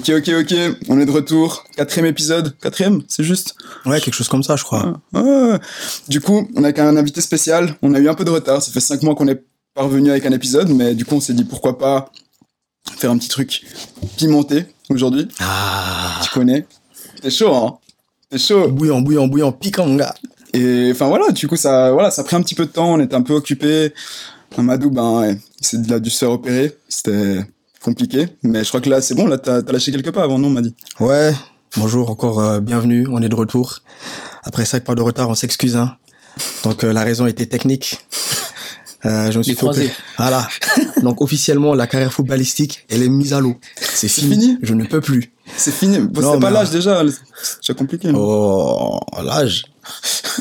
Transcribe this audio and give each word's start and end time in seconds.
Ok, 0.00 0.08
ok, 0.16 0.30
ok, 0.40 0.54
on 0.88 0.98
est 0.98 1.04
de 1.04 1.10
retour. 1.10 1.62
Quatrième 1.76 2.06
épisode. 2.06 2.56
Quatrième, 2.56 3.02
c'est 3.06 3.22
juste 3.22 3.54
Ouais, 3.84 4.00
quelque 4.00 4.14
chose 4.14 4.28
comme 4.28 4.42
ça, 4.42 4.56
je 4.56 4.64
crois. 4.64 4.98
Ah, 5.12 5.22
ah. 5.22 5.58
Du 6.08 6.22
coup, 6.22 6.48
on 6.56 6.64
a 6.64 6.68
un 6.80 6.96
invité 6.96 7.20
spécial. 7.20 7.76
On 7.82 7.92
a 7.92 7.98
eu 7.98 8.08
un 8.08 8.14
peu 8.14 8.24
de 8.24 8.30
retard. 8.30 8.62
Ça 8.62 8.72
fait 8.72 8.80
cinq 8.80 9.02
mois 9.02 9.14
qu'on 9.14 9.28
est 9.28 9.44
parvenu 9.74 10.10
avec 10.10 10.24
un 10.24 10.32
épisode, 10.32 10.70
mais 10.70 10.94
du 10.94 11.04
coup, 11.04 11.16
on 11.16 11.20
s'est 11.20 11.34
dit 11.34 11.44
pourquoi 11.44 11.76
pas 11.76 12.10
faire 12.96 13.10
un 13.10 13.18
petit 13.18 13.28
truc 13.28 13.62
pimenté 14.16 14.64
aujourd'hui. 14.88 15.28
Ah. 15.38 16.18
Tu 16.24 16.30
connais 16.30 16.66
C'est 17.22 17.30
chaud, 17.30 17.54
hein 17.54 17.78
C'est 18.32 18.38
chaud. 18.38 18.68
Bouillant, 18.68 19.02
bouillant, 19.02 19.28
bouillant, 19.28 19.52
piquant, 19.52 19.84
mon 19.84 19.96
gars. 19.96 20.14
Et 20.54 20.92
enfin 20.92 21.08
voilà, 21.08 21.30
du 21.30 21.46
coup, 21.46 21.56
ça, 21.56 21.92
voilà, 21.92 22.10
ça 22.10 22.22
a 22.22 22.24
pris 22.24 22.36
un 22.36 22.42
petit 22.42 22.54
peu 22.54 22.64
de 22.64 22.72
temps. 22.72 22.94
On 22.94 23.00
était 23.00 23.16
un 23.16 23.22
peu 23.22 23.34
occupé. 23.34 23.92
Amadou, 24.56 24.88
ben, 24.88 25.20
ouais, 25.20 25.38
c'est 25.60 25.82
de 25.82 25.90
la 25.90 26.00
dû 26.00 26.08
se 26.08 26.20
faire 26.20 26.30
opérer. 26.30 26.74
C'était 26.88 27.44
compliqué. 27.82 28.28
Mais 28.42 28.62
je 28.64 28.68
crois 28.68 28.80
que 28.80 28.90
là, 28.90 29.00
c'est 29.00 29.14
bon. 29.14 29.26
Là, 29.26 29.38
t'as 29.38 29.58
as 29.58 29.72
lâché 29.72 29.92
quelques 29.92 30.10
pas 30.12 30.22
avant, 30.22 30.38
non, 30.38 30.48
on 30.48 30.50
m'a 30.50 30.62
dit. 30.62 30.74
Ouais. 31.00 31.32
Bonjour, 31.76 32.10
encore 32.10 32.40
euh, 32.40 32.60
bienvenue. 32.60 33.06
On 33.10 33.22
est 33.22 33.28
de 33.28 33.34
retour. 33.34 33.78
Après 34.42 34.64
cinq 34.64 34.84
pas 34.84 34.94
de 34.94 35.02
retard, 35.02 35.28
on 35.28 35.34
s'excuse. 35.34 35.76
Hein. 35.76 35.96
Donc 36.64 36.84
euh, 36.84 36.92
la 36.92 37.02
raison 37.04 37.26
était 37.26 37.46
technique. 37.46 37.98
Euh, 39.06 39.30
je 39.30 39.38
me 39.38 39.42
suis 39.42 39.56
opérer. 39.62 39.90
Voilà. 40.18 40.46
Donc 41.02 41.22
officiellement, 41.22 41.72
la 41.74 41.86
carrière 41.86 42.12
footballistique, 42.12 42.84
elle 42.90 43.02
est 43.02 43.08
mise 43.08 43.32
à 43.32 43.40
l'eau. 43.40 43.56
C'est 43.80 44.08
fini. 44.08 44.34
fini? 44.34 44.58
Je 44.60 44.74
ne 44.74 44.84
peux 44.84 45.00
plus. 45.00 45.32
C'est 45.56 45.72
fini. 45.72 46.00
Bon, 46.00 46.34
c'est 46.34 46.38
pas 46.38 46.50
mais- 46.50 46.54
l'âge 46.54 46.68
déjà. 46.68 47.02
C'est 47.62 47.74
compliqué. 47.74 48.12
non? 48.12 48.18
Oh, 48.20 49.00
l'âge. 49.22 49.64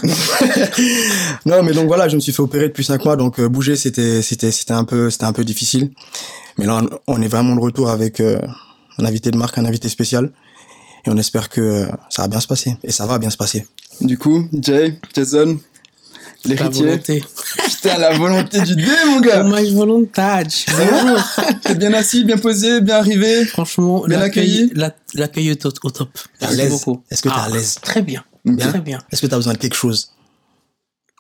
non, 1.46 1.64
mais 1.64 1.74
donc 1.74 1.88
voilà, 1.88 2.08
je 2.08 2.16
me 2.16 2.20
suis 2.22 2.32
fait 2.32 2.42
opérer 2.42 2.68
depuis 2.68 2.84
cinq 2.84 3.04
mois, 3.06 3.16
donc 3.16 3.40
euh, 3.40 3.48
bouger 3.50 3.76
c'était 3.76 4.22
c'était 4.22 4.52
c'était 4.52 4.74
un 4.74 4.84
peu 4.84 5.10
c'était 5.10 5.26
un 5.26 5.34
peu 5.34 5.44
difficile. 5.44 5.92
Mais 6.58 6.66
là, 6.66 6.82
on 7.08 7.22
est 7.22 7.28
vraiment 7.28 7.56
de 7.56 7.62
retour 7.62 7.90
avec 7.90 8.20
euh, 8.20 8.40
un 8.98 9.06
invité 9.06 9.32
de 9.32 9.38
marque, 9.38 9.58
un 9.58 9.66
invité 9.66 9.88
spécial, 9.90 10.32
et 11.06 11.10
on 11.10 11.18
espère 11.18 11.50
que 11.50 11.62
euh, 11.62 11.86
ça 12.10 12.24
va 12.24 12.28
bien 12.28 12.40
se 12.40 12.48
passer 12.48 12.76
et 12.84 12.92
ça 12.92 13.06
va 13.06 13.18
bien 13.20 13.30
se 13.30 13.38
passer. 13.38 13.66
Du 14.02 14.18
coup, 14.18 14.48
Jay, 14.54 15.00
Jason, 15.16 15.58
La 16.46 16.56
l'héritier. 16.56 16.86
volonté. 16.86 17.24
Putain, 17.66 17.98
la 17.98 18.18
volonté 18.18 18.62
du 18.62 18.76
dé, 18.76 18.92
mon 19.08 19.20
gars. 19.22 19.44
Dommage 19.44 19.72
volontage. 19.72 20.66
Bonjour. 20.70 21.20
T'es 21.64 21.76
bien 21.76 21.94
assis, 21.94 22.24
bien 22.26 22.38
posé, 22.38 22.82
bien 22.82 22.98
arrivé. 22.98 23.46
Franchement, 23.46 24.04
Bien 24.08 24.20
l'accueil, 24.20 24.52
accueilli 24.64 24.72
la- 24.76 24.96
l'accueil 25.16 25.50
est 25.50 25.66
au, 25.66 25.72
top. 25.72 26.10
Merci 26.42 26.68
beaucoup. 26.68 27.04
Est-ce 27.10 27.22
que 27.22 27.30
t'es 27.30 27.36
Ah, 27.38 27.44
à 27.46 27.50
l'aise? 27.50 27.76
Très 27.82 28.02
bien. 28.02 28.24
Bien. 28.46 28.68
Très 28.70 28.82
bien. 28.82 29.00
Est-ce 29.12 29.22
que 29.22 29.28
t'as 29.28 29.36
besoin 29.36 29.54
de 29.54 29.58
quelque 29.58 29.76
chose? 29.76 30.12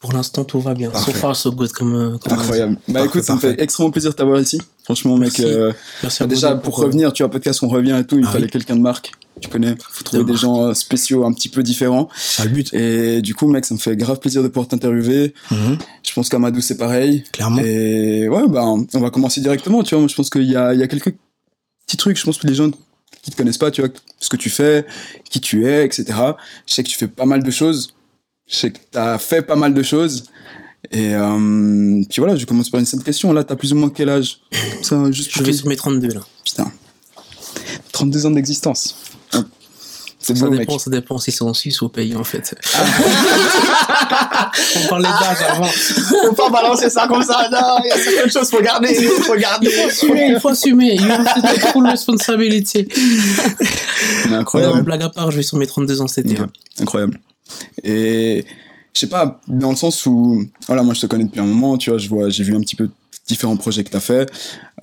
Pour 0.01 0.13
l'instant, 0.13 0.45
tout 0.45 0.61
va 0.61 0.73
bien. 0.73 0.89
Parfait. 0.91 1.11
So 1.11 1.17
far, 1.17 1.35
so 1.35 1.51
good, 1.51 1.71
comme, 1.73 1.93
euh, 1.93 2.17
comme. 2.19 2.31
Incroyable. 2.39 2.77
Bah 2.87 2.93
Parfait, 3.01 3.07
écoute, 3.09 3.23
ça 3.23 3.35
me 3.35 3.39
fait 3.39 3.61
extrêmement 3.61 3.91
plaisir 3.91 4.11
de 4.11 4.15
t'avoir 4.15 4.39
ici. 4.39 4.57
Franchement, 4.85 5.17
mec. 5.17 5.37
Merci. 5.37 5.43
euh, 5.45 5.73
Merci 6.01 6.23
à 6.23 6.25
vous 6.25 6.29
déjà, 6.29 6.55
pour 6.55 6.79
euh, 6.79 6.85
revenir, 6.85 7.11
tu 7.11 7.21
vois, 7.21 7.29
podcast, 7.29 7.61
on 7.63 7.67
revient 7.67 7.97
et 7.99 8.05
tout, 8.05 8.17
il 8.17 8.23
Ah 8.25 8.31
fallait 8.31 8.45
oui. 8.45 8.49
quelqu'un 8.49 8.77
de 8.77 8.81
marque. 8.81 9.11
Tu 9.41 9.49
connais, 9.49 9.75
faut 9.89 10.03
trouver 10.05 10.23
De 10.23 10.27
des 10.27 10.31
marque. 10.33 10.41
gens 10.41 10.63
euh, 10.67 10.73
spéciaux 10.73 11.25
un 11.25 11.33
petit 11.33 11.49
peu 11.49 11.63
différents. 11.63 12.07
C'est 12.15 12.43
le 12.45 12.49
but. 12.49 12.73
Et 12.73 13.21
du 13.21 13.35
coup, 13.35 13.47
mec, 13.49 13.65
ça 13.65 13.73
me 13.73 13.79
fait 13.79 13.97
grave 13.97 14.19
plaisir 14.19 14.41
de 14.41 14.47
pouvoir 14.47 14.69
t'interviewer. 14.69 15.33
Mhm. 15.51 15.77
Je 16.07 16.13
pense 16.13 16.29
qu'Amadou, 16.29 16.61
c'est 16.61 16.77
pareil. 16.77 17.25
Clairement. 17.33 17.59
Et 17.61 18.29
ouais, 18.29 18.47
ben, 18.47 18.85
on 18.93 18.99
va 19.01 19.09
commencer 19.09 19.41
directement, 19.41 19.83
tu 19.83 19.95
vois. 19.95 19.99
Moi, 19.99 20.07
je 20.07 20.15
pense 20.15 20.29
qu'il 20.29 20.43
y 20.43 20.55
a, 20.55 20.73
il 20.73 20.79
y 20.79 20.83
a 20.83 20.87
quelques 20.87 21.13
petits 21.85 21.97
trucs, 21.97 22.17
je 22.17 22.23
pense 22.23 22.37
que 22.37 22.47
les 22.47 22.55
gens 22.55 22.69
qui 23.21 23.31
te 23.31 23.35
connaissent 23.35 23.57
pas, 23.57 23.71
tu 23.71 23.81
vois, 23.81 23.89
ce 24.19 24.29
que 24.29 24.37
tu 24.37 24.49
fais, 24.49 24.85
qui 25.29 25.39
tu 25.41 25.67
es, 25.67 25.85
etc. 25.85 26.05
Je 26.65 26.73
sais 26.73 26.83
que 26.83 26.89
tu 26.89 26.97
fais 26.97 27.07
pas 27.07 27.25
mal 27.25 27.43
de 27.43 27.51
choses. 27.51 27.93
Je 28.47 28.55
sais 28.55 28.71
que 28.71 28.79
t'as 28.91 29.17
fait 29.17 29.41
pas 29.41 29.55
mal 29.55 29.73
de 29.73 29.83
choses. 29.83 30.25
Et 30.91 31.13
euh, 31.13 32.01
puis 32.09 32.19
voilà, 32.19 32.35
je 32.35 32.45
commence 32.45 32.69
par 32.69 32.79
une 32.79 32.85
simple 32.85 33.03
question. 33.03 33.31
Là, 33.33 33.43
t'as 33.43 33.55
plus 33.55 33.73
ou 33.73 33.75
moins 33.75 33.89
quel 33.89 34.09
âge? 34.09 34.39
Ça, 34.81 35.11
juste 35.11 35.29
Je 35.31 35.35
pour 35.37 35.45
vais 35.45 35.51
te- 35.51 35.57
sur 35.57 35.67
mes 35.67 35.75
32 35.75 36.07
là. 36.07 36.21
Putain. 36.45 36.71
32 37.91 38.25
ans 38.25 38.31
d'existence. 38.31 38.95
C'est 40.21 40.37
Ça 40.37 40.45
beau, 40.45 40.51
mec. 40.51 40.59
dépend, 40.61 40.77
ça 40.77 40.89
dépend 40.91 41.17
si 41.17 41.31
c'est 41.31 41.43
en 41.43 41.53
Suisse 41.53 41.81
ou 41.81 41.85
au 41.85 41.89
pays 41.89 42.13
en 42.15 42.25
fait. 42.25 42.53
on 44.75 44.87
parlait 44.89 45.07
d'âge 45.07 45.37
avant. 45.49 45.63
Faut 45.65 46.33
pas 46.33 46.49
balancer 46.49 46.89
ça 46.89 47.07
comme 47.07 47.23
ça. 47.23 47.47
Non, 47.51 47.77
il 47.83 47.87
y 47.87 47.91
a 47.91 47.97
certaines 47.97 48.29
choses 48.29 48.49
faut 48.49 48.61
garder, 48.61 48.93
faut 48.93 49.35
garder. 49.35 49.67
Il 49.67 49.71
faut 49.71 49.87
assumer, 49.87 50.27
il 50.29 50.39
faut 50.39 50.49
assumer. 50.49 50.97
To 50.97 51.41
take 51.41 51.59
full 51.71 51.83
Non, 54.29 54.37
incroyable. 54.39 54.81
blague 54.83 55.03
à 55.03 55.09
part, 55.09 55.31
je 55.31 55.37
vais 55.37 55.43
sur 55.43 55.57
mes 55.57 55.67
32 55.67 56.01
ans 56.01 56.07
cet 56.07 56.25
été. 56.25 56.41
Ok, 56.41 56.49
Incroyable. 56.81 57.19
Et 57.83 58.45
je 58.93 58.99
sais 58.99 59.07
pas, 59.07 59.39
dans 59.47 59.69
le 59.71 59.75
sens 59.75 60.05
où, 60.05 60.43
voilà, 60.67 60.83
moi 60.83 60.93
je 60.93 61.01
te 61.01 61.05
connais 61.05 61.23
depuis 61.23 61.39
un 61.39 61.45
moment, 61.45 61.77
tu 61.77 61.89
vois, 61.91 61.99
je 61.99 62.09
vois, 62.09 62.29
j'ai 62.29 62.43
vu 62.43 62.55
un 62.55 62.59
petit 62.59 62.75
peu 62.75 62.89
différents 63.27 63.57
projets 63.57 63.83
que 63.83 63.89
t'as 63.89 63.99
fait. 63.99 64.29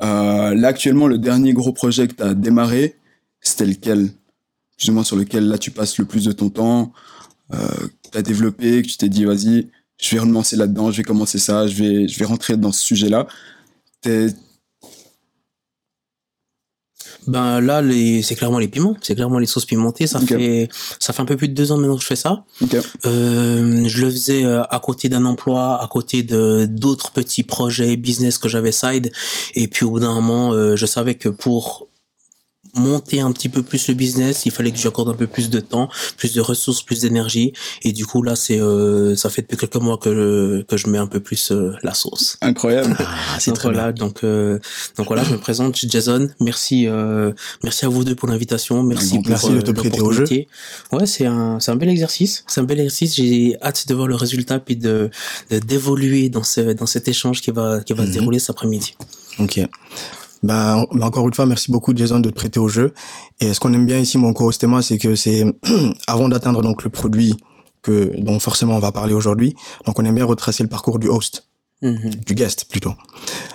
Euh, 0.02 0.54
là 0.54 0.68
actuellement, 0.68 1.06
le 1.08 1.18
dernier 1.18 1.52
gros 1.52 1.72
projet 1.72 2.08
que 2.08 2.14
t'as 2.14 2.34
démarré, 2.34 2.96
c'était 3.40 3.66
lequel? 3.66 4.10
Moins 4.88 5.04
sur 5.04 5.16
lequel 5.16 5.48
là 5.48 5.58
tu 5.58 5.70
passes 5.70 5.98
le 5.98 6.04
plus 6.04 6.24
de 6.24 6.32
ton 6.32 6.50
temps, 6.50 6.92
euh, 7.54 7.58
que 7.58 8.10
t'as 8.10 8.22
développé, 8.22 8.82
que 8.82 8.88
tu 8.88 8.96
t'es 8.96 9.08
dit 9.08 9.24
vas-y, 9.24 9.68
je 10.00 10.14
vais 10.14 10.20
relancer 10.20 10.56
là-dedans, 10.56 10.90
je 10.90 10.98
vais 10.98 11.02
commencer 11.02 11.38
ça, 11.38 11.66
je 11.66 11.74
vais, 11.74 12.08
je 12.08 12.18
vais 12.18 12.24
rentrer 12.24 12.56
dans 12.56 12.72
ce 12.72 12.82
sujet-là. 12.82 13.26
Ben 17.26 17.60
là, 17.60 17.82
les, 17.82 18.22
c'est 18.22 18.36
clairement 18.36 18.58
les 18.58 18.68
piments, 18.68 18.96
c'est 19.02 19.14
clairement 19.14 19.38
les 19.38 19.46
sauces 19.46 19.64
pimentées. 19.64 20.06
Ça 20.06 20.20
fait, 20.20 20.68
ça 21.00 21.12
fait 21.12 21.22
un 21.22 21.24
peu 21.24 21.36
plus 21.36 21.48
de 21.48 21.54
deux 21.54 21.72
ans 21.72 21.76
maintenant 21.76 21.96
que 21.96 22.02
je 22.02 22.06
fais 22.06 22.16
ça. 22.16 22.44
Euh, 23.04 23.82
je 23.86 24.04
le 24.04 24.10
faisais 24.10 24.44
euh, 24.44 24.62
à 24.64 24.78
côté 24.78 25.08
d'un 25.08 25.24
emploi, 25.24 25.82
à 25.82 25.88
côté 25.88 26.22
de 26.22 26.66
d'autres 26.66 27.10
petits 27.10 27.42
projets 27.42 27.96
business 27.96 28.38
que 28.38 28.48
j'avais 28.48 28.72
side. 28.72 29.10
Et 29.54 29.66
puis 29.66 29.84
au 29.84 29.90
bout 29.90 30.00
d'un 30.00 30.14
moment, 30.14 30.52
euh, 30.52 30.76
je 30.76 30.86
savais 30.86 31.16
que 31.16 31.28
pour 31.28 31.88
monter 32.76 33.20
un 33.20 33.32
petit 33.32 33.48
peu 33.48 33.62
plus 33.62 33.88
le 33.88 33.94
business, 33.94 34.44
il 34.46 34.52
fallait 34.52 34.70
que 34.70 34.78
j'accorde 34.78 35.08
un 35.08 35.14
peu 35.14 35.26
plus 35.26 35.50
de 35.50 35.60
temps, 35.60 35.88
plus 36.16 36.32
de 36.34 36.40
ressources, 36.40 36.82
plus 36.82 37.00
d'énergie. 37.00 37.52
Et 37.82 37.92
du 37.92 38.06
coup 38.06 38.22
là, 38.22 38.36
c'est 38.36 38.60
euh, 38.60 39.16
ça 39.16 39.28
fait 39.30 39.42
depuis 39.42 39.56
quelques 39.56 39.76
mois 39.76 39.98
que 39.98 40.64
que 40.68 40.76
je 40.76 40.86
mets 40.88 40.98
un 40.98 41.06
peu 41.06 41.20
plus 41.20 41.50
euh, 41.52 41.72
la 41.82 41.94
sauce. 41.94 42.36
Incroyable. 42.42 42.96
Ah, 42.98 43.38
c'est 43.38 43.50
Donc 43.50 43.58
très 43.58 43.68
voilà, 43.72 43.92
donc 43.92 44.24
euh, 44.24 44.58
donc 44.96 45.06
voilà, 45.08 45.24
je 45.24 45.32
me 45.32 45.38
présente, 45.38 45.74
je 45.74 45.80
suis 45.80 45.90
Jason. 45.90 46.28
Merci 46.40 46.86
euh, 46.86 47.32
merci 47.64 47.84
à 47.84 47.88
vous 47.88 48.04
deux 48.04 48.14
pour 48.14 48.28
l'invitation, 48.28 48.82
merci 48.82 49.14
grand 49.14 49.22
pour 49.22 49.30
merci 49.30 49.50
de 49.50 49.60
te 49.60 49.70
euh, 49.70 49.74
prêter 49.74 50.00
au 50.00 50.12
jeu. 50.12 50.24
Ouais, 50.92 51.06
c'est 51.06 51.26
un 51.26 51.58
c'est 51.60 51.70
un 51.70 51.76
bel 51.76 51.88
exercice, 51.88 52.44
c'est 52.46 52.60
un 52.60 52.64
bel 52.64 52.78
exercice. 52.80 53.16
J'ai 53.16 53.56
hâte 53.62 53.86
de 53.88 53.94
voir 53.94 54.08
le 54.08 54.14
résultat 54.14 54.58
puis 54.58 54.76
de 54.76 55.10
de- 55.50 55.58
d'évoluer 55.58 56.28
dans 56.28 56.42
ce 56.44 56.72
dans 56.72 56.86
cet 56.86 57.08
échange 57.08 57.40
qui 57.40 57.50
va 57.50 57.80
qui 57.80 57.92
va 57.92 58.02
se 58.04 58.08
Mhm. 58.08 58.14
dérouler 58.14 58.38
cet 58.38 58.50
après-midi. 58.50 58.94
Ok. 59.38 59.60
Ben, 60.42 60.84
encore 61.02 61.26
une 61.26 61.34
fois, 61.34 61.46
merci 61.46 61.70
beaucoup 61.72 61.96
Jason 61.96 62.20
de 62.20 62.30
te 62.30 62.34
prêter 62.34 62.60
au 62.60 62.68
jeu. 62.68 62.92
Et 63.40 63.52
ce 63.54 63.60
qu'on 63.60 63.72
aime 63.72 63.86
bien 63.86 63.98
ici, 63.98 64.18
mon 64.18 64.32
co-hostema, 64.32 64.82
c'est 64.82 64.98
que 64.98 65.14
c'est 65.16 65.44
avant 66.06 66.28
d'atteindre 66.28 66.62
donc 66.62 66.84
le 66.84 66.90
produit 66.90 67.34
que 67.82 68.12
dont 68.18 68.38
forcément 68.38 68.76
on 68.76 68.78
va 68.80 68.92
parler 68.92 69.14
aujourd'hui. 69.14 69.54
Donc 69.86 69.98
on 69.98 70.04
aime 70.04 70.14
bien 70.14 70.24
retracer 70.24 70.62
le 70.62 70.68
parcours 70.68 70.98
du 70.98 71.08
host, 71.08 71.48
Mhm. 71.82 72.10
du 72.26 72.34
guest 72.34 72.66
plutôt. 72.70 72.94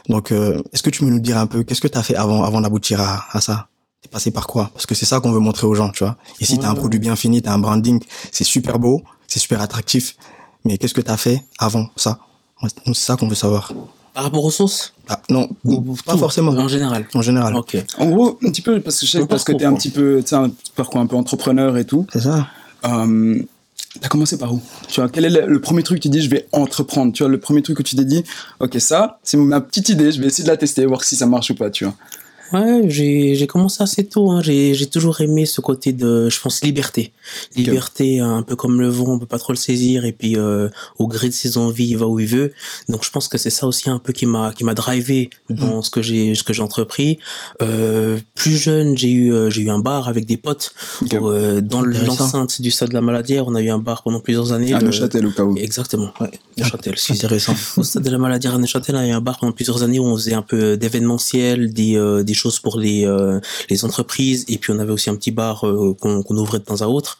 Donc 0.08 0.32
euh, 0.32 0.62
est-ce 0.74 0.84
que 0.84 0.90
tu 0.92 1.00
peux 1.02 1.10
nous 1.10 1.20
dire 1.20 1.38
un 1.38 1.48
peu 1.48 1.64
qu'est-ce 1.64 1.82
que 1.82 1.88
tu 1.88 1.98
as 1.98 2.04
fait 2.04 2.16
avant 2.16 2.44
avant 2.44 2.62
d'aboutir 2.62 3.02
à, 3.02 3.26
à 3.32 3.42
ça? 3.42 3.68
T'es 4.02 4.10
passé 4.10 4.32
par 4.32 4.48
quoi? 4.48 4.70
Parce 4.74 4.86
que 4.86 4.96
c'est 4.96 5.06
ça 5.06 5.20
qu'on 5.20 5.32
veut 5.32 5.40
montrer 5.40 5.68
aux 5.68 5.76
gens, 5.76 5.90
tu 5.90 6.04
vois. 6.04 6.18
Ici, 6.40 6.58
t'as 6.60 6.68
un 6.70 6.74
Ouais. 6.74 6.80
produit 6.80 7.00
bien 7.00 7.16
fini, 7.16 7.42
t'as 7.42 7.54
un 7.54 7.60
branding, 7.60 8.00
c'est 8.32 8.44
super 8.44 8.80
beau, 8.80 9.02
c'est 9.28 9.40
super 9.40 9.62
attractif. 9.62 10.16
Mais 10.66 10.78
qu'est-ce 10.78 10.94
que 10.94 11.02
t'as 11.02 11.18
fait 11.18 11.44
avant 11.60 11.88
ça? 11.96 12.20
C'est 12.86 12.94
ça 12.96 13.16
qu'on 13.16 13.28
veut 13.28 13.36
savoir. 13.36 13.74
Par 14.14 14.24
rapport 14.26 14.44
aux 14.44 14.52
sauces 14.52 14.94
Ah, 15.08 15.22
non, 15.30 15.50
Ou- 15.64 15.96
pas 16.06 16.14
tout, 16.14 16.18
forcément. 16.20 16.52
En 16.52 16.68
général. 16.68 17.06
En 17.14 17.22
général. 17.22 17.56
Ok. 17.56 17.78
En 17.98 18.10
gros, 18.10 18.38
un 18.46 18.50
petit 18.50 18.62
peu, 18.62 18.80
parce 18.82 19.00
que 19.00 19.06
je 19.06 19.12
sais, 19.12 19.20
Mon 19.20 19.26
parce 19.28 19.44
que 19.44 19.52
t'es 19.54 19.66
un 19.66 19.74
petit 19.74 19.90
peu, 19.90 20.20
tu 20.22 20.28
sais, 20.30 20.36
un 20.36 20.52
parcours 20.76 21.00
un 21.02 21.08
peu 21.08 21.16
entrepreneur 21.16 21.78
et 21.78 21.86
tout. 21.86 22.06
C'est 22.12 22.22
ça. 22.22 22.48
Euh, 22.86 23.42
T'as 24.00 24.08
commencé 24.08 24.38
par 24.38 24.54
où? 24.54 24.62
Tu 24.88 25.02
vois, 25.02 25.10
quel 25.10 25.26
est 25.26 25.30
le, 25.30 25.46
le 25.48 25.60
premier 25.60 25.84
truc 25.84 25.98
que 25.98 26.04
tu 26.04 26.08
dis, 26.10 26.22
je 26.22 26.30
vais 26.30 26.48
entreprendre? 26.54 27.12
Tu 27.12 27.24
vois, 27.24 27.30
le 27.30 27.40
premier 27.42 27.62
truc 27.62 27.76
que 27.78 27.84
tu 27.84 27.98
t'es 27.98 28.06
dit, 28.06 28.24
ok, 28.62 28.80
ça, 28.80 29.20
c'est 29.22 29.36
ma 29.36 29.60
petite 29.60 29.90
idée, 29.90 30.14
je 30.14 30.22
vais 30.22 30.28
essayer 30.28 30.46
de 30.46 30.50
la 30.50 30.56
tester, 30.56 30.86
voir 30.86 31.04
si 31.04 31.18
ça 31.18 31.26
marche 31.26 31.50
ou 31.50 31.56
pas, 31.56 31.70
tu 31.70 31.84
vois. 31.84 31.94
Ouais, 32.54 32.82
j'ai 32.90 33.36
j'ai 33.36 33.48
commencé 33.48 33.82
assez 33.82 34.06
tôt. 34.06 34.32
Hein. 34.32 34.42
J'ai 34.42 34.74
j'ai 34.74 34.86
toujours 34.88 35.22
aimé 35.22 35.46
ce 35.46 35.62
côté 35.62 35.94
de, 35.94 36.30
je 36.30 36.40
pense, 36.40 36.62
liberté. 36.64 37.12
Liberté, 37.56 38.20
un 38.20 38.42
peu 38.44 38.56
comme 38.56 38.82
le 38.82 38.88
vent, 38.90 39.14
on 39.14 39.20
peut 39.20 39.26
pas 39.26 39.40
trop 39.40 39.54
le 39.54 39.58
saisir. 39.58 40.06
Et 40.06 40.12
puis 40.12 40.36
euh, 40.38 40.70
au 41.00 41.08
gré 41.08 41.28
de 41.30 41.34
ses 41.34 41.58
envies, 41.58 41.88
il 41.90 41.98
va 41.98 42.08
où 42.08 42.20
il 42.20 42.28
veut. 42.28 42.54
Donc 42.90 43.04
je 43.06 43.10
pense 43.12 43.28
que 43.28 43.38
c'est 43.38 43.50
ça 43.50 43.68
aussi 43.68 43.90
un 43.90 44.00
peu 44.00 44.14
qui 44.14 44.26
m'a 44.26 44.52
qui 44.54 44.64
m'a 44.64 44.74
drivé 44.74 45.30
dans 45.50 45.82
ce 45.82 45.90
que 45.90 46.02
j'ai 46.02 46.36
ce 46.36 46.44
que 46.44 46.54
j'ai 46.54 46.62
entrepris. 46.62 47.20
Euh, 47.62 48.20
plus 48.36 48.58
jeune, 48.58 48.98
j'ai 48.98 49.10
eu 49.12 49.34
euh, 49.34 49.50
j'ai 49.50 49.62
eu 49.62 49.70
un 49.70 49.80
bar 49.80 50.08
avec 50.08 50.26
des 50.26 50.38
potes 50.38 50.74
Ok. 51.02 51.18
où, 51.22 51.30
euh, 51.30 51.62
dans 51.62 51.82
l'enceinte 51.82 52.62
du 52.62 52.72
stade 52.72 52.90
de 52.90 52.94
la 52.94 53.02
Maladière. 53.02 53.48
On 53.48 53.56
a 53.56 53.62
eu 53.62 53.70
un 53.70 53.80
bar 53.80 54.04
pendant 54.04 54.20
plusieurs 54.20 54.52
années. 54.52 54.74
À 54.74 54.80
le- 54.80 54.86
Neuchâtel, 54.86 55.26
au 55.26 55.32
cas 55.32 55.44
où. 55.44 55.56
Exactement. 55.58 56.12
Ouais, 56.20 56.32
Neuchâtel. 56.58 56.94
excusez 56.94 57.20
Intéressant. 57.26 57.56
au 57.78 57.84
stade 57.84 58.04
de 58.04 58.10
la 58.10 58.18
maladie 58.18 58.48
à 58.48 58.58
Neuchâtel, 58.58 58.96
y 58.96 59.12
a 59.12 59.16
un 59.16 59.22
bar 59.22 59.40
pendant 59.40 59.52
plusieurs 59.54 59.84
années 59.84 60.00
où 60.00 60.06
on 60.06 60.16
faisait 60.16 60.34
un 60.34 60.42
peu 60.42 60.76
d'événementiel, 60.78 61.72
des, 61.74 61.96
euh, 61.98 62.24
des 62.24 62.34
choses 62.42 62.60
pour 62.60 62.76
les 62.80 63.00
les 63.70 63.86
entreprises. 63.86 64.46
Et 64.48 64.58
puis 64.58 64.72
on 64.74 64.80
avait 64.80 64.92
aussi 64.92 65.10
un 65.10 65.16
petit 65.16 65.32
bar 65.32 65.62
qu'on 66.02 66.24
qu'on 66.24 66.38
ouvrait 66.38 66.60
de 66.60 66.64
temps 66.64 66.82
à 66.82 66.88
autre. 66.88 67.20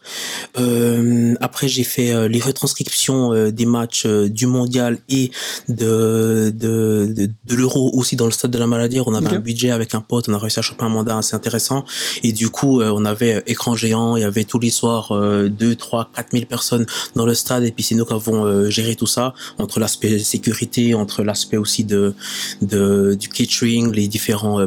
après 1.48 1.68
j'ai 1.68 1.84
fait 1.84 2.28
les 2.28 2.40
retranscriptions 2.40 3.50
des 3.50 3.66
matchs 3.66 4.06
du 4.06 4.46
mondial 4.46 4.98
et 5.08 5.30
de 5.68 6.52
de 6.64 7.12
de, 7.16 7.30
de 7.50 7.54
l'euro 7.54 7.90
aussi 7.94 8.16
dans 8.16 8.26
le 8.26 8.32
stade 8.32 8.50
de 8.50 8.58
la 8.58 8.66
maladie. 8.66 9.00
On 9.04 9.14
avait 9.14 9.36
un 9.36 9.44
budget 9.50 9.70
avec 9.70 9.94
un 9.94 10.00
pote, 10.00 10.28
on 10.28 10.34
a 10.34 10.38
réussi 10.38 10.58
à 10.58 10.62
choper 10.62 10.84
un 10.84 10.94
mandat 10.98 11.18
assez 11.18 11.34
intéressant. 11.34 11.84
Et 12.22 12.32
du 12.32 12.48
coup 12.48 12.82
on 12.82 13.04
avait 13.04 13.42
écran 13.46 13.74
géant, 13.74 14.16
il 14.16 14.22
y 14.22 14.24
avait 14.24 14.44
tous 14.44 14.58
les 14.58 14.70
soirs 14.70 15.12
2, 15.12 15.76
3, 15.76 16.10
4 16.14 16.32
000 16.32 16.44
personnes 16.46 16.86
dans 17.16 17.26
le 17.26 17.34
stade. 17.34 17.64
Et 17.64 17.72
puis 17.72 17.84
c'est 17.84 17.94
nous 17.94 18.04
qui 18.04 18.12
avons 18.12 18.70
géré 18.70 18.96
tout 18.96 19.06
ça 19.06 19.34
entre 19.58 19.80
l'aspect 19.80 20.18
sécurité, 20.18 20.94
entre 20.94 21.22
l'aspect 21.22 21.56
aussi 21.56 21.84
de, 21.84 22.14
de 22.60 23.16
du 23.18 23.28
catering, 23.28 23.92
les 23.92 24.08
différents 24.08 24.66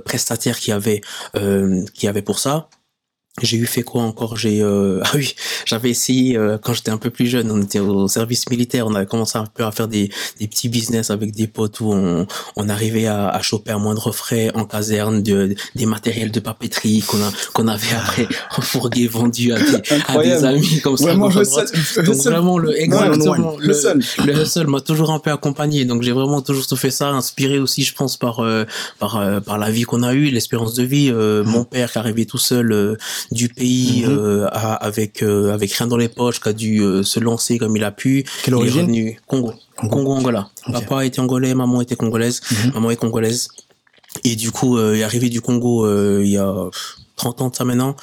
qui 0.54 0.72
euh, 1.36 1.84
qui 1.94 2.08
avaient 2.08 2.22
pour 2.22 2.40
ça. 2.40 2.70
J'ai 3.42 3.58
eu 3.58 3.66
fait 3.66 3.84
quoi 3.84 4.04
encore 4.04 4.38
J'ai 4.38 4.62
euh, 4.62 5.02
ah 5.04 5.10
oui, 5.14 5.36
j'avais 5.66 5.90
essayé 5.90 6.38
euh, 6.38 6.58
quand 6.58 6.74
j'étais 6.74 6.92
un 6.92 6.98
peu 6.98 7.10
plus 7.10 7.28
jeune. 7.28 7.52
On 7.52 7.62
était 7.62 7.80
au 7.80 8.08
service 8.08 8.50
militaire. 8.50 8.88
On 8.88 8.96
avait 8.96 9.06
commencé 9.06 9.38
un 9.38 9.46
peu 9.46 9.66
à 9.66 9.72
faire 9.72 9.90
des, 9.90 10.10
des 10.40 10.48
petits 10.48 10.70
business 10.70 11.10
avec 11.10 11.34
des 11.36 11.48
potes 11.48 11.82
où 11.82 11.92
on, 11.92 12.26
on 12.56 12.70
arrivait 12.70 13.08
à, 13.08 13.28
à 13.28 13.42
choper 13.42 13.72
à 13.72 13.78
moindre 13.78 14.14
frais 14.14 14.52
en 14.56 14.64
caserne 14.64 15.22
de, 15.22 15.54
des 15.76 15.86
matériels 15.86 16.32
de 16.32 16.40
papeterie 16.40 17.02
qu'on 17.06 17.22
a 17.22 17.32
qu'on 17.52 17.68
avait 17.68 17.94
après 17.94 18.26
refourgué 18.52 19.08
vendu 19.08 19.52
à 19.52 19.60
des, 19.60 19.82
à 20.08 20.24
des 20.24 20.46
amis 20.46 20.80
comme 20.82 20.96
ça. 20.96 21.08
Vraiment, 21.08 21.28
le 21.28 21.44
seul, 21.44 21.68
Donc 22.06 22.16
vraiment 22.16 22.58
le 22.58 22.80
exactement 22.80 23.58
le, 23.60 23.68
le, 23.68 24.26
le 24.26 24.42
hustle 24.44 24.68
m'a 24.68 24.80
toujours 24.80 25.12
un 25.12 25.20
peu 25.20 25.32
accompagné. 25.32 25.84
Donc 25.84 26.04
j'ai 26.04 26.14
vraiment 26.14 26.42
toujours 26.42 26.66
tout 26.68 26.78
fait 26.78 26.90
ça, 26.90 27.10
inspiré 27.10 27.60
aussi, 27.60 27.84
je 27.84 27.94
pense 27.96 28.16
par 28.16 28.40
euh, 28.40 28.64
par 28.98 29.22
par 29.44 29.58
la 29.58 29.72
vie 29.72 29.84
qu'on 29.84 30.04
a 30.04 30.14
eue, 30.14 30.30
l'espérance 30.30 30.74
de 30.74 30.84
vie. 30.84 31.12
Mon 31.12 31.66
père 31.66 31.92
qui 31.92 31.98
arrivait 31.98 32.24
tout 32.24 32.38
seul 32.38 32.98
du 33.32 33.50
pays 33.50 34.04
mhm. 34.06 34.18
euh, 34.18 34.48
avec 34.52 35.24
euh, 35.24 35.54
avec 35.54 35.72
rien 35.74 35.88
dans 35.88 35.98
les 35.98 36.10
poches, 36.10 36.40
qui 36.40 36.50
a 36.50 36.54
dû 36.54 36.82
euh, 36.82 37.04
se 37.04 37.20
lancer 37.20 37.58
comme 37.58 37.76
il 37.76 37.84
a 37.84 37.92
pu. 37.92 38.26
Quelle 38.44 38.56
origine 38.56 39.16
Congo. 39.28 39.54
Congo, 39.76 40.14
Angola. 40.14 40.50
Papa 40.72 41.06
était 41.06 41.20
angolais, 41.20 41.54
maman 41.54 41.82
était 41.82 41.96
congolaise. 41.96 42.42
Mhm. 42.52 42.72
Maman 42.76 42.92
est 42.92 42.96
congolaise. 42.96 43.50
Et 44.24 44.36
du 44.36 44.52
coup, 44.52 44.80
il 44.80 45.00
est 45.00 45.04
arrivé 45.04 45.30
du 45.30 45.42
Congo 45.42 45.86
il 46.22 46.30
y 46.30 46.38
a 46.38 46.54
30 47.18 47.42
ans 47.42 47.50
de 47.50 47.56
ça 47.56 47.66
maintenant. 47.66 47.96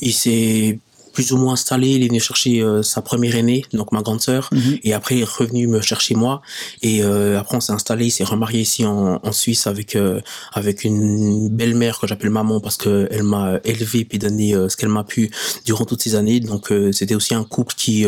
Il 0.00 0.14
s'est 0.14 0.78
plus 1.18 1.32
ou 1.32 1.36
moins 1.36 1.54
installé. 1.54 1.88
Il 1.88 2.04
est 2.04 2.06
venu 2.06 2.20
chercher 2.20 2.62
euh, 2.62 2.84
sa 2.84 3.02
première 3.02 3.34
aînée, 3.34 3.64
donc 3.72 3.90
ma 3.90 4.02
grande 4.02 4.20
sœur, 4.20 4.48
mhm. 4.52 4.78
et 4.84 4.92
après 4.92 5.16
il 5.16 5.22
est 5.22 5.28
revenu 5.28 5.66
me 5.66 5.80
chercher 5.80 6.14
moi. 6.14 6.42
Et 6.80 7.02
euh, 7.02 7.40
après 7.40 7.56
on 7.56 7.60
s'est 7.60 7.72
installé, 7.72 8.06
il 8.06 8.12
s'est 8.12 8.22
remarié 8.22 8.60
ici 8.60 8.86
en, 8.86 9.18
en 9.20 9.32
Suisse 9.32 9.66
avec 9.66 9.96
euh, 9.96 10.20
avec 10.52 10.84
une 10.84 11.48
belle-mère 11.48 11.98
que 11.98 12.06
j'appelle 12.06 12.30
maman 12.30 12.60
parce 12.60 12.76
que 12.76 13.08
elle 13.10 13.24
m'a 13.24 13.58
élevé 13.64 14.04
puis 14.04 14.20
donné 14.20 14.52
ce 14.68 14.76
qu'elle 14.76 14.90
m'a 14.90 15.02
pu 15.02 15.32
durant 15.64 15.84
toutes 15.84 16.02
ces 16.02 16.14
années. 16.14 16.38
Donc 16.38 16.72
c'était 16.92 17.16
aussi 17.16 17.34
un 17.34 17.42
couple 17.42 17.74
qui 17.76 18.06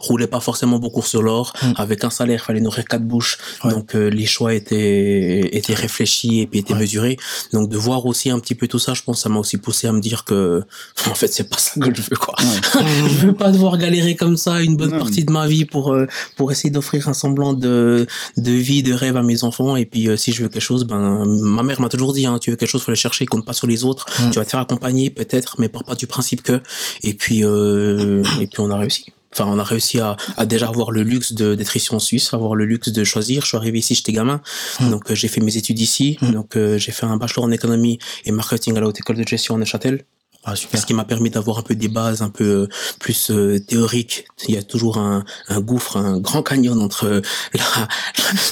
roulait 0.00 0.26
pas 0.26 0.40
forcément 0.40 0.78
beaucoup 0.78 1.02
sur 1.02 1.22
l'or. 1.22 1.52
Mm. 1.62 1.72
Avec 1.76 2.04
un 2.04 2.10
salaire, 2.10 2.44
fallait 2.44 2.60
nourrir 2.60 2.84
quatre 2.86 3.04
bouches. 3.04 3.38
Donc 3.64 3.94
euh, 3.94 4.08
les 4.08 4.26
choix 4.26 4.54
étaient 4.54 5.56
étaient 5.56 5.74
réfléchis 5.74 6.40
et 6.40 6.46
puis 6.46 6.60
étaient 6.60 6.74
mesurés. 6.74 7.16
Donc 7.52 7.68
de 7.68 7.76
voir 7.76 8.06
aussi 8.06 8.30
un 8.30 8.40
petit 8.40 8.54
peu 8.54 8.66
tout 8.66 8.78
ça, 8.78 8.94
je 8.94 9.02
pense, 9.02 9.22
ça 9.22 9.28
m'a 9.28 9.38
aussi 9.38 9.58
poussé 9.58 9.86
à 9.86 9.92
me 9.92 10.00
dire 10.00 10.24
que 10.24 10.62
en 11.06 11.14
fait 11.14 11.28
c'est 11.28 11.48
pas 11.48 11.58
ça 11.58 11.78
que 11.80 11.94
je 11.94 12.02
veux 12.02 12.16
quoi. 12.16 12.34
je 12.40 13.26
veux 13.26 13.34
pas 13.34 13.52
devoir 13.52 13.76
galérer 13.78 14.16
comme 14.16 14.36
ça 14.36 14.62
une 14.62 14.76
bonne 14.76 14.98
partie 14.98 15.24
de 15.24 15.32
ma 15.32 15.46
vie 15.46 15.64
pour 15.64 15.92
euh, 15.92 16.06
pour 16.36 16.50
essayer 16.50 16.70
d'offrir 16.70 17.08
un 17.08 17.14
semblant 17.14 17.52
de 17.52 18.06
de 18.36 18.52
vie, 18.52 18.82
de 18.82 18.92
rêve 18.92 19.16
à 19.16 19.22
mes 19.22 19.44
enfants. 19.44 19.76
Et 19.76 19.84
puis 19.84 20.08
euh, 20.08 20.16
si 20.16 20.32
je 20.32 20.42
veux 20.42 20.48
quelque 20.48 20.62
chose, 20.62 20.84
ben 20.84 21.24
ma 21.26 21.62
mère 21.62 21.80
m'a 21.80 21.88
toujours 21.88 22.12
dit, 22.12 22.26
hein, 22.26 22.38
tu 22.40 22.50
veux 22.50 22.56
quelque 22.56 22.68
chose, 22.68 22.82
faut 22.82 22.90
le 22.90 22.96
chercher, 22.96 23.26
compte 23.26 23.44
pas 23.44 23.52
sur 23.52 23.66
les 23.66 23.84
autres. 23.84 24.06
Tu 24.32 24.38
vas 24.38 24.44
te 24.44 24.50
faire 24.50 24.60
accompagner 24.60 25.10
peut-être, 25.10 25.56
mais 25.58 25.68
pars 25.68 25.84
pas 25.84 25.94
du 25.94 26.06
principe 26.06 26.42
que. 26.42 26.60
Et 27.02 27.14
puis 27.14 27.40
et 27.40 28.46
puis 28.46 28.60
on 28.60 28.70
a 28.70 28.76
réussi 28.76 29.12
enfin 29.32 29.46
on 29.46 29.58
a 29.58 29.64
réussi 29.64 30.00
à, 30.00 30.16
à 30.36 30.46
déjà 30.46 30.68
avoir 30.68 30.90
le 30.90 31.02
luxe 31.02 31.32
d'être 31.32 31.76
ici 31.76 31.94
en 31.94 31.98
Suisse, 31.98 32.32
avoir 32.34 32.54
le 32.54 32.64
luxe 32.64 32.88
de 32.90 33.04
choisir. 33.04 33.42
Je 33.42 33.48
suis 33.48 33.56
arrivé 33.56 33.78
ici, 33.78 33.94
j'étais 33.94 34.12
gamin, 34.12 34.40
mmh. 34.80 34.90
donc 34.90 35.10
euh, 35.10 35.14
j'ai 35.14 35.28
fait 35.28 35.40
mes 35.40 35.56
études 35.56 35.78
ici, 35.78 36.18
mmh. 36.20 36.30
donc 36.32 36.56
euh, 36.56 36.78
j'ai 36.78 36.92
fait 36.92 37.06
un 37.06 37.16
bachelor 37.16 37.44
en 37.44 37.50
économie 37.50 37.98
et 38.24 38.32
marketing 38.32 38.76
à 38.76 38.80
la 38.80 38.86
haute 38.86 38.98
école 38.98 39.16
de 39.16 39.26
gestion 39.26 39.54
en 39.54 39.58
Neuchâtel. 39.58 40.04
Ah, 40.42 40.54
Ce 40.56 40.86
qui 40.86 40.94
m'a 40.94 41.04
permis 41.04 41.28
d'avoir 41.28 41.58
un 41.58 41.62
peu 41.62 41.74
des 41.74 41.88
bases 41.88 42.22
un 42.22 42.30
peu 42.30 42.44
euh, 42.44 42.68
plus 42.98 43.30
euh, 43.30 43.58
théoriques. 43.58 44.24
Il 44.48 44.54
y 44.54 44.58
a 44.58 44.62
toujours 44.62 44.96
un, 44.96 45.22
un, 45.48 45.60
gouffre, 45.60 45.98
un 45.98 46.18
grand 46.18 46.42
canyon 46.42 46.80
entre 46.80 47.20
la, 47.54 47.88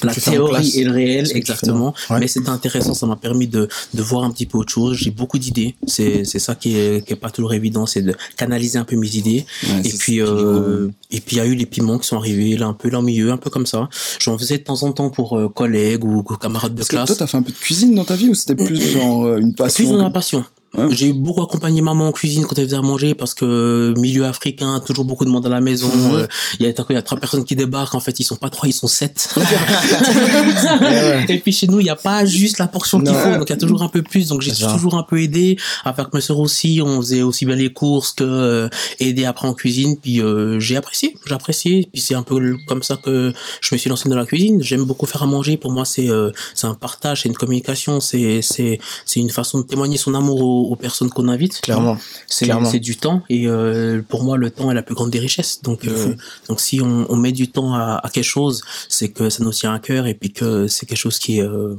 la 0.02 0.14
théorie 0.14 0.72
et 0.76 0.84
le 0.84 0.92
réel, 0.92 1.30
exactement. 1.34 1.94
Mais 2.10 2.28
c'était 2.28 2.50
intéressant, 2.50 2.92
ça 2.92 3.06
m'a 3.06 3.16
permis 3.16 3.46
de, 3.46 3.68
de 3.94 4.02
voir 4.02 4.24
un 4.24 4.30
petit 4.30 4.44
peu 4.44 4.58
autre 4.58 4.70
chose. 4.70 4.98
J'ai 4.98 5.10
beaucoup 5.10 5.38
d'idées. 5.38 5.76
C'est, 5.86 6.24
c'est 6.24 6.38
ça 6.38 6.54
qui 6.54 6.76
est, 6.76 7.06
qui 7.06 7.14
est 7.14 7.16
pas 7.16 7.30
toujours 7.30 7.54
évident, 7.54 7.86
c'est 7.86 8.02
de 8.02 8.14
canaliser 8.36 8.78
un 8.78 8.84
peu 8.84 8.96
mes 8.96 9.16
idées. 9.16 9.46
et 9.82 9.92
puis 9.98 10.20
euh, 10.20 10.88
et 11.10 11.20
puis 11.20 11.36
il 11.36 11.38
y 11.38 11.40
a 11.40 11.46
eu 11.46 11.54
les 11.54 11.64
piments 11.64 11.98
qui 11.98 12.06
sont 12.06 12.18
arrivés 12.18 12.58
là 12.58 12.66
un 12.66 12.74
peu 12.74 12.90
là 12.90 12.98
au 12.98 13.02
milieu, 13.02 13.32
un 13.32 13.38
peu 13.38 13.48
comme 13.48 13.66
ça. 13.66 13.88
J'en 14.20 14.36
faisais 14.36 14.58
de 14.58 14.62
temps 14.62 14.82
en 14.82 14.92
temps 14.92 15.08
pour 15.08 15.38
euh, 15.38 15.48
collègues 15.48 16.04
ou 16.04 16.22
camarades 16.22 16.74
de 16.74 16.84
classe. 16.84 17.08
Que 17.08 17.14
toi, 17.14 17.16
t'as 17.16 17.26
fait 17.26 17.38
un 17.38 17.42
peu 17.42 17.52
de 17.52 17.56
cuisine 17.56 17.94
dans 17.94 18.04
ta 18.04 18.14
vie 18.14 18.28
ou 18.28 18.34
c'était 18.34 18.62
plus 18.62 18.92
genre 18.92 19.36
une 19.36 19.54
passion 19.54 19.84
Cuisine, 19.84 20.00
une 20.00 20.12
passion. 20.12 20.44
J'ai 20.90 21.12
beaucoup 21.12 21.42
accompagné 21.42 21.80
maman 21.80 22.08
en 22.08 22.12
cuisine 22.12 22.44
quand 22.44 22.56
elle 22.58 22.66
faisait 22.66 22.76
à 22.76 22.82
manger 22.82 23.14
parce 23.14 23.32
que 23.32 23.94
milieu 23.96 24.26
africain, 24.26 24.80
toujours 24.84 25.04
beaucoup 25.04 25.24
de 25.24 25.30
monde 25.30 25.46
à 25.46 25.48
la 25.48 25.60
maison. 25.60 25.90
Euh, 26.12 26.26
il 26.60 26.66
y 26.66 26.68
a 26.68 26.72
il 26.90 26.92
y 26.94 26.96
a 26.96 27.02
trois 27.02 27.18
personnes 27.18 27.44
qui 27.44 27.56
débarquent. 27.56 27.94
En 27.94 28.00
fait, 28.00 28.20
ils 28.20 28.24
sont 28.24 28.36
pas 28.36 28.50
trois, 28.50 28.68
ils 28.68 28.72
sont 28.72 28.86
sept. 28.86 29.34
Et 31.28 31.38
puis 31.38 31.52
chez 31.52 31.66
nous, 31.68 31.80
il 31.80 31.86
y 31.86 31.90
a 31.90 31.96
pas 31.96 32.24
juste 32.26 32.58
la 32.58 32.68
portion 32.68 33.00
qu'il 33.00 33.14
faut, 33.14 33.32
donc 33.32 33.48
il 33.48 33.50
y 33.50 33.52
a 33.52 33.56
toujours 33.56 33.82
un 33.82 33.88
peu 33.88 34.02
plus. 34.02 34.28
Donc 34.28 34.42
j'ai 34.42 34.52
toujours 34.52 34.94
un 34.94 35.02
peu 35.02 35.20
aidé. 35.22 35.56
Avec 35.84 36.12
mes 36.12 36.20
sœurs 36.20 36.38
aussi, 36.38 36.80
on 36.84 37.00
faisait 37.00 37.22
aussi 37.22 37.46
bien 37.46 37.56
les 37.56 37.72
courses 37.72 38.12
que 38.12 38.24
euh, 38.24 38.68
aider 39.00 39.24
après 39.24 39.48
en 39.48 39.54
cuisine. 39.54 39.96
Puis 39.96 40.20
euh, 40.20 40.60
j'ai 40.60 40.76
apprécié, 40.76 41.16
j'ai 41.26 41.34
apprécié. 41.34 41.88
Puis 41.92 42.02
c'est 42.02 42.14
un 42.14 42.22
peu 42.22 42.56
comme 42.66 42.82
ça 42.82 42.96
que 42.96 43.32
je 43.62 43.74
me 43.74 43.78
suis 43.78 43.88
lancé 43.88 44.08
dans 44.08 44.16
la 44.16 44.26
cuisine. 44.26 44.62
J'aime 44.62 44.84
beaucoup 44.84 45.06
faire 45.06 45.22
à 45.22 45.26
manger. 45.26 45.56
Pour 45.56 45.72
moi, 45.72 45.84
c'est 45.86 46.08
c'est 46.54 46.66
un 46.66 46.74
partage, 46.74 47.22
c'est 47.22 47.28
une 47.28 47.36
communication, 47.36 48.00
c'est 48.00 48.40
c'est 48.42 48.78
c'est 49.06 49.20
une 49.20 49.30
façon 49.30 49.60
de 49.60 49.64
témoigner 49.64 49.96
son 49.96 50.14
amour 50.14 50.40
au 50.40 50.57
aux, 50.58 50.76
personnes 50.76 51.10
qu'on 51.10 51.28
invite. 51.28 51.60
Clairement. 51.60 51.98
C'est 52.26 52.78
du 52.78 52.96
temps 52.96 53.22
et 53.28 53.46
euh, 53.46 54.02
pour 54.06 54.22
moi 54.22 54.36
le 54.36 54.50
temps 54.50 54.70
est 54.70 54.74
la 54.74 54.82
plus 54.82 54.94
grande 54.94 55.10
des 55.10 55.18
richesses. 55.18 55.62
Donc 55.62 55.86
euh, 55.86 56.14
donc 56.48 56.60
si 56.60 56.80
on, 56.80 57.06
on, 57.10 57.16
met 57.16 57.32
du 57.32 57.48
temps 57.48 57.74
à, 57.74 58.00
à 58.02 58.08
quelque 58.10 58.24
chose, 58.24 58.62
c'est 58.88 59.08
que 59.08 59.30
ça 59.30 59.42
nous 59.42 59.52
tient 59.52 59.72
à 59.72 59.78
cœur 59.78 60.06
et 60.06 60.14
puis 60.14 60.32
que 60.32 60.68
c'est 60.68 60.86
quelque 60.86 60.98
chose 60.98 61.18
qui 61.18 61.40
euh, 61.40 61.74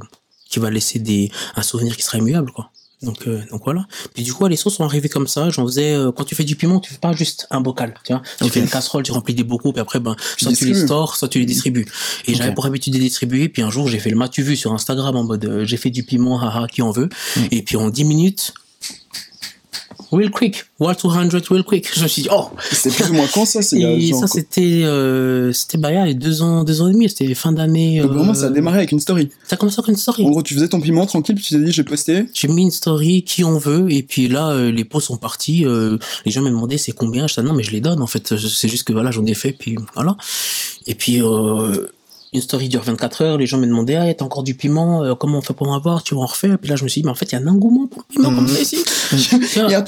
qui 0.48 0.58
va 0.58 0.70
laisser 0.70 0.98
des 0.98 1.30
un 1.56 1.62
souvenir 1.62 1.96
qui 1.96 2.02
sera 2.02 2.18
immuable 2.18 2.50
quoi. 2.52 2.70
Donc, 3.02 3.26
euh, 3.26 3.40
donc 3.50 3.62
voilà. 3.64 3.86
Puis 4.14 4.22
du 4.22 4.34
coup, 4.34 4.46
les 4.46 4.56
sauces 4.56 4.74
sont 4.74 4.84
arrivées 4.84 5.08
comme 5.08 5.26
ça. 5.26 5.48
J'en 5.48 5.64
faisais, 5.66 5.94
euh, 5.94 6.12
quand 6.12 6.24
tu 6.24 6.34
fais 6.34 6.44
du 6.44 6.54
piment, 6.54 6.80
tu 6.80 6.92
fais 6.92 6.98
pas 6.98 7.12
juste 7.12 7.46
un 7.50 7.60
bocal, 7.60 7.94
tu 8.04 8.12
vois. 8.12 8.22
Tu 8.42 8.50
fais 8.50 8.60
une 8.60 8.68
casserole, 8.68 9.02
tu 9.02 9.12
remplis 9.12 9.34
des 9.34 9.44
bocaux, 9.44 9.72
puis 9.72 9.80
après, 9.80 10.00
ben, 10.00 10.16
soit 10.36 10.52
tu 10.52 10.66
les 10.66 10.74
stores, 10.74 11.16
soit 11.16 11.28
tu 11.28 11.38
les 11.38 11.46
distribues. 11.46 11.86
Et 12.26 12.34
j'avais 12.34 12.52
pour 12.52 12.66
habitude 12.66 12.92
de 12.92 12.98
les 12.98 13.04
distribuer. 13.04 13.48
Puis 13.48 13.62
un 13.62 13.70
jour, 13.70 13.88
j'ai 13.88 13.98
fait 13.98 14.10
le 14.10 14.16
matu 14.16 14.42
vu 14.42 14.54
sur 14.54 14.72
Instagram 14.72 15.16
en 15.16 15.24
mode, 15.24 15.62
j'ai 15.64 15.76
fait 15.78 15.90
du 15.90 16.02
piment, 16.02 16.40
haha, 16.40 16.66
qui 16.66 16.82
en 16.82 16.90
veut. 16.90 17.08
Mm. 17.36 17.40
Et 17.52 17.62
puis 17.62 17.76
en 17.76 17.88
10 17.88 18.04
minutes, 18.04 18.52
real 20.12 20.30
quick, 20.30 20.64
Wall 20.78 20.96
200 20.96 21.48
real 21.50 21.64
quick. 21.64 21.88
Je 21.94 22.02
me 22.02 22.08
suis 22.08 22.22
dit, 22.22 22.28
oh. 22.32 22.48
C'était 22.72 22.96
plus 22.96 23.10
ou 23.10 23.14
moins 23.14 23.26
quand 23.32 23.44
ça, 23.44 23.60
Et 23.76 24.12
ça, 24.12 24.26
c'était, 24.26 24.82
euh, 24.82 25.52
c'était, 25.52 25.78
bah, 25.78 25.92
il 25.92 26.08
y 26.08 26.10
a 26.10 26.14
deux 26.14 26.42
ans, 26.42 26.64
deux 26.64 26.82
ans 26.82 26.88
et 26.88 26.92
demi, 26.92 27.08
c'était 27.08 27.32
fin 27.34 27.52
d'année. 27.52 28.00
Euh, 28.00 28.06
vraiment, 28.06 28.34
ça 28.34 28.46
a 28.46 28.50
démarré 28.50 28.78
avec 28.78 28.92
une 28.92 29.00
story. 29.00 29.30
Ça 29.46 29.54
a 29.54 29.56
commencé 29.56 29.78
avec 29.78 29.88
une 29.88 29.96
story. 29.96 30.24
En 30.24 30.30
gros, 30.30 30.42
tu 30.42 30.54
faisais 30.54 30.68
ton 30.68 30.80
piment 30.80 31.06
tranquille, 31.06 31.34
puis 31.34 31.44
tu 31.44 31.54
t'es 31.54 31.64
dit, 31.64 31.72
je 31.72 31.82
vais 31.82 31.88
poster. 31.88 32.26
J'ai 32.34 32.48
mis 32.48 32.62
une 32.62 32.70
story, 32.70 33.22
qui 33.22 33.44
on 33.44 33.58
veut, 33.58 33.90
et 33.90 34.02
puis 34.02 34.28
là, 34.28 34.50
euh, 34.50 34.70
les 34.70 34.84
posts 34.84 35.08
sont 35.08 35.16
partis, 35.16 35.64
euh, 35.64 35.98
les 36.24 36.32
gens 36.32 36.42
me 36.42 36.50
demandaient 36.50 36.78
c'est 36.78 36.92
combien, 36.92 37.26
je 37.26 37.34
disais, 37.34 37.46
non, 37.46 37.54
mais 37.54 37.62
je 37.62 37.70
les 37.70 37.80
donne, 37.80 38.02
en 38.02 38.06
fait, 38.06 38.36
c'est 38.36 38.68
juste 38.68 38.84
que 38.84 38.92
voilà, 38.92 39.10
j'en 39.10 39.24
ai 39.26 39.34
fait, 39.34 39.52
puis 39.52 39.76
voilà. 39.94 40.16
Et 40.86 40.94
puis, 40.94 41.22
euh, 41.22 41.86
une 42.32 42.40
story 42.40 42.68
dure 42.68 42.82
24 42.82 43.22
heures, 43.22 43.38
les 43.38 43.46
gens 43.46 43.58
me 43.58 43.66
demandaient, 43.66 43.96
ah, 43.96 44.14
t'as 44.14 44.24
encore 44.24 44.44
du 44.44 44.54
piment, 44.54 45.02
euh, 45.02 45.14
comment 45.16 45.38
on 45.38 45.40
fait 45.40 45.52
pour 45.52 45.68
en 45.68 45.74
avoir, 45.74 46.04
tu 46.04 46.14
vas 46.14 46.20
en 46.20 46.26
refaire? 46.26 46.58
Puis 46.58 46.70
là, 46.70 46.76
je 46.76 46.84
me 46.84 46.88
suis 46.88 47.00
dit, 47.00 47.04
mais 47.04 47.10
en 47.10 47.16
fait, 47.16 47.32
il 47.32 47.34
y 47.34 47.38
a 47.38 47.40
un 47.40 47.46
engouement 47.48 47.88
pour 47.88 48.04
le 48.08 48.14
piment 48.14 48.32
comme 48.32 48.46
ça 48.46 48.60
ici. 48.62 48.84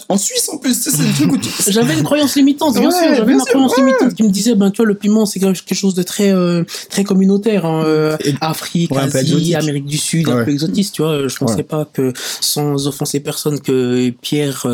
en 0.08 0.18
Suisse, 0.18 0.48
en 0.52 0.58
plus, 0.58 0.74
c'est 0.74 0.90
le 0.90 1.14
truc 1.14 1.32
où 1.32 1.38
tu... 1.38 1.48
J'avais 1.70 1.96
une 1.96 2.02
croyance 2.02 2.34
limitante, 2.34 2.76
bien 2.76 2.90
sûr, 2.90 3.14
j'avais 3.14 3.32
une 3.32 3.38
croyance 3.38 3.76
limitante 3.76 4.14
qui 4.14 4.24
me 4.24 4.30
disait, 4.30 4.56
ben, 4.56 4.72
tu 4.72 4.78
vois, 4.78 4.86
le 4.86 4.96
piment, 4.96 5.24
c'est 5.24 5.38
quelque 5.38 5.74
chose 5.74 5.94
de 5.94 6.02
très, 6.02 6.32
euh, 6.32 6.64
très 6.90 7.04
communautaire, 7.04 7.64
hein, 7.64 7.84
euh, 7.84 8.16
Afrique, 8.40 8.90
Asie, 8.92 9.54
Amérique 9.54 9.86
du 9.86 9.98
Sud, 9.98 10.28
un 10.28 10.44
peu 10.44 10.50
exotiste, 10.50 10.96
tu 10.96 11.02
vois. 11.02 11.28
Je 11.28 11.36
pensais 11.36 11.62
pas 11.62 11.84
que, 11.84 12.12
sans 12.40 12.88
offenser 12.88 13.20
personne, 13.20 13.60
que 13.60 14.10
Pierre, 14.20 14.66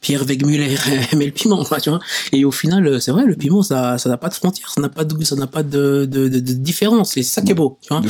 Pierre 0.00 0.24
Wegmuller 0.24 0.74
aimait 1.12 1.26
le 1.26 1.32
piment, 1.32 1.64
tu 1.80 1.90
vois. 1.90 2.00
Et 2.32 2.44
au 2.44 2.50
final, 2.50 3.00
c'est 3.00 3.12
vrai, 3.12 3.24
le 3.24 3.36
piment, 3.36 3.62
ça, 3.62 3.98
ça 3.98 4.08
n'a 4.08 4.16
pas 4.16 4.28
de 4.28 4.34
frontières, 4.34 4.70
ça 4.70 4.80
n'a 4.80 4.88
pas 4.88 5.04
de 5.04 5.24
ça 5.24 5.36
n'a 5.36 5.46
pas 5.46 5.62
de, 5.62 6.06
de, 6.10 6.28
de, 6.28 6.40
de 6.40 6.52
différence 6.52 6.87
c'est 7.04 7.22
ça 7.22 7.42
qui 7.42 7.52
est 7.52 7.54
beau. 7.54 7.78
Tu 7.82 7.88
vois 7.88 8.02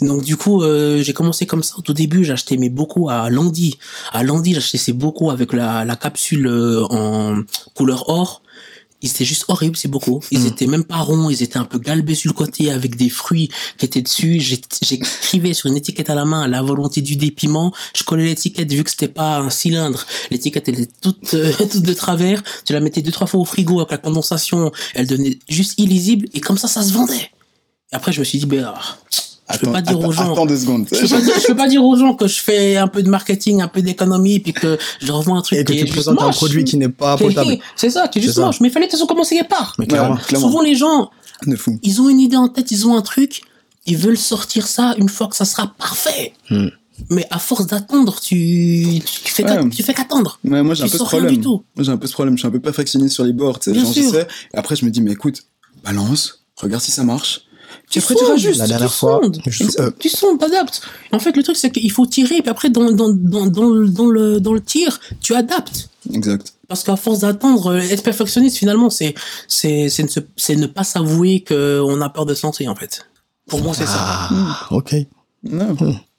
Donc 0.00 0.22
du 0.24 0.36
coup, 0.36 0.62
euh, 0.62 1.02
j'ai 1.02 1.12
commencé 1.12 1.46
comme 1.46 1.62
ça. 1.62 1.74
Au 1.78 1.82
tout 1.82 1.92
début, 1.94 2.24
j'achetais 2.24 2.56
mes 2.56 2.70
beaucoup 2.70 3.08
à 3.08 3.30
Landy. 3.30 3.78
À 4.12 4.22
Landy, 4.22 4.54
j'achetais 4.54 4.78
ces 4.78 4.92
beaucoup 4.92 5.30
avec 5.30 5.52
la, 5.52 5.84
la 5.84 5.96
capsule 5.96 6.46
euh, 6.46 6.84
en 6.90 7.42
couleur 7.74 8.08
or. 8.08 8.42
ils 9.04 9.10
étaient 9.10 9.24
juste 9.24 9.46
horribles, 9.48 9.76
c'est 9.76 9.88
beaucoup. 9.88 10.20
Ils 10.30 10.40
Hmm. 10.42 10.46
étaient 10.46 10.68
même 10.68 10.84
pas 10.84 10.98
ronds, 10.98 11.28
ils 11.28 11.42
étaient 11.42 11.56
un 11.58 11.64
peu 11.64 11.78
galbés 11.80 12.14
sur 12.14 12.30
le 12.30 12.36
côté 12.36 12.70
avec 12.70 12.94
des 12.94 13.08
fruits 13.08 13.48
qui 13.76 13.84
étaient 13.86 14.00
dessus. 14.02 14.38
J'écrivais 14.38 15.54
sur 15.54 15.66
une 15.70 15.76
étiquette 15.76 16.08
à 16.08 16.14
la 16.14 16.24
main 16.24 16.46
la 16.46 16.62
volonté 16.62 17.00
du 17.02 17.16
dépiment. 17.16 17.72
Je 17.96 18.04
collais 18.04 18.24
l'étiquette 18.26 18.72
vu 18.72 18.84
que 18.84 18.90
c'était 18.90 19.08
pas 19.08 19.38
un 19.38 19.50
cylindre. 19.50 20.06
L'étiquette 20.30 20.68
elle 20.68 20.80
était 20.80 20.92
toute, 21.00 21.34
euh, 21.34 21.52
toute 21.70 21.82
de 21.82 21.94
travers. 21.94 22.42
Tu 22.64 22.72
la 22.74 22.80
mettais 22.80 23.02
deux 23.02 23.10
trois 23.10 23.26
fois 23.26 23.40
au 23.40 23.44
frigo 23.44 23.80
avec 23.80 23.90
la 23.90 23.98
condensation, 23.98 24.70
elle 24.94 25.08
devenait 25.08 25.38
juste 25.48 25.74
illisible 25.78 26.28
et 26.32 26.40
comme 26.40 26.56
ça 26.58 26.68
ça 26.68 26.82
se 26.84 26.92
vendait. 26.92 27.30
Et 27.92 27.96
après 27.96 28.12
je 28.12 28.20
me 28.20 28.24
suis 28.24 28.38
dit 28.38 28.46
ben 28.46 28.72
ah, 28.74 28.80
je 29.54 29.58
peux 29.58 29.66
Attends, 29.68 29.72
pas 29.72 29.82
dire 29.82 30.00
aux 30.00 30.12
gens. 30.12 30.32
attends 30.32 30.46
deux 30.46 30.56
secondes. 30.56 30.86
Je 30.90 31.00
peux, 31.00 31.08
pas 31.08 31.20
dire, 31.20 31.34
je 31.40 31.46
peux 31.48 31.56
pas 31.56 31.68
dire 31.68 31.84
aux 31.84 31.96
gens 31.96 32.14
que 32.14 32.26
je 32.26 32.40
fais 32.40 32.76
un 32.76 32.88
peu 32.88 33.02
de 33.02 33.10
marketing, 33.10 33.60
un 33.60 33.68
peu 33.68 33.82
d'économie, 33.82 34.40
puis 34.40 34.52
que 34.54 34.78
je 35.00 35.06
leur 35.06 35.20
vends 35.22 35.36
un 35.36 35.42
truc 35.42 35.58
Et 35.58 35.64
que 35.64 35.72
qui 35.72 35.84
tu 35.84 35.92
présentes 35.92 36.22
un 36.22 36.30
produit 36.30 36.64
qui 36.64 36.76
n'est 36.78 36.88
pas 36.88 37.16
potable. 37.18 37.58
C'est 37.76 37.90
ça, 37.90 38.08
qui 38.08 38.20
est 38.20 38.22
juste 38.22 38.38
moche. 38.38 38.60
Mais 38.60 38.68
il 38.68 38.70
fallait 38.70 38.86
de 38.86 38.90
toute 38.90 38.98
façon 38.98 39.06
commencer 39.06 39.34
quelque 39.36 39.50
part. 39.50 39.74
Mais 39.78 39.86
clairement. 39.86 40.14
Ouais, 40.14 40.20
clairement. 40.26 40.46
Souvent, 40.46 40.62
les 40.62 40.74
gens, 40.74 41.10
ils 41.82 42.00
ont 42.00 42.08
une 42.08 42.20
idée 42.20 42.36
en 42.36 42.48
tête, 42.48 42.70
ils 42.70 42.86
ont 42.86 42.96
un 42.96 43.02
truc, 43.02 43.42
ils 43.84 43.96
veulent 43.96 44.16
sortir 44.16 44.66
ça 44.66 44.94
une 44.96 45.08
fois 45.10 45.26
que 45.26 45.36
ça 45.36 45.44
sera 45.44 45.66
parfait. 45.76 46.32
Hmm. 46.48 46.68
Mais 47.10 47.26
à 47.30 47.38
force 47.38 47.66
d'attendre, 47.66 48.20
tu, 48.20 49.00
tu 49.04 49.32
fais 49.32 49.44
Ouais. 49.44 49.68
tu 49.70 49.82
fais 49.82 49.92
qu'attendre. 49.92 50.38
Ouais, 50.44 50.62
moi 50.62 50.74
j'ai 50.74 50.84
un 50.84 50.88
peu 50.88 50.98
ce 50.98 51.02
problème. 51.02 51.32
du 51.34 51.40
tout. 51.40 51.64
Moi 51.74 51.84
j'ai 51.84 51.90
un 51.90 51.96
peu 51.96 52.06
ce 52.06 52.12
problème. 52.12 52.36
Je 52.36 52.40
suis 52.42 52.48
un 52.48 52.52
peu 52.52 52.60
perfectionniste 52.60 53.14
sur 53.16 53.24
les 53.24 53.32
bords. 53.32 53.58
tu 53.58 53.64
sais, 53.64 53.72
Bien 53.72 53.82
genre, 53.84 53.92
je 53.92 54.00
sûr. 54.02 54.10
sais. 54.12 54.26
Et 54.54 54.56
après 54.56 54.76
je 54.76 54.84
me 54.84 54.90
dis 54.90 55.00
mais 55.02 55.12
écoute, 55.12 55.42
balance, 55.84 56.44
regarde 56.56 56.82
si 56.82 56.90
ça 56.92 57.02
marche. 57.02 57.42
Tu 57.92 57.98
après 57.98 58.14
tu 58.14 58.20
sondes, 58.20 58.30
rajustes. 58.30 58.58
La 58.58 58.64
tu 58.64 58.68
dernière 58.70 58.92
fois, 58.94 59.20
sondes. 59.22 59.40
je- 59.46 59.64
euh, 59.80 59.90
Tu 59.98 60.08
sondes, 60.08 60.38
t'adaptes. 60.38 60.80
En 61.12 61.18
fait, 61.18 61.36
le 61.36 61.42
truc, 61.42 61.56
c'est 61.56 61.70
qu'il 61.70 61.90
faut 61.92 62.06
tirer, 62.06 62.40
puis 62.40 62.48
après, 62.50 62.70
dans, 62.70 62.90
dans, 62.90 63.10
dans, 63.10 63.46
dans, 63.46 63.68
le, 63.68 63.88
dans, 63.88 64.06
le, 64.06 64.40
dans 64.40 64.52
le 64.54 64.60
tir, 64.62 64.98
tu 65.20 65.34
adaptes. 65.34 65.90
Exact. 66.12 66.54
Parce 66.68 66.82
qu'à 66.84 66.96
force 66.96 67.18
d'attendre, 67.20 67.66
euh, 67.72 67.78
être 67.80 68.02
perfectionniste, 68.02 68.56
finalement, 68.56 68.88
c'est, 68.88 69.14
c'est, 69.46 69.88
c'est, 69.90 70.56
ne, 70.56 70.66
pas 70.66 70.84
s'avouer 70.84 71.44
qu'on 71.46 72.00
a 72.00 72.08
peur 72.08 72.24
de 72.24 72.34
se 72.34 72.46
lancer, 72.46 72.66
en 72.66 72.74
fait. 72.74 73.06
Pour 73.46 73.60
moi, 73.62 73.74
c'est 73.74 73.84
ça. 73.86 73.98
Ah, 74.00 74.66
ok. 74.70 74.94
Non. 75.44 75.76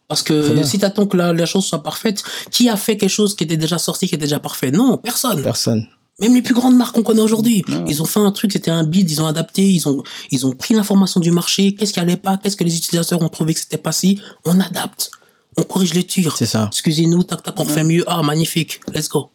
Parce 0.08 0.22
que 0.22 0.63
si 0.63 0.77
t'attends 0.77 1.08
que 1.08 1.18
la, 1.18 1.34
la 1.34 1.46
chose 1.48 1.65
soit 1.65 1.82
parfaite, 1.82 2.24
qui 2.51 2.70
a 2.70 2.75
fait 2.75 2.98
quelque 2.98 3.10
chose 3.10 3.36
qui 3.36 3.46
était 3.46 3.58
déjà 3.58 3.80
sorti, 3.80 4.08
qui 4.08 4.13
était 4.13 4.25
déjà 4.25 4.39
parfait? 4.39 4.70
Non, 4.70 4.98
personne. 4.98 5.42
Personne. 5.42 5.88
Même 6.20 6.36
les 6.36 6.41
plus 6.43 6.53
grandes 6.53 6.75
marques 6.77 6.93
qu'on 6.96 7.01
connaît 7.03 7.22
aujourd'hui, 7.22 7.63
Ouais. 7.67 7.84
ils 7.88 8.01
ont 8.01 8.05
fait 8.05 8.20
un 8.20 8.32
truc, 8.32 8.51
c'était 8.53 8.70
un 8.72 8.84
bid, 8.84 9.10
ils 9.10 9.22
ont 9.22 9.25
adapté, 9.25 9.67
ils 9.67 9.88
ont, 9.89 10.03
ils 10.32 10.46
ont 10.46 10.51
pris 10.51 10.74
l'information 10.75 11.20
du 11.20 11.32
marché, 11.32 11.74
qu'est-ce 11.74 11.91
qui 11.91 12.00
allait 12.00 12.17
pas, 12.17 12.38
qu'est-ce 12.38 12.55
que 12.55 12.63
les 12.63 12.77
utilisateurs 12.77 13.22
ont 13.22 13.29
trouvé 13.29 13.53
que 13.55 13.60
c'était 13.60 13.77
pas 13.77 13.91
si, 13.91 14.22
on 14.46 14.60
adapte, 14.60 15.10
on 15.58 15.63
corrige 15.63 15.93
les 15.96 16.03
tirs. 16.03 16.38
C'est 16.38 16.46
ça. 16.46 16.67
Excusez-nous, 16.72 17.24
tac 17.24 17.41
tac, 17.41 17.60
on 17.60 17.65
fait 17.65 17.84
mieux, 17.84 18.03
ah 18.08 18.22
magnifique, 18.22 18.79
let's 18.93 19.10
go. 19.10 19.29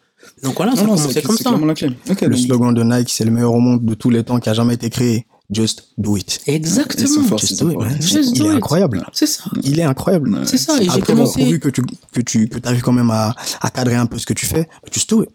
Donc 0.44 0.56
voilà, 0.56 0.76
ça 0.76 0.84
Non, 0.84 0.96
c'est 0.96 1.22
comme 1.22 1.36
ça. 1.36 1.50
Le 1.52 2.36
slogan 2.36 2.72
de 2.74 2.82
Nike, 2.84 3.10
c'est 3.10 3.24
le 3.24 3.30
meilleur 3.32 3.54
au 3.54 3.60
monde 3.60 3.84
de 3.84 3.94
tous 3.94 4.10
les 4.10 4.22
temps 4.22 4.38
qui 4.38 4.48
a 4.48 4.54
jamais 4.54 4.74
été 4.74 4.88
créé. 4.88 5.26
Just 5.50 5.88
do 5.96 6.16
it. 6.18 6.40
Exactement, 6.46 7.22
forts, 7.24 7.38
Just 7.40 7.60
do 7.62 7.70
it, 7.70 7.78
man. 7.78 7.96
Just 8.02 8.36
Il 8.36 8.38
do 8.42 8.44
est 8.46 8.48
it. 8.50 8.56
incroyable. 8.56 9.06
c'est 9.14 9.26
ça. 9.26 9.44
Il 9.62 9.80
est 9.80 9.82
incroyable. 9.84 10.42
C'est 10.44 10.58
ça, 10.58 10.80
et 10.80 10.88
j'ai 10.90 11.00
commencé. 11.00 11.40
pourvu 11.40 11.58
que 11.58 11.70
tu, 11.70 11.82
que 12.12 12.20
tu, 12.20 12.48
que 12.48 12.58
arrives 12.68 12.82
quand 12.82 12.92
même 12.92 13.10
à, 13.10 13.34
à 13.62 13.70
cadrer 13.70 13.94
un 13.94 14.04
peu 14.06 14.18
ce 14.18 14.26
que 14.26 14.34
tu 14.34 14.44
fais, 14.44 14.68
just 14.92 15.08
do 15.08 15.22
it. 15.22 15.30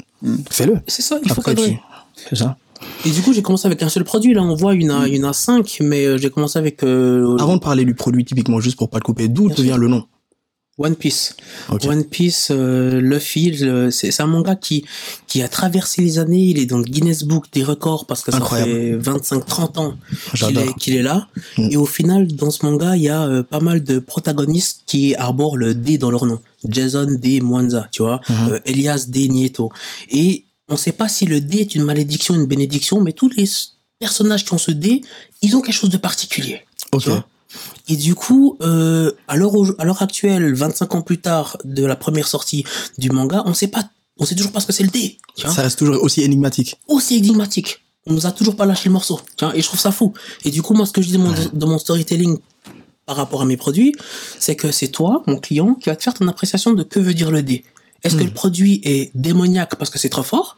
Fais-le. 0.51 0.77
C'est 0.87 1.01
ça, 1.01 1.17
il 1.23 1.31
faut 1.31 1.39
Après, 1.41 1.55
cadrer. 1.55 1.79
tu- 2.15 2.23
C'est 2.29 2.35
ça. 2.35 2.57
Et 3.05 3.09
du 3.11 3.21
coup, 3.21 3.33
j'ai 3.33 3.41
commencé 3.41 3.65
avec 3.65 3.81
un 3.81 3.89
seul 3.89 4.03
produit. 4.03 4.33
Là, 4.33 4.43
on 4.43 4.55
voit 4.55 4.73
une 4.75 4.91
A, 4.91 5.07
une 5.07 5.23
A5, 5.25 5.77
mais 5.81 6.05
euh, 6.05 6.17
j'ai 6.17 6.29
commencé 6.29 6.59
avec 6.59 6.83
euh, 6.83 7.35
Avant 7.39 7.55
de 7.55 7.61
parler 7.61 7.85
du 7.85 7.95
produit, 7.95 8.23
typiquement, 8.25 8.59
juste 8.59 8.77
pour 8.77 8.89
pas 8.89 8.99
te 8.99 9.05
couper, 9.05 9.29
d'où 9.29 9.49
te 9.49 9.61
vient 9.61 9.77
le 9.77 9.87
nom? 9.87 10.03
One 10.79 10.95
Piece. 10.95 11.35
One 11.85 12.03
Piece, 12.03 12.47
euh, 12.49 12.99
Luffy, 12.99 13.51
le- 13.51 13.91
c'est 13.91 14.09
c'est 14.11 14.23
un 14.23 14.27
manga 14.27 14.55
qui 14.55 14.83
qui 15.27 15.43
a 15.43 15.47
traversé 15.47 16.01
les 16.01 16.17
années. 16.17 16.45
Il 16.45 16.57
est 16.57 16.65
dans 16.65 16.79
le 16.79 16.83
Guinness 16.83 17.23
Book 17.25 17.45
des 17.51 17.63
records 17.63 18.07
parce 18.07 18.23
que 18.23 18.31
ça 18.31 18.37
Incroyable. 18.37 18.71
fait 18.71 18.97
25-30 19.11 19.77
ans 19.77 19.93
qu'il 20.79 20.95
est, 20.95 21.03
là. 21.03 21.27
Mm. 21.59 21.67
Et 21.71 21.77
au 21.77 21.85
final, 21.85 22.25
dans 22.27 22.49
ce 22.49 22.65
manga, 22.65 22.95
il 22.95 23.03
y 23.03 23.09
a 23.09 23.21
euh, 23.21 23.43
pas 23.43 23.59
mal 23.59 23.83
de 23.83 23.99
protagonistes 23.99 24.81
qui 24.87 25.13
arborent 25.15 25.57
le 25.57 25.75
D 25.75 25.99
dans 25.99 26.09
leur 26.09 26.25
nom. 26.25 26.39
Jason 26.67 27.05
D. 27.21 27.39
Mwanza, 27.41 27.87
tu 27.91 28.01
vois, 28.01 28.19
Mhm. 28.29 28.49
euh, 28.53 28.59
Elias 28.65 29.05
D. 29.09 29.27
Nieto. 29.29 29.71
Et 30.09 30.45
on 30.69 30.77
sait 30.77 30.91
pas 30.93 31.07
si 31.07 31.25
le 31.27 31.39
D 31.39 31.57
est 31.59 31.75
une 31.75 31.83
malédiction, 31.83 32.33
une 32.33 32.47
bénédiction, 32.47 32.99
mais 33.01 33.11
tous 33.13 33.29
les 33.37 33.47
personnages 33.99 34.43
qui 34.43 34.53
ont 34.53 34.57
ce 34.57 34.71
D, 34.71 35.01
ils 35.43 35.55
ont 35.55 35.61
quelque 35.61 35.75
chose 35.75 35.91
de 35.91 35.97
particulier. 35.97 36.61
Ok. 36.93 37.03
tu 37.03 37.09
vois. 37.09 37.27
Et 37.89 37.95
du 37.97 38.15
coup, 38.15 38.57
euh, 38.61 39.11
à 39.27 39.35
l'heure 39.35 40.01
actuelle, 40.01 40.53
25 40.53 40.95
ans 40.95 41.01
plus 41.01 41.19
tard 41.19 41.57
de 41.65 41.85
la 41.85 41.95
première 41.95 42.27
sortie 42.27 42.63
du 42.97 43.09
manga, 43.09 43.43
on 43.45 43.53
sait 43.53 43.67
pas, 43.67 43.83
on 44.17 44.25
sait 44.25 44.35
toujours 44.35 44.51
pas 44.51 44.59
ce 44.61 44.67
que 44.67 44.73
c'est 44.73 44.83
le 44.83 44.89
D. 44.89 45.17
Tu 45.35 45.45
vois 45.45 45.53
Ça 45.53 45.63
reste 45.63 45.79
toujours 45.79 46.01
aussi 46.01 46.21
énigmatique. 46.21 46.77
aussi 46.87 47.17
énigmatique. 47.17 47.79
On 48.05 48.13
nous 48.13 48.25
a 48.25 48.31
toujours 48.31 48.55
pas 48.55 48.65
lâché 48.65 48.89
le 48.89 48.93
morceau. 48.93 49.19
Tu 49.37 49.45
vois, 49.45 49.55
et 49.55 49.61
je 49.61 49.67
trouve 49.67 49.79
ça 49.79 49.91
fou. 49.91 50.13
Et 50.45 50.51
du 50.51 50.61
coup, 50.61 50.73
moi, 50.73 50.85
ce 50.85 50.91
que 50.91 51.01
je 51.01 51.07
dis 51.07 51.13
dans 51.13 51.23
mon, 51.23 51.33
dans 51.53 51.67
mon 51.67 51.77
storytelling 51.79 52.37
par 53.05 53.15
rapport 53.17 53.41
à 53.41 53.45
mes 53.45 53.57
produits, 53.57 53.93
c'est 54.39 54.55
que 54.55 54.71
c'est 54.71 54.89
toi, 54.89 55.23
mon 55.27 55.37
client, 55.37 55.75
qui 55.75 55.89
va 55.89 55.95
te 55.95 56.03
faire 56.03 56.13
ton 56.13 56.27
appréciation 56.27 56.73
de 56.73 56.83
que 56.83 56.99
veut 56.99 57.13
dire 57.13 57.31
le 57.31 57.43
D. 57.43 57.63
Est-ce 58.03 58.15
que 58.17 58.23
le 58.23 58.31
produit 58.31 58.81
est 58.83 59.11
démoniaque 59.15 59.75
parce 59.75 59.89
que 59.89 59.97
c'est 59.97 60.09
trop 60.09 60.23
fort? 60.23 60.57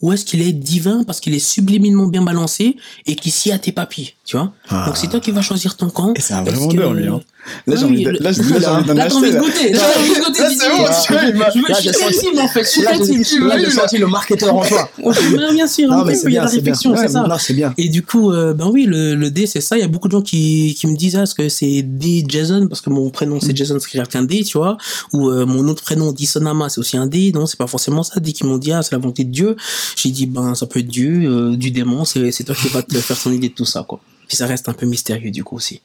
Ou 0.00 0.12
est-ce 0.12 0.24
qu'il 0.24 0.42
est 0.42 0.52
divin 0.52 1.04
parce 1.04 1.20
qu'il 1.20 1.34
est 1.34 1.38
subliminement 1.38 2.06
bien 2.06 2.22
balancé 2.22 2.76
et 3.06 3.14
qui 3.14 3.30
scie 3.30 3.52
à 3.52 3.58
tes 3.58 3.72
papilles, 3.72 4.14
tu 4.24 4.36
vois? 4.36 4.52
Ah. 4.68 4.84
Donc 4.86 4.96
c'est 4.96 5.08
toi 5.08 5.18
qui 5.20 5.30
vas 5.32 5.42
choisir 5.42 5.76
ton 5.76 5.90
camp. 5.90 6.12
Et 6.14 6.20
c'est 6.20 6.34
un 6.34 6.42
vrai 6.42 6.52
que- 6.52 6.58
vendeur, 6.58 6.94
lui, 6.94 7.08
hein. 7.08 7.20
Là, 7.66 7.74
j'ai 7.74 7.84
envie 7.84 8.04
de- 8.04 8.10
le- 8.10 8.18
là, 8.20 8.30
j'ai- 8.30 8.40
là, 8.44 8.60
j'ai 8.60 8.66
envie 8.66 8.86
d'en 8.86 8.94
Là, 8.94 9.08
t'as 9.08 9.16
envie 9.16 9.26
acheter, 9.26 9.30
de 9.30 9.34
là. 9.34 9.40
goûter. 9.40 9.72
Là, 9.72 9.80
t'as 9.92 9.98
envie 10.00 10.08
de 10.10 10.14
goûter, 10.24 10.42
Là, 10.42 10.48
Didier. 10.48 10.58
c'est 10.62 10.70
bon, 10.70 10.76
tu 11.06 11.12
vois, 11.12 11.22
il 11.24 11.34
m'a- 11.34 11.50
Je 11.80 11.90
suis 11.90 12.04
intime, 12.04 12.38
en 12.38 12.46
fait. 12.48 12.62
Je 12.62 12.68
suis 12.68 12.86
intime. 12.86 13.48
là, 13.48 13.58
j'ai 13.58 13.70
senti 13.70 13.98
le 13.98 14.06
marketeur 14.06 14.54
en 14.54 14.64
toi. 14.64 14.88
Bien 15.52 15.66
sûr, 15.66 15.88
il 16.26 16.32
y 16.32 16.38
a 16.38 16.44
la 16.44 16.48
réflexion, 16.48 16.94
c'est 16.96 17.08
ça. 17.08 17.26
Non, 17.26 17.36
c'est 17.40 17.54
bien. 17.54 17.74
Et 17.76 17.88
du 17.88 18.04
coup, 18.04 18.30
ben 18.30 18.68
oui, 18.72 18.84
le, 18.88 19.28
D, 19.30 19.46
c'est 19.48 19.60
ça. 19.60 19.76
Il 19.76 19.80
y 19.80 19.82
a 19.84 19.88
beaucoup 19.88 20.06
de 20.06 20.12
gens 20.12 20.22
qui, 20.22 20.76
qui 20.78 20.86
me 20.86 20.96
disent, 20.96 21.16
ah, 21.16 21.22
est-ce 21.24 21.34
que 21.34 21.48
c'est 21.48 21.82
D 21.82 22.24
Jason, 22.28 22.68
parce 22.68 22.80
que 22.80 22.90
mon 22.90 23.10
prénom 23.10 23.36
Mm. 23.36 23.40
c'est 23.40 23.56
Jason, 23.56 23.78
c'est 23.80 24.16
un 24.16 24.22
D, 24.22 24.44
tu 24.44 24.56
vois, 24.58 24.76
ou 25.12 25.28
euh, 25.30 25.44
mon 25.44 25.66
autre 25.66 25.82
prénom, 25.82 26.12
Disonama, 26.12 26.68
c'est 26.68 26.78
aussi 26.78 26.96
un 26.96 27.08
D. 27.08 27.32
Non, 27.34 27.46
c'est 27.46 27.58
pas 27.58 27.66
forcément 27.66 28.04
ça. 28.04 28.20
D 28.20 28.32
qui 28.32 28.44
m'ont 28.46 28.58
dit, 28.58 28.70
ah, 28.72 28.82
c'est 28.84 28.92
la 28.92 28.98
volonté 28.98 29.24
de 29.24 29.30
Dieu. 29.32 29.56
J'ai 29.96 30.10
dit, 30.10 30.26
ben, 30.26 30.54
ça 30.54 30.66
peut 30.66 30.78
être 30.78 30.86
Dieu, 30.86 31.22
euh, 31.24 31.56
du 31.56 31.72
démon, 31.72 32.04
c'est 32.04 32.30
c'est 32.30 32.44
toi 32.44 32.54
qui 32.54 32.68
vas 32.68 32.82
te 32.82 32.94
faire 32.98 33.18
ton 33.20 33.32
idée 33.32 33.48
de 33.48 33.54
tout 33.54 33.64
ça, 33.64 33.84
quoi. 33.88 34.00
Puis 34.32 34.38
ça 34.38 34.46
reste 34.46 34.70
un 34.70 34.72
peu 34.72 34.86
mystérieux, 34.86 35.30
du 35.30 35.44
coup, 35.44 35.56
aussi. 35.56 35.82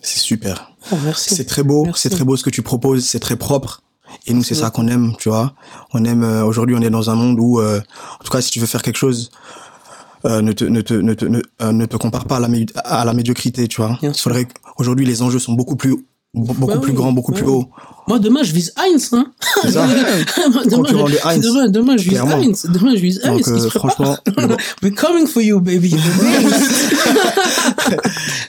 C'est 0.00 0.18
super. 0.18 0.72
Oh, 0.90 0.96
merci. 1.04 1.34
C'est 1.34 1.44
très 1.44 1.62
beau, 1.62 1.86
c'est 1.94 2.08
très 2.08 2.24
beau 2.24 2.38
ce 2.38 2.42
que 2.42 2.48
tu 2.48 2.62
proposes, 2.62 3.04
c'est 3.04 3.20
très 3.20 3.36
propre. 3.36 3.82
Et 4.26 4.32
nous, 4.32 4.42
c'est 4.42 4.54
ça 4.54 4.70
qu'on 4.70 4.88
aime, 4.88 5.12
tu 5.18 5.28
vois. 5.28 5.52
On 5.92 6.02
aime, 6.06 6.22
euh, 6.24 6.42
aujourd'hui, 6.42 6.74
on 6.74 6.80
est 6.80 6.88
dans 6.88 7.10
un 7.10 7.14
monde 7.16 7.38
où, 7.38 7.60
euh, 7.60 7.82
en 8.18 8.24
tout 8.24 8.32
cas, 8.32 8.40
si 8.40 8.50
tu 8.50 8.60
veux 8.60 8.66
faire 8.66 8.80
quelque 8.80 8.96
chose, 8.96 9.30
euh, 10.24 10.40
ne 10.40 10.52
te, 10.52 10.64
ne 10.64 10.80
te, 10.80 10.94
ne 10.94 11.12
te, 11.12 11.26
ne, 11.26 11.42
euh, 11.60 11.72
ne 11.72 11.84
te 11.84 11.98
compare 11.98 12.24
pas 12.24 12.36
à 12.36 12.40
la, 12.40 12.48
à 12.76 13.04
la 13.04 13.12
médiocrité, 13.12 13.68
tu 13.68 13.82
vois. 13.82 13.98
Aujourd'hui, 14.78 15.04
les 15.04 15.20
enjeux 15.20 15.38
sont 15.38 15.52
beaucoup 15.52 15.76
plus, 15.76 15.94
beaucoup 16.34 16.66
Bah 16.66 16.78
plus 16.78 16.90
oui, 16.90 16.96
grands, 16.96 17.12
beaucoup 17.12 17.32
bah 17.32 17.38
plus 17.38 17.46
oui. 17.46 17.52
hauts. 17.54 17.68
Moi, 18.08 18.18
demain, 18.18 18.42
je 18.42 18.52
vise 18.52 18.72
Heinz, 18.76 19.10
hein. 19.12 19.26
Ça. 19.68 19.86
demain, 20.64 20.76
Concurrent 20.76 21.08
de 21.08 21.18
Heinz. 21.24 21.40
Demain, 21.44 21.68
demain, 21.68 21.96
je 21.96 22.02
vise 22.02 22.10
Clairement. 22.20 22.36
Heinz. 22.42 22.66
Demain, 22.72 22.94
je 22.96 23.00
vise 23.00 23.20
Heinz. 23.24 23.46
Donc, 23.46 23.48
euh, 23.62 23.68
franchement, 23.70 24.16
We're 24.82 24.94
coming 24.94 25.26
for 25.26 25.42
you, 25.42 25.60
baby. 25.60 25.94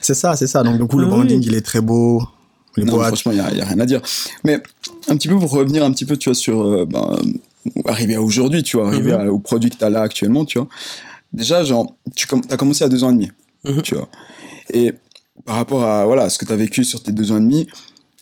c'est 0.00 0.14
ça, 0.14 0.36
c'est 0.36 0.46
ça. 0.46 0.62
Donc, 0.62 0.78
du 0.78 0.86
coup, 0.86 0.98
le 0.98 1.06
Ah 1.06 1.10
branding, 1.10 1.38
oui. 1.40 1.46
il 1.46 1.54
est 1.54 1.60
très 1.60 1.80
beau. 1.80 2.22
Les 2.76 2.84
Non, 2.84 2.94
boîtes. 2.94 3.08
franchement, 3.08 3.32
il 3.32 3.38
y 3.38 3.60
a, 3.60 3.64
rien 3.64 3.78
à 3.78 3.86
dire. 3.86 4.00
Mais 4.42 4.60
un 5.08 5.16
petit 5.16 5.28
peu 5.28 5.38
pour 5.38 5.50
revenir 5.50 5.84
un 5.84 5.92
petit 5.92 6.04
peu, 6.04 6.16
tu 6.16 6.28
vois, 6.30 6.34
sur 6.34 6.62
euh, 6.62 6.86
ben, 6.86 7.16
arriver 7.86 8.16
à 8.16 8.22
aujourd'hui, 8.22 8.62
tu 8.64 8.76
vois, 8.76 8.88
arriver 8.88 9.12
Mhm. 9.16 9.28
au 9.28 9.38
produit 9.38 9.70
que 9.70 9.76
tu 9.76 9.84
as 9.84 9.90
là 9.90 10.00
actuellement, 10.02 10.44
tu 10.44 10.58
vois. 10.58 10.66
Déjà, 11.32 11.62
genre, 11.64 11.94
tu 12.16 12.26
as 12.50 12.56
commencé 12.56 12.82
à 12.84 12.88
deux 12.88 13.04
ans 13.04 13.10
et 13.10 13.14
demi, 13.14 13.30
Mhm. 13.64 13.82
tu 13.82 13.94
vois. 13.94 14.08
Et 14.72 14.92
par 15.44 15.56
rapport 15.56 15.84
à 15.84 16.04
voilà, 16.06 16.30
ce 16.30 16.38
que 16.38 16.44
tu 16.44 16.52
as 16.52 16.56
vécu 16.56 16.84
sur 16.84 17.02
tes 17.02 17.12
deux 17.12 17.32
ans 17.32 17.36
et 17.36 17.40
demi, 17.40 17.66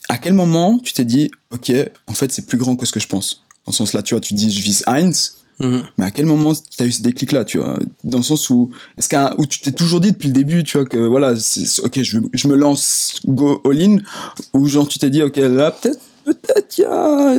à 0.09 0.17
quel 0.17 0.33
moment 0.33 0.79
tu 0.79 0.93
t'es 0.93 1.05
dit, 1.05 1.31
ok, 1.51 1.71
en 2.07 2.13
fait, 2.13 2.31
c'est 2.31 2.45
plus 2.45 2.57
grand 2.57 2.75
que 2.75 2.85
ce 2.85 2.91
que 2.91 2.99
je 2.99 3.07
pense? 3.07 3.43
Dans 3.65 3.71
ce 3.71 3.77
sens-là, 3.79 4.01
tu 4.03 4.13
vois, 4.13 4.21
tu 4.21 4.33
dis, 4.33 4.51
je 4.51 4.61
vise 4.61 4.83
Heinz, 4.87 5.37
Mhm. 5.59 5.83
mais 5.99 6.05
à 6.05 6.11
quel 6.11 6.25
moment 6.25 6.51
tu 6.55 6.81
as 6.83 6.85
eu 6.87 6.91
ce 6.91 7.03
déclic-là, 7.03 7.45
tu 7.45 7.59
vois? 7.59 7.77
Dans 8.03 8.17
le 8.17 8.23
sens 8.23 8.49
où, 8.49 8.71
est-ce 8.97 9.07
qu'un, 9.07 9.35
où 9.37 9.45
tu 9.45 9.59
t'es 9.61 9.71
toujours 9.71 10.01
dit 10.01 10.11
depuis 10.11 10.27
le 10.29 10.33
début, 10.33 10.63
tu 10.63 10.77
vois, 10.77 10.85
que 10.85 10.97
voilà, 10.97 11.33
ok, 11.33 12.01
je, 12.01 12.17
je 12.33 12.47
me 12.47 12.55
lance 12.55 13.21
go 13.25 13.61
all-in, 13.63 13.97
ou 14.53 14.67
genre 14.67 14.87
tu 14.87 14.97
t'es 14.97 15.11
dit, 15.11 15.21
ok, 15.21 15.37
là, 15.37 15.69
peut-être, 15.71 15.99
peut-être, 16.25 16.77
il 16.77 16.81
y 16.81 16.85
a, 16.85 17.35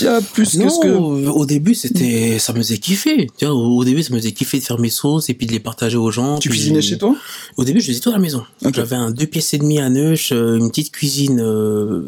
y 0.00 0.06
a 0.06 0.20
plus 0.20 0.56
que 0.58 0.68
ce 0.68 0.80
que. 0.80 0.88
Non, 0.88 1.30
au 1.32 1.46
début, 1.46 1.74
c'était, 1.74 2.38
ça 2.38 2.52
me 2.52 2.58
faisait 2.58 2.78
kiffer. 2.78 3.28
Tu 3.36 3.44
vois, 3.46 3.54
au 3.54 3.84
début, 3.84 4.02
ça 4.02 4.12
me 4.12 4.18
faisait 4.18 4.32
kiffer 4.32 4.58
de 4.58 4.64
faire 4.64 4.78
mes 4.78 4.90
sauces 4.90 5.28
et 5.30 5.34
puis 5.34 5.46
de 5.46 5.52
les 5.52 5.60
partager 5.60 5.96
aux 5.96 6.10
gens. 6.10 6.38
Tu 6.38 6.48
puis- 6.48 6.58
cuisinais 6.58 6.82
chez 6.82 6.98
toi? 6.98 7.14
Au 7.56 7.64
début, 7.64 7.80
je 7.80 7.86
faisais 7.88 8.00
tout 8.00 8.10
à 8.10 8.14
la 8.14 8.18
maison. 8.18 8.44
J'avais 8.74 8.96
un 8.96 9.10
deux 9.10 9.26
pièces 9.26 9.54
et 9.54 9.58
demi 9.58 9.78
à 9.78 9.88
Neuch, 9.90 10.32
euh, 10.32 10.56
une 10.58 10.68
petite 10.70 10.90
cuisine, 10.92 11.40
euh, 11.40 12.02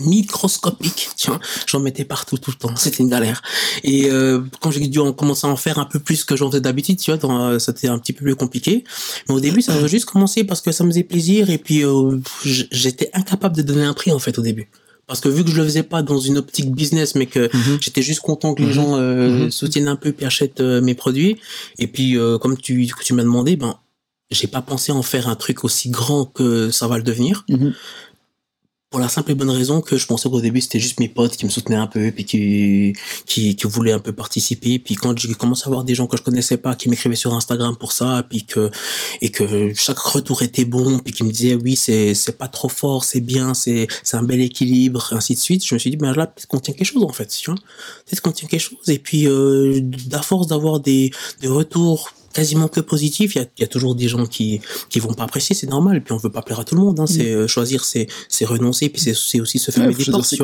microscopique, 0.00 1.10
tu 1.16 1.30
vois. 1.30 1.40
J'en 1.66 1.80
mettais 1.80 2.04
partout 2.04 2.38
tout 2.38 2.50
le 2.50 2.56
temps. 2.56 2.74
C'était 2.76 3.02
une 3.02 3.10
galère. 3.10 3.42
Et 3.84 4.10
euh, 4.10 4.40
quand 4.60 4.70
j'ai 4.70 4.86
dû 4.88 4.98
en 4.98 5.12
commencer 5.12 5.46
à 5.46 5.50
en 5.50 5.56
faire 5.56 5.78
un 5.78 5.84
peu 5.84 5.98
plus 5.98 6.24
que 6.24 6.36
j'en 6.36 6.50
faisais 6.50 6.60
d'habitude, 6.60 6.98
tu 6.98 7.10
vois, 7.10 7.18
dans, 7.18 7.48
euh, 7.48 7.58
c'était 7.58 7.88
un 7.88 7.98
petit 7.98 8.12
peu 8.12 8.24
plus 8.24 8.36
compliqué. 8.36 8.84
Mais 9.28 9.34
au 9.34 9.40
début, 9.40 9.62
ça 9.62 9.74
a 9.74 9.86
juste 9.86 10.06
commencé 10.06 10.44
parce 10.44 10.60
que 10.60 10.72
ça 10.72 10.84
me 10.84 10.90
faisait 10.90 11.04
plaisir 11.04 11.50
et 11.50 11.58
puis 11.58 11.84
euh, 11.84 12.18
j'étais 12.44 13.10
incapable 13.12 13.56
de 13.56 13.62
donner 13.62 13.84
un 13.84 13.94
prix 13.94 14.12
en 14.12 14.18
fait 14.18 14.38
au 14.38 14.42
début. 14.42 14.68
parce 15.10 15.20
que 15.20 15.28
vu 15.28 15.42
que 15.42 15.50
je 15.50 15.56
le 15.56 15.64
faisais 15.64 15.82
pas 15.82 16.02
dans 16.02 16.20
une 16.20 16.38
optique 16.38 16.70
business, 16.70 17.16
mais 17.16 17.26
que 17.26 17.50
mhm. 17.52 17.78
j'étais 17.80 18.00
juste 18.00 18.20
content 18.20 18.54
que 18.54 18.62
les 18.62 18.68
mhm. 18.68 18.72
gens 18.72 18.96
euh, 18.96 19.28
mhm. 19.28 19.50
soutiennent 19.50 19.88
un 19.88 19.96
peu 19.96 20.14
et 20.16 20.24
achètent 20.24 20.60
euh, 20.60 20.80
mes 20.80 20.94
produits. 20.94 21.36
Et 21.80 21.88
puis, 21.88 22.16
euh, 22.16 22.38
comme 22.38 22.56
tu, 22.56 22.88
tu 23.04 23.12
m'as 23.12 23.24
demandé, 23.24 23.56
ben, 23.56 23.74
j'ai 24.30 24.46
pas 24.46 24.62
pensé 24.62 24.92
en 24.92 25.02
faire 25.02 25.26
un 25.26 25.34
truc 25.34 25.64
aussi 25.64 25.90
grand 25.90 26.26
que 26.26 26.70
ça 26.70 26.86
va 26.86 26.96
le 26.96 27.02
devenir 27.02 27.44
pour 28.90 28.98
la 28.98 29.08
simple 29.08 29.30
et 29.30 29.34
bonne 29.36 29.50
raison 29.50 29.80
que 29.80 29.96
je 29.96 30.04
pensais 30.04 30.28
qu'au 30.28 30.40
début 30.40 30.60
c'était 30.60 30.80
juste 30.80 30.98
mes 30.98 31.08
potes 31.08 31.36
qui 31.36 31.44
me 31.44 31.50
soutenaient 31.50 31.76
un 31.76 31.86
peu 31.86 32.10
puis 32.10 32.24
qui 32.24 32.92
qui, 33.24 33.54
qui 33.54 33.66
voulaient 33.68 33.92
un 33.92 34.00
peu 34.00 34.12
participer. 34.12 34.80
Puis 34.80 34.96
quand 34.96 35.16
j'ai 35.16 35.32
commencé 35.34 35.62
à 35.66 35.70
voir 35.70 35.84
des 35.84 35.94
gens 35.94 36.08
que 36.08 36.16
je 36.16 36.22
connaissais 36.22 36.56
pas 36.56 36.74
qui 36.74 36.88
m'écrivaient 36.88 37.14
sur 37.14 37.32
Instagram 37.32 37.76
pour 37.76 37.92
ça 37.92 38.24
puis 38.28 38.44
que 38.44 38.68
et 39.20 39.30
que 39.30 39.72
chaque 39.74 39.98
retour 39.98 40.42
était 40.42 40.64
bon 40.64 40.98
puis 40.98 41.14
qui 41.14 41.22
me 41.22 41.30
disaient 41.30 41.54
oui 41.54 41.76
c'est 41.76 42.14
c'est 42.14 42.36
pas 42.36 42.48
trop 42.48 42.68
fort 42.68 43.04
c'est 43.04 43.20
bien 43.20 43.54
c'est 43.54 43.86
c'est 44.02 44.16
un 44.16 44.24
bel 44.24 44.40
équilibre 44.40 45.12
ainsi 45.12 45.34
de 45.34 45.40
suite 45.40 45.64
je 45.64 45.72
me 45.74 45.78
suis 45.78 45.90
dit 45.90 45.96
ben 45.96 46.12
là 46.12 46.26
peut-être 46.26 46.48
qu'on 46.48 46.58
tient 46.58 46.74
quelque 46.74 46.86
chose 46.86 47.04
en 47.04 47.12
fait 47.12 47.26
tu 47.26 47.48
vois. 47.48 47.60
Peut-être 48.06 48.20
qu'on 48.22 48.32
tient 48.32 48.48
quelque 48.48 48.60
chose. 48.60 48.88
Et 48.88 48.98
puis 48.98 49.28
euh, 49.28 49.80
à 50.12 50.22
force 50.22 50.48
d'avoir 50.48 50.80
des 50.80 51.12
des 51.40 51.48
retours 51.48 52.12
quasiment 52.32 52.68
que 52.68 52.80
positif. 52.80 53.34
Il 53.34 53.38
y 53.38 53.42
a, 53.42 53.46
y 53.58 53.64
a 53.64 53.66
toujours 53.66 53.94
des 53.94 54.08
gens 54.08 54.26
qui 54.26 54.60
qui 54.88 55.00
vont 55.00 55.14
pas 55.14 55.24
apprécier, 55.24 55.54
c'est 55.54 55.66
normal. 55.68 56.02
Puis 56.02 56.12
on 56.12 56.16
veut 56.16 56.30
pas 56.30 56.42
plaire 56.42 56.60
à 56.60 56.64
tout 56.64 56.74
le 56.74 56.80
monde. 56.80 57.00
Hein. 57.00 57.06
C'est 57.06 57.32
euh, 57.32 57.46
choisir, 57.46 57.84
c'est 57.84 58.06
c'est 58.28 58.44
renoncer. 58.44 58.88
Puis 58.88 59.02
c'est 59.02 59.14
c'est 59.14 59.40
aussi 59.40 59.58
se 59.58 59.70
fermer 59.70 59.94
des 59.94 60.04
portes. 60.04 60.34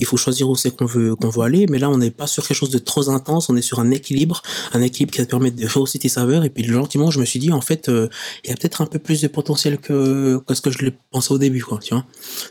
Il 0.00 0.06
faut 0.06 0.16
choisir 0.16 0.48
où 0.48 0.56
c'est 0.56 0.74
qu'on 0.74 0.86
veut 0.86 1.14
qu'on 1.16 1.28
veut 1.28 1.42
aller. 1.42 1.66
Mais 1.68 1.78
là, 1.78 1.90
on 1.90 1.98
n'est 1.98 2.10
pas 2.10 2.26
sur 2.26 2.46
quelque 2.46 2.56
chose 2.56 2.70
de 2.70 2.78
trop 2.78 3.10
intense. 3.10 3.48
On 3.48 3.56
est 3.56 3.62
sur 3.62 3.80
un 3.80 3.90
équilibre, 3.90 4.42
un 4.72 4.82
équilibre 4.82 5.12
qui 5.12 5.18
va 5.18 5.24
te 5.24 5.30
permettre 5.30 5.56
de 5.56 5.66
rehausser 5.66 5.98
tes 5.98 6.08
saveurs. 6.08 6.44
Et 6.44 6.50
puis 6.50 6.64
gentiment, 6.64 7.10
je 7.10 7.20
me 7.20 7.24
suis 7.24 7.40
dit 7.40 7.52
en 7.52 7.60
fait, 7.60 7.88
euh, 7.88 8.08
il 8.44 8.50
y 8.50 8.52
a 8.52 8.56
peut-être 8.56 8.80
un 8.80 8.86
peu 8.86 8.98
plus 8.98 9.20
de 9.20 9.28
potentiel 9.28 9.78
que 9.78 10.40
que 10.46 10.54
ce 10.54 10.60
que 10.60 10.70
je 10.70 10.78
l'ai 10.78 10.92
pensé 11.10 11.32
au 11.32 11.38
début, 11.38 11.62
quoi. 11.62 11.78
Tu 11.82 11.94
vois. 11.94 12.04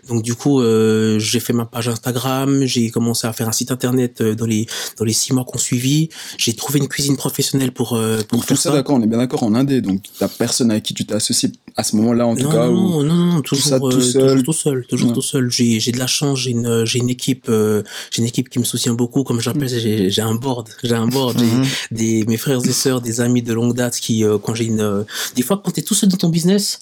Donc 0.08 0.24
du 0.24 0.36
coup, 0.36 0.62
euh, 0.62 1.20
j'ai 1.20 1.40
fait 1.40 1.54
ma 1.54 1.66
page 1.66 1.90
Instagram. 1.90 2.66
J'ai 2.66 2.90
commencé 2.90 3.28
à 3.28 3.34
faire 3.34 3.48
un 3.48 3.52
site 3.52 3.72
internet 3.72 4.22
dans 4.22 4.46
les 4.46 4.68
dans 4.98 5.06
les 5.06 5.14
six 5.14 5.34
mois 5.34 5.46
qu'on 5.46 5.58
suivi. 5.58 6.10
J'ai 6.38 6.54
trouvé 6.54 6.80
une 6.80 6.88
cuisine 6.88 7.18
professionnelle 7.18 7.72
pour 7.72 8.00
pour 8.28 8.46
faire 8.46 8.58
d'accord, 8.72 8.96
on 8.96 9.02
est 9.02 9.08
bien 9.08 9.18
d'accord 9.18 9.44
en 9.44 9.56
Indé, 9.56 9.82
donc 9.82 10.04
t'as 10.20 10.28
personne 10.28 10.72
avec 10.72 10.84
qui 10.84 10.94
tu 10.94 11.06
t'es 11.06 11.16
associé 11.16 11.52
à 11.76 11.84
ce 11.84 11.96
moment-là 11.98 12.26
en 12.26 12.36
tout 12.36 12.50
cas. 12.50 12.68
Non, 12.68 13.04
non, 13.04 13.16
non, 13.16 13.42
toujours, 13.42 13.90
tout, 13.90 14.02
seul. 14.02 14.44
tout 14.44 14.54
seul, 14.54 14.86
toujours 14.88 15.14
tout 15.14 15.22
seul. 15.22 15.52
J'ai, 15.52 15.80
j'ai 15.80 15.92
de 15.92 16.00
la 16.00 16.08
chance, 16.08 16.40
j'ai 16.40 16.52
une, 16.52 16.86
j'ai 16.86 17.00
une 17.00 17.10
équipe, 17.10 17.48
euh, 17.50 17.84
j'ai 18.12 18.22
une 18.22 18.28
équipe 18.28 18.50
qui 18.50 18.60
me 18.60 18.64
soutient 18.64 18.94
beaucoup, 18.94 19.24
comme 19.24 19.40
j'appelle, 19.40 19.70
j'ai, 19.70 20.10
j'ai 20.10 20.22
un 20.22 20.36
board, 20.36 20.70
j'ai 20.84 20.96
un 20.96 21.08
board, 21.08 21.38
j'ai 21.38 21.46
mhm. 21.46 21.66
des 21.92 22.26
mes 22.26 22.38
frères 22.38 22.60
et 22.66 22.72
sœurs, 22.72 23.02
des 23.02 23.22
amis 23.22 23.42
de 23.42 23.54
longue 23.54 23.76
date 23.76 23.98
qui, 23.98 24.24
euh, 24.24 24.38
quand 24.38 24.56
j'ai 24.56 24.66
une, 24.66 24.82
euh, 24.82 25.04
des 25.36 25.44
fois 25.44 25.62
quand 25.64 25.72
t'es 25.72 25.82
tout 25.82 25.94
seul 25.94 26.10
dans 26.10 26.18
ton 26.18 26.30
business, 26.30 26.80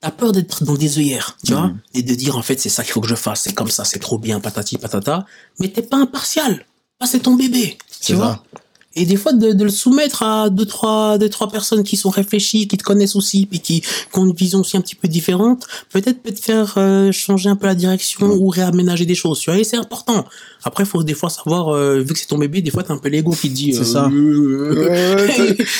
t'as 0.00 0.10
peur 0.10 0.32
d'être 0.32 0.64
dans 0.64 0.74
des 0.74 0.98
œillères, 0.98 1.36
tu 1.44 1.52
vois, 1.52 1.68
mhm. 1.68 1.78
et 1.94 2.02
de 2.02 2.14
dire 2.14 2.36
en 2.36 2.42
fait 2.42 2.60
c'est 2.60 2.68
ça 2.68 2.82
qu'il 2.82 2.92
faut 2.92 3.00
que 3.00 3.08
je 3.08 3.14
fasse, 3.14 3.42
c'est 3.42 3.54
comme 3.54 3.70
ça, 3.70 3.84
c'est 3.84 4.00
trop 4.00 4.18
bien, 4.18 4.40
patati 4.40 4.78
patata, 4.78 5.26
mais 5.60 5.68
t'es 5.68 5.82
pas 5.82 5.96
impartial, 5.96 6.66
c'est 7.04 7.20
ton 7.20 7.34
bébé, 7.34 7.78
tu 8.00 8.14
vois 8.14 8.42
et 8.96 9.06
des 9.06 9.16
fois 9.16 9.32
de, 9.32 9.52
de, 9.52 9.64
le 9.64 9.70
soumettre 9.70 10.22
à 10.22 10.50
deux 10.50 10.66
trois 10.66 11.18
deux 11.18 11.28
trois 11.28 11.50
personnes 11.50 11.82
qui 11.82 11.96
sont 11.96 12.10
réfléchies 12.10 12.68
qui 12.68 12.76
te 12.76 12.84
connaissent 12.84 13.16
aussi 13.16 13.46
puis 13.46 13.60
qui, 13.60 13.80
qui 13.80 13.88
ont 14.14 14.24
une 14.24 14.34
vision 14.34 14.60
aussi 14.60 14.76
un 14.76 14.80
petit 14.80 14.94
peu 14.94 15.08
différente 15.08 15.66
peut-être 15.92 16.22
peut 16.22 16.32
te 16.32 16.40
faire 16.40 16.74
euh, 16.76 17.10
changer 17.12 17.48
un 17.48 17.56
peu 17.56 17.66
la 17.66 17.74
direction 17.74 18.26
ou 18.26 18.48
réaménager 18.48 19.06
des 19.06 19.14
choses 19.14 19.40
tu 19.40 19.50
vois 19.50 19.58
et 19.58 19.64
c'est 19.64 19.76
important. 19.76 20.24
Après 20.62 20.84
faut 20.84 21.02
des 21.02 21.14
fois 21.14 21.28
savoir 21.28 21.74
euh, 21.74 22.00
vu 22.00 22.14
que 22.14 22.18
c'est 22.18 22.26
ton 22.26 22.38
bébé 22.38 22.62
des 22.62 22.70
fois 22.70 22.82
t'as 22.82 22.94
un 22.94 22.98
peu 22.98 23.08
l'ego 23.08 23.32
qui 23.32 23.50
te 23.50 23.54
dit 23.54 23.74
c'est 23.74 23.80
euh, 23.80 23.84
ça. 23.84 24.10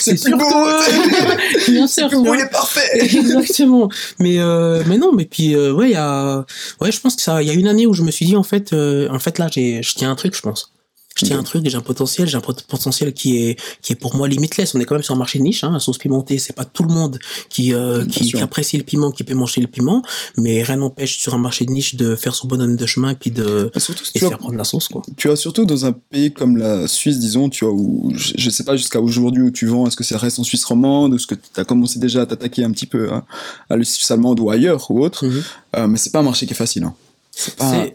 c'est 0.00 0.16
sûr 0.16 0.36
que 0.36 1.70
bien 1.70 1.86
sûr 1.86 2.08
il 2.12 2.40
est 2.40 2.50
parfait. 2.50 2.80
Exactement. 2.94 3.88
Mais 4.18 4.38
mais 4.86 4.98
non 4.98 5.12
mais 5.12 5.24
puis 5.24 5.56
ouais 5.56 5.90
il 5.90 5.92
y 5.92 5.96
a 5.96 6.44
ouais 6.80 6.92
je 6.92 7.00
pense 7.00 7.16
que 7.16 7.22
ça 7.22 7.42
il 7.42 7.48
y 7.48 7.50
a 7.50 7.54
une 7.54 7.68
année 7.68 7.86
où 7.86 7.94
je 7.94 8.02
me 8.02 8.10
suis 8.10 8.26
dit 8.26 8.36
en 8.36 8.42
fait 8.42 8.72
en 8.72 9.18
fait 9.18 9.38
là 9.38 9.48
j'ai 9.50 9.82
je 9.82 9.94
tiens 9.94 10.10
un 10.10 10.16
truc 10.16 10.34
je 10.34 10.42
pense 10.42 10.73
je 11.16 11.26
tiens 11.26 11.38
un 11.38 11.42
truc, 11.42 11.68
j'ai 11.68 11.76
un 11.76 11.80
potentiel, 11.80 12.26
j'ai 12.26 12.36
un 12.36 12.40
potentiel 12.40 13.12
qui 13.12 13.38
est 13.38 13.60
qui 13.82 13.92
est 13.92 13.96
pour 13.96 14.16
moi 14.16 14.26
limitless. 14.28 14.74
On 14.74 14.80
est 14.80 14.84
quand 14.84 14.96
même 14.96 15.04
sur 15.04 15.14
un 15.14 15.18
marché 15.18 15.38
de 15.38 15.44
niche, 15.44 15.62
hein, 15.62 15.70
la 15.72 15.78
sauce 15.78 15.98
pimentée, 15.98 16.38
c'est 16.38 16.52
pas 16.52 16.64
tout 16.64 16.82
le 16.82 16.92
monde 16.92 17.18
qui 17.48 17.72
euh, 17.72 18.04
qui, 18.06 18.36
apprécie 18.38 18.76
le 18.76 18.82
piment, 18.82 19.12
qui 19.12 19.22
peut 19.22 19.34
manger 19.34 19.60
le 19.60 19.68
piment, 19.68 20.02
mais 20.36 20.62
rien 20.62 20.76
n'empêche 20.76 21.18
sur 21.18 21.34
un 21.34 21.38
marché 21.38 21.64
de 21.64 21.70
niche 21.70 21.94
de 21.94 22.16
faire 22.16 22.34
son 22.34 22.48
bonhomme 22.48 22.76
de 22.76 22.86
chemin 22.86 23.14
puis 23.14 23.30
de 23.30 23.70
surtout, 23.76 24.04
et 24.14 24.18
faire 24.18 24.38
prendre 24.38 24.56
la 24.56 24.64
sauce 24.64 24.88
quoi. 24.88 25.02
Tu 25.16 25.28
vois 25.28 25.36
surtout 25.36 25.64
dans 25.64 25.86
un 25.86 25.92
pays 25.92 26.32
comme 26.32 26.56
la 26.56 26.88
Suisse, 26.88 27.18
disons, 27.18 27.48
tu 27.48 27.64
vois 27.64 27.74
où 27.74 28.12
je, 28.14 28.50
sais 28.50 28.64
pas 28.64 28.76
jusqu'à 28.76 29.00
aujourd'hui 29.00 29.42
où 29.42 29.50
tu 29.50 29.66
vends, 29.66 29.86
est-ce 29.86 29.96
que 29.96 30.04
ça 30.04 30.18
reste 30.18 30.38
en 30.38 30.44
Suisse 30.44 30.64
romande, 30.64 31.12
ou 31.12 31.16
est-ce 31.16 31.26
que 31.26 31.34
tu 31.34 31.60
as 31.60 31.64
commencé 31.64 31.98
déjà 31.98 32.22
à 32.22 32.26
t'attaquer 32.26 32.64
un 32.64 32.72
petit 32.72 32.86
peu 32.86 33.12
à, 33.12 33.24
à 33.70 33.76
la 33.76 33.84
Suisse 33.84 34.10
allemande 34.10 34.40
ou 34.40 34.50
ailleurs 34.50 34.90
ou 34.90 35.04
autre, 35.04 35.24
mhm. 35.24 35.42
euh, 35.76 35.86
mais 35.86 35.98
c'est 35.98 36.10
pas 36.10 36.18
un 36.18 36.24
marché 36.24 36.46
qui 36.46 36.52
est 36.52 36.56
facile. 36.56 36.84
Hein. 36.84 36.94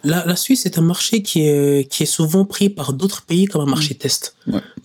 La, 0.03 0.25
la, 0.25 0.35
Suisse 0.35 0.65
est 0.65 0.77
un 0.77 0.81
marché 0.81 1.21
qui 1.21 1.47
est, 1.47 1.89
qui 1.89 2.03
est 2.03 2.07
souvent 2.07 2.45
pris 2.45 2.69
par 2.69 2.93
d'autres 2.93 3.21
pays 3.21 3.45
comme 3.45 3.61
un 3.61 3.69
marché 3.69 3.93
mm. 3.93 3.97
test. 3.97 4.35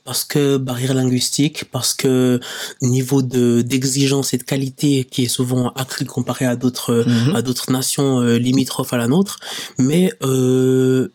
Parce 0.05 0.24
que 0.24 0.59
barrière 0.59 0.94
linguistique, 0.94 1.64
parce 1.70 1.94
que 1.94 2.38
niveau 2.83 3.22
de 3.22 3.62
d'exigence 3.62 4.35
et 4.35 4.38
de 4.38 4.42
qualité 4.42 5.05
qui 5.05 5.24
est 5.24 5.29
souvent 5.29 5.70
accru 5.70 6.05
comparé 6.05 6.44
à 6.44 6.57
d'autres 6.57 7.05
mm-hmm. 7.07 7.35
à 7.35 7.42
d'autres 7.42 7.72
nations 7.72 8.20
euh, 8.20 8.37
limitrophes 8.37 8.92
à 8.92 8.98
la 8.98 9.09
nôtre. 9.09 9.40
Mais 9.79 10.12
euh, 10.22 11.09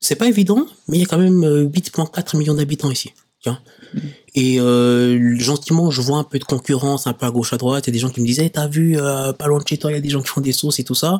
c'est 0.00 0.16
pas 0.16 0.26
évident, 0.26 0.66
mais 0.88 0.96
il 0.96 1.00
y 1.00 1.04
a 1.04 1.06
quand 1.06 1.18
même 1.18 1.42
8,4 1.42 2.34
euh, 2.34 2.38
millions 2.38 2.54
d'habitants 2.54 2.90
ici. 2.90 3.12
Mm. 3.46 3.98
Et 4.34 4.60
euh, 4.60 5.38
gentiment, 5.38 5.90
je 5.90 6.00
vois 6.00 6.18
un 6.18 6.24
peu 6.24 6.38
de 6.38 6.44
concurrence, 6.44 7.06
un 7.06 7.12
peu 7.12 7.26
à 7.26 7.30
gauche 7.30 7.52
à 7.52 7.56
droite. 7.56 7.86
Il 7.86 7.90
y 7.90 7.92
a 7.92 7.94
des 7.94 7.98
gens 7.98 8.10
qui 8.10 8.20
me 8.20 8.26
disaient, 8.26 8.48
t'as 8.50 8.68
vu, 8.68 8.96
euh, 8.98 9.32
pas 9.32 9.46
loin 9.46 9.58
de 9.58 9.66
chez 9.66 9.76
toi, 9.76 9.90
il 9.90 9.94
y 9.94 9.98
a 9.98 10.00
des 10.00 10.08
gens 10.08 10.22
qui 10.22 10.28
font 10.28 10.40
des 10.40 10.52
sauces 10.52 10.78
et 10.78 10.84
tout 10.84 10.94
ça 10.94 11.18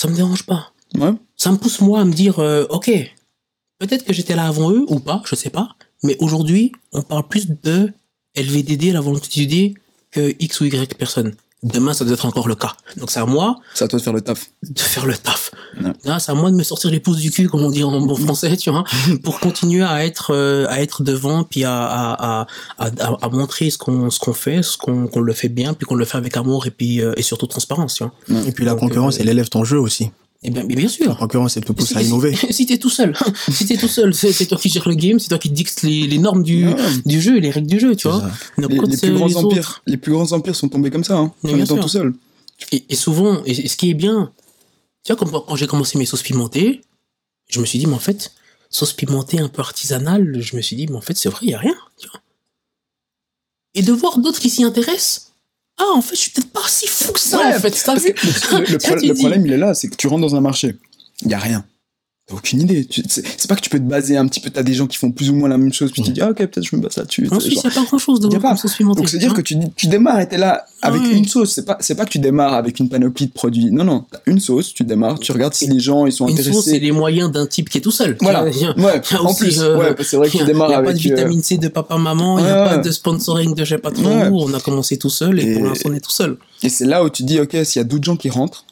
ça 0.00 0.08
me 0.08 0.16
dérange 0.16 0.44
pas. 0.44 0.72
Ouais. 0.94 1.12
Ça 1.36 1.52
me 1.52 1.58
pousse 1.58 1.82
moi 1.82 2.00
à 2.00 2.04
me 2.06 2.12
dire, 2.12 2.38
euh, 2.38 2.64
ok, 2.70 2.90
peut-être 3.78 4.02
que 4.06 4.14
j'étais 4.14 4.34
là 4.34 4.46
avant 4.46 4.70
eux 4.70 4.86
ou 4.88 4.98
pas, 4.98 5.20
je 5.26 5.34
sais 5.34 5.50
pas. 5.50 5.76
Mais 6.02 6.16
aujourd'hui, 6.20 6.72
on 6.92 7.02
parle 7.02 7.28
plus 7.28 7.48
de 7.48 7.92
LVDD, 8.34 8.94
la 8.94 9.02
volonté 9.02 9.28
d'idée, 9.28 9.74
que 10.10 10.34
X 10.38 10.60
ou 10.60 10.64
Y 10.64 10.94
personne. 10.96 11.34
Demain, 11.62 11.92
ça 11.92 12.06
doit 12.06 12.14
être 12.14 12.24
encore 12.24 12.48
le 12.48 12.54
cas. 12.54 12.72
Donc 12.96 13.10
c'est 13.10 13.20
à 13.20 13.26
moi. 13.26 13.56
C'est 13.74 13.84
à 13.84 13.88
toi 13.88 13.98
de 13.98 14.02
faire 14.02 14.14
le 14.14 14.22
taf. 14.22 14.50
De 14.62 14.80
faire 14.80 15.04
le 15.04 15.14
taf. 15.14 15.50
c'est 16.18 16.30
à 16.30 16.34
moi 16.34 16.50
de 16.50 16.56
me 16.56 16.62
sortir 16.62 16.90
les 16.90 17.00
pouces 17.00 17.18
du 17.18 17.30
cul, 17.30 17.48
comme 17.50 17.62
on 17.62 17.70
dit 17.70 17.84
en 17.84 18.00
bon 18.00 18.16
français, 18.16 18.56
tu 18.56 18.70
vois, 18.70 18.84
pour 19.22 19.40
continuer 19.40 19.82
à 19.82 20.04
être 20.06 20.32
euh, 20.34 20.66
à 20.70 20.80
être 20.80 21.02
devant, 21.02 21.44
puis 21.44 21.64
à 21.64 21.84
à, 21.84 22.46
à, 22.78 22.86
à, 22.88 23.28
montrer 23.28 23.68
ce 23.68 23.76
qu'on 23.76 24.08
ce 24.08 24.18
qu'on 24.18 24.32
fait, 24.32 24.62
ce 24.62 24.78
qu'on 24.78 25.06
qu'on 25.06 25.20
le 25.20 25.32
fait 25.34 25.50
bien, 25.50 25.74
puis 25.74 25.86
qu'on 25.86 25.96
le 25.96 26.06
fait 26.06 26.16
avec 26.16 26.36
amour 26.38 26.66
et 26.66 26.70
puis 26.70 27.02
euh, 27.02 27.12
et 27.18 27.22
surtout 27.22 27.46
transparence, 27.46 27.94
tu 27.94 28.04
vois. 28.04 28.42
Et 28.46 28.52
puis 28.52 28.64
la 28.64 28.74
concurrence, 28.74 29.16
euh, 29.16 29.20
elle 29.20 29.28
élève 29.28 29.50
ton 29.50 29.64
jeu 29.64 29.78
aussi. 29.78 30.10
Eh 30.42 30.50
bien, 30.50 30.64
bien 30.64 30.88
sûr. 30.88 31.08
La 31.08 31.14
concurrence, 31.14 31.56
elle 31.56 31.64
te 31.64 31.72
pousse 31.72 31.94
à 31.94 32.02
innover. 32.02 32.34
Si 32.50 32.64
t'es 32.66 32.78
tout 32.78 32.88
seul, 32.88 33.14
si 33.52 33.66
t'es 33.66 33.76
tout 33.76 33.88
seul, 33.88 34.14
c'est 34.14 34.46
toi 34.46 34.58
qui 34.58 34.70
gères 34.70 34.88
le 34.88 34.94
game, 34.94 35.18
c'est 35.18 35.28
toi 35.28 35.38
qui 35.38 35.50
dictes 35.50 35.82
les, 35.82 36.06
les 36.06 36.18
normes 36.18 36.42
du, 36.42 36.66
du 37.04 37.20
jeu, 37.20 37.38
les 37.38 37.50
règles 37.50 37.66
du 37.66 37.78
jeu, 37.78 37.94
tu 37.94 38.08
vois. 38.08 38.30
les, 38.56 38.68
plus 38.68 39.12
grands 39.12 39.34
empires, 39.34 39.82
les 39.86 39.96
plus 39.96 40.12
grands 40.12 40.32
empires 40.32 40.56
sont 40.56 40.68
tombés 40.68 40.90
comme 40.90 41.04
ça, 41.04 41.18
hein, 41.18 41.32
en 41.44 41.58
étant 41.58 41.76
tout 41.76 41.88
seul. 41.88 42.14
Et, 42.72 42.84
et, 42.88 42.94
souvent, 42.94 43.42
et 43.44 43.68
ce 43.68 43.76
qui 43.76 43.90
est 43.90 43.94
bien, 43.94 44.32
tu 45.04 45.12
vois, 45.12 45.18
comme 45.18 45.30
quand 45.30 45.56
j'ai 45.56 45.66
commencé 45.66 45.98
mes 45.98 46.06
sauces 46.06 46.22
pimentées, 46.22 46.82
je 47.48 47.60
me 47.60 47.66
suis 47.66 47.78
dit, 47.78 47.86
mais 47.86 47.94
en 47.94 48.00
fait, 48.00 48.32
sauce 48.70 48.92
pimentée 48.92 49.40
un 49.40 49.48
peu 49.48 49.60
artisanale, 49.60 50.40
je 50.40 50.56
me 50.56 50.62
suis 50.62 50.76
dit, 50.76 50.86
mais 50.86 50.96
en 50.96 51.00
fait, 51.00 51.16
c'est 51.16 51.28
vrai, 51.28 51.40
il 51.42 51.50
y 51.50 51.54
a 51.54 51.58
rien, 51.58 51.76
tu 51.98 52.08
vois. 52.08 52.20
Et 53.74 53.82
de 53.82 53.92
voir 53.92 54.18
d'autres 54.18 54.40
qui 54.40 54.50
s'y 54.50 54.64
intéressent, 54.64 55.29
ah, 55.80 55.96
en 55.96 56.02
fait, 56.02 56.14
je 56.14 56.20
suis 56.20 56.30
peut-être 56.30 56.52
pas 56.52 56.66
si 56.66 56.86
fou 56.86 57.12
que 57.12 57.20
ça, 57.20 57.38
en 57.38 57.58
fait. 57.58 57.70
le, 57.70 59.14
problème, 59.14 59.46
il 59.46 59.52
est 59.52 59.56
là, 59.56 59.74
c'est 59.74 59.88
que 59.88 59.96
tu 59.96 60.06
rentres 60.06 60.22
dans 60.22 60.36
un 60.36 60.40
marché, 60.40 60.76
il 61.22 61.30
y 61.30 61.34
a 61.34 61.38
rien 61.38 61.64
aucune 62.32 62.60
idée. 62.60 62.86
C'est 62.90 63.48
pas 63.48 63.56
que 63.56 63.60
tu 63.60 63.70
peux 63.70 63.78
te 63.78 63.84
baser 63.84 64.16
un 64.16 64.26
petit 64.26 64.40
peu, 64.40 64.50
t'as 64.50 64.62
des 64.62 64.74
gens 64.74 64.86
qui 64.86 64.96
font 64.96 65.10
plus 65.10 65.30
ou 65.30 65.34
moins 65.34 65.48
la 65.48 65.58
même 65.58 65.72
chose, 65.72 65.90
puis 65.92 66.02
tu 66.02 66.10
te 66.10 66.14
dis, 66.14 66.20
ah, 66.20 66.30
ok, 66.30 66.36
peut-être 66.36 66.62
je 66.62 66.76
me 66.76 66.82
base 66.82 66.96
là-dessus. 66.96 67.28
Il 67.30 67.50
n'y 67.50 67.58
a 67.58 67.70
pas 67.70 67.84
grand 67.84 67.98
chose 67.98 68.20
de. 68.20 68.28
Donc, 68.28 69.08
c'est 69.08 69.18
dire 69.18 69.34
que 69.34 69.40
tu, 69.40 69.56
tu 69.76 69.86
démarres 69.86 70.20
et 70.20 70.28
t'es 70.28 70.38
là 70.38 70.66
avec 70.82 71.02
une 71.02 71.26
sauce. 71.26 71.52
C'est 71.52 71.64
pas, 71.64 71.76
pas 71.76 72.04
que 72.04 72.10
tu 72.10 72.18
démarres 72.18 72.54
avec 72.54 72.78
une 72.78 72.88
panoplie 72.88 73.26
de 73.26 73.32
produits. 73.32 73.70
Non, 73.70 73.84
non, 73.84 74.04
t'as 74.10 74.20
une 74.26 74.40
sauce, 74.40 74.72
tu 74.72 74.84
démarres, 74.84 75.18
tu 75.18 75.32
regardes 75.32 75.54
si 75.54 75.68
les 75.68 75.80
gens, 75.80 76.06
ils 76.06 76.12
sont 76.12 76.26
intéressés. 76.26 76.48
Une 76.48 76.54
sauce, 76.54 76.64
c'est 76.66 76.78
les 76.78 76.92
moyens 76.92 77.30
d'un 77.30 77.46
type 77.46 77.68
qui 77.68 77.78
est 77.78 77.80
tout 77.80 77.90
seul. 77.90 78.16
Voilà. 78.20 78.44
ouais, 78.44 78.52
en 79.18 79.34
plus, 79.34 79.60
euh, 79.60 79.76
ouais, 79.76 79.96
c'est 80.02 80.16
vrai 80.16 80.28
que 80.28 80.38
tu 80.38 80.44
démarres 80.44 80.72
avec. 80.72 80.96
Il 81.02 81.06
n'y 81.06 81.12
a 81.12 81.16
pas 81.16 81.22
de 81.22 81.22
vitamine 81.22 81.42
C 81.42 81.58
de 81.58 81.68
papa, 81.68 81.96
maman, 81.96 82.38
il 82.38 82.44
n'y 82.44 82.50
a 82.50 82.68
pas 82.68 82.78
de 82.78 82.90
sponsoring 82.90 83.54
de 83.54 83.64
je 83.64 83.70
sais 83.70 83.78
pas 83.78 83.90
trop 83.90 84.08
où. 84.08 84.42
On 84.42 84.54
a 84.54 84.60
commencé 84.60 84.96
tout 84.96 85.10
seul 85.10 85.40
et 85.40 85.54
pour 85.54 85.64
l'instant, 85.64 85.90
on 85.90 85.94
est 85.94 86.00
tout 86.00 86.10
seul. 86.10 86.36
Et 86.62 86.68
c'est 86.68 86.84
là 86.84 87.04
où 87.04 87.10
tu 87.10 87.22
dis, 87.22 87.40
ok, 87.40 87.56
s'il 87.64 87.80
y 87.80 87.84
a 87.84 87.84
d'autres 87.84 88.04
gens 88.04 88.16
qui 88.16 88.28
rentrent, 88.28 88.64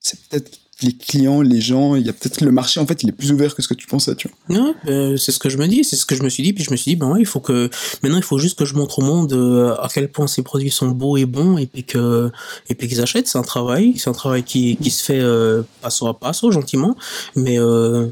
c'est 0.00 0.18
peut-être 0.28 0.50
les 0.82 0.92
clients, 0.92 1.40
les 1.40 1.60
gens, 1.60 1.94
il 1.94 2.04
y 2.04 2.10
a 2.10 2.12
peut-être 2.12 2.42
le 2.42 2.50
marché 2.50 2.80
en 2.80 2.86
fait, 2.86 3.02
il 3.02 3.08
est 3.08 3.12
plus 3.12 3.32
ouvert 3.32 3.54
que 3.54 3.62
ce 3.62 3.68
que 3.68 3.74
tu 3.74 3.86
pensais, 3.86 4.14
tu 4.14 4.28
vois. 4.28 4.58
Ouais, 4.58 4.72
ben, 4.84 5.16
c'est 5.16 5.32
ce 5.32 5.38
que 5.38 5.48
je 5.48 5.56
me 5.56 5.66
dis, 5.66 5.84
c'est 5.84 5.96
ce 5.96 6.04
que 6.04 6.14
je 6.14 6.22
me 6.22 6.28
suis 6.28 6.42
dit, 6.42 6.52
puis 6.52 6.64
je 6.64 6.70
me 6.70 6.76
suis 6.76 6.90
dit 6.90 6.96
ben 6.96 7.08
ouais, 7.08 7.20
il 7.20 7.26
faut 7.26 7.40
que 7.40 7.70
maintenant 8.02 8.18
il 8.18 8.22
faut 8.22 8.38
juste 8.38 8.58
que 8.58 8.66
je 8.66 8.74
montre 8.74 8.98
au 8.98 9.02
monde 9.02 9.32
euh, 9.32 9.74
à 9.76 9.88
quel 9.92 10.10
point 10.10 10.26
ces 10.26 10.42
produits 10.42 10.70
sont 10.70 10.88
beaux 10.88 11.16
et 11.16 11.24
bons 11.24 11.56
et 11.56 11.66
puis 11.66 11.84
que 11.84 12.30
et 12.68 12.74
puis 12.74 12.88
qu'ils 12.88 13.00
achètent, 13.00 13.28
c'est 13.28 13.38
un 13.38 13.42
travail, 13.42 13.94
c'est 13.96 14.10
un 14.10 14.14
travail 14.14 14.42
qui 14.42 14.76
qui 14.76 14.90
se 14.90 15.02
fait 15.02 15.20
euh, 15.20 15.62
passo 15.80 16.06
à 16.06 16.18
passo 16.18 16.50
gentiment, 16.50 16.94
mais 17.34 17.58
euh, 17.58 18.08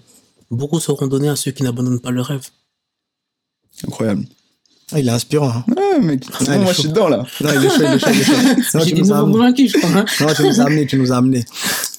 beaucoup 0.50 0.80
seront 0.80 1.06
donnés 1.06 1.28
à 1.28 1.36
ceux 1.36 1.50
qui 1.50 1.64
n'abandonnent 1.64 2.00
pas 2.00 2.12
le 2.12 2.22
rêve. 2.22 2.48
Incroyable. 3.86 4.24
Ah, 4.92 5.00
il 5.00 5.08
est 5.08 5.10
inspirant. 5.10 5.48
Hein. 5.48 5.64
Ouais, 5.76 6.00
mec. 6.00 6.24
moi, 6.46 6.72
je 6.72 6.80
suis 6.80 6.88
dedans, 6.88 7.08
là. 7.08 7.24
Non, 7.40 7.50
il 7.54 7.64
est 7.64 7.70
chaud, 7.70 7.76
il 7.80 7.94
est 7.94 7.98
chaud, 7.98 8.10
il 8.12 8.20
est 8.20 8.62
chaud. 8.62 8.78
J'ai 8.84 8.92
des 8.92 9.00
nouveaux 9.00 9.42
je 9.42 9.78
crois. 9.78 9.90
Hein. 9.90 10.04
non, 10.20 10.34
tu 10.34 10.42
nous 10.42 10.60
as 10.60 10.64
amené, 10.64 10.86
tu 10.86 10.98
nous 10.98 11.12
as 11.12 11.16
amené. 11.16 11.44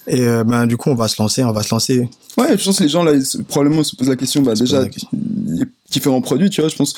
Et 0.07 0.21
euh, 0.21 0.43
ben 0.43 0.67
du 0.67 0.77
coup, 0.77 0.89
on 0.89 0.95
va 0.95 1.07
se 1.07 1.21
lancer, 1.21 1.43
on 1.43 1.51
va 1.51 1.63
se 1.63 1.73
lancer. 1.73 2.09
Ouais, 2.37 2.57
je 2.57 2.63
pense 2.63 2.77
que 2.77 2.83
les 2.83 2.89
gens 2.89 3.03
là, 3.03 3.13
probablement 3.47 3.83
se 3.83 3.95
posent 3.95 4.09
la 4.09 4.15
question. 4.15 4.41
Bah 4.41 4.53
déjà, 4.53 4.83
les 4.83 5.65
différents 5.89 6.21
produits, 6.21 6.49
tu 6.49 6.61
vois, 6.61 6.69
je 6.69 6.75
pense 6.75 6.95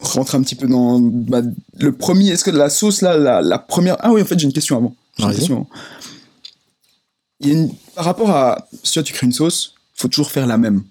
rentre 0.00 0.34
un 0.34 0.42
petit 0.42 0.54
peu 0.54 0.66
dans 0.66 0.98
bah, 1.00 1.42
le 1.78 1.92
premier. 1.92 2.30
Est-ce 2.30 2.44
que 2.44 2.50
la 2.50 2.70
sauce 2.70 3.02
là, 3.02 3.16
la, 3.16 3.42
la 3.42 3.58
première. 3.58 3.96
Ah 4.00 4.12
oui, 4.12 4.22
en 4.22 4.24
fait, 4.24 4.38
j'ai 4.38 4.46
une 4.46 4.52
question 4.52 4.76
avant. 4.76 4.94
Une 5.18 5.34
question 5.34 5.66
Il 7.40 7.48
y 7.48 7.50
a 7.50 7.54
une... 7.54 7.72
Par 7.94 8.04
rapport 8.04 8.30
à 8.30 8.68
si 8.82 9.02
tu 9.02 9.12
crées 9.12 9.26
une 9.26 9.32
sauce, 9.32 9.74
faut 9.94 10.08
toujours 10.08 10.30
faire 10.30 10.46
la 10.46 10.56
même. 10.56 10.84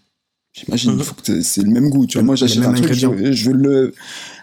J'imagine, 0.54 0.92
il 0.92 0.98
mhm. 0.98 1.04
faut 1.04 1.16
que 1.16 1.42
c'est 1.42 1.62
le 1.62 1.70
même 1.70 1.90
goût. 1.90 2.06
Tu 2.06 2.18
vois, 2.18 2.26
moi, 2.26 2.36
j'achète 2.36 2.64
un 2.64 2.74
truc, 2.74 2.94
je, 2.94 3.32
je, 3.32 3.52
le. 3.52 3.94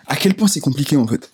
À 0.06 0.16
quel 0.16 0.34
point 0.34 0.48
c'est 0.48 0.60
compliqué 0.60 0.96
en 0.96 1.06
fait? 1.06 1.30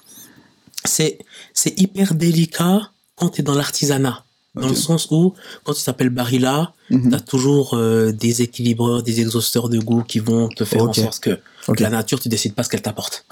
C'est 0.85 1.19
c'est 1.55 1.79
hyper 1.79 2.15
délicat 2.15 2.91
quand 3.17 3.31
tu 3.31 3.41
es 3.41 3.45
dans 3.45 3.55
l'artisanat. 3.55 4.25
Dans 4.55 4.69
le 4.69 4.75
sens 4.75 5.09
où, 5.11 5.33
quand 5.65 5.73
tu 5.73 5.83
t'appelles 5.83 6.11
Barilla, 6.11 6.75
mhm. 6.91 7.09
tu 7.09 7.15
as 7.15 7.21
toujours 7.21 7.73
euh, 7.73 8.13
des 8.13 8.43
équilibreurs, 8.43 9.03
des 9.03 9.23
exhausteurs 9.23 9.71
de 9.71 9.79
goût 9.79 10.03
qui 10.03 10.19
vont 10.19 10.49
te 10.49 10.65
faire 10.65 10.83
en 10.83 10.93
sorte 10.93 11.21
que 11.21 11.39
la 11.79 11.89
nature, 11.89 12.21
tu 12.21 12.29
décides 12.29 12.55
pas 12.55 12.63
ce 12.63 12.69
qu'elle 12.69 12.83
t'apporte. 12.83 13.25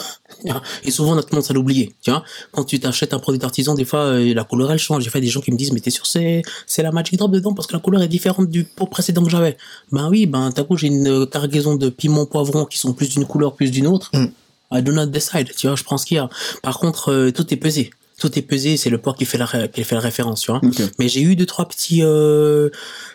Et 0.85 0.91
souvent, 0.91 1.15
notre 1.15 1.35
monde, 1.35 1.45
ça 1.45 1.53
l'oublier. 1.53 1.95
Tu 2.01 2.11
vois, 2.11 2.25
quand 2.53 2.65
tu 2.65 2.81
t'achètes 2.81 3.13
un 3.13 3.19
produit 3.19 3.39
d'artisan, 3.39 3.75
des 3.75 3.85
fois, 3.85 4.01
euh, 4.01 4.33
la 4.33 4.45
couleur, 4.45 4.73
elle 4.73 4.79
change. 4.79 5.03
J'ai 5.03 5.11
fait 5.11 5.21
des 5.21 5.27
gens 5.27 5.43
qui 5.43 5.53
me 5.53 5.59
disent, 5.59 5.73
mais 5.73 5.81
t'es 5.81 5.91
sûr, 5.91 6.07
c'est, 6.07 6.41
c'est 6.67 6.83
la 6.83 6.91
Magic 6.91 7.19
Drop 7.19 7.31
dedans 7.31 7.53
parce 7.53 7.67
que 7.67 7.75
la 7.75 7.81
couleur 7.81 8.03
est 8.03 8.09
différente 8.09 8.49
du 8.49 8.65
pot 8.65 8.87
précédent 8.87 9.23
que 9.23 9.31
j'avais. 9.31 9.59
Ben 9.93 10.09
oui, 10.09 10.25
ben, 10.25 10.51
t'as 10.53 10.65
coup, 10.65 10.79
j'ai 10.79 10.87
une 10.87 11.27
cargaison 11.27 11.75
de 11.75 11.91
piment 11.91 12.25
poivron 12.25 12.65
qui 12.65 12.79
sont 12.79 12.95
plus 12.95 13.11
d'une 13.11 13.27
couleur, 13.27 13.55
plus 13.55 13.71
d'une 13.71 13.87
autre. 13.87 14.11
Mm. 14.15 14.29
I 14.73 14.83
do 14.83 14.93
not 14.93 15.07
decide. 15.07 15.55
Tu 15.55 15.67
vois, 15.67 15.77
je 15.77 15.85
prends 15.85 15.99
ce 15.99 16.07
qu'il 16.07 16.17
y 16.17 16.21
a. 16.21 16.31
Par 16.63 16.79
contre, 16.79 17.13
euh, 17.13 17.31
tout 17.31 17.53
est 17.53 17.59
pesé 17.59 17.91
tout 18.21 18.39
est 18.39 18.43
pesé, 18.43 18.77
c'est 18.77 18.91
le 18.91 18.99
poids 18.99 19.15
qui 19.15 19.25
fait 19.25 19.39
la 19.39 19.69
qui 19.69 19.83
fait 19.83 19.97
la 19.97 20.01
référence, 20.01 20.43
tu 20.43 20.53
vois. 20.53 20.61
Mais 20.99 21.09
j'ai 21.09 21.23
eu 21.23 21.35
deux 21.35 21.47
trois 21.47 21.67
petits 21.67 22.03
euh, 22.03 22.69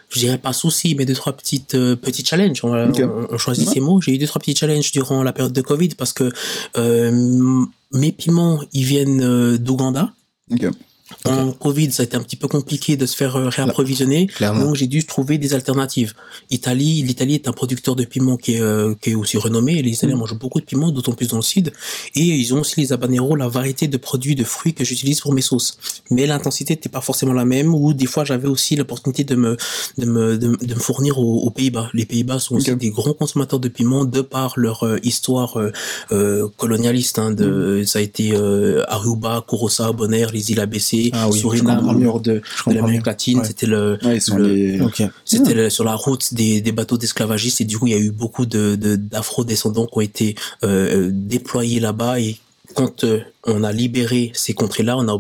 je 0.10 0.20
dirais 0.20 0.38
pas 0.38 0.54
soucis, 0.54 0.96
mais 0.96 1.06
deux 1.06 1.14
trois 1.14 1.34
petites 1.34 1.76
euh, 1.76 1.96
petits 1.96 2.26
challenges. 2.26 2.62
On, 2.64 3.38
choisit 3.38 3.70
ces 3.70 3.80
mots. 3.80 4.02
J'ai 4.02 4.14
eu 4.14 4.18
deux 4.18 4.28
trois 4.28 4.40
petits 4.40 4.56
challenges 4.56 4.92
durant 4.92 5.24
la 5.24 5.34
période 5.34 5.54
de 5.54 5.62
Covid 5.62 5.90
parce 5.90 6.14
que 6.14 6.32
euh, 6.78 7.66
mes 7.92 8.12
piments 8.12 8.62
ils 8.74 8.86
viennent 8.86 9.24
euh, 9.24 9.58
d'Ouganda. 9.58 10.14
En 11.26 11.52
Covid, 11.52 11.92
ça 11.92 12.04
a 12.04 12.06
été 12.06 12.16
un 12.18 12.22
petit 12.22 12.36
peu 12.36 12.48
compliqué 12.48 12.98
de 12.98 13.06
se 13.06 13.16
faire 13.16 13.36
euh, 13.36 13.50
réapprovisionner. 13.50 14.28
Donc, 14.40 14.76
j'ai 14.76 14.88
dû 14.88 15.04
trouver 15.06 15.38
des 15.38 15.54
alternatives. 15.54 16.14
Italie, 16.52 17.02
l'Italie 17.02 17.36
est 17.36 17.48
un 17.48 17.52
producteur 17.52 17.96
de 17.96 18.04
piments 18.06 18.38
qui 18.38 18.56
est, 18.56 18.62
euh, 18.62 18.94
qui 19.02 19.12
est 19.12 19.16
aussi 19.16 19.38
renommé. 19.38 19.82
Les 19.82 19.92
Italiens 19.92 20.16
mm. 20.16 20.20
mangent 20.20 20.38
beaucoup 20.38 20.60
de 20.60 20.66
piments, 20.66 20.92
d'autant 20.92 21.14
plus 21.14 21.28
dans 21.28 21.38
le 21.38 21.42
sud. 21.42 21.72
Et 22.16 22.22
ils 22.22 22.54
ont 22.54 22.62
aussi 22.62 22.80
les 22.80 22.94
habaneros, 22.94 23.36
la 23.36 23.48
variété 23.48 23.88
de 23.88 23.98
produits, 23.98 24.36
de 24.36 24.44
fruits 24.44 24.74
que 24.74 24.84
j'utilise 24.84 25.22
pour 25.22 25.34
mes 25.34 25.42
sauces. 25.42 25.78
Mais 26.12 26.28
l'intensité 26.28 26.74
n'était 26.74 26.90
pas 26.90 27.02
forcément 27.02 27.34
la 27.34 27.46
même. 27.46 27.74
Ou 27.74 27.94
des 27.94 28.06
fois, 28.06 28.24
j'avais 28.24 28.48
aussi 28.48 28.76
l'opportunité 28.76 29.24
de 29.24 29.36
me, 29.36 29.58
de 29.98 30.06
me, 30.06 30.38
de, 30.38 30.48
me 30.48 30.80
fournir 30.80 31.18
aux, 31.18 31.50
Pays-Bas. 31.50 31.90
Les 31.94 32.06
Pays-Bas 32.06 32.40
sont 32.40 32.56
aussi 32.56 32.76
des 32.76 32.90
grands 32.90 33.14
consommateurs 33.14 33.60
de 33.60 33.70
piments 33.70 34.06
de 34.06 34.22
par 34.22 34.54
leur 34.58 34.84
euh, 34.86 35.00
histoire 35.04 35.58
colonialiste. 36.58 37.20
Hein, 37.20 37.32
de, 37.32 37.82
mm. 37.82 37.86
Ça 37.86 38.00
a 38.00 38.02
été 38.02 38.36
Aruba, 38.88 39.44
Curaçao, 39.48 39.94
Bonaire, 39.94 40.32
les 40.32 40.52
îles 40.52 40.60
ABC 40.60 41.05
ah, 41.14 41.30
oui, 41.30 41.40
Suriname, 41.40 42.22
de, 42.22 42.42
de 42.68 42.74
l'Amérique 42.74 43.06
latine. 43.06 43.44
C'était 43.44 43.68
le, 43.68 43.98
c'était 45.26 45.70
sur 45.70 45.84
la 45.84 45.96
route 45.96 46.34
des, 46.34 46.62
des 46.62 46.72
bateaux 46.72 46.98
d'esclavagistes 46.98 47.62
et 47.62 47.66
du 47.66 47.78
coup 47.78 47.88
il 47.88 47.94
y 47.94 47.96
a 47.96 48.00
eu 48.00 48.12
beaucoup 48.12 48.46
de 48.46 48.76
d'afro-descendants 48.76 49.86
qui 49.86 49.98
ont 49.98 50.02
été 50.02 50.36
euh, 50.64 51.10
déployés 51.12 51.80
là-bas 51.80 52.20
et 52.20 52.38
quand 52.74 53.04
euh, 53.04 53.22
on 53.46 53.64
a 53.64 53.72
libéré 53.72 54.32
ces 54.34 54.54
contrées-là, 54.54 54.98
on 54.98 55.08
a 55.08 55.18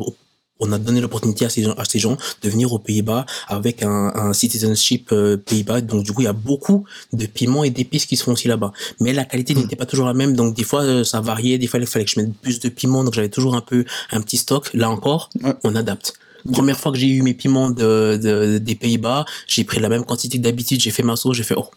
on 0.60 0.72
a 0.72 0.78
donné 0.78 1.02
l'opportunité 1.02 1.46
à 1.46 1.50
ces, 1.50 1.63
gens, 1.63 1.74
à 1.74 1.86
ces 1.86 2.00
gens 2.00 2.18
de 2.41 2.50
venir 2.50 2.72
aux 2.72 2.80
Pays-Bas 2.80 3.26
avec 3.48 3.84
un, 3.84 4.12
un 4.15 4.34
citizenship 4.34 5.10
euh, 5.12 5.38
Pays-Bas. 5.38 5.82
Donc 5.82 6.04
du 6.04 6.12
coup, 6.12 6.22
il 6.22 6.26
y 6.26 6.28
a 6.28 6.34
beaucoup 6.34 6.86
de 7.13 7.26
piments 7.26 7.63
et 7.63 7.70
d'épices 7.70 8.06
qui 8.06 8.15
se 8.15 8.24
font 8.24 8.34
aussi 8.34 8.48
là-bas. 8.48 8.72
Mais 9.00 9.13
la 9.13 9.26
qualité 9.26 9.54
hmm. 9.54 9.60
n'était 9.60 9.76
pas 9.76 9.86
toujours 9.86 10.06
la 10.06 10.13
même. 10.13 10.36
Donc 10.36 10.56
des 10.56 10.63
fois, 10.63 10.84
euh, 10.84 11.04
ça 11.04 11.22
variait. 11.22 11.58
Des 11.58 11.68
fois, 11.68 11.80
il 11.80 11.88
fallait 11.88 12.06
que 12.06 12.12
je 12.12 12.20
mette 12.20 12.34
plus 12.38 12.60
de 12.60 12.70
piments. 12.70 13.04
Donc 13.04 13.13
j'avais 13.13 13.30
toujours 13.30 13.56
un 13.56 13.62
peu 13.62 13.86
un 14.12 14.22
petit 14.22 14.38
stock. 14.38 14.70
Là 14.74 14.89
encore, 14.89 15.30
on 15.63 15.76
adapte. 15.76 16.13
Première 16.52 16.80
fois 16.80 16.91
que 16.91 16.98
j'ai 17.00 17.08
eu 17.08 17.24
mes 17.24 17.34
piments 17.34 17.72
de, 17.72 18.20
de 18.22 18.60
des 18.60 18.76
Pays-Bas, 18.76 19.26
j'ai 19.48 19.63
pris 19.63 19.80
la 19.80 19.89
même 19.89 20.06
quantité 20.06 20.38
que 20.38 20.44
d'habitude. 20.44 20.80
J'ai 20.80 20.91
fait 20.91 21.04
ma 21.04 21.15
sauce. 21.15 21.36
J'ai 21.36 21.44
fait 21.44 21.56
oh 21.58 21.70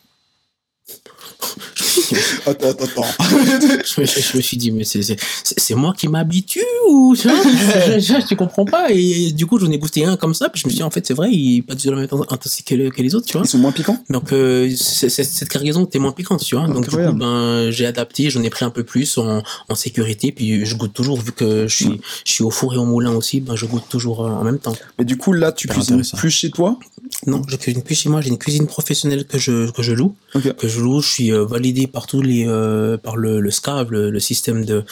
attends, 2.46 2.70
attends, 2.70 2.84
attends. 2.84 3.04
je, 3.20 4.00
me, 4.00 4.06
je, 4.06 4.36
me 4.36 4.42
suis 4.42 4.56
dit, 4.56 4.70
mais 4.72 4.82
c'est 4.84 5.74
moi 5.74 5.94
qui 5.96 6.08
m'habitue 6.08 6.64
ou 6.88 7.14
tu, 7.16 7.28
je, 7.28 8.34
comprends 8.34 8.64
pas. 8.64 8.90
Et 8.90 9.30
du 9.32 9.46
coup, 9.46 9.58
j'en 9.58 9.70
ai 9.70 9.78
goûté 9.78 10.04
un 10.04 10.16
comme 10.16 10.34
ça, 10.34 10.48
puis 10.48 10.60
je 10.60 10.66
me 10.66 10.70
suis 10.70 10.78
dit, 10.78 10.82
en 10.82 10.90
fait, 10.90 11.06
c'est 11.06 11.14
vrai, 11.14 11.30
il 11.30 11.56
n'est 11.56 11.62
pas 11.62 11.74
du 11.74 11.84
tout 11.84 11.90
la 11.90 11.96
même 11.96 12.08
intensité 12.28 12.76
que, 12.76 12.88
que, 12.90 13.02
les 13.02 13.14
autres, 13.14 13.26
tu 13.26 13.34
vois. 13.34 13.42
Ils 13.44 13.48
sont 13.48 13.58
moins 13.58 13.72
piquants? 13.72 14.02
Donc, 14.10 14.32
euh, 14.32 14.68
cette 14.74 15.48
cargaison 15.48 15.84
était 15.84 15.98
moins 15.98 16.12
piquante, 16.12 16.42
tu 16.44 16.56
vois. 16.56 16.66
Donc, 16.66 16.88
du 16.88 16.90
coup, 16.90 17.12
ben, 17.12 17.70
j'ai 17.70 17.86
adapté, 17.86 18.30
j'en 18.30 18.42
ai 18.42 18.50
pris 18.50 18.64
un 18.64 18.70
peu 18.70 18.82
plus 18.82 19.16
en, 19.18 19.42
en, 19.68 19.74
sécurité, 19.74 20.32
puis 20.32 20.66
je 20.66 20.74
goûte 20.74 20.92
toujours, 20.92 21.20
vu 21.20 21.32
que 21.32 21.68
je 21.68 21.74
suis, 21.74 22.00
je 22.24 22.32
suis 22.32 22.44
au 22.44 22.50
four 22.50 22.74
et 22.74 22.78
au 22.78 22.84
moulin 22.84 23.12
aussi, 23.12 23.40
ben, 23.40 23.54
je 23.54 23.66
goûte 23.66 23.88
toujours 23.88 24.20
en 24.20 24.42
même 24.42 24.58
temps. 24.58 24.74
Mais 24.98 25.04
du 25.04 25.16
coup, 25.16 25.32
là, 25.32 25.52
tu 25.52 25.68
cuisines 25.68 26.02
plus 26.16 26.30
chez 26.30 26.50
toi? 26.50 26.78
Non, 27.26 27.42
je 27.48 27.56
cuisine 27.56 27.82
plus 27.82 27.94
chez 27.94 28.08
moi, 28.08 28.20
j'ai 28.20 28.28
une 28.28 28.38
cuisine 28.38 28.66
professionnelle 28.66 29.24
que 29.24 29.38
je, 29.38 29.70
que 29.70 29.82
je 29.82 29.92
loue. 29.92 30.14
Que 30.32 30.68
je 30.68 30.80
loue, 30.80 31.00
je 31.00 31.08
suis 31.08 31.27
euh, 31.32 31.44
validé 31.44 31.86
par 31.86 32.06
tous 32.06 32.22
les 32.22 32.46
euh, 32.46 32.96
par 32.96 33.16
le, 33.16 33.40
le 33.40 33.50
SCAV, 33.50 33.90
le, 33.90 34.20
système 34.20 34.64
de, 34.64 34.84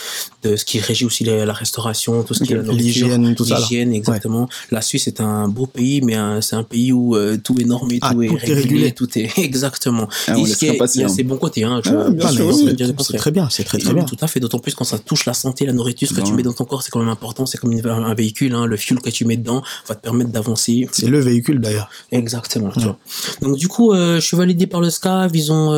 de 0.42 0.56
ce 0.56 0.64
qui 0.64 0.78
régit 0.78 1.04
aussi 1.04 1.24
la, 1.24 1.52
restauration, 1.52 2.22
tout 2.22 2.34
ce 2.34 2.44
qui 2.44 2.52
est 2.52 2.62
l'hygiène, 2.62 3.34
tout 3.34 3.44
ça. 3.44 3.58
L'hygiène, 3.58 3.92
exactement. 3.92 4.48
La 4.70 4.82
Suisse 4.82 5.06
est 5.06 5.20
un 5.20 5.48
beau 5.48 5.66
pays, 5.66 6.00
mais 6.02 6.16
c'est 6.40 6.56
un 6.56 6.62
pays 6.62 6.92
où 6.92 7.16
euh, 7.16 7.36
tout 7.42 7.58
est 7.60 7.64
normé, 7.64 7.98
ah, 8.02 8.12
tout, 8.12 8.22
est, 8.22 8.28
régulé, 8.28 8.92
tout 8.92 9.08
est 9.18 9.38
exactement. 9.38 10.08
Ah, 10.28 10.34
il 10.36 10.48
y 10.48 10.70
a 10.70 11.04
hein. 11.04 11.08
ses 11.08 11.22
bons 11.22 11.38
côtés, 11.38 11.64
hein. 11.64 11.80
c'est 11.84 13.16
très 13.16 13.30
bien, 13.30 13.48
c'est 13.50 13.64
très 13.64 13.78
très 13.78 13.94
bien. 13.94 14.04
Tout 14.04 14.16
à 14.20 14.26
fait, 14.26 14.40
d'autant 14.40 14.58
plus 14.58 14.74
quand 14.74 14.84
ça 14.84 14.98
touche 14.98 15.26
la 15.26 15.34
santé, 15.34 15.66
la 15.66 15.72
nourriture, 15.72 16.08
ce 16.08 16.14
que 16.14 16.20
tu 16.20 16.32
mets 16.32 16.42
dans 16.42 16.52
ton 16.52 16.64
corps, 16.64 16.82
c'est 16.82 16.90
quand 16.90 17.00
même 17.00 17.08
important. 17.08 17.46
C'est 17.46 17.58
comme 17.58 17.72
un 17.72 18.14
véhicule, 18.14 18.54
hein. 18.54 18.66
le 18.66 18.76
fuel 18.76 19.00
que 19.00 19.10
tu 19.10 19.24
mets 19.24 19.36
dedans 19.36 19.62
va 19.88 19.94
te 19.94 20.02
permettre 20.02 20.30
d'avancer. 20.30 20.88
C'est 20.92 21.06
le 21.06 21.20
véhicule 21.20 21.60
d'ailleurs. 21.60 21.88
Exactement. 22.12 22.70
Tu 22.70 22.80
vois. 22.80 22.98
Donc 23.42 23.56
du 23.56 23.68
coup, 23.68 23.92
euh, 23.92 24.16
je 24.16 24.26
suis 24.26 24.36
validé 24.36 24.66
par 24.66 24.80
le 24.80 24.90
SCAV. 24.90 25.30
Ils 25.34 25.52
ont 25.52 25.72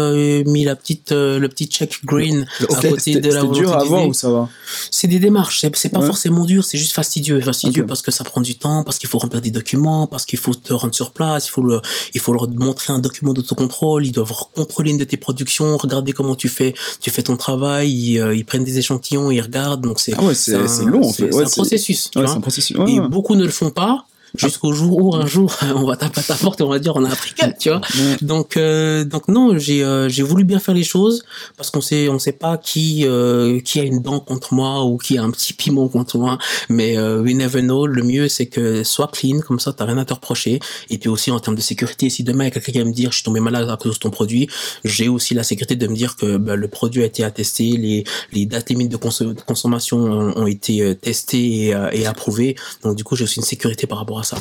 mis 0.49 0.65
la 0.65 0.77
petite 0.77 1.13
le 1.13 1.47
petit 1.49 1.67
check 1.67 2.05
green 2.05 2.47
à 2.61 2.89
côté 2.89 3.21
de 3.21 3.33
la 3.33 3.41
C'est 3.43 3.49
dur 3.49 3.73
à 3.73 3.81
avoir 3.81 4.07
ou 4.07 4.13
ça 4.13 4.31
va 4.31 4.49
C'est 4.91 5.09
des 5.09 5.19
démarches, 5.19 5.65
c'est 5.75 5.89
pas 5.89 6.01
forcément 6.01 6.45
dur, 6.45 6.65
c'est 6.65 6.79
juste 6.79 6.93
fastidieux, 6.93 7.41
fastidieux 7.41 7.87
parce 7.87 8.03
que 8.03 8.11
ça 8.11 8.25
prend 8.25 8.41
du 8.41 8.57
temps, 8.57 8.85
parce 8.85 8.99
qu'il 8.99 9.09
faut 9.09 9.19
remplir 9.19 9.41
des 9.41 9.51
documents, 9.51 10.07
parce 10.07 10.25
qu'il 10.25 10.39
faut 10.39 10.55
te 10.55 10.73
rendre 10.73 10.95
sur 10.95 11.13
place, 11.13 11.47
il 11.47 11.51
faut 11.51 11.63
le, 11.63 11.81
il 12.15 12.21
faut 12.21 12.33
leur 12.33 12.49
montrer 12.51 12.93
un 12.93 12.99
document 12.99 13.33
d'autocontrôle, 13.33 14.07
ils 14.07 14.13
doivent 14.13 14.33
contrôler 14.55 14.91
une 14.91 14.99
de 14.99 15.05
tes 15.05 15.17
productions, 15.17 15.77
regarder 15.77 16.13
comment 16.13 16.35
tu 16.35 16.49
fais, 16.49 16.75
tu 17.01 17.11
fais 17.11 17.23
ton 17.23 17.37
travail, 17.37 17.91
ils, 17.91 18.19
euh, 18.19 18.35
ils 18.35 18.45
prennent 18.45 18.65
des 18.65 18.79
échantillons, 18.79 19.31
ils 19.31 19.41
regardent, 19.41 19.83
donc 19.83 20.01
c'est 20.01 20.15
ah 20.17 20.23
ouais, 20.23 20.35
c'est 20.35 20.85
long 20.85 21.05
en 21.05 21.13
fait. 21.13 21.35
Un 21.35 21.49
processus. 21.49 22.11
Ouais, 22.17 22.29
un 22.29 22.41
processus. 22.41 22.77
Et 22.87 23.01
beaucoup 23.01 23.35
ne 23.35 23.45
le 23.45 23.51
font 23.51 23.71
pas 23.71 24.07
jusqu'au 24.35 24.73
jour 24.73 24.99
où 24.99 25.17
un 25.17 25.27
jour 25.27 25.57
on 25.75 25.85
va 25.85 25.97
taper 25.97 26.21
à 26.21 26.23
ta 26.23 26.35
porte 26.35 26.61
et 26.61 26.65
on 26.65 26.69
va 26.69 26.79
dire 26.79 26.95
on 26.97 27.05
a 27.05 27.11
appris 27.11 27.33
quatre, 27.35 27.59
tu 27.59 27.71
vois. 27.71 27.81
Donc 28.23 28.57
euh, 28.57 29.05
donc 29.05 29.29
non, 29.29 29.59
j'ai 29.59 29.83
euh, 29.85 30.09
j'ai 30.09 30.23
voulu 30.23 30.45
bien 30.45 30.59
faire 30.59 30.75
les 30.75 30.85
choses 30.85 31.25
parce 31.57 31.71
qu'on 31.71 31.81
sait 31.81 32.09
on 32.09 32.19
sait 32.19 32.33
pas 32.33 32.57
qui 32.57 33.05
euh, 33.07 33.61
qui 33.61 33.81
a 33.81 33.83
une 33.83 34.01
dent 34.01 34.21
contre 34.21 34.55
moi 34.55 34.85
ou 34.85 34.99
qui 34.99 35.19
a 35.19 35.23
un 35.23 35.31
petit 35.31 35.53
piment 35.53 35.89
contre 35.89 36.19
moi, 36.19 36.39
mais 36.69 36.99
we 36.99 37.35
never 37.35 37.63
know. 37.63 37.87
Le 37.87 38.03
mieux 38.03 38.29
c'est 38.29 38.47
que 38.47 38.85
soit 38.85 39.11
clean 39.13 39.41
comme 39.41 39.61
ça 39.61 39.73
t'as 39.73 39.85
rien 39.85 39.99
à 39.99 40.05
te 40.05 40.15
reprocher 40.15 40.61
et 40.91 40.99
puis 40.99 41.09
aussi 41.09 41.31
en 41.31 41.41
termes 41.41 41.57
de 41.57 41.61
sécurité, 41.61 42.11
si 42.11 42.23
demain 42.23 42.45
il 42.45 42.47
y 42.49 42.51
a 42.51 42.51
quelqu'un 42.53 42.73
qui 42.73 42.79
va 42.79 42.85
me 42.85 42.93
dire 42.93 43.11
je 43.11 43.17
suis 43.17 43.25
tombé 43.25 43.41
malade 43.41 43.69
à 43.71 43.77
cause 43.77 43.95
de 43.95 43.99
ton 43.99 44.11
produit, 44.11 44.49
j'ai 44.85 45.09
aussi 45.09 45.35
la 45.35 45.43
sécurité 45.43 45.77
de 45.77 45.87
me 45.87 45.95
dire 45.95 46.17
que 46.17 46.37
bah, 46.37 46.57
le 46.57 46.69
produit 46.69 47.03
a 47.03 47.07
été 47.07 47.25
attesté, 47.25 47.65
les 47.77 48.05
les 48.33 48.47
dates 48.47 48.71
limites 48.71 48.91
de, 48.91 48.97
consommation 48.97 49.99
ont, 49.99 50.47
été 50.47 50.95
testées 50.97 51.69
et, 51.69 51.77
et 51.93 52.07
approuvées. 52.07 52.57
Donc 52.83 52.97
du 52.97 53.05
coup 53.05 53.17
j'ai 53.17 53.25
aussi 53.25 53.39
une 53.39 53.45
sécurité 53.45 53.87
par 53.87 53.99
rapport 53.99 54.18
ça. 54.23 54.39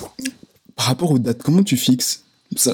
Par 0.75 0.85
rapport 0.85 1.11
aux 1.11 1.19
dates, 1.19 1.41
comment 1.43 1.63
tu 1.63 1.77
fixes 1.77 2.23
ça, 2.55 2.73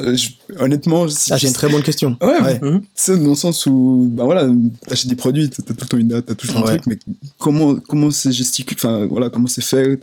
honnêtement, 0.59 1.07
ah, 1.31 1.37
j'ai 1.37 1.47
une 1.47 1.53
très 1.53 1.67
bonne 1.67 1.81
question. 1.81 2.15
Ouais, 2.21 2.59
c'est 2.93 3.17
dans 3.17 3.29
le 3.29 3.35
sens 3.35 3.65
où, 3.65 4.07
bah 4.11 4.23
voilà, 4.23 4.47
t'achètes 4.87 5.07
des 5.07 5.15
produits, 5.15 5.49
t'as 5.49 5.63
tout 5.63 5.75
le 5.81 5.87
temps 5.87 5.97
une 5.97 6.09
date, 6.09 6.27
t'as 6.27 6.35
tout 6.35 6.45
le 6.45 6.53
temps 6.53 6.59
un 6.59 6.77
truc, 6.77 6.85
mais 6.85 6.99
comment, 7.39 7.75
comment 7.87 8.11
c'est 8.11 8.31
gesticule, 8.31 8.77
enfin, 8.77 9.07
voilà, 9.07 9.31
comment 9.31 9.47
c'est 9.47 9.63
fait 9.63 9.99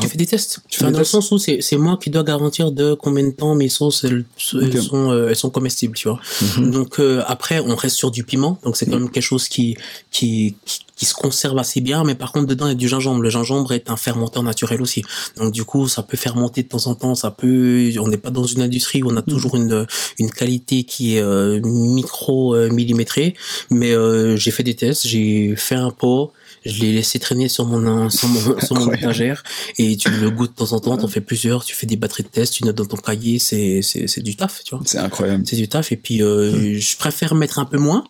tu 0.00 0.08
fais 0.08 0.18
des 0.18 0.26
tests. 0.26 0.60
Tu 0.68 0.80
fais 0.80 0.90
dans 0.90 0.98
le 0.98 1.04
sens 1.04 1.30
où 1.30 1.38
c'est 1.38 1.76
moi 1.76 1.98
qui 2.00 2.10
dois 2.10 2.22
garantir 2.22 2.72
de 2.72 2.94
combien 2.94 3.24
de 3.24 3.30
temps 3.30 3.54
mes 3.54 3.68
sauces 3.68 4.04
elles, 4.04 4.24
sont 4.36 5.10
euh, 5.10 5.28
elles 5.28 5.36
sont 5.36 5.50
comestibles, 5.50 5.96
tu 5.96 6.08
vois. 6.08 6.20
Mhm. 6.58 6.70
Donc 6.70 7.00
euh, 7.00 7.22
après 7.26 7.60
on 7.60 7.74
reste 7.74 7.96
sur 7.96 8.10
du 8.10 8.24
piment, 8.24 8.58
donc 8.64 8.76
c'est 8.76 8.86
quand 8.86 8.98
même 8.98 9.10
quelque 9.10 9.22
chose 9.22 9.48
qui 9.48 9.76
qui 10.10 10.56
qui 10.64 10.80
se 11.06 11.14
conserve 11.14 11.58
assez 11.58 11.80
bien, 11.80 12.04
mais 12.04 12.14
par 12.14 12.32
contre 12.32 12.46
dedans 12.46 12.66
il 12.66 12.70
y 12.70 12.72
a 12.72 12.74
du 12.74 12.88
gingembre. 12.88 13.22
Le 13.22 13.30
gingembre 13.30 13.72
est 13.72 13.90
un 13.90 13.96
fermenteur 13.96 14.42
naturel 14.42 14.82
aussi, 14.82 15.02
donc 15.36 15.52
du 15.52 15.64
coup 15.64 15.88
ça 15.88 16.02
peut 16.02 16.16
fermenter 16.16 16.62
de 16.62 16.68
temps 16.68 16.86
en 16.86 16.94
temps. 16.94 17.14
Ça 17.14 17.30
peut, 17.30 17.90
on 18.00 18.08
n'est 18.08 18.16
pas 18.16 18.30
dans 18.30 18.44
une 18.44 18.62
industrie 18.62 19.02
où 19.02 19.10
on 19.10 19.16
a 19.16 19.20
mm. 19.20 19.24
toujours 19.24 19.56
une 19.56 19.86
une 20.18 20.30
qualité 20.30 20.84
qui 20.84 21.16
est 21.16 21.22
euh, 21.22 21.60
micro 21.62 22.54
euh, 22.54 22.70
millimétrée, 22.70 23.34
mais 23.70 23.92
euh, 23.92 24.36
j'ai 24.36 24.50
fait 24.50 24.62
des 24.62 24.74
tests, 24.74 25.06
j'ai 25.06 25.54
fait 25.56 25.74
un 25.74 25.90
pot, 25.90 26.32
je 26.64 26.80
l'ai 26.80 26.92
laissé 26.92 27.18
traîner 27.18 27.48
sur 27.48 27.66
mon 27.66 28.10
sur 28.10 28.28
mon, 28.28 28.60
sur 28.60 28.76
mon 28.76 28.92
étagère 28.92 29.42
et 29.78 29.96
tu 29.96 30.10
le 30.10 30.30
goûtes 30.30 30.52
de 30.52 30.56
temps 30.56 30.72
en 30.72 30.80
temps, 30.80 30.96
t'en 30.96 31.08
fais 31.08 31.20
plusieurs, 31.20 31.64
tu 31.64 31.74
fais 31.74 31.86
des 31.86 31.96
batteries 31.96 32.24
de 32.24 32.28
tests, 32.28 32.54
tu 32.54 32.64
notes 32.64 32.76
dans 32.76 32.86
ton 32.86 32.96
cahier, 32.96 33.38
c'est 33.38 33.82
c'est 33.82 34.06
c'est 34.06 34.22
du 34.22 34.36
taf, 34.36 34.64
tu 34.64 34.74
vois. 34.74 34.84
C'est 34.86 34.98
incroyable. 34.98 35.44
C'est 35.46 35.56
du 35.56 35.68
taf 35.68 35.92
et 35.92 35.96
puis 35.96 36.22
mm. 36.22 36.78
je 36.78 36.96
préfère 36.96 37.34
mettre 37.34 37.58
un 37.58 37.64
peu 37.64 37.78
moins 37.78 38.04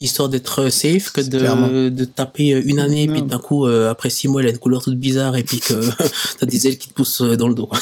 histoire 0.00 0.30
d'être 0.30 0.70
safe 0.70 1.10
que 1.10 1.20
de, 1.20 1.88
de 1.90 2.04
taper 2.04 2.48
une 2.50 2.78
année 2.78 3.02
et 3.02 3.08
puis 3.08 3.22
d'un 3.22 3.38
coup 3.38 3.66
euh, 3.66 3.90
après 3.90 4.08
six 4.08 4.28
mois 4.28 4.40
elle 4.40 4.48
a 4.48 4.50
une 4.50 4.58
couleur 4.58 4.82
toute 4.82 4.98
bizarre 4.98 5.36
et 5.36 5.42
puis 5.42 5.60
que 5.60 5.74
t'as 6.38 6.46
des 6.46 6.66
ailes 6.66 6.78
qui 6.78 6.88
te 6.88 6.94
poussent 6.94 7.20
dans 7.20 7.48
le 7.48 7.54
dos 7.54 7.68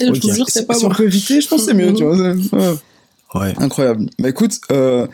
je 0.00 0.20
te 0.20 0.32
jure 0.32 0.48
c'est 0.48 0.66
pas 0.66 0.74
si 0.74 0.84
on 0.84 0.90
peut 0.90 1.04
éviter 1.04 1.40
je 1.40 1.48
pense 1.48 1.64
c'est 1.64 1.74
mieux 1.74 1.92
tu 1.92 2.04
vois. 2.04 2.16
Ouais. 3.34 3.54
incroyable. 3.58 4.08
Bah 4.18 4.28
écoute 4.28 4.60
euh, 4.70 5.06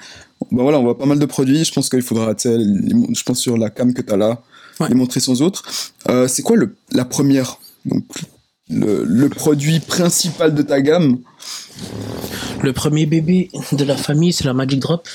bah 0.53 0.63
voilà 0.63 0.79
on 0.79 0.83
voit 0.83 0.99
pas 0.99 1.07
mal 1.07 1.19
de 1.19 1.27
produits. 1.27 1.65
Je 1.65 1.73
pense 1.73 1.89
qu'il 1.89 2.03
faudra 2.03 2.35
je 2.45 3.23
pense 3.25 3.41
sur 3.41 3.57
la 3.57 3.71
cam 3.71 3.95
que 3.95 4.03
t'as 4.03 4.17
là 4.17 4.43
les 4.89 4.95
montrer 4.95 5.21
sans 5.21 5.41
autres 5.41 5.63
euh, 6.11 6.29
c'est 6.29 6.43
quoi 6.43 6.57
le 6.57 6.77
la 6.93 7.05
première 7.05 7.59
donc 7.87 8.05
le, 8.71 9.05
le 9.05 9.29
produit 9.29 9.81
principal 9.81 10.55
de 10.55 10.63
ta 10.63 10.81
gamme 10.81 11.19
le 12.63 12.73
premier 12.73 13.05
bébé 13.05 13.51
de 13.73 13.85
la 13.85 13.95
famille, 13.95 14.33
c'est 14.33 14.45
la 14.45 14.55
Magic 14.55 14.81
Drop. 14.81 15.07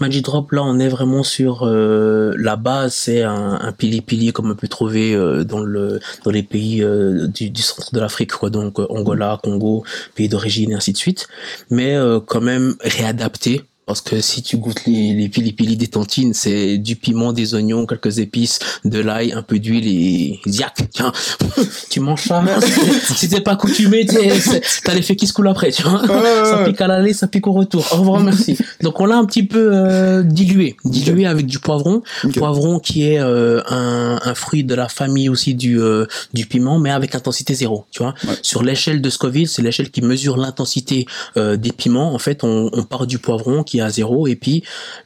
Magic 0.00 0.24
Drop, 0.24 0.50
là, 0.52 0.62
on 0.64 0.78
est 0.78 0.88
vraiment 0.88 1.22
sur 1.22 1.64
euh, 1.64 2.34
la 2.38 2.56
base, 2.56 2.94
c'est 2.94 3.22
un, 3.22 3.58
un 3.60 3.72
pili-pili 3.72 4.32
comme 4.32 4.50
on 4.50 4.54
peut 4.54 4.68
trouver 4.68 5.14
euh, 5.14 5.44
dans 5.44 5.60
le 5.60 6.00
dans 6.24 6.30
les 6.30 6.42
pays 6.42 6.82
euh, 6.82 7.26
du, 7.26 7.50
du, 7.50 7.60
centre 7.60 7.92
de 7.92 8.00
l'Afrique, 8.00 8.32
quoi. 8.32 8.48
Donc 8.48 8.78
Angola, 8.78 9.38
Congo, 9.42 9.84
pays 10.14 10.30
d'origine 10.30 10.70
et 10.70 10.74
ainsi 10.74 10.92
de 10.92 10.96
suite. 10.96 11.28
Mais 11.70 11.94
quand 12.26 12.40
même 12.40 12.76
réadapté 12.80 13.62
parce 13.88 14.02
que 14.02 14.20
si 14.20 14.42
tu 14.42 14.58
goûtes 14.58 14.84
les, 14.86 15.14
les 15.14 15.30
pili 15.30 15.54
pili 15.54 15.76
des 15.78 15.86
tantines, 15.86 16.34
c'est 16.34 16.76
du 16.76 16.94
piment, 16.94 17.32
des 17.32 17.54
oignons, 17.54 17.86
quelques 17.86 18.18
épices, 18.18 18.58
de 18.84 19.00
l'ail, 19.00 19.32
un 19.32 19.42
peu 19.42 19.58
d'huile 19.58 19.88
et 19.88 20.40
ziac. 20.46 20.90
Tiens, 20.92 21.10
tu 21.90 22.00
manges 22.00 22.24
ça? 22.24 22.44
si 23.16 23.30
t'es 23.30 23.40
pas 23.40 23.56
coutumé, 23.56 24.04
t'as 24.04 24.94
l'effet 24.94 25.16
qui 25.16 25.26
se 25.26 25.32
coule 25.32 25.48
après, 25.48 25.72
tu 25.72 25.82
vois. 25.84 26.02
ça 26.06 26.64
pique 26.66 26.78
à 26.82 26.86
l'aller, 26.86 27.14
ça 27.14 27.28
pique 27.28 27.46
au 27.46 27.52
retour. 27.52 27.88
Au 27.92 27.96
revoir, 27.96 28.20
merci. 28.20 28.58
Donc 28.82 29.00
on 29.00 29.06
l'a 29.06 29.16
un 29.16 29.24
petit 29.24 29.42
peu 29.42 29.70
euh, 29.72 30.22
dilué, 30.22 30.76
dilué 30.84 31.24
avec 31.24 31.46
du 31.46 31.58
poivron. 31.58 32.02
Poivron 32.34 32.80
qui 32.80 33.04
est 33.04 33.18
euh, 33.18 33.62
un, 33.70 34.20
un, 34.22 34.34
fruit 34.34 34.64
de 34.64 34.74
la 34.74 34.88
famille 34.88 35.30
aussi 35.30 35.54
du 35.54 35.80
euh, 35.80 36.04
du 36.34 36.44
piment, 36.44 36.78
mais 36.78 36.90
avec 36.90 37.14
intensité 37.14 37.54
zéro, 37.54 37.86
tu 37.90 38.02
vois. 38.02 38.14
Sur 38.42 38.62
l'échelle 38.62 39.00
de 39.00 39.08
Scoville, 39.08 39.48
c'est 39.48 39.62
l'échelle 39.62 39.90
qui 39.90 40.02
mesure 40.02 40.36
l'intensité 40.36 41.06
des 41.36 41.72
piments. 41.72 42.12
En 42.12 42.18
fait, 42.18 42.44
on, 42.44 42.68
on 42.74 42.84
part 42.84 43.06
du 43.06 43.18
poivron 43.18 43.62
qui 43.62 43.77
à 43.80 43.90
zéro 43.90 44.26
et 44.26 44.36
puis 44.36 44.62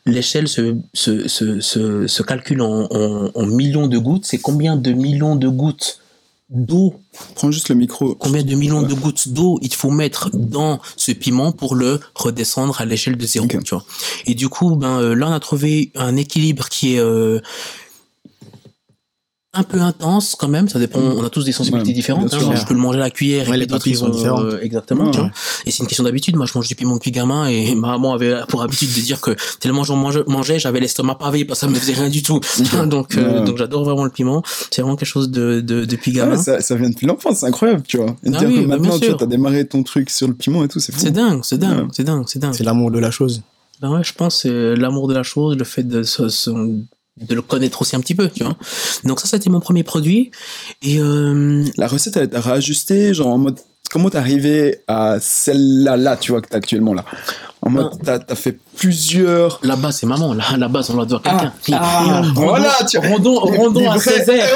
l'échelle 0.07 0.49
se, 0.49 0.77
se, 0.95 1.29
se, 1.29 1.61
se, 1.61 2.23
calcule 2.23 2.63
en, 2.63 2.89
en, 3.35 3.47
millions 3.47 3.89
de 3.89 3.99
gouttes. 3.99 4.25
C'est 4.25 4.39
combien 4.39 4.77
de 4.77 4.93
millions 4.93 5.37
de 5.37 5.49
gouttes 5.49 6.01
d'eau? 6.51 6.95
Prends 7.35 7.51
juste 7.51 7.69
le 7.69 7.75
micro. 7.75 8.15
Combien 8.15 8.43
de 8.43 8.55
millions 8.55 8.83
de 8.83 8.95
gouttes 8.95 9.29
d'eau 9.29 9.59
il 9.63 9.75
faut 9.75 9.91
mettre 9.91 10.31
dans 10.33 10.81
ce 10.97 11.13
piment 11.13 11.53
pour 11.53 11.75
le 11.75 12.01
redescendre 12.15 12.81
à 12.81 12.85
l'échelle 12.85 13.17
de 13.17 13.27
zéro, 13.27 13.47
tu 13.47 13.75
vois. 13.75 13.85
Et 14.27 14.35
du 14.35 14.49
coup, 14.49 14.77
ben 14.77 15.01
euh, 15.01 15.15
là 15.15 15.29
on 15.29 15.33
a 15.33 15.41
trouvé 15.41 15.93
un 15.95 16.17
équilibre 16.17 16.69
qui 16.69 16.95
est 16.95 17.01
euh, 17.01 17.41
un 19.55 19.63
peu 19.63 19.81
intense 19.81 20.35
quand 20.35 20.49
même 20.49 20.69
ça 20.69 20.79
dépend 20.79 21.01
mm. 21.01 21.19
on 21.19 21.25
a 21.25 21.31
tous 21.31 21.45
des 21.45 21.53
sensibilités 21.53 21.93
différentes 21.93 22.33
hein. 22.33 22.55
je 22.55 22.67
peux 22.67 22.75
le 22.75 22.81
manger 22.81 22.99
à 22.99 23.03
la 23.03 23.11
cuillère 23.11 23.53
et 23.53 23.57
les 23.59 23.67
papilles 23.67 23.95
sont 23.95 24.09
différentes. 24.09 24.45
euh, 24.45 24.61
exactement 24.63 25.11
et 25.67 25.71
c'est 25.71 25.83
une 25.83 25.87
question 25.87 26.05
d'habitude. 26.05 26.37
Moi 26.37 26.47
je 26.47 26.53
mange 26.55 26.69
du 26.69 26.75
piment 26.75 26.95
depuis 26.95 27.11
gamin 27.11 27.47
et 27.47 27.75
ma 27.75 27.89
maman 27.89 28.15
avait 28.15 28.41
pour 28.49 28.63
habitude 28.63 28.93
de 28.95 29.01
dire 29.01 29.21
que 29.21 29.37
tellement 29.61 29.85
j'en 29.85 29.97
mangeais 29.97 30.59
j'avais 30.59 30.81
l'estomac 30.81 31.17
pavé 31.17 31.45
parce 31.45 31.61
que 31.61 31.67
ça 31.67 31.71
me 31.71 31.77
faisait 31.77 31.93
rien 31.93 32.09
du 32.09 32.23
tout. 32.23 32.41
Donc 32.87 33.17
euh, 33.17 33.45
donc 33.45 33.59
j'adore 33.59 33.85
vraiment 33.85 34.05
le 34.05 34.11
piment. 34.11 34.43
C'est 34.71 34.83
vraiment 34.83 34.97
quelque 34.97 35.09
chose 35.09 35.31
de, 35.31 35.61
de 35.61 35.85
depuis 35.85 36.13
gamin. 36.13 36.37
Ça, 36.37 36.61
ça, 36.61 36.75
vient 36.75 36.91
depuis 36.91 37.07
l'enfance 37.07 37.39
c'est 37.39 37.47
incroyable 37.47 37.83
tu 37.87 37.97
vois. 37.97 38.17
Et 38.25 38.31
ah 38.35 38.39
dire 38.39 38.49
que 38.49 38.61
bah, 38.61 38.77
maintenant 38.77 38.99
tu 38.99 39.11
as 39.11 39.27
démarré 39.27 39.67
ton 39.67 39.83
truc 39.83 40.11
sur 40.11 40.29
le 40.29 40.35
piment 40.35 40.65
et 40.65 40.69
tout 40.69 40.81
c'est 40.81 40.93
c'est 40.95 41.11
dingue 41.11 41.41
c'est 41.43 41.59
dingue 41.59 41.89
c'est 41.93 42.05
dingue 42.05 42.25
c'est 42.27 42.39
dingue. 42.39 42.55
C'est 42.55 42.65
l'amour 42.65 42.91
de 42.91 42.99
la 42.99 43.11
chose. 43.11 43.43
Ben 43.81 43.91
ouais 43.91 44.05
je 44.05 44.13
pense 44.13 44.43
c'est 44.43 44.77
l'amour 44.77 45.09
de 45.09 45.15
la 45.15 45.23
chose 45.23 45.57
le 45.57 45.65
fait 45.65 45.83
de 45.83 46.03
se 46.03 46.29
de 47.21 47.35
le 47.35 47.43
connaître 47.43 47.83
aussi 47.83 47.97
un 47.97 48.01
petit 48.01 48.15
peu, 48.15 48.29
tu 48.29 48.43
vois. 48.45 48.57
Donc 49.05 49.21
ça, 49.21 49.27
c'était 49.27 49.51
mon 49.51 49.61
premier 49.61 49.83
produit. 49.83 50.31
Et 50.83 50.99
euh... 50.99 51.65
la 51.77 51.87
recette, 51.87 52.17
elle 52.17 52.25
été 52.25 52.39
réajustée, 52.39 53.15
genre 53.15 53.29
en 53.29 53.39
mode 53.39 53.59
comment 53.91 54.09
t'es 54.09 54.19
arrivé 54.19 54.79
à 54.89 55.19
celle-là, 55.21 55.97
là, 55.97 56.17
tu 56.17 56.33
vois, 56.33 56.41
que 56.41 56.49
t'as 56.49 56.59
actuellement 56.59 56.95
là? 56.95 57.05
En 57.65 57.71
mode, 57.71 57.93
t'as 58.03 58.19
as 58.29 58.35
fait 58.35 58.59
plusieurs. 58.77 59.61
La 59.63 59.77
base, 59.77 59.99
c'est 59.99 60.07
maman. 60.07 60.35
Là, 60.35 60.45
la 60.59 60.69
base, 60.69 60.91
on 60.91 60.95
doit 60.95 61.05
devoir 61.05 61.23
quelqu'un. 61.23 61.53
Ah, 61.73 62.05
ah 62.05 62.23
voilà, 62.35 62.73
tu 62.89 62.99
Rondons, 62.99 63.39
rondons 63.39 63.91
à 63.91 63.99
Césaire. 63.99 64.49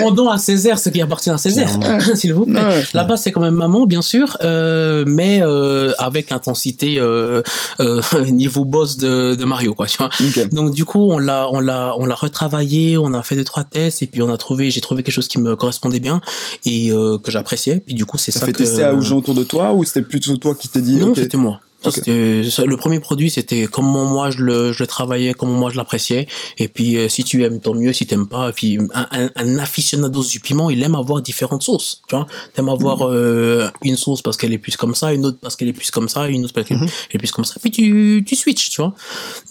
Rondons 0.00 0.30
à 0.30 0.38
Césaire 0.38 0.78
ce 0.78 0.88
qui 0.88 1.02
appartient 1.02 1.30
à 1.30 1.36
Césaire, 1.36 1.68
s'il 2.14 2.32
vous 2.32 2.46
plaît. 2.46 2.84
la 2.94 3.04
base, 3.04 3.22
c'est 3.22 3.32
quand 3.32 3.42
même 3.42 3.54
maman, 3.54 3.86
bien 3.86 4.02
sûr, 4.02 4.38
euh, 4.42 5.04
mais 5.06 5.42
euh, 5.42 5.92
avec 5.98 6.32
intensité 6.32 6.98
euh, 6.98 7.42
euh, 7.80 8.00
niveau 8.30 8.64
boss 8.64 8.96
de, 8.96 9.34
de 9.34 9.44
Mario, 9.44 9.74
quoi. 9.74 9.86
Tu 9.86 9.98
vois. 9.98 10.10
Donc 10.50 10.72
du 10.72 10.84
coup, 10.84 11.10
on 11.10 11.18
l'a, 11.18 11.48
on 11.50 11.60
l'a, 11.60 11.94
on 11.98 12.06
l'a 12.06 12.14
retravaillé, 12.14 12.96
on 12.98 13.12
a 13.12 13.22
fait 13.22 13.36
deux 13.36 13.44
trois 13.44 13.64
tests 13.64 14.02
et 14.02 14.06
puis 14.06 14.22
on 14.22 14.32
a 14.32 14.36
trouvé, 14.36 14.70
j'ai 14.70 14.80
trouvé 14.80 15.02
quelque 15.02 15.14
chose 15.14 15.28
qui 15.28 15.38
me 15.38 15.56
correspondait 15.56 16.00
bien 16.00 16.20
et 16.64 16.90
euh, 16.90 17.18
que 17.18 17.30
j'appréciais. 17.30 17.80
Puis 17.84 17.94
du 17.94 18.06
coup, 18.06 18.18
c'est 18.18 18.32
ça. 18.32 18.40
Ça 18.40 18.46
fait 18.46 18.52
que, 18.52 18.58
tester 18.58 18.84
à 18.84 18.94
aux 18.94 19.00
gens 19.00 19.18
autour 19.18 19.34
de 19.34 19.44
toi 19.44 19.72
ou 19.72 19.84
c'était 19.84 20.02
plutôt 20.02 20.36
toi 20.36 20.54
qui 20.54 20.68
t'es 20.68 20.80
dit 20.80 20.96
Non, 20.96 21.14
c'était 21.14 21.36
moi 21.36 21.60
le 21.86 22.76
premier 22.76 23.00
produit, 23.00 23.30
c'était 23.30 23.66
comment 23.66 24.04
moi 24.04 24.30
je 24.30 24.38
le, 24.38 24.72
je 24.72 24.82
le 24.82 24.86
travaillais, 24.86 25.34
comment 25.34 25.52
moi 25.52 25.70
je 25.70 25.76
l'appréciais. 25.76 26.26
Et 26.58 26.68
puis, 26.68 26.96
euh, 26.96 27.08
si 27.08 27.24
tu 27.24 27.44
aimes, 27.44 27.60
tant 27.60 27.74
mieux. 27.74 27.92
Si 27.92 28.06
t'aimes 28.06 28.28
pas, 28.28 28.50
et 28.50 28.52
puis 28.52 28.78
un, 28.92 29.06
un, 29.10 29.30
un 29.36 29.58
aficionado 29.58 30.22
du 30.22 30.40
piment, 30.40 30.70
il 30.70 30.82
aime 30.82 30.94
avoir 30.94 31.22
différentes 31.22 31.62
sauces. 31.62 32.02
Tu 32.08 32.16
vois, 32.16 32.26
t'aimes 32.54 32.68
avoir 32.68 32.98
mm. 32.98 33.12
euh, 33.12 33.70
une 33.82 33.96
sauce 33.96 34.22
parce 34.22 34.36
qu'elle 34.36 34.52
est 34.52 34.58
plus 34.58 34.76
comme 34.76 34.94
ça, 34.94 35.12
une 35.12 35.26
autre 35.26 35.38
parce 35.40 35.56
qu'elle 35.56 35.68
est 35.68 35.72
plus 35.72 35.90
comme 35.90 36.08
ça, 36.08 36.26
une 36.28 36.44
autre 36.44 36.54
parce 36.54 36.66
qu'elle 36.66 36.78
mm-hmm. 36.78 37.14
est 37.14 37.18
plus 37.18 37.30
comme 37.30 37.44
ça. 37.44 37.56
Puis 37.60 37.70
tu, 37.70 38.24
tu 38.26 38.36
switches, 38.36 38.70
tu 38.70 38.80
vois. 38.80 38.94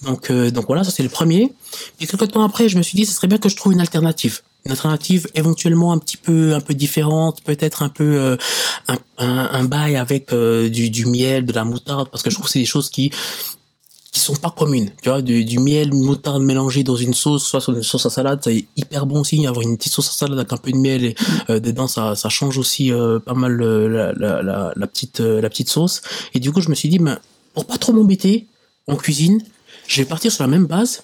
Donc, 0.03 0.29
euh, 0.31 0.51
donc 0.51 0.67
voilà, 0.67 0.83
ça 0.83 0.91
c'est 0.91 1.03
le 1.03 1.09
premier. 1.09 1.53
Puis 1.97 2.07
quelques 2.07 2.31
temps 2.31 2.43
après, 2.43 2.69
je 2.69 2.77
me 2.77 2.83
suis 2.83 2.95
dit, 2.95 3.05
ce 3.05 3.13
serait 3.13 3.27
bien 3.27 3.37
que 3.37 3.49
je 3.49 3.55
trouve 3.55 3.73
une 3.73 3.81
alternative 3.81 4.41
une 4.65 4.71
alternative 4.71 5.27
éventuellement 5.35 5.91
un 5.91 5.97
petit 5.97 6.17
peu 6.17 6.53
un 6.53 6.61
peu 6.61 6.73
différente 6.73 7.41
peut-être 7.43 7.83
un 7.83 7.89
peu 7.89 8.03
euh, 8.03 8.37
un, 8.87 8.97
un, 9.17 9.63
bail 9.65 9.97
avec 9.97 10.31
euh, 10.31 10.69
du, 10.69 10.89
du 10.89 11.05
miel 11.05 11.45
de 11.45 11.53
la 11.53 11.65
moutarde 11.65 12.09
parce 12.09 12.23
que 12.23 12.29
je 12.29 12.35
trouve 12.35 12.45
que 12.45 12.51
c'est 12.51 12.59
des 12.59 12.65
choses 12.65 12.89
qui 12.89 13.11
qui 14.11 14.19
sont 14.19 14.35
pas 14.35 14.51
communes. 14.51 14.91
Tu 15.01 15.09
vois 15.09 15.23
du, 15.23 15.43
du 15.43 15.57
miel 15.57 15.91
moutarde 15.91 16.43
mélangé 16.43 16.83
dans 16.83 16.95
une 16.95 17.15
sauce 17.15 17.43
soit 17.43 17.59
sur 17.61 17.73
une 17.73 17.81
sauce 17.81 18.05
à 18.05 18.11
salade 18.11 18.39
c'est 18.43 18.65
hyper 18.77 19.07
bon 19.07 19.21
aussi. 19.21 19.45
Avoir 19.47 19.63
une 19.63 19.75
petite 19.75 19.91
sauce 19.91 20.09
à 20.09 20.11
salade 20.11 20.37
avec 20.37 20.53
un 20.53 20.57
peu 20.57 20.71
de 20.71 20.77
miel 20.77 21.03
et, 21.03 21.15
euh, 21.49 21.59
dedans 21.59 21.87
ça 21.87 22.15
ça 22.15 22.29
change 22.29 22.57
aussi 22.57 22.91
pas 23.25 23.33
mal 23.33 23.57
la, 23.57 24.13
la, 24.13 24.41
la, 24.43 24.71
la, 24.75 24.87
petite 24.87 25.19
la 25.19 25.49
petite 25.49 25.69
sauce. 25.69 26.01
Et 26.35 26.39
du 26.39 26.51
coup 26.51 26.61
je 26.61 26.69
me 26.69 26.75
suis 26.75 26.89
dit 26.89 26.99
ben 26.99 27.19
pour 27.55 27.65
pas 27.65 27.77
trop 27.77 27.91
m'embêter 27.91 28.45
en 28.87 28.95
cuisine 28.95 29.41
je 29.87 30.01
vais 30.01 30.07
partir 30.07 30.31
sur 30.31 30.43
la 30.43 30.47
même 30.47 30.67
base 30.67 31.03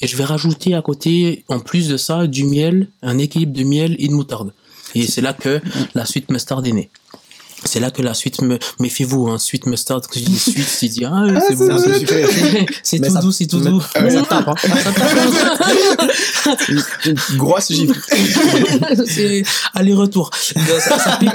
et 0.00 0.06
je 0.06 0.16
vais 0.16 0.24
rajouter 0.24 0.74
à 0.74 0.82
côté, 0.82 1.44
en 1.48 1.60
plus 1.60 1.88
de 1.88 1.96
ça, 1.96 2.26
du 2.26 2.44
miel, 2.44 2.88
un 3.02 3.18
équilibre 3.18 3.52
de 3.52 3.64
miel 3.64 3.96
et 3.98 4.08
de 4.08 4.12
moutarde. 4.12 4.52
Et 4.94 5.06
c'est 5.06 5.20
là 5.20 5.32
que 5.32 5.60
la 5.94 6.04
suite 6.04 6.30
mustard 6.30 6.64
est 6.64 6.72
née. 6.72 6.90
C'est 7.64 7.80
là 7.80 7.90
que 7.90 8.02
la 8.02 8.14
suite 8.14 8.42
me 8.42 8.58
méfiez-vous 8.78 9.28
hein, 9.28 9.38
suite 9.38 9.66
mustard 9.66 10.00
que 10.02 10.18
je 10.18 10.24
dis 10.24 10.38
suite 10.38 10.66
c'est 10.66 10.88
dit 10.88 11.04
ah, 11.04 11.24
ah 11.36 11.40
c'est 11.46 11.56
bon 11.56 11.78
c'est 12.82 13.00
tout 13.00 13.20
doux 13.20 13.32
c'est 13.32 13.46
tout 13.46 13.60
doux 13.60 13.80
ça 13.92 14.22
tape 14.22 14.48
hein. 14.48 14.54
une 17.06 17.18
grosse 17.36 17.72
gifle 17.72 18.00
c'est 19.06 19.42
aller-retour 19.74 20.30
ça, 20.34 20.98
ça, 20.98 21.16
pique 21.18 21.30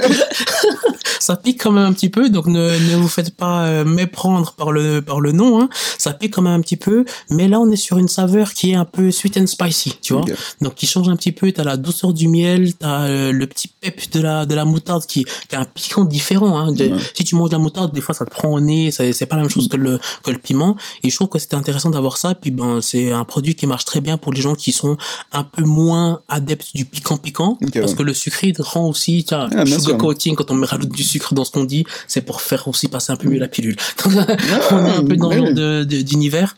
ça 1.20 1.36
pique 1.36 1.62
quand 1.62 1.72
même 1.72 1.84
un 1.84 1.92
petit 1.92 2.08
peu, 2.08 2.30
donc 2.30 2.46
ne, 2.46 2.70
ne 2.70 2.96
vous 2.96 3.08
faites 3.08 3.34
pas 3.34 3.66
euh, 3.66 3.84
méprendre 3.84 4.52
par 4.52 4.72
le 4.72 5.02
par 5.02 5.20
le 5.20 5.32
nom. 5.32 5.60
Hein. 5.60 5.68
Ça 5.98 6.12
pique 6.12 6.34
quand 6.34 6.42
même 6.42 6.54
un 6.54 6.60
petit 6.60 6.76
peu, 6.76 7.04
mais 7.28 7.46
là 7.46 7.60
on 7.60 7.70
est 7.70 7.76
sur 7.76 7.98
une 7.98 8.08
saveur 8.08 8.54
qui 8.54 8.72
est 8.72 8.74
un 8.74 8.84
peu 8.84 9.10
sweet 9.10 9.36
and 9.36 9.46
spicy, 9.46 9.94
tu 10.00 10.14
vois. 10.14 10.24
Donc 10.60 10.74
qui 10.74 10.86
change 10.86 11.08
un 11.08 11.16
petit 11.16 11.32
peu. 11.32 11.52
T'as 11.52 11.64
la 11.64 11.76
douceur 11.76 12.12
du 12.12 12.26
miel, 12.28 12.74
t'as 12.74 13.02
euh, 13.02 13.32
le 13.32 13.46
petit 13.46 13.68
pep 13.68 14.10
de 14.12 14.20
la 14.20 14.46
de 14.46 14.54
la 14.54 14.64
moutarde 14.64 15.04
qui, 15.06 15.24
qui 15.48 15.56
a 15.56 15.60
un 15.60 15.64
piquant 15.64 16.04
différent. 16.04 16.19
Hein. 16.58 16.74
Si 17.14 17.24
tu 17.24 17.34
manges 17.34 17.50
la 17.50 17.58
moutarde, 17.58 17.92
des 17.92 18.00
fois 18.00 18.14
ça 18.14 18.24
te 18.24 18.30
prend 18.30 18.48
au 18.48 18.60
nez, 18.60 18.90
c'est 18.90 19.26
pas 19.26 19.36
la 19.36 19.42
même 19.42 19.50
chose 19.50 19.68
que 19.68 19.76
le 19.76 19.98
que 20.22 20.30
le 20.30 20.38
piment. 20.38 20.76
Et 21.02 21.10
je 21.10 21.16
trouve 21.16 21.28
que 21.28 21.38
c'était 21.38 21.56
intéressant 21.56 21.90
d'avoir 21.90 22.16
ça. 22.16 22.34
Puis 22.34 22.50
ben 22.50 22.80
c'est 22.80 23.12
un 23.12 23.24
produit 23.24 23.54
qui 23.54 23.66
marche 23.66 23.84
très 23.84 24.00
bien 24.00 24.16
pour 24.16 24.32
les 24.32 24.40
gens 24.40 24.54
qui 24.54 24.72
sont 24.72 24.96
un 25.32 25.44
peu 25.44 25.62
moins 25.62 26.20
adeptes 26.28 26.74
du 26.74 26.84
piquant 26.84 27.16
piquant, 27.16 27.58
parce 27.74 27.94
que 27.94 28.02
le 28.02 28.14
sucré 28.14 28.52
rend 28.58 28.88
aussi, 28.88 29.24
tu 29.24 29.34
vois, 29.34 29.48
ah, 29.56 29.66
sugar 29.66 29.98
coating 29.98 30.34
quand 30.34 30.50
on 30.50 30.54
met 30.54 30.66
rajoute 30.66 30.90
du 30.90 31.02
sucre 31.02 31.34
dans 31.34 31.44
ce 31.44 31.50
qu'on 31.50 31.64
dit, 31.64 31.84
c'est 32.06 32.22
pour 32.22 32.40
faire 32.40 32.66
aussi 32.68 32.88
passer 32.88 33.12
un 33.12 33.16
peu 33.16 33.28
mieux 33.28 33.38
la 33.38 33.48
pilule. 33.48 33.76
on 34.06 34.86
est 34.86 34.90
un 34.90 35.04
peu 35.04 35.16
dans 35.16 35.30
le 35.30 35.54
genre 35.54 35.84
d'univers. 35.84 36.56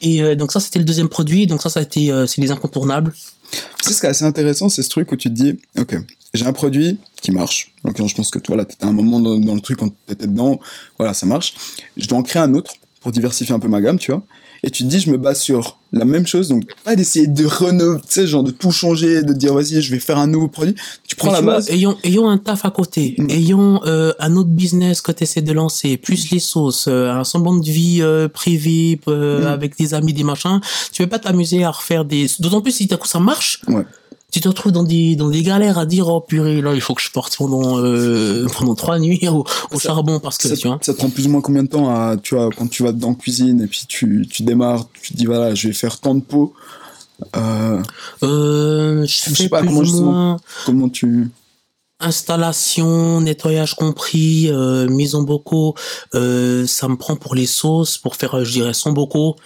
Et 0.00 0.22
euh, 0.22 0.34
donc 0.34 0.52
ça, 0.52 0.60
c'était 0.60 0.78
le 0.78 0.84
deuxième 0.84 1.08
produit. 1.08 1.46
Donc 1.46 1.62
ça, 1.62 1.68
ça 1.68 1.80
a 1.80 1.82
été, 1.82 2.10
euh, 2.10 2.26
c'est 2.26 2.40
les 2.40 2.50
incontournables. 2.50 3.12
C'est 3.82 3.92
ce 3.92 4.00
qui 4.00 4.06
est 4.06 4.10
assez 4.10 4.24
intéressant, 4.24 4.68
c'est 4.68 4.82
ce 4.82 4.90
truc 4.90 5.10
où 5.12 5.16
tu 5.16 5.28
te 5.28 5.34
dis, 5.34 5.58
ok, 5.78 5.96
j'ai 6.34 6.46
un 6.46 6.52
produit 6.52 6.98
qui 7.20 7.32
marche. 7.32 7.72
Donc 7.84 7.96
je 8.06 8.14
pense 8.14 8.30
que 8.30 8.38
toi, 8.38 8.56
là, 8.56 8.64
t'étais 8.64 8.84
un 8.84 8.92
moment 8.92 9.20
dans, 9.20 9.38
dans, 9.38 9.54
le 9.54 9.60
truc 9.60 9.78
quand 9.78 9.90
t'étais 10.06 10.26
dedans, 10.26 10.60
voilà, 10.98 11.14
ça 11.14 11.26
marche. 11.26 11.54
Je 11.96 12.06
dois 12.06 12.18
en 12.18 12.22
créer 12.22 12.42
un 12.42 12.54
autre 12.54 12.74
pour 13.00 13.12
diversifier 13.12 13.54
un 13.54 13.58
peu 13.58 13.68
ma 13.68 13.80
gamme, 13.80 13.98
tu 13.98 14.12
vois 14.12 14.22
et 14.62 14.70
tu 14.70 14.82
te 14.82 14.88
dis 14.88 15.00
je 15.00 15.10
me 15.10 15.16
base 15.16 15.40
sur 15.40 15.78
la 15.92 16.04
même 16.04 16.26
chose 16.26 16.48
donc 16.48 16.64
pas 16.84 16.96
d'essayer 16.96 17.26
de 17.26 17.46
renouveler 17.46 18.00
tu 18.02 18.12
sais 18.12 18.26
genre 18.26 18.42
de 18.42 18.50
tout 18.50 18.70
changer 18.70 19.22
de 19.22 19.32
dire 19.32 19.54
vas-y 19.54 19.80
je 19.80 19.90
vais 19.90 20.00
faire 20.00 20.18
un 20.18 20.26
nouveau 20.26 20.48
produit. 20.48 20.74
Tu 21.06 21.16
prends 21.16 21.32
la 21.32 21.42
base. 21.42 21.70
Ayons 21.70 21.96
ayons 22.04 22.28
un 22.28 22.38
taf 22.38 22.64
à 22.64 22.70
côté. 22.70 23.14
Mm. 23.18 23.30
ayons 23.30 23.80
euh, 23.86 24.12
un 24.18 24.36
autre 24.36 24.50
business 24.50 25.00
que 25.00 25.12
tu 25.12 25.24
essaies 25.24 25.42
de 25.42 25.52
lancer 25.52 25.96
plus 25.96 26.30
les 26.30 26.38
sauces 26.38 26.88
euh, 26.88 27.10
un 27.10 27.24
semblant 27.24 27.56
de 27.56 27.64
vie 27.64 27.98
euh, 28.00 28.28
privée 28.28 29.00
mm. 29.06 29.46
avec 29.46 29.76
des 29.78 29.94
amis 29.94 30.12
des 30.12 30.24
machins. 30.24 30.60
Tu 30.92 31.02
veux 31.02 31.08
pas 31.08 31.18
t'amuser 31.18 31.64
à 31.64 31.70
refaire 31.70 32.04
des 32.04 32.26
d'autant 32.40 32.60
plus 32.60 32.72
si 32.72 32.86
d'un 32.86 32.96
coup 32.96 33.08
ça 33.08 33.20
marche. 33.20 33.62
Ouais 33.68 33.84
tu 34.30 34.40
te 34.40 34.48
retrouves 34.48 34.72
dans 34.72 34.82
des 34.82 35.16
dans 35.16 35.30
des 35.30 35.42
galères 35.42 35.78
à 35.78 35.86
dire 35.86 36.08
oh 36.08 36.20
purée 36.20 36.60
là 36.60 36.74
il 36.74 36.80
faut 36.80 36.94
que 36.94 37.00
je 37.00 37.10
porte 37.10 37.36
pendant 37.36 37.78
euh, 37.78 38.46
pendant 38.58 38.74
trois 38.74 38.98
nuits 38.98 39.26
au, 39.28 39.44
au 39.72 39.78
charbon 39.78 40.20
parce 40.20 40.36
que 40.36 40.48
ça, 40.48 40.56
tu 40.56 40.68
vois. 40.68 40.78
ça 40.82 40.92
te 40.92 40.98
prend 40.98 41.08
plus 41.08 41.26
ou 41.26 41.30
moins 41.30 41.40
combien 41.40 41.62
de 41.62 41.68
temps 41.68 41.88
à 41.88 42.16
tu 42.16 42.34
vois 42.34 42.50
quand 42.56 42.68
tu 42.68 42.82
vas 42.82 42.92
dans 42.92 43.10
la 43.10 43.14
cuisine 43.14 43.62
et 43.62 43.66
puis 43.66 43.84
tu 43.88 44.26
tu 44.30 44.42
démarres 44.42 44.86
tu 45.02 45.12
te 45.12 45.16
dis 45.16 45.24
voilà 45.24 45.54
je 45.54 45.68
vais 45.68 45.74
faire 45.74 45.98
tant 45.98 46.14
de 46.14 46.20
pots 46.20 46.52
euh, 47.36 47.82
euh 48.22 49.06
je, 49.06 49.34
sais 49.34 49.48
pas 49.48 49.62
comment, 49.62 49.82
moins... 49.82 50.36
comment 50.66 50.88
tu 50.88 51.30
installation, 52.00 53.20
nettoyage 53.20 53.74
compris, 53.74 54.48
euh, 54.50 54.86
mise 54.88 55.14
en 55.14 55.22
bocaux, 55.22 55.74
euh, 56.14 56.66
ça 56.66 56.86
me 56.88 56.96
prend 56.96 57.16
pour 57.16 57.34
les 57.34 57.46
sauces, 57.46 57.98
pour 57.98 58.16
faire, 58.16 58.44
je 58.44 58.52
dirais, 58.52 58.72
son 58.72 58.92
bocaux, 58.92 59.36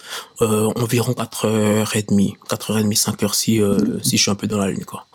euh, 0.41 0.69
environ 0.75 1.13
4h30, 1.13 2.35
4h30, 2.47 2.95
5h 2.95 3.33
si, 3.33 3.59
euh, 3.59 3.77
si 4.03 4.17
je 4.17 4.21
suis 4.21 4.31
un 4.31 4.35
peu 4.35 4.47
dans 4.47 4.59
la 4.59 4.67
lune, 4.67 4.85
quoi. 4.85 5.05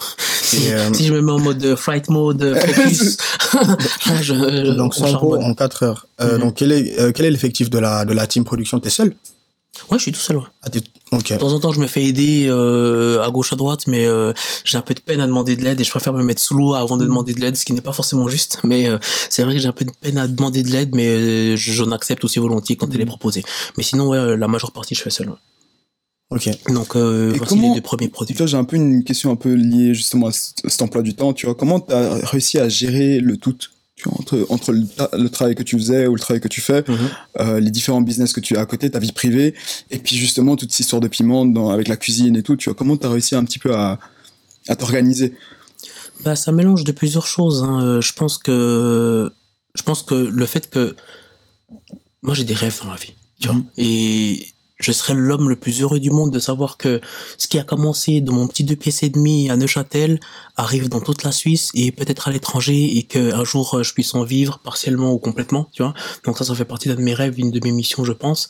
Si, 0.43 0.73
euh, 0.73 0.93
si 0.93 1.07
je 1.07 1.13
me 1.13 1.21
mets 1.21 1.33
en 1.33 1.39
mode 1.39 1.77
flight 1.77 2.09
mode, 2.09 2.59
focus, 2.59 3.19
je, 4.23 4.75
Donc, 4.77 4.95
ça 4.95 5.07
en 5.07 5.55
4 5.55 5.83
heures. 5.85 6.07
Euh, 6.21 6.37
mm-hmm. 6.37 6.41
Donc, 6.41 6.55
quel 6.55 6.73
est, 6.73 7.13
quel 7.13 7.27
est 7.27 7.31
l'effectif 7.31 7.71
de 7.71 7.79
la, 7.79 8.05
de 8.05 8.15
la 8.15 8.27
team 8.27 8.45
production? 8.45 8.81
T'es 8.81 8.91
seul? 8.91 9.15
Ouais, 9.91 9.99
je 9.99 10.03
suis 10.03 10.13
tout 10.13 10.21
seul. 10.21 10.37
Ouais. 10.37 10.45
Ah, 10.63 10.69
De 10.69 11.37
temps 11.39 11.53
en 11.53 11.61
temps, 11.61 11.73
je 11.73 11.81
me 11.81 11.87
fais 11.87 12.05
aider 12.05 12.47
euh, 12.49 13.23
à 13.23 13.31
gauche 13.31 13.53
à 13.53 13.57
droite, 13.57 13.87
mais 13.87 14.07
euh, 14.07 14.33
j'ai 14.65 14.77
un 14.77 14.83
peu 14.83 14.95
de 14.95 15.01
peine 15.01 15.21
à 15.21 15.27
demander 15.27 15.57
de 15.57 15.65
l'aide 15.65 15.81
et 15.81 15.85
je 15.85 15.91
préfère 15.91 16.13
me 16.13 16.23
mettre 16.23 16.41
sous 16.41 16.55
l'eau 16.55 16.75
avant 16.75 16.97
de 16.97 17.05
mm. 17.05 17.09
demander 17.09 17.35
de 17.35 17.41
l'aide, 17.41 17.57
ce 17.57 17.65
qui 17.65 17.73
n'est 17.73 17.81
pas 17.81 17.93
forcément 17.93 18.29
juste. 18.29 18.61
Mais 18.65 18.89
euh, 18.89 18.99
c'est 19.31 19.43
vrai 19.43 19.55
que 19.55 19.61
j'ai 19.61 19.69
un 19.69 19.73
peu 19.73 19.85
de 19.85 19.93
peine 20.01 20.19
à 20.19 20.29
demander 20.29 20.63
de 20.63 20.71
l'aide, 20.71 20.95
mais 20.95 21.57
j'en 21.57 21.91
accepte 21.93 22.25
aussi 22.25 22.39
volontiers 22.39 22.77
quand 22.77 22.93
elle 22.95 23.01
est 23.01 23.05
mm. 23.05 23.09
proposée. 23.09 23.45
Mais 23.77 23.83
sinon, 23.83 24.09
ouais, 24.09 24.37
la 24.37 24.49
majeure 24.49 24.73
partie, 24.73 24.95
je 24.95 25.03
fais 25.03 25.11
seul. 25.11 25.31
Ouais. 25.31 25.37
Ok. 26.31 26.51
Donc, 26.69 26.95
euh, 26.95 27.33
voici 27.37 27.55
comment, 27.55 27.69
les 27.71 27.75
deux 27.77 27.83
premiers 27.83 28.09
produits. 28.09 28.35
Vois, 28.35 28.47
j'ai 28.47 28.57
un 28.57 28.65
peu 28.65 28.77
une 28.77 29.03
question 29.03 29.31
un 29.31 29.37
peu 29.37 29.55
liée 29.55 29.95
justement 29.95 30.27
à 30.27 30.33
cet 30.33 30.83
emploi 30.83 31.03
du 31.03 31.15
temps. 31.15 31.33
Tu 31.33 31.47
vois, 31.47 31.55
comment 31.55 31.81
tu 31.81 31.93
as 31.93 32.17
réussi 32.27 32.59
à 32.59 32.69
gérer 32.69 33.21
le 33.21 33.39
tout 33.39 33.57
entre, 34.07 34.47
entre 34.49 34.73
le, 34.73 35.29
travail 35.29 35.55
que 35.55 35.63
tu 35.63 35.77
faisais 35.79 36.07
ou 36.07 36.15
le 36.15 36.21
travail 36.21 36.41
que 36.41 36.49
tu 36.49 36.61
fais, 36.61 36.85
mhm. 36.87 36.97
euh, 37.41 37.61
les 37.61 37.71
différents 37.71 38.01
business 38.01 38.33
que 38.33 38.41
tu 38.41 38.57
as 38.57 38.61
à 38.61 38.67
côté, 38.67 38.91
ta 38.91 38.99
vie 38.99 39.13
privée, 39.13 39.55
et 39.91 39.99
puis 39.99 40.17
justement 40.17 40.57
toute 40.57 40.71
cette 40.71 40.81
histoire 40.81 41.01
de 41.01 41.09
piment 41.09 41.45
dans, 41.47 41.71
avec 41.71 41.89
la 41.89 41.97
cuisine 41.97 42.37
et 42.37 42.43
tout, 42.43 42.57
tu 42.57 42.69
vois, 42.69 42.75
comment 42.75 42.97
tu 42.97 43.07
as 43.07 43.11
réussi 43.11 43.35
un 43.35 43.45
petit 43.45 43.59
peu 43.59 43.75
à, 43.75 43.99
à 44.69 44.77
t'organiser? 44.77 45.35
Bah, 46.25 46.37
Ça 46.37 46.53
mélange 46.53 46.85
de 46.85 46.93
plusieurs 46.93 47.27
choses. 47.27 47.63
Hein. 47.63 47.83
Euh, 47.83 48.01
je, 48.01 48.13
pense 48.13 48.39
que, 48.39 49.33
je 49.75 49.83
pense 49.83 50.03
que 50.03 50.15
le 50.15 50.47
fait 50.47 50.71
que... 50.71 50.97
Moi 52.23 52.35
j'ai 52.35 52.45
des 52.45 52.55
rêves 52.55 52.81
dans 52.83 52.91
la 52.91 52.97
vie, 52.97 53.15
tu 53.41 53.47
vois, 53.47 53.57
mhm. 53.57 53.65
et 53.77 54.49
je 54.79 54.93
serais 54.93 55.15
l'homme 55.15 55.49
le 55.49 55.57
plus 55.57 55.83
heureux 55.83 55.99
du 55.99 56.11
monde 56.11 56.33
de 56.33 56.39
savoir 56.39 56.77
que 56.77 57.01
ce 57.37 57.49
qui 57.49 57.59
a 57.59 57.65
commencé 57.65 58.21
dans 58.21 58.33
mon 58.33 58.47
petit 58.47 58.65
deux 58.65 58.77
pièces 58.77 59.03
et 59.03 59.09
demi 59.09 59.51
à 59.51 59.57
Neuchâtel 59.57 60.21
arrive 60.57 60.89
dans 60.89 61.01
toute 61.01 61.25
la 61.25 61.33
Suisse 61.33 61.71
et 61.75 61.91
peut-être 61.91 62.29
à 62.29 62.31
l'étranger 62.31 62.97
et 62.97 63.03
que 63.03 63.35
un 63.35 63.45
jour 63.45 63.75
euh, 63.75 63.83
je 63.83 63.93
puisse 63.93 64.15
en 64.15 64.23
vivre 64.23 64.61
partiellement 64.63 65.13
ou 65.13 65.19
complètement, 65.19 65.69
tu 65.73 65.83
vois. 65.83 65.95
Donc 66.25 66.39
ça, 66.39 66.45
ça 66.45 66.55
fait 66.55 66.65
partie 66.65 66.89
d'un 66.89 66.95
de 66.95 67.03
mes 67.03 67.15
rêves, 67.15 67.39
une 67.39 67.51
de 67.51 67.61
mes 67.63 67.73
missions, 67.73 68.05
je 68.05 68.13
pense. 68.13 68.49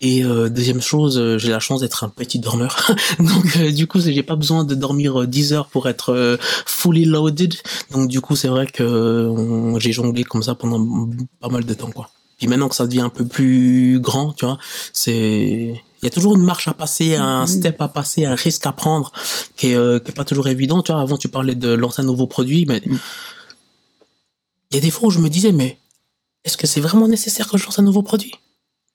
Et 0.00 0.22
euh, 0.22 0.48
deuxième 0.50 0.82
chose, 0.82 1.18
euh, 1.18 1.38
j'ai 1.38 1.50
la 1.50 1.60
chance 1.60 1.80
d'être 1.80 2.04
un 2.04 2.08
petit 2.08 2.38
dormeur. 2.38 2.92
Donc 3.18 3.58
du 3.58 3.86
coup, 3.86 4.00
j'ai 4.00 4.22
pas 4.22 4.36
besoin 4.36 4.64
de 4.64 4.74
dormir 4.74 5.26
10 5.26 5.52
heures 5.54 5.68
pour 5.68 5.88
être 5.88 6.38
fully 6.66 7.06
loaded. 7.06 7.54
Donc 7.90 8.08
du 8.08 8.20
coup, 8.20 8.36
c'est 8.36 8.48
vrai 8.48 8.66
que 8.66 9.32
j'ai 9.78 9.92
jonglé 9.92 10.24
comme 10.24 10.42
ça 10.42 10.54
pendant 10.54 11.08
pas 11.40 11.48
mal 11.48 11.64
de 11.64 11.74
temps, 11.74 11.90
quoi. 11.90 12.10
Puis 12.40 12.48
maintenant 12.48 12.70
que 12.70 12.74
ça 12.74 12.86
devient 12.86 13.02
un 13.02 13.10
peu 13.10 13.26
plus 13.26 14.00
grand, 14.00 14.32
tu 14.32 14.46
vois, 14.46 14.56
c'est 14.94 15.82
il 16.02 16.04
y 16.04 16.06
a 16.06 16.10
toujours 16.10 16.34
une 16.34 16.42
marche 16.42 16.68
à 16.68 16.72
passer, 16.72 17.16
un 17.16 17.44
mm-hmm. 17.44 17.58
step 17.58 17.82
à 17.82 17.88
passer, 17.88 18.24
un 18.24 18.34
risque 18.34 18.64
à 18.64 18.72
prendre 18.72 19.12
qui 19.56 19.72
est, 19.72 19.74
euh, 19.74 19.98
qui 19.98 20.10
est 20.10 20.14
pas 20.14 20.24
toujours 20.24 20.48
évident. 20.48 20.82
Tu 20.82 20.90
vois, 20.90 21.02
avant 21.02 21.18
tu 21.18 21.28
parlais 21.28 21.54
de 21.54 21.68
lancer 21.68 22.00
un 22.00 22.06
nouveau 22.06 22.26
produit, 22.26 22.64
mais 22.64 22.80
mm. 22.80 22.98
il 24.70 24.76
y 24.76 24.78
a 24.78 24.80
des 24.80 24.90
fois 24.90 25.08
où 25.08 25.10
je 25.10 25.18
me 25.18 25.28
disais, 25.28 25.52
mais 25.52 25.76
est-ce 26.44 26.56
que 26.56 26.66
c'est 26.66 26.80
vraiment 26.80 27.08
nécessaire 27.08 27.46
que 27.46 27.58
je 27.58 27.66
lance 27.66 27.78
un 27.78 27.82
nouveau 27.82 28.02
produit? 28.02 28.32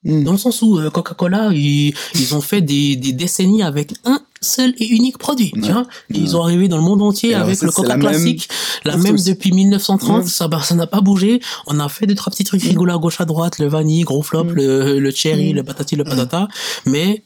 Mm. 0.06 0.24
Dans 0.24 0.32
le 0.32 0.38
sens 0.38 0.62
où 0.62 0.78
euh, 0.78 0.90
Coca-Cola, 0.90 1.50
ils, 1.52 1.94
ils, 2.16 2.36
ont 2.36 2.42
fait 2.42 2.62
des, 2.62 2.96
des 2.96 3.12
décennies 3.12 3.64
avec 3.64 3.94
un 4.06 4.20
seul 4.42 4.74
et 4.78 4.88
unique 4.88 5.18
produit. 5.18 5.52
Tu 5.52 5.72
vois 5.72 5.88
Ils 6.10 6.38
ont 6.38 6.44
arrivé 6.44 6.68
dans 6.68 6.78
le 6.78 6.84
monde 6.84 7.02
entier 7.02 7.34
avec 7.34 7.62
le 7.62 7.72
Coca 7.72 7.98
classique, 7.98 8.48
la 8.84 8.98
même 8.98 9.18
depuis 9.18 9.52
1930. 9.52 10.26
Ça, 10.28 10.48
bah, 10.48 10.62
ça 10.62 10.76
n'a 10.76 10.88
pas 10.88 11.02
bougé. 11.02 11.42
On 11.68 11.80
a 11.80 11.90
fait 11.90 12.06
deux 12.06 12.16
trois 12.16 12.32
petits 12.32 12.44
trucs 12.44 12.62
rigolos 12.62 12.94
à 12.94 12.98
gauche 12.98 13.20
à 13.20 13.26
droite, 13.26 13.60
le 13.60 13.68
vanille, 13.68 14.04
gros 14.04 14.22
flop, 14.22 14.46
le, 14.46 15.00
le 15.00 15.12
cherry, 15.12 15.54
le 15.54 15.64
patati, 15.64 15.96
le 15.96 16.04
patata. 16.04 16.48
Mais 16.86 17.24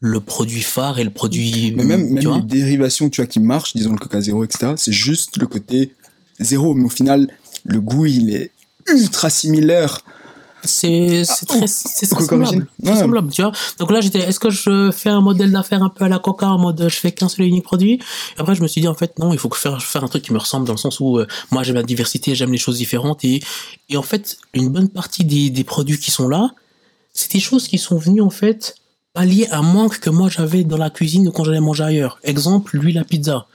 le 0.00 0.20
produit 0.20 0.62
phare 0.62 0.98
et 0.98 1.04
le 1.04 1.10
produit. 1.10 1.72
Mais 1.76 1.84
même, 1.84 2.10
même 2.10 2.34
les 2.34 2.42
dérivations, 2.42 3.10
tu 3.10 3.20
vois, 3.20 3.26
qui 3.26 3.40
marchent, 3.40 3.74
disons 3.74 3.92
le 3.92 3.98
Coca 3.98 4.20
zéro, 4.20 4.44
etc. 4.44 4.72
C'est 4.76 4.92
juste 4.92 5.36
le 5.36 5.46
côté 5.46 5.94
zéro, 6.38 6.74
mais 6.74 6.84
au 6.84 6.90
final, 6.90 7.28
le 7.64 7.80
goût, 7.80 8.06
il 8.06 8.34
est 8.34 8.50
ultra 8.88 9.30
similaire 9.30 10.00
c'est 10.64 11.24
c'est 11.24 11.46
très 11.46 11.66
c'est 11.66 12.06
semblable, 12.06 12.66
semblable 12.84 13.30
tu 13.30 13.42
vois. 13.42 13.52
Donc 13.78 13.90
là 13.90 14.00
j'étais 14.00 14.20
est-ce 14.20 14.40
que 14.40 14.50
je 14.50 14.90
fais 14.90 15.10
un 15.10 15.20
modèle 15.20 15.52
d'affaires 15.52 15.82
un 15.82 15.88
peu 15.88 16.04
à 16.04 16.08
la 16.08 16.18
coca 16.18 16.48
en 16.48 16.58
mode 16.58 16.86
je 16.88 16.96
fais 16.96 17.12
qu'un 17.12 17.28
seul 17.28 17.46
et 17.46 17.48
unique 17.48 17.64
produit? 17.64 17.94
Et 18.36 18.40
après 18.40 18.54
je 18.54 18.62
me 18.62 18.68
suis 18.68 18.80
dit 18.80 18.88
en 18.88 18.94
fait 18.94 19.18
non 19.18 19.32
il 19.32 19.38
faut 19.38 19.48
que 19.48 19.56
faire 19.56 19.82
faire 19.82 20.04
un 20.04 20.08
truc 20.08 20.22
qui 20.22 20.32
me 20.32 20.38
ressemble 20.38 20.66
dans 20.66 20.74
le 20.74 20.78
sens 20.78 21.00
où 21.00 21.18
euh, 21.18 21.26
moi 21.50 21.62
j'aime 21.62 21.76
la 21.76 21.82
diversité 21.82 22.34
j'aime 22.34 22.52
les 22.52 22.58
choses 22.58 22.78
différentes 22.78 23.24
et 23.24 23.42
et 23.88 23.96
en 23.96 24.02
fait 24.02 24.38
une 24.54 24.68
bonne 24.68 24.88
partie 24.88 25.24
des 25.24 25.50
des 25.50 25.64
produits 25.64 25.98
qui 25.98 26.10
sont 26.10 26.28
là 26.28 26.50
c'est 27.12 27.32
des 27.32 27.40
choses 27.40 27.68
qui 27.68 27.78
sont 27.78 27.98
venues 27.98 28.22
en 28.22 28.30
fait 28.30 28.76
pallier 29.12 29.48
un 29.50 29.62
manque 29.62 29.98
que 29.98 30.10
moi 30.10 30.28
j'avais 30.28 30.64
dans 30.64 30.76
la 30.76 30.90
cuisine 30.90 31.30
quand 31.32 31.44
j'allais 31.44 31.60
manger 31.60 31.84
ailleurs. 31.84 32.18
Exemple 32.22 32.78
lui 32.78 32.92
la 32.92 33.04
pizza 33.04 33.46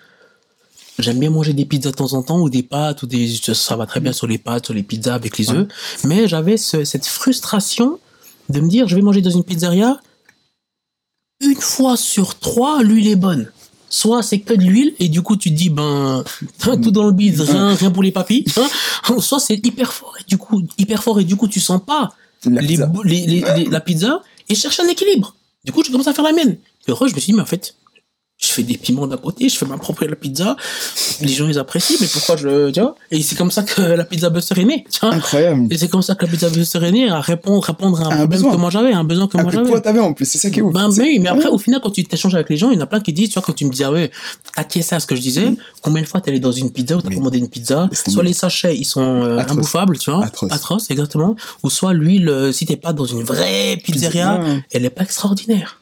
J'aime 0.98 1.20
bien 1.20 1.30
manger 1.30 1.54
des 1.54 1.66
pizzas 1.66 1.92
de 1.92 1.96
temps 1.96 2.14
en 2.14 2.24
temps 2.24 2.40
ou 2.40 2.50
des 2.50 2.64
pâtes 2.64 3.04
ou 3.04 3.08
des 3.08 3.28
ça 3.28 3.76
va 3.76 3.86
très 3.86 4.00
bien 4.00 4.14
sur 4.14 4.28
les 4.28 4.38
pâtes, 4.38 4.66
sur 4.66 4.74
les 4.74 4.84
pizzas 4.84 5.16
avec 5.16 5.38
les 5.38 5.52
œufs. 5.52 5.68
Mais 6.06 6.28
j'avais 6.28 6.58
ce, 6.58 6.86
cette 6.86 7.06
frustration 7.06 8.00
de 8.50 8.60
me 8.62 8.70
dire 8.70 8.88
je 8.88 8.96
vais 8.96 9.02
manger 9.02 9.22
dans 9.22 9.32
une 9.32 9.44
pizzeria 9.44 10.00
une 11.42 11.56
fois 11.56 11.98
sur 11.98 12.40
trois 12.40 12.82
l'huile 12.82 13.08
est 13.10 13.18
bonne. 13.18 13.52
Soit 13.90 14.24
c'est 14.24 14.40
que 14.40 14.54
de 14.54 14.62
l'huile 14.62 14.94
et 15.00 15.10
du 15.10 15.22
coup 15.22 15.36
tu 15.36 15.50
te 15.50 15.56
dis 15.56 15.70
ben 15.70 16.24
tout 16.60 16.92
dans 16.92 17.06
le 17.06 17.12
bide 17.12 17.42
rien 17.42 17.76
rien 17.76 17.92
pour 17.92 18.04
les 18.04 18.12
papilles. 18.12 18.46
Hein. 18.58 19.20
Soit 19.20 19.40
c'est 19.40 19.66
hyper 19.66 19.92
fort 19.92 20.14
et 20.20 20.24
du 20.28 20.38
coup 20.38 20.64
hyper 20.78 21.04
fort 21.04 21.20
et 21.20 21.26
du 21.26 21.36
coup 21.36 21.48
tu 21.50 21.60
sens 21.60 21.82
pas 21.86 22.14
la 22.46 22.62
les, 22.62 22.68
pizza. 22.68 22.92
Les, 23.04 23.26
les, 23.26 23.66
la 23.66 23.80
pizza 23.82 24.22
et 24.48 24.56
cherche 24.56 24.80
un 24.80 24.88
équilibre. 24.88 25.36
Du 25.66 25.74
coup 25.74 25.84
je 25.84 25.92
commence 25.92 26.08
à 26.08 26.14
faire 26.14 26.26
la 26.26 26.32
mienne. 26.32 26.58
Et 26.88 26.92
après 26.92 27.10
je 27.10 27.16
me 27.16 27.20
suis 27.20 27.32
dit 27.34 27.36
mais 27.36 27.42
en 27.44 27.48
fait 27.48 27.76
je 28.38 28.48
fais 28.48 28.64
des 28.64 28.78
piments 28.78 29.08
d'un 29.08 29.18
côté, 29.18 29.48
je 29.48 29.58
fais 29.58 29.66
ma 29.66 29.78
propre 29.78 30.06
pizza. 30.16 30.58
Les 31.22 31.30
gens, 31.30 31.48
ils 31.48 31.58
apprécient, 31.58 31.96
mais 32.02 32.08
pourquoi 32.08 32.36
je, 32.36 32.70
tu 32.70 32.82
vois? 32.82 32.96
Et 33.10 33.22
c'est 33.22 33.36
comme 33.36 33.50
ça 33.50 33.64
que 33.64 33.82
la 33.82 34.04
pizza 34.04 34.30
Buster 34.30 34.60
est 34.60 34.66
née, 34.66 34.86
tu 34.92 35.00
vois? 35.00 35.14
Incroyable. 35.14 35.68
Et 35.72 35.78
c'est 35.78 35.88
comme 35.88 36.02
ça 36.02 36.16
que 36.16 36.26
la 36.26 36.32
pizza 36.32 36.50
Buster 36.50 36.80
est 36.84 36.92
née, 36.92 37.10
à 37.10 37.22
répondre, 37.22 37.64
répondre 37.64 38.02
à 38.02 38.06
un, 38.06 38.10
problème 38.10 38.28
besoin. 38.28 38.52
que 38.52 38.58
moi 38.58 38.70
j'avais, 38.70 38.92
un 38.92 39.06
besoin 39.06 39.28
que 39.28 39.38
moi 39.38 39.52
j'avais. 39.52 39.82
t'avais 39.82 40.00
en 40.00 40.14
plus, 40.14 40.26
c'est 40.26 40.38
ça 40.38 40.50
qui 40.50 40.60
est 40.60 40.62
ouf. 40.62 40.74
Ben, 40.74 40.90
mais 40.98 41.04
oui, 41.04 41.20
mais 41.20 41.30
après, 41.30 41.48
au 41.48 41.58
final, 41.58 41.80
quand 41.82 41.92
tu 41.92 42.04
t'échanges 42.04 42.36
avec 42.36 42.50
les 42.50 42.58
gens, 42.58 42.72
il 42.72 42.76
y 42.76 42.78
en 42.78 42.84
a 42.84 42.88
plein 42.88 43.00
qui 43.00 43.14
disent, 43.14 43.30
tu 43.30 43.36
vois, 43.36 43.44
quand 43.44 43.54
tu 43.54 43.66
me 43.66 43.72
dis, 43.72 43.84
ah 43.86 43.92
ouais, 43.92 44.12
ça 44.82 44.98
à 44.98 45.00
ce 45.00 45.08
que 45.08 45.16
je 45.16 45.22
disais, 45.22 45.52
mm. 45.52 45.58
combien 45.82 46.02
de 46.02 46.08
fois 46.08 46.20
t'es 46.20 46.32
allé 46.32 46.42
dans 46.42 46.52
une 46.52 46.72
pizza 46.72 46.98
ou 46.98 47.02
t'as 47.02 47.14
commandé 47.14 47.38
une 47.38 47.50
pizza, 47.50 47.90
soit 47.94 48.24
les 48.24 48.34
sachets, 48.34 48.76
ils 48.76 48.86
sont 48.86 49.02
euh, 49.02 49.40
imbouffables, 49.48 49.98
tu 49.98 50.12
vois? 50.12 50.26
Atroce. 50.26 50.52
Atroce, 50.52 50.92
exactement. 50.92 51.38
Ou 51.64 51.70
soit 51.70 51.94
l'huile, 51.94 52.28
euh, 52.28 52.52
si 52.52 52.66
t'es 52.66 52.76
pas 52.76 52.92
dans 52.92 53.06
une 53.06 53.24
vraie 53.24 53.78
pizzeria, 53.82 54.42
elle 54.72 54.84
est 54.84 54.90
pas 54.90 55.04
extraordinaire. 55.04 55.80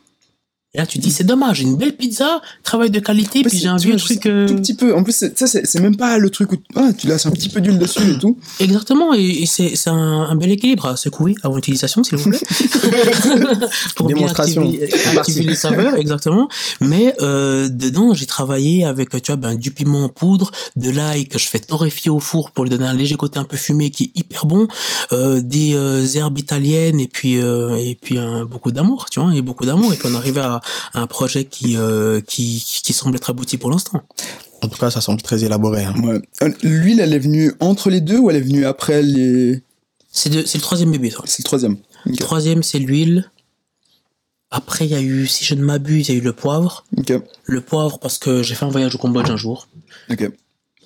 Et 0.75 0.79
là, 0.79 0.87
tu 0.87 0.97
dis, 0.97 1.11
c'est 1.11 1.23
dommage, 1.23 1.61
une 1.61 1.75
belle 1.75 1.95
pizza, 1.95 2.41
travail 2.63 2.89
de 2.89 2.99
qualité, 2.99 3.43
puis 3.43 3.57
j'ai 3.59 3.67
un 3.67 3.77
vieux 3.77 3.95
truc. 3.95 4.25
Un 4.25 4.47
tout 4.47 4.55
petit 4.55 4.73
peu. 4.73 4.95
En 4.95 5.03
plus, 5.03 5.23
ça, 5.35 5.45
c'est 5.45 5.79
même 5.79 5.95
pas 5.95 6.17
le 6.17 6.31
truc 6.31 6.51
où 6.51 6.55
ah, 6.75 6.91
tu 6.97 7.05
laisses 7.05 7.27
un 7.27 7.31
petit 7.31 7.49
peu 7.49 7.61
d'huile 7.61 7.77
dessus 7.77 8.13
et 8.15 8.17
tout. 8.17 8.37
Exactement, 8.59 9.13
et, 9.13 9.45
c'est 9.45 9.87
un, 9.87 9.93
un, 9.93 10.35
bel 10.35 10.51
équilibre 10.51 10.87
à 10.87 10.97
secouer 10.97 11.35
avant 11.43 11.57
utilisation, 11.57 12.03
s'il 12.03 12.17
vous 12.17 12.31
plaît. 12.31 12.39
Pour 13.95 14.07
Démonstration. 14.07 14.63
bien 14.67 14.87
activer, 15.17 15.43
les 15.43 15.55
saveurs, 15.55 15.95
exactement. 15.95 16.47
Mais 16.81 17.13
euh, 17.21 17.69
dedans, 17.69 18.13
j'ai 18.13 18.25
travaillé 18.25 18.83
avec, 18.83 19.11
tu 19.11 19.19
vois, 19.27 19.35
ben, 19.35 19.55
du 19.55 19.69
piment 19.71 20.05
en 20.05 20.09
poudre, 20.09 20.51
de 20.75 20.89
l'ail 20.89 21.27
que 21.27 21.37
je 21.37 21.47
fais 21.47 21.59
torréfier 21.59 22.09
au 22.09 22.19
four 22.19 22.49
pour 22.51 22.63
lui 22.63 22.71
donner 22.71 22.87
un 22.87 22.93
léger 22.93 23.15
côté 23.15 23.39
un 23.39 23.43
peu 23.43 23.57
fumé 23.57 23.91
qui 23.91 24.05
est 24.05 24.19
hyper 24.19 24.45
bon, 24.45 24.67
euh, 25.11 25.41
des 25.41 25.75
euh, 25.75 26.05
herbes 26.15 26.37
italiennes 26.39 26.99
et 26.99 27.07
puis 27.07 27.37
euh, 27.37 27.75
et 27.75 27.95
puis 27.95 28.17
beaucoup 28.49 28.71
d'amour, 28.71 29.09
tu 29.09 29.19
vois, 29.19 29.33
et 29.35 29.41
beaucoup 29.41 29.65
d'amour, 29.65 29.93
et 29.93 29.97
puis 29.97 30.07
on 30.11 30.15
arrive 30.15 30.39
à 30.39 30.61
un 30.93 31.07
projet 31.07 31.45
qui, 31.45 31.77
euh, 31.77 32.21
qui, 32.21 32.63
qui 32.83 32.93
semble 32.93 33.15
être 33.15 33.29
abouti 33.29 33.57
pour 33.57 33.71
l'instant. 33.71 34.01
En 34.61 34.67
tout 34.69 34.77
cas, 34.77 34.89
ça 34.89 35.01
semble 35.01 35.21
très 35.21 35.43
élaboré. 35.43 35.83
Hein. 35.83 35.95
Ouais. 36.03 36.21
Euh, 36.41 36.51
l'huile, 36.63 36.99
elle 36.99 37.13
est 37.13 37.19
venue 37.19 37.53
entre 37.59 37.89
les 37.89 38.01
deux 38.01 38.17
ou 38.17 38.29
elle 38.29 38.37
est 38.37 38.41
venue 38.41 38.65
après 38.65 39.01
les... 39.01 39.61
C'est 40.11 40.29
le 40.29 40.61
troisième 40.61 40.91
bébé, 40.91 41.11
C'est 41.25 41.39
le 41.39 41.43
troisième. 41.43 41.77
Le 42.05 42.17
troisième, 42.17 42.61
c'est 42.61 42.79
l'huile. 42.79 43.31
Après, 44.51 44.85
il 44.85 44.91
y 44.91 44.95
a 44.95 45.01
eu, 45.01 45.25
si 45.25 45.43
je 45.43 45.55
ne 45.55 45.63
m'abuse, 45.63 46.07
il 46.07 46.11
y 46.11 46.15
a 46.15 46.17
eu 46.19 46.23
le 46.23 46.33
poivre. 46.33 46.85
Le 47.45 47.61
poivre, 47.61 47.97
parce 47.97 48.19
que 48.19 48.43
j'ai 48.43 48.53
fait 48.53 48.65
un 48.65 48.69
voyage 48.69 48.93
au 48.93 48.99
Cambodge 48.99 49.31
un 49.31 49.37
jour. 49.37 49.67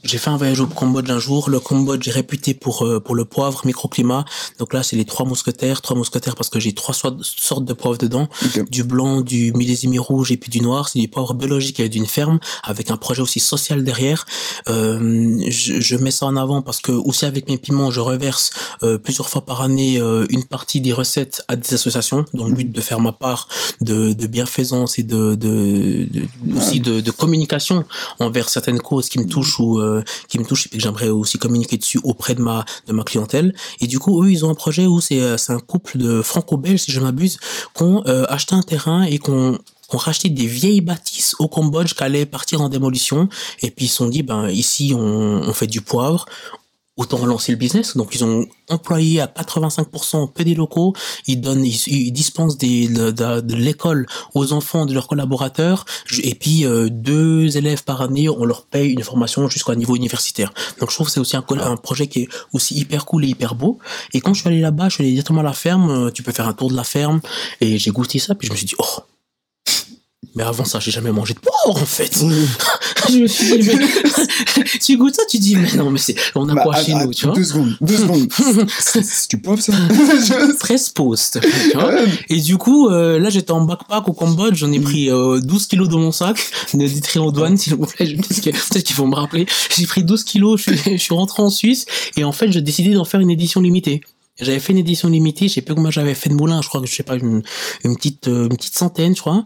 J'ai 0.03 0.17
fait 0.17 0.29
un 0.29 0.37
voyage 0.37 0.59
au 0.59 0.67
Cambodge 0.67 1.09
un 1.09 1.19
jour. 1.19 1.49
Le 1.49 1.59
Cambodge 1.59 2.07
est 2.07 2.11
réputé 2.11 2.53
pour 2.53 2.85
euh, 2.85 2.99
pour 2.99 3.15
le 3.15 3.25
poivre, 3.25 3.65
microclimat. 3.65 4.25
Donc 4.59 4.73
là, 4.73 4.83
c'est 4.83 4.95
les 4.95 5.05
trois 5.05 5.25
mousquetaires, 5.25 5.81
trois 5.81 5.97
mousquetaires 5.97 6.35
parce 6.35 6.49
que 6.49 6.59
j'ai 6.59 6.73
trois 6.73 6.93
sortes 6.93 7.65
de 7.65 7.73
poivre 7.73 7.97
dedans, 7.97 8.29
du 8.69 8.83
blanc, 8.83 9.21
du 9.21 9.51
millésime 9.53 9.97
rouge 9.99 10.31
et 10.31 10.37
puis 10.37 10.49
du 10.49 10.61
noir. 10.61 10.89
C'est 10.89 10.99
du 10.99 11.07
poivre 11.07 11.33
biologique 11.33 11.81
d'une 11.81 12.05
ferme 12.05 12.39
avec 12.63 12.91
un 12.91 12.97
projet 12.97 13.21
aussi 13.21 13.39
social 13.39 13.83
derrière. 13.83 14.25
Euh, 14.67 15.37
je, 15.49 15.79
je, 15.79 15.95
mets 15.97 16.11
ça 16.11 16.25
en 16.25 16.35
avant 16.35 16.61
parce 16.61 16.79
que 16.79 16.91
aussi 16.91 17.25
avec 17.25 17.47
mes 17.49 17.57
piments, 17.57 17.91
je 17.91 17.99
reverse 17.99 18.51
euh, 18.83 18.97
plusieurs 18.97 19.29
fois 19.29 19.45
par 19.45 19.61
année 19.61 19.99
euh, 19.99 20.25
une 20.29 20.43
partie 20.43 20.81
des 20.81 20.93
recettes 20.93 21.43
à 21.47 21.55
des 21.55 21.73
associations 21.73 22.25
dans 22.33 22.47
le 22.47 22.53
but 22.53 22.71
de 22.71 22.81
faire 22.81 22.99
ma 22.99 23.11
part 23.11 23.47
de, 23.81 24.13
de 24.13 24.27
bienfaisance 24.27 24.99
et 24.99 25.03
de, 25.03 25.35
de, 25.35 26.07
de 26.09 26.57
aussi 26.57 26.79
de, 26.79 27.01
de, 27.01 27.11
communication 27.11 27.85
envers 28.19 28.49
certaines 28.49 28.79
causes 28.79 29.09
qui 29.09 29.19
me 29.19 29.27
touchent 29.27 29.59
ou 29.59 29.79
euh, 29.87 30.03
qui 30.27 30.39
me 30.39 30.45
touche 30.45 30.67
et 30.67 30.77
que 30.77 30.79
j'aimerais 30.79 31.09
aussi 31.09 31.37
communiquer 31.37 31.77
dessus 31.77 31.99
auprès 32.03 32.35
de 32.35 32.41
ma 32.41 32.65
de 32.87 32.93
ma 32.93 33.03
clientèle. 33.03 33.53
Et 33.79 33.87
du 33.87 33.99
coup, 33.99 34.23
eux, 34.23 34.31
ils 34.31 34.45
ont 34.45 34.49
un 34.49 34.55
projet 34.55 34.85
où 34.85 35.01
c'est 35.01 35.21
euh, 35.21 35.37
c'est 35.37 35.53
un 35.53 35.59
couple 35.59 35.97
de 35.97 36.21
franco-belges, 36.21 36.81
si 36.81 36.91
je 36.91 36.99
m'abuse, 36.99 37.37
qui 37.75 37.83
ont 37.83 38.03
euh, 38.07 38.25
acheté 38.29 38.55
un 38.55 38.61
terrain 38.61 39.03
et 39.03 39.17
qu'on 39.17 39.57
ont 39.93 39.97
racheté 39.97 40.29
des 40.29 40.45
vieilles 40.45 40.81
bâtisses 40.81 41.35
au 41.39 41.47
Cambodge 41.47 41.93
qui 41.93 42.03
allaient 42.03 42.25
partir 42.25 42.61
en 42.61 42.67
démolition 42.67 43.29
et 43.61 43.71
puis 43.71 43.85
ils 43.85 43.87
se 43.87 43.95
sont 43.95 44.09
dit 44.09 44.21
ben 44.21 44.49
ici 44.49 44.93
on 44.93 45.53
fait 45.53 45.67
du 45.67 45.79
poivre 45.79 46.25
autant 46.97 47.17
relancer 47.17 47.51
le 47.51 47.57
business. 47.57 47.95
Donc 47.95 48.13
ils 48.13 48.23
ont 48.23 48.45
employé 48.69 49.21
à 49.21 49.27
85% 49.27 50.33
peu 50.33 50.43
des 50.43 50.55
locaux, 50.55 50.93
ils 51.27 51.39
donnent, 51.39 51.63
ils, 51.65 52.11
dispensent 52.11 52.57
des, 52.57 52.87
de, 52.87 53.55
l'école 53.55 54.07
aux 54.33 54.51
enfants 54.51 54.85
de 54.85 54.93
leurs 54.93 55.07
collaborateurs, 55.07 55.85
et 56.21 56.35
puis 56.35 56.65
euh, 56.65 56.89
deux 56.89 57.55
élèves 57.57 57.83
par 57.83 58.01
année, 58.01 58.27
on 58.29 58.45
leur 58.45 58.65
paye 58.65 58.91
une 58.91 59.03
formation 59.03 59.47
jusqu'au 59.47 59.75
niveau 59.75 59.95
universitaire. 59.95 60.53
Donc 60.79 60.89
je 60.89 60.95
trouve 60.95 61.07
que 61.07 61.13
c'est 61.13 61.19
aussi 61.19 61.37
un, 61.37 61.45
un, 61.61 61.77
projet 61.77 62.07
qui 62.07 62.23
est 62.23 62.29
aussi 62.51 62.75
hyper 62.75 63.05
cool 63.05 63.25
et 63.25 63.29
hyper 63.29 63.55
beau. 63.55 63.79
Et 64.13 64.21
quand 64.21 64.33
je 64.33 64.41
suis 64.41 64.49
allé 64.49 64.59
là-bas, 64.59 64.89
je 64.89 64.95
suis 64.95 65.03
allé 65.03 65.11
directement 65.11 65.41
à 65.41 65.43
la 65.43 65.53
ferme, 65.53 65.89
euh, 65.89 66.11
tu 66.11 66.23
peux 66.23 66.31
faire 66.31 66.47
un 66.47 66.53
tour 66.53 66.69
de 66.69 66.75
la 66.75 66.83
ferme, 66.83 67.21
et 67.61 67.77
j'ai 67.77 67.91
goûté 67.91 68.19
ça, 68.19 68.35
puis 68.35 68.47
je 68.47 68.53
me 68.53 68.57
suis 68.57 68.65
dit, 68.65 68.75
oh, 68.79 69.03
mais 70.37 70.43
avant 70.43 70.65
ça, 70.65 70.79
j'ai 70.79 70.91
jamais 70.91 71.11
mangé 71.11 71.33
de 71.33 71.39
porc, 71.39 71.81
en 71.81 71.85
fait. 71.85 72.15
je 73.09 73.17
me 73.17 73.27
suis 73.27 73.57
dit, 73.57 73.71
mais... 73.75 74.63
tu 74.79 74.95
goûtes 74.95 75.15
ça, 75.15 75.23
tu 75.27 75.39
dis, 75.39 75.55
mais 75.55 75.73
non, 75.73 75.89
mais 75.89 75.97
c'est, 75.97 76.15
on 76.35 76.47
a 76.47 76.53
bah, 76.53 76.61
quoi 76.61 76.75
chez 76.75 76.93
nous, 76.93 77.11
tu 77.11 77.25
vois. 77.25 77.33
Deux 77.33 77.43
secondes, 77.43 77.75
deux 77.81 77.97
secondes. 77.97 78.31
c'est 78.79 79.29
du 79.31 79.39
poivre, 79.39 79.59
ça? 79.59 79.73
13 80.59 80.89
post, 80.89 81.39
tu 81.41 81.77
vois. 81.77 81.95
Et 82.29 82.39
du 82.39 82.57
coup, 82.57 82.87
euh, 82.87 83.17
là, 83.17 83.31
j'étais 83.31 83.51
en 83.51 83.61
backpack 83.61 84.07
au 84.07 84.13
Cambodge, 84.13 84.57
j'en 84.57 84.71
ai 84.71 84.79
pris 84.79 85.09
euh, 85.09 85.39
12 85.39 85.65
kilos 85.65 85.89
dans 85.89 85.99
mon 85.99 86.11
sac, 86.11 86.37
ne 86.75 86.87
dites 86.87 87.17
en 87.17 87.31
douane, 87.31 87.57
s'il 87.57 87.73
vous 87.73 87.87
plaît, 87.87 88.15
peut-être 88.15 88.83
qu'ils 88.83 88.95
vont 88.95 89.07
me 89.07 89.15
rappeler. 89.15 89.47
J'ai 89.75 89.87
pris 89.87 90.03
12 90.03 90.23
kilos, 90.23 90.61
je 90.61 90.71
suis, 90.71 90.97
je 90.97 91.01
suis 91.01 91.15
rentré 91.15 91.41
en 91.41 91.49
Suisse, 91.49 91.87
et 92.15 92.23
en 92.23 92.31
fait, 92.31 92.51
j'ai 92.51 92.61
décidé 92.61 92.93
d'en 92.93 93.05
faire 93.05 93.21
une 93.21 93.31
édition 93.31 93.59
limitée. 93.59 94.01
J'avais 94.39 94.59
fait 94.59 94.73
une 94.73 94.79
édition 94.79 95.09
limitée, 95.09 95.47
je 95.47 95.55
sais 95.55 95.61
plus 95.61 95.75
combien 95.75 95.91
j'avais 95.91 96.13
fait 96.13 96.29
de 96.29 96.35
moulins, 96.35 96.61
je 96.61 96.67
crois 96.67 96.81
que 96.81 96.87
je 96.87 96.95
sais 96.95 97.03
pas 97.03 97.15
une, 97.15 97.41
une 97.83 97.95
petite 97.95 98.27
euh, 98.27 98.47
une 98.47 98.55
petite 98.55 98.75
centaine, 98.75 99.15
je 99.15 99.21
crois. 99.21 99.45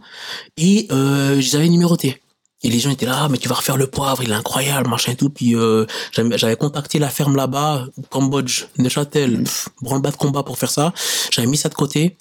Et 0.58 0.88
euh, 0.92 1.36
je 1.36 1.39
les 1.39 1.56
avais 1.56 1.70
numérotés. 1.70 2.22
Et 2.64 2.70
les 2.70 2.80
gens 2.80 2.92
étaient 2.92 3.08
là, 3.08 3.22
ah, 3.24 3.30
mais 3.30 3.38
tu 3.38 3.50
vas 3.50 3.56
refaire 3.56 3.78
le 3.78 3.88
poivre, 3.88 4.22
il 4.22 4.30
est 4.30 4.36
incroyable, 4.36 4.88
machin 4.88 5.14
et 5.14 5.16
tout. 5.16 5.30
Puis 5.30 5.56
euh, 5.56 5.86
j'avais 6.14 6.56
contacté 6.56 7.00
la 7.00 7.10
ferme 7.10 7.36
là-bas, 7.36 7.88
Cambodge, 8.10 8.66
Neuchâtel, 8.78 9.46
branle-bas 9.82 10.12
de 10.12 10.16
combat 10.18 10.44
pour 10.44 10.60
faire 10.60 10.70
ça. 10.70 10.94
J'avais 11.32 11.48
mis 11.48 11.58
ça 11.58 11.70
de 11.70 11.74
côté. 11.74 12.18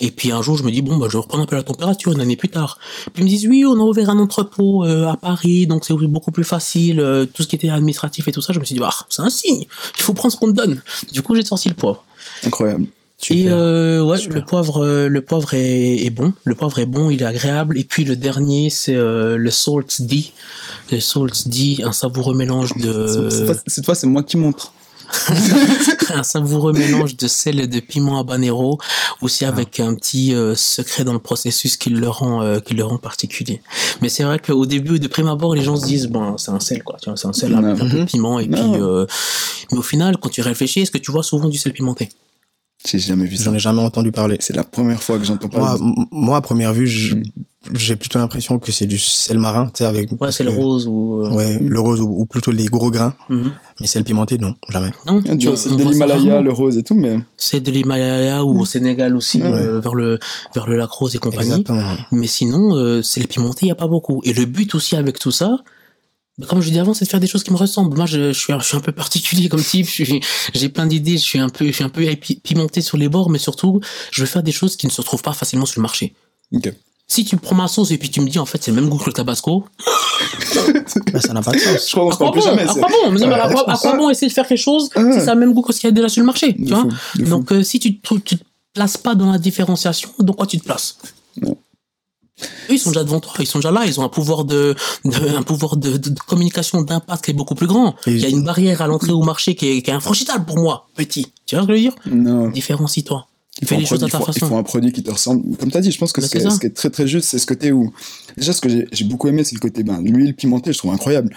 Et 0.00 0.10
puis 0.10 0.32
un 0.32 0.42
jour, 0.42 0.56
je 0.56 0.62
me 0.62 0.70
dis, 0.70 0.82
bon, 0.82 0.96
bah, 0.96 1.06
je 1.10 1.16
reprends 1.16 1.40
un 1.40 1.46
peu 1.46 1.56
la 1.56 1.62
température 1.62 2.12
une 2.12 2.20
année 2.20 2.36
plus 2.36 2.48
tard. 2.48 2.78
Puis 3.12 3.22
ils 3.22 3.24
me 3.24 3.28
disent, 3.28 3.46
oui, 3.46 3.64
on 3.64 3.74
a 3.74 3.82
ouvert 3.82 4.10
un 4.10 4.18
entrepôt 4.18 4.84
euh, 4.84 5.08
à 5.08 5.16
Paris, 5.16 5.66
donc 5.66 5.84
c'est 5.84 5.94
beaucoup 5.94 6.32
plus 6.32 6.44
facile, 6.44 7.00
euh, 7.00 7.26
tout 7.26 7.42
ce 7.42 7.48
qui 7.48 7.56
était 7.56 7.68
administratif 7.68 8.28
et 8.28 8.32
tout 8.32 8.42
ça. 8.42 8.52
Je 8.52 8.60
me 8.60 8.64
suis 8.64 8.74
dit, 8.74 8.80
bah, 8.80 8.90
c'est 9.08 9.22
un 9.22 9.30
signe, 9.30 9.66
il 9.96 10.02
faut 10.02 10.14
prendre 10.14 10.32
ce 10.32 10.38
qu'on 10.38 10.48
te 10.48 10.56
donne. 10.56 10.82
Du 11.12 11.22
coup, 11.22 11.34
j'ai 11.34 11.44
sorti 11.44 11.68
le 11.68 11.74
poivre. 11.74 12.04
Incroyable. 12.44 12.86
Et 13.30 13.44
euh, 13.48 14.02
ouais, 14.02 14.18
le 14.28 14.44
poivre, 14.44 14.84
le 15.06 15.20
poivre 15.20 15.54
est, 15.54 16.04
est, 16.04 16.10
bon. 16.10 16.32
Le 16.44 16.56
poivre 16.56 16.80
est 16.80 16.86
bon, 16.86 17.08
il 17.08 17.22
est 17.22 17.24
agréable. 17.24 17.78
Et 17.78 17.84
puis 17.84 18.04
le 18.04 18.16
dernier, 18.16 18.68
c'est 18.68 18.96
le 18.96 19.50
Salt 19.50 20.02
D. 20.02 20.32
Le 20.90 20.98
Salt 20.98 21.46
D, 21.46 21.84
un 21.84 21.92
savoureux 21.92 22.34
mélange 22.34 22.76
de. 22.78 23.28
Cette 23.68 23.84
fois, 23.84 23.94
c'est 23.94 24.08
moi 24.08 24.24
qui 24.24 24.36
montre. 24.36 24.72
un 26.14 26.22
savoureux 26.22 26.72
mélange 26.72 27.16
de 27.16 27.26
sel 27.28 27.60
et 27.60 27.66
de 27.66 27.80
piment 27.80 28.18
habanero, 28.18 28.78
aussi 29.20 29.44
avec 29.44 29.80
un 29.80 29.94
petit 29.94 30.34
euh, 30.34 30.54
secret 30.54 31.04
dans 31.04 31.12
le 31.12 31.18
processus 31.18 31.76
qui 31.76 31.90
le 31.90 32.08
rend, 32.08 32.42
euh, 32.42 32.60
qui 32.60 32.74
le 32.74 32.84
rend 32.84 32.98
particulier. 32.98 33.62
Mais 34.00 34.08
c'est 34.08 34.24
vrai 34.24 34.38
qu'au 34.38 34.66
début, 34.66 34.98
de 34.98 35.08
prime 35.08 35.28
abord, 35.28 35.54
les 35.54 35.62
gens 35.62 35.76
se 35.76 35.86
disent, 35.86 36.06
bon, 36.06 36.36
c'est 36.38 36.50
un 36.50 36.60
sel, 36.60 36.82
quoi, 36.82 36.96
tu 37.00 37.08
vois, 37.10 37.16
c'est 37.16 37.28
un 37.28 37.32
sel 37.32 37.54
avec 37.54 37.80
un 37.80 37.88
peu 37.88 37.98
de 37.98 38.04
piment, 38.04 38.38
et 38.38 38.48
puis, 38.48 38.60
euh, 38.60 39.06
mais 39.70 39.78
au 39.78 39.82
final, 39.82 40.16
quand 40.18 40.28
tu 40.28 40.40
réfléchis, 40.40 40.80
est-ce 40.80 40.90
que 40.90 40.98
tu 40.98 41.10
vois 41.10 41.22
souvent 41.22 41.48
du 41.48 41.58
sel 41.58 41.72
pimenté? 41.72 42.08
J'ai 42.84 42.98
jamais 42.98 43.26
vu 43.26 43.36
ça. 43.36 43.44
J'en 43.44 43.54
ai 43.54 43.58
jamais 43.60 43.80
entendu 43.80 44.10
parler. 44.10 44.36
C'est 44.40 44.56
la 44.56 44.64
première 44.64 45.00
fois 45.02 45.18
que 45.18 45.24
j'entends 45.24 45.48
parler. 45.48 45.80
Moi, 45.80 46.06
moi, 46.10 46.36
à 46.38 46.40
première 46.40 46.72
vue, 46.72 47.14
mm. 47.14 47.22
J'ai 47.72 47.96
plutôt 47.96 48.18
l'impression 48.18 48.58
que 48.58 48.72
c'est 48.72 48.86
du 48.86 48.98
sel 48.98 49.38
marin, 49.38 49.66
tu 49.66 49.78
sais, 49.78 49.84
avec. 49.84 50.10
Ouais, 50.20 50.32
c'est 50.32 50.44
le 50.44 50.50
rose 50.50 50.86
ou. 50.88 51.22
Euh, 51.22 51.30
ouais, 51.30 51.58
le 51.58 51.80
rose 51.80 52.00
ou, 52.00 52.26
plutôt 52.26 52.50
les 52.50 52.66
gros 52.66 52.90
grains. 52.90 53.14
Mm-hmm. 53.30 53.50
Mais 53.80 53.86
sel 53.86 54.04
pimenté, 54.04 54.38
non, 54.38 54.54
jamais. 54.68 54.90
Non, 55.06 55.22
ah, 55.28 55.36
tu 55.36 55.46
vois, 55.46 55.56
c'est 55.56 55.70
de 55.70 55.82
l'Himalaya, 55.82 56.40
le 56.40 56.52
rose 56.52 56.76
et 56.76 56.82
tout, 56.82 56.94
mais. 56.94 57.18
C'est 57.36 57.60
de 57.60 57.70
l'Himalaya 57.70 58.44
ou 58.44 58.60
au 58.60 58.64
Sénégal 58.64 59.14
aussi, 59.16 59.40
euh, 59.42 59.80
vers 59.80 59.94
le, 59.94 60.18
vers 60.54 60.68
le 60.68 60.76
lac 60.76 60.90
rose 60.90 61.14
et 61.14 61.18
compagnie. 61.18 61.50
Exactement. 61.50 61.96
Mais 62.10 62.26
sinon, 62.26 62.74
euh, 62.74 63.02
sel 63.02 63.28
pimenté, 63.28 63.66
il 63.66 63.68
y 63.68 63.72
a 63.72 63.76
pas 63.76 63.86
beaucoup. 63.86 64.20
Et 64.24 64.32
le 64.32 64.44
but 64.44 64.74
aussi 64.74 64.96
avec 64.96 65.18
tout 65.18 65.30
ça, 65.32 65.58
bah, 66.38 66.46
comme 66.48 66.60
je 66.60 66.68
disais 66.68 66.80
avant, 66.80 66.94
c'est 66.94 67.04
de 67.04 67.10
faire 67.10 67.20
des 67.20 67.26
choses 67.26 67.44
qui 67.44 67.52
me 67.52 67.58
ressemblent. 67.58 67.96
Moi, 67.96 68.06
je, 68.06 68.32
je, 68.32 68.38
suis, 68.38 68.52
je 68.58 68.64
suis 68.64 68.76
un 68.76 68.80
peu 68.80 68.92
particulier 68.92 69.48
comme 69.48 69.62
type. 69.62 69.86
J'ai 70.54 70.68
plein 70.68 70.86
d'idées. 70.86 71.18
Je 71.18 71.22
suis 71.22 71.38
un 71.38 71.48
peu, 71.48 71.66
je 71.66 71.72
suis 71.72 71.84
un 71.84 71.90
peu 71.90 72.04
pimenté 72.42 72.80
sur 72.80 72.96
les 72.96 73.08
bords, 73.08 73.30
mais 73.30 73.38
surtout, 73.38 73.80
je 74.10 74.22
veux 74.22 74.26
faire 74.26 74.42
des 74.42 74.52
choses 74.52 74.76
qui 74.76 74.86
ne 74.86 74.92
se 74.92 75.00
retrouvent 75.00 75.22
pas 75.22 75.32
facilement 75.32 75.66
sur 75.66 75.80
le 75.80 75.82
marché. 75.82 76.14
Okay. 76.52 76.72
Si 77.08 77.24
tu 77.24 77.36
prends 77.36 77.54
ma 77.54 77.68
sauce 77.68 77.90
et 77.90 77.98
puis 77.98 78.10
tu 78.10 78.20
me 78.20 78.28
dis 78.28 78.38
en 78.38 78.46
fait 78.46 78.62
c'est 78.62 78.70
le 78.70 78.80
même 78.80 78.88
goût 78.88 78.96
que 78.96 79.06
le 79.06 79.12
tabasco, 79.12 79.66
bah, 81.12 81.20
ça 81.20 81.34
n'a 81.34 81.42
pas 81.42 81.52
de 81.52 81.58
sens. 81.58 81.88
Je 81.88 81.92
crois 81.92 82.16
qu'on 82.16 82.28
à, 82.28 82.32
quoi 82.32 82.40
jamais, 82.40 82.62
à 82.62 82.72
quoi 82.72 82.88
bon 82.88 83.10
Mais 83.10 83.20
non, 83.20 83.32
à, 83.32 83.52
quoi, 83.52 83.70
à 83.70 83.76
quoi 83.76 83.96
bon 83.96 84.08
essayer 84.08 84.28
de 84.28 84.32
faire 84.32 84.46
quelque 84.46 84.58
chose 84.58 84.88
si 84.94 85.20
ça 85.20 85.32
a 85.32 85.34
le 85.34 85.40
même 85.40 85.52
goût 85.52 85.62
que 85.62 85.72
ce 85.72 85.80
qu'il 85.80 85.88
y 85.88 85.92
a 85.92 85.94
déjà 85.94 86.08
sur 86.08 86.20
le 86.20 86.26
marché, 86.26 86.54
tu 86.54 86.72
vois 86.72 86.86
Donc 87.16 87.52
euh, 87.52 87.62
si 87.62 87.80
tu, 87.80 88.00
tu, 88.00 88.20
tu 88.22 88.38
te 88.38 88.44
places 88.72 88.96
pas 88.96 89.14
dans 89.14 89.30
la 89.30 89.38
différenciation, 89.38 90.08
donc 90.20 90.36
quoi 90.36 90.46
tu 90.46 90.58
te 90.58 90.64
places 90.64 90.96
non 91.40 91.56
ils 92.68 92.78
sont 92.78 92.90
déjà 92.90 93.04
devant 93.04 93.20
toi, 93.20 93.34
ils 93.38 93.46
sont 93.46 93.58
déjà 93.58 93.70
là, 93.70 93.84
ils 93.86 94.00
ont 94.00 94.04
un 94.04 94.08
pouvoir 94.08 94.44
de, 94.44 94.74
de 95.04 95.36
un 95.36 95.42
pouvoir 95.42 95.76
de, 95.76 95.96
de, 95.96 96.18
communication 96.26 96.82
d'impact 96.82 97.24
qui 97.24 97.30
est 97.30 97.34
beaucoup 97.34 97.54
plus 97.54 97.66
grand. 97.66 97.94
il 98.06 98.18
y 98.18 98.24
a 98.24 98.28
une 98.28 98.44
barrière 98.44 98.82
à 98.82 98.86
l'entrée 98.86 99.12
au 99.12 99.22
marché 99.22 99.54
qui 99.54 99.68
est, 99.68 99.82
qui 99.82 99.90
est 99.90 99.94
infranchissable 99.94 100.44
pour 100.44 100.58
moi, 100.58 100.88
petit. 100.96 101.32
Tu 101.46 101.54
vois 101.54 101.62
ce 101.62 101.68
que 101.68 101.74
je 101.74 101.78
veux 101.78 101.82
dire 101.82 101.94
Non. 102.06 102.48
Différencie-toi. 102.48 103.26
Fais 103.64 103.76
les 103.76 103.84
choses 103.84 104.02
à 104.02 104.08
ta 104.08 104.18
façon. 104.18 104.32
Il 104.34 104.46
faut 104.46 104.56
un 104.56 104.62
produit 104.62 104.92
qui 104.92 105.02
te 105.02 105.10
ressemble. 105.10 105.56
Comme 105.56 105.70
tu 105.70 105.76
as 105.76 105.80
dit, 105.80 105.92
je 105.92 105.98
pense 105.98 106.12
que 106.12 106.20
bah, 106.20 106.26
ce 106.26 106.58
qui 106.58 106.66
est 106.66 106.70
très 106.70 106.90
très 106.90 107.06
juste, 107.06 107.28
c'est 107.28 107.38
ce 107.38 107.46
côté 107.46 107.70
où. 107.70 107.92
Déjà, 108.36 108.52
ce 108.52 108.60
que 108.60 108.86
j'ai 108.90 109.04
beaucoup 109.04 109.28
aimé, 109.28 109.44
c'est 109.44 109.54
le 109.54 109.60
côté, 109.60 109.82
ben, 109.82 110.00
l'huile 110.02 110.34
pimentée, 110.34 110.72
je 110.72 110.78
trouve 110.78 110.92
incroyable. 110.92 111.34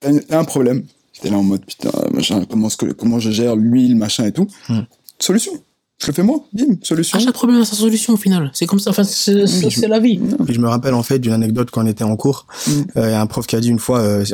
T'as 0.00 0.38
un 0.38 0.44
problème. 0.44 0.84
T'es 1.20 1.28
là 1.28 1.36
en 1.36 1.42
mode, 1.42 1.64
putain, 1.66 1.90
machin, 2.12 2.44
comment, 2.48 2.68
comment 2.96 3.20
je 3.20 3.30
gère 3.30 3.54
l'huile, 3.54 3.94
machin 3.94 4.24
et 4.24 4.32
tout. 4.32 4.46
Hmm. 4.68 4.80
Solution 5.18 5.52
je 6.00 6.06
le 6.06 6.12
fais 6.14 6.22
moi, 6.22 6.42
bim, 6.54 6.76
solution. 6.82 7.18
À 7.18 7.20
chaque 7.20 7.34
problème 7.34 7.60
a 7.60 7.64
sa 7.64 7.76
solution 7.76 8.14
au 8.14 8.16
final. 8.16 8.50
C'est 8.54 8.64
comme 8.64 8.78
ça, 8.78 8.88
enfin, 8.88 9.04
c'est 9.04 9.86
la 9.86 10.00
vie. 10.00 10.18
je 10.48 10.58
me 10.58 10.66
rappelle 10.68 10.94
en 10.94 11.02
fait 11.02 11.18
d'une 11.18 11.32
anecdote 11.32 11.70
quand 11.70 11.84
on 11.84 11.86
était 11.86 12.04
en 12.04 12.16
cours. 12.16 12.46
Mm. 12.66 12.70
Euh, 12.70 13.08
il 13.08 13.10
y 13.10 13.14
a 13.14 13.20
un 13.20 13.26
prof 13.26 13.46
qui 13.46 13.54
a 13.54 13.60
dit 13.60 13.68
une 13.68 13.78
fois, 13.78 14.00
euh, 14.00 14.24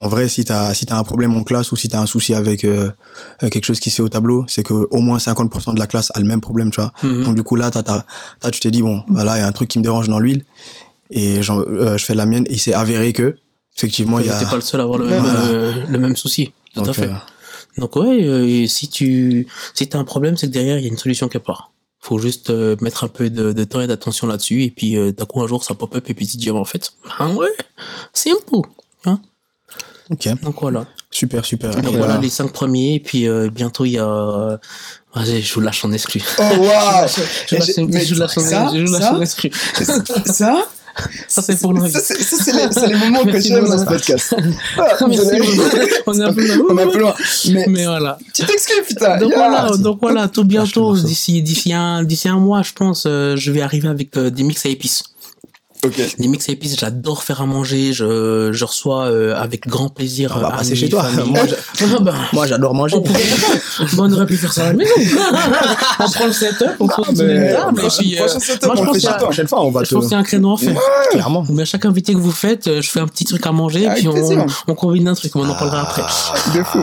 En 0.00 0.08
vrai, 0.08 0.28
si 0.28 0.44
t'as 0.44 0.74
si 0.74 0.84
t'as 0.84 0.98
un 0.98 1.04
problème 1.04 1.34
en 1.34 1.42
classe 1.42 1.72
ou 1.72 1.76
si 1.76 1.88
t'as 1.88 2.00
un 2.00 2.06
souci 2.06 2.34
avec 2.34 2.64
euh, 2.64 2.90
euh, 3.42 3.48
quelque 3.48 3.64
chose 3.64 3.80
qui 3.80 3.88
se 3.88 3.96
fait 3.96 4.02
au 4.02 4.10
tableau, 4.10 4.44
c'est 4.46 4.62
que 4.62 4.74
au 4.74 4.98
moins 5.00 5.16
50% 5.16 5.72
de 5.74 5.78
la 5.78 5.86
classe 5.86 6.12
a 6.14 6.20
le 6.20 6.26
même 6.26 6.42
problème, 6.42 6.70
tu 6.70 6.80
vois. 6.82 6.92
Mhm. 7.02 7.24
Donc 7.24 7.34
du 7.34 7.42
coup 7.42 7.56
là, 7.56 7.70
t'as, 7.70 7.82
t'as, 7.82 8.04
t'as- 8.40 8.50
tu 8.50 8.60
t'es 8.60 8.70
dit 8.70 8.82
bon, 8.82 9.02
voilà, 9.08 9.38
il 9.38 9.40
y 9.40 9.42
a 9.42 9.46
un 9.46 9.52
truc 9.52 9.68
qui 9.70 9.78
me 9.78 9.82
dérange 9.84 10.08
dans 10.08 10.18
l'huile 10.18 10.44
et 11.10 11.38
euh, 11.48 11.96
je 11.96 12.04
fais 12.04 12.14
la 12.14 12.26
mienne 12.26 12.44
et 12.48 12.52
il 12.54 12.60
s'est 12.60 12.74
avéré 12.74 13.14
que 13.14 13.36
effectivement 13.74 14.18
il 14.18 14.26
y 14.26 14.28
a. 14.30 14.38
T'es 14.38 14.44
pas 14.44 14.56
le 14.56 14.60
seul 14.60 14.80
à 14.80 14.84
avoir 14.84 14.98
le 14.98 15.06
même, 15.06 15.22
Voilà. 15.22 15.40
euh, 15.46 15.72
le 15.88 15.98
même 15.98 16.14
souci. 16.16 16.52
Tout 16.74 16.80
donc, 16.80 16.88
à 16.90 16.92
fait. 16.92 17.06
euh, 17.08 17.14
Donc 17.78 17.96
ouais, 17.96 18.22
euh, 18.24 18.46
et 18.46 18.66
si 18.68 18.88
tu 18.90 19.46
si 19.74 19.88
t'as 19.88 19.98
un 19.98 20.04
problème, 20.04 20.36
c'est 20.36 20.46
que 20.48 20.52
derrière 20.52 20.76
il 20.78 20.82
y 20.82 20.88
a 20.88 20.90
une 20.90 20.98
solution 20.98 21.28
quelque 21.28 21.46
part. 21.46 21.72
Faut 22.00 22.18
juste 22.18 22.50
euh, 22.50 22.76
mettre 22.82 23.02
un 23.02 23.08
peu 23.08 23.30
de, 23.30 23.52
de 23.52 23.64
temps 23.64 23.80
et 23.80 23.86
d'attention 23.86 24.26
là-dessus, 24.26 24.62
et 24.62 24.70
puis 24.70 24.96
euh, 24.98 25.10
d'un 25.12 25.24
coup 25.24 25.40
un 25.42 25.46
jour 25.46 25.64
ça 25.64 25.74
pop 25.74 25.94
up 25.96 26.04
et 26.10 26.12
puis 26.14 26.26
tu 26.26 26.36
te 26.36 26.42
dis 26.42 26.50
ah, 26.50 26.54
en 26.54 26.64
fait, 26.66 26.92
ah 27.18 27.30
ouais, 27.30 27.48
simple. 28.12 28.60
Hein 29.06 29.20
ok, 30.10 30.28
Donc 30.42 30.56
voilà. 30.60 30.86
super, 31.10 31.44
super. 31.44 31.70
Donc 31.70 31.94
voilà 31.96 32.18
les 32.18 32.28
cinq 32.30 32.52
premiers, 32.52 32.94
et 32.96 33.00
puis 33.00 33.26
euh, 33.28 33.48
bientôt 33.50 33.84
il 33.84 33.92
y 33.92 33.98
a. 33.98 34.06
euh, 34.06 34.56
Vas-y, 35.14 35.40
je 35.40 35.54
vous 35.54 35.60
lâche 35.60 35.82
en 35.84 35.92
exclu. 35.92 36.22
Oh 36.38 36.42
waouh 36.42 37.08
Je 37.48 37.54
vous 38.12 38.18
lâche, 38.18 38.34
je 38.34 38.40
en- 38.40 38.44
ça, 38.44 38.70
je 38.74 38.84
vous 38.84 38.92
lâche 38.92 39.02
ça, 39.02 39.14
en 39.14 39.20
exclu. 39.22 39.50
Ça 40.26 40.56
Ça 41.28 41.42
c'est 41.42 41.58
pour 41.60 41.72
le. 41.74 41.88
Ça, 41.88 42.00
c'est 42.00 42.52
les, 42.52 42.88
les 42.88 42.94
moments 42.98 43.24
que 43.24 43.38
j'aime 43.40 43.66
dans 43.68 43.78
ce 43.78 43.84
podcast. 43.84 44.34
Ah. 44.78 44.84
On 45.00 45.10
est 45.10 45.18
un 46.22 46.32
peu 46.32 46.42
On 46.68 46.78
est 46.78 46.82
un 46.82 46.86
peu 46.88 46.98
loin. 46.98 47.14
Mais, 47.50 47.64
Mais 47.68 47.84
voilà. 47.84 48.18
tu 48.34 48.44
t'excuses, 48.44 48.76
putain. 48.86 49.18
Donc 49.18 49.30
Yeah. 49.30 49.48
voilà, 49.48 49.76
donc 49.78 49.98
voilà, 50.02 50.28
tout 50.28 50.44
bientôt, 50.44 50.88
morceau. 50.90 51.06
d'ici 51.06 51.42
d'ici 51.42 51.72
un 51.72 52.02
d'ici 52.02 52.28
un 52.28 52.38
mois, 52.38 52.62
je 52.62 52.72
pense, 52.72 53.04
euh, 53.06 53.36
je 53.36 53.50
vais 53.52 53.60
arriver 53.62 53.88
avec 53.88 54.16
euh, 54.16 54.30
des 54.30 54.42
mix 54.42 54.64
à 54.66 54.68
épices. 54.70 55.02
Okay. 55.86 56.06
Les 56.18 56.28
mix 56.28 56.48
à 56.48 56.52
épices, 56.52 56.76
j'adore 56.78 57.22
faire 57.22 57.40
à 57.40 57.46
manger. 57.46 57.92
Je, 57.92 58.50
je 58.52 58.64
reçois 58.64 59.04
euh, 59.04 59.40
avec 59.40 59.68
grand 59.68 59.88
plaisir. 59.88 60.34
On 60.36 60.40
va 60.40 60.58
euh, 60.58 60.74
chez 60.74 60.88
toi. 60.88 61.04
Ah, 61.78 61.98
bah. 62.00 62.14
moi, 62.32 62.46
j'adore 62.46 62.74
manger. 62.74 62.96
On 62.96 63.02
moi, 63.96 64.06
on 64.08 64.12
aurait 64.12 64.26
pu 64.26 64.36
faire 64.36 64.52
ça 64.52 64.64
à 64.64 64.66
la 64.68 64.72
maison. 64.72 64.92
on 66.00 66.10
prend 66.10 66.26
le 66.26 66.32
setup, 66.32 66.68
on 66.80 66.88
pose 66.88 67.20
une 67.20 67.20
euh, 67.20 67.88
setup, 67.88 68.66
moi, 68.66 68.74
je 68.76 68.82
pense 68.82 69.02
la 69.02 69.12
prochaine 69.14 69.46
un 70.12 70.22
créneau 70.22 70.50
en 70.50 70.56
fait. 70.56 70.74
Clairement. 71.10 71.44
Mais 71.50 71.62
à 71.62 71.64
chaque 71.64 71.84
invité 71.84 72.12
que 72.12 72.18
vous 72.18 72.32
faites, 72.32 72.80
je 72.80 72.90
fais 72.90 73.00
un 73.00 73.06
petit 73.06 73.24
truc 73.24 73.46
à 73.46 73.52
manger, 73.52 73.88
puis 73.94 74.08
on, 74.08 74.74
combine 74.74 75.08
un 75.08 75.14
truc. 75.14 75.36
On 75.36 75.48
en 75.48 75.54
parlera 75.54 75.82
après. 75.82 76.02
De 76.54 76.62
fou. 76.64 76.80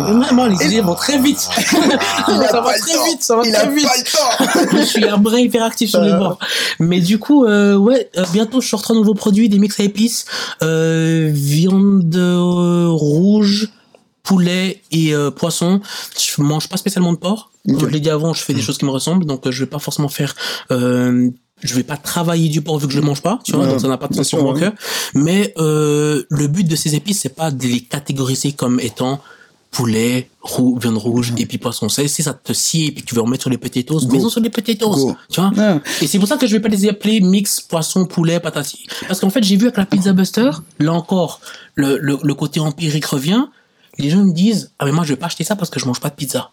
Les 0.49 0.68
idées 0.68 0.82
vont 0.82 0.95
très 0.95 1.20
vite. 1.20 1.39
ça 1.39 2.62
va 2.62 2.74
très 2.78 3.10
vite. 3.10 3.22
Ça 3.22 3.36
va 3.36 3.43
très 3.43 3.70
vite. 3.70 3.88
Je 4.74 4.82
suis 4.84 5.08
un 5.08 5.18
brin 5.18 5.39
hyperactif 5.39 5.89
sur 5.89 6.01
les 6.01 6.14
bords. 6.14 6.39
Mais 6.80 7.01
du 7.01 7.20
coup, 7.20 7.45
ouais, 7.45 8.10
bientôt, 8.32 8.62
je 8.62 8.68
suis 8.68 8.76
nouveaux 8.96 9.14
produits, 9.14 9.50
des 9.50 9.60
mix 9.60 9.80
à 9.80 9.84
épices, 9.84 10.26
euh, 10.62 11.30
viande 11.32 12.16
rouge, 12.16 13.70
poulet 14.24 14.82
et 14.91 15.14
euh, 15.14 15.30
poisson. 15.30 15.82
Je 16.18 16.41
mange 16.41 16.70
pas 16.70 16.78
spécialement 16.78 17.14
de 17.14 17.18
porc. 17.18 17.52
Okay. 17.68 17.78
Comme 17.78 17.89
je 17.89 17.94
l'ai 17.94 18.00
dit 18.00 18.10
avant, 18.10 18.34
je 18.34 18.41
fais 18.41 18.54
des 18.54 18.62
hmm. 18.62 18.64
choses 18.64 18.78
qui 18.78 18.86
me 18.86 18.91
ressemblent, 18.91 19.26
donc 19.26 19.46
euh, 19.46 19.52
je 19.52 19.60
vais 19.60 19.70
pas 19.70 19.80
forcément 19.80 20.10
faire 20.10 20.34
euh, 20.72 21.30
je 21.62 21.76
vais 21.76 21.84
pas 21.84 21.96
travailler 21.96 22.50
du 22.50 22.62
porc 22.62 22.78
vu 22.80 22.88
que 22.88 22.94
je 22.94 23.00
le 23.00 23.06
mange 23.06 23.22
pas, 23.22 23.39
tu 23.46 23.54
vois, 23.54 23.80
ça 23.80 23.88
n'a 23.88 23.98
pas 23.98 24.10
de 24.10 24.16
sens 24.16 24.32
pour 24.32 24.44
mon 24.44 24.54
cœur. 24.54 24.74
Mais 25.14 25.54
le 25.56 26.48
but 26.48 26.68
de 26.68 26.76
ces 26.76 26.96
épices, 26.96 27.22
c'est 27.22 27.36
pas 27.36 27.52
de 27.52 27.66
les 27.66 27.80
catégoriser 27.80 28.52
comme 28.52 28.82
étant 28.82 29.22
poulet, 29.74 30.30
roux, 30.41 30.78
viande 30.80 30.97
rouge 30.97 31.34
et 31.38 31.45
puis 31.45 31.57
poisson. 31.57 31.89
C'est 31.89 32.07
si 32.07 32.24
ça 32.24 32.34
te 32.34 32.53
sied 32.53 32.88
et 32.88 32.91
puis 32.91 33.03
tu 33.03 33.15
veux 33.15 33.21
en 33.21 33.28
mettre 33.28 33.43
sur 33.43 33.49
les 33.49 33.57
potatoes, 33.57 34.05
Go. 34.05 34.15
mets-en 34.17 34.30
sur 34.30 34.39
les 34.41 34.49
potatoes. 34.49 34.95
Go. 34.95 35.15
Tu 35.30 35.41
vois. 35.41 35.51
Et 36.01 36.07
c'est 36.07 36.19
pour 36.19 36.28
ça 36.28 36.38
que 36.38 36.47
je 36.47 36.51
vais 36.53 36.59
pas 36.61 36.69
les 36.69 36.88
appeler 36.88 37.19
mix 37.21 37.59
poisson 37.59 38.05
poulet 38.05 38.39
patati. 38.39 38.86
Parce 39.07 39.19
qu'en 39.19 39.30
fait 39.30 39.43
j'ai 39.43 39.57
vu 39.57 39.65
avec 39.65 39.78
la 39.78 39.86
pizza 39.86 40.13
buster, 40.13 40.51
là 40.80 40.93
encore 40.93 41.41
le, 41.76 41.97
le, 41.97 42.17
le 42.24 42.34
côté 42.36 42.59
empirique 42.59 43.05
revient. 43.05 43.45
Les 43.97 44.09
gens 44.09 44.24
me 44.24 44.34
disent 44.34 44.71
ah 44.80 44.86
mais 44.86 44.91
moi 44.91 45.03
je 45.03 45.09
vais 45.09 45.19
pas 45.19 45.26
acheter 45.26 45.43
ça 45.43 45.55
parce 45.55 45.69
que 45.69 45.80
je 45.80 45.86
mange 45.86 45.99
pas 45.99 46.09
de 46.09 46.15
pizza. 46.15 46.51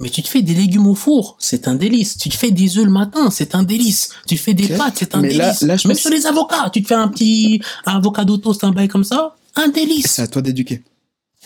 Mais 0.00 0.08
tu 0.10 0.22
te 0.22 0.28
fais 0.28 0.42
des 0.42 0.54
légumes 0.54 0.88
au 0.88 0.96
four, 0.96 1.36
c'est 1.38 1.68
un 1.68 1.76
délice. 1.76 2.18
Tu 2.18 2.28
te 2.28 2.34
fais 2.34 2.50
des 2.50 2.78
œufs 2.78 2.84
le 2.84 2.90
matin, 2.90 3.30
c'est 3.30 3.54
un 3.54 3.62
délice. 3.62 4.10
Tu 4.26 4.34
te 4.34 4.40
fais 4.40 4.52
des 4.52 4.66
pâtes, 4.66 4.94
c'est 4.98 5.14
un 5.14 5.20
Mais 5.20 5.28
délice. 5.28 5.60
là, 5.62 5.76
je 5.76 5.86
Même 5.86 5.94
pense- 5.96 6.02
sur 6.02 6.10
les 6.10 6.26
avocats, 6.26 6.68
tu 6.72 6.82
te 6.82 6.88
fais 6.88 6.96
un 6.96 7.06
petit 7.06 7.62
avocado 7.86 8.36
toast, 8.38 8.64
un 8.64 8.72
bail 8.72 8.88
comme 8.88 9.04
ça, 9.04 9.36
un 9.54 9.68
délice. 9.68 10.06
C'est 10.08 10.22
à 10.22 10.26
toi 10.26 10.42
d'éduquer. 10.42 10.82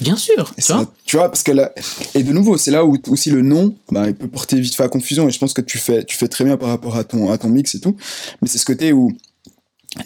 Bien 0.00 0.16
sûr, 0.16 0.52
Et 0.56 0.60
tu 0.60 0.66
ça- 0.68 0.76
vois. 0.76 0.92
tu 1.04 1.16
vois, 1.16 1.28
parce 1.28 1.42
que 1.42 1.50
là, 1.52 1.72
et 2.14 2.22
de 2.22 2.32
nouveau, 2.32 2.56
c'est 2.56 2.70
là 2.70 2.84
où 2.84 2.96
aussi 3.08 3.30
le 3.30 3.42
nom, 3.42 3.74
bah, 3.90 4.06
il 4.08 4.14
peut 4.14 4.28
porter 4.28 4.60
vite 4.60 4.74
fait 4.74 4.84
à 4.84 4.88
confusion, 4.88 5.28
et 5.28 5.32
je 5.32 5.38
pense 5.38 5.52
que 5.52 5.60
tu 5.60 5.78
fais, 5.78 6.04
tu 6.04 6.16
fais 6.16 6.28
très 6.28 6.44
bien 6.44 6.56
par 6.56 6.68
rapport 6.68 6.96
à 6.96 7.04
ton, 7.04 7.30
à 7.30 7.38
ton 7.38 7.48
mix 7.48 7.74
et 7.74 7.80
tout. 7.80 7.96
Mais 8.40 8.48
c'est 8.48 8.58
ce 8.58 8.64
côté 8.66 8.92
où 8.92 9.12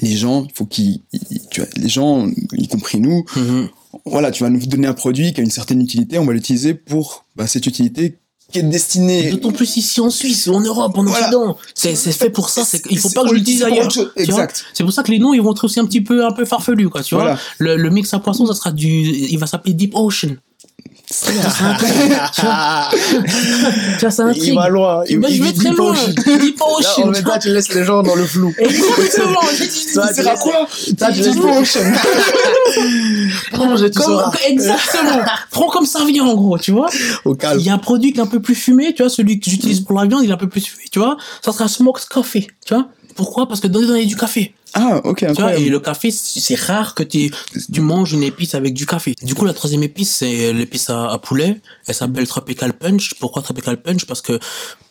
les 0.01 0.17
gens, 0.17 0.45
il 0.45 0.53
faut 0.55 0.65
qu'ils, 0.65 1.01
ils- 1.13 1.47
tu 1.51 1.61
vois, 1.61 1.69
les 1.77 1.89
gens, 1.89 2.29
y 2.53 2.69
compris 2.69 3.01
nous, 3.01 3.25
Mhm. 3.37 3.69
voilà, 4.07 4.31
tu 4.31 4.43
vas 4.45 4.49
nous 4.51 4.65
donner 4.65 4.87
un 4.87 4.95
produit 4.95 5.33
qui 5.35 5.41
a 5.41 5.45
une 5.45 5.51
certaine 5.51 5.81
utilité, 5.83 6.19
on 6.19 6.25
va 6.25 6.33
l'utiliser 6.33 6.73
pour, 6.75 7.27
bah, 7.37 7.47
cette 7.47 7.67
utilité 7.67 8.17
qui 8.53 8.59
est 8.61 8.63
destinée. 8.63 9.31
D'autant 9.31 9.51
plus 9.53 9.77
ici 9.77 10.01
en 10.01 10.11
Suisse 10.11 10.47
ou 10.47 10.55
en 10.55 10.61
Europe, 10.61 10.97
en 10.97 11.03
Voilà. 11.05 11.27
Occident. 11.27 11.57
C'est 11.75 11.95
c'est 11.97 12.13
fait 12.13 12.31
pour 12.31 12.49
ça. 12.51 12.65
c'est- 12.65 12.83
Il 12.91 12.99
faut 12.99 13.09
pas 13.11 13.23
que 13.25 13.37
je 13.37 13.43
c'est 13.45 13.59
pour 13.59 13.67
ailleurs. 13.67 13.89
Exact. 14.17 14.65
C'est 14.75 14.85
pour 14.85 14.93
ça 14.93 15.03
que 15.03 15.11
les 15.11 15.19
noms 15.19 15.35
ils 15.35 15.43
vont 15.43 15.53
être 15.53 15.65
aussi 15.65 15.81
un 15.81 15.87
petit 15.87 16.01
peu 16.01 16.25
un 16.25 16.33
peu 16.33 16.45
farfelus 16.45 16.89
quoi. 16.91 17.03
Tu 17.03 17.15
vois? 17.15 17.39
Le, 17.59 17.77
le 17.77 17.91
mix 17.91 18.13
à 18.15 18.19
poisson 18.19 18.47
ça 18.47 18.55
sera 18.55 18.71
du, 18.71 18.89
il 18.89 19.39
va 19.39 19.47
s'appeler 19.47 19.75
Deep 19.75 19.95
Ocean. 19.97 20.37
Tu 21.13 22.41
vois, 22.43 22.89
Tu 23.99 24.01
vois, 24.01 24.11
ça 24.11 24.23
intrigue. 24.25 24.45
Il 24.45 24.55
va 24.55 24.69
loin. 24.69 25.05
Bah, 25.19 25.29
je 25.31 25.43
vais 25.43 25.53
dit 25.53 25.59
très 25.61 25.69
pas 25.71 25.75
loin. 25.77 25.93
aussi. 25.93 26.15
Deep 26.15 26.59
Là, 26.59 26.67
Ocean. 26.67 27.03
en 27.09 27.09
tu 27.09 27.15
fait, 27.17 27.23
vois. 27.23 27.33
là, 27.35 27.39
tu 27.39 27.49
laisses 27.53 27.75
les 27.75 27.85
gens 27.85 28.03
dans 28.03 28.15
le 28.15 28.25
flou. 28.25 28.55
Exactement. 28.59 29.41
dit- 29.57 29.93
Toi, 29.95 30.07
Ça 30.07 30.15
sert 30.15 30.29
à 30.29 30.37
quoi 30.37 30.67
Toi, 30.99 31.09
tu 31.13 31.21
laisses 31.21 31.33
Deep 31.35 31.45
Ocean. 31.45 31.93
Prends, 33.53 33.77
tu 33.77 33.91
Comme- 33.91 34.03
sauras. 34.03 34.33
exactement. 34.49 35.21
Prends 35.51 35.69
comme 35.69 35.87
ça 35.87 36.05
vient 36.05 36.25
en 36.25 36.35
gros, 36.35 36.59
tu 36.59 36.71
vois. 36.73 36.89
Au 37.25 37.35
calme. 37.35 37.61
Il 37.61 37.67
y 37.67 37.71
a 37.71 37.75
un 37.75 37.79
produit 37.79 38.13
qui 38.13 38.19
est 38.19 38.23
un 38.23 38.27
peu 38.27 38.41
plus 38.41 38.55
fumé, 38.55 38.95
tu 38.95 39.03
vois, 39.03 39.11
celui 39.11 39.39
que 39.39 39.51
j'utilise 39.51 39.81
pour 39.81 39.99
la 39.99 40.07
viande, 40.07 40.23
il 40.25 40.31
est 40.31 40.33
un 40.33 40.37
peu 40.39 40.49
plus 40.49 40.63
fumé, 40.67 40.85
tu 40.91 40.99
vois. 40.99 41.17
Ça 41.45 41.53
sera 41.53 41.69
smoked 41.69 42.05
coffee, 42.09 42.47
tu 42.67 42.75
vois. 42.75 42.87
Pourquoi? 43.15 43.47
Parce 43.47 43.61
que 43.61 43.67
il 43.69 43.99
y 43.99 44.03
a 44.03 44.07
du 44.07 44.17
café. 44.17 44.55
Ah, 44.75 45.01
ok, 45.05 45.19
Tu 45.19 45.25
vois, 45.25 45.31
incroyable. 45.33 45.63
et 45.65 45.69
le 45.69 45.81
café, 45.81 46.11
c'est 46.11 46.55
rare 46.59 46.95
que 46.95 47.03
tu, 47.03 47.31
tu 47.73 47.81
manges 47.81 48.13
une 48.13 48.23
épice 48.23 48.55
avec 48.55 48.75
du 48.75 48.87
café. 48.87 49.15
Du 49.23 49.35
coup, 49.35 49.45
la 49.45 49.53
troisième 49.53 49.83
épice, 49.83 50.11
c'est 50.17 50.53
l'épice 50.53 50.89
à, 50.91 51.11
à 51.11 51.19
poulet. 51.19 51.61
Elle 51.87 51.95
s'appelle 51.95 52.27
Tropical 52.27 52.73
Punch. 52.73 53.15
Pourquoi 53.21 53.43
Tropical 53.43 53.81
Punch? 53.83 54.07
Parce 54.07 54.23
que 54.23 54.39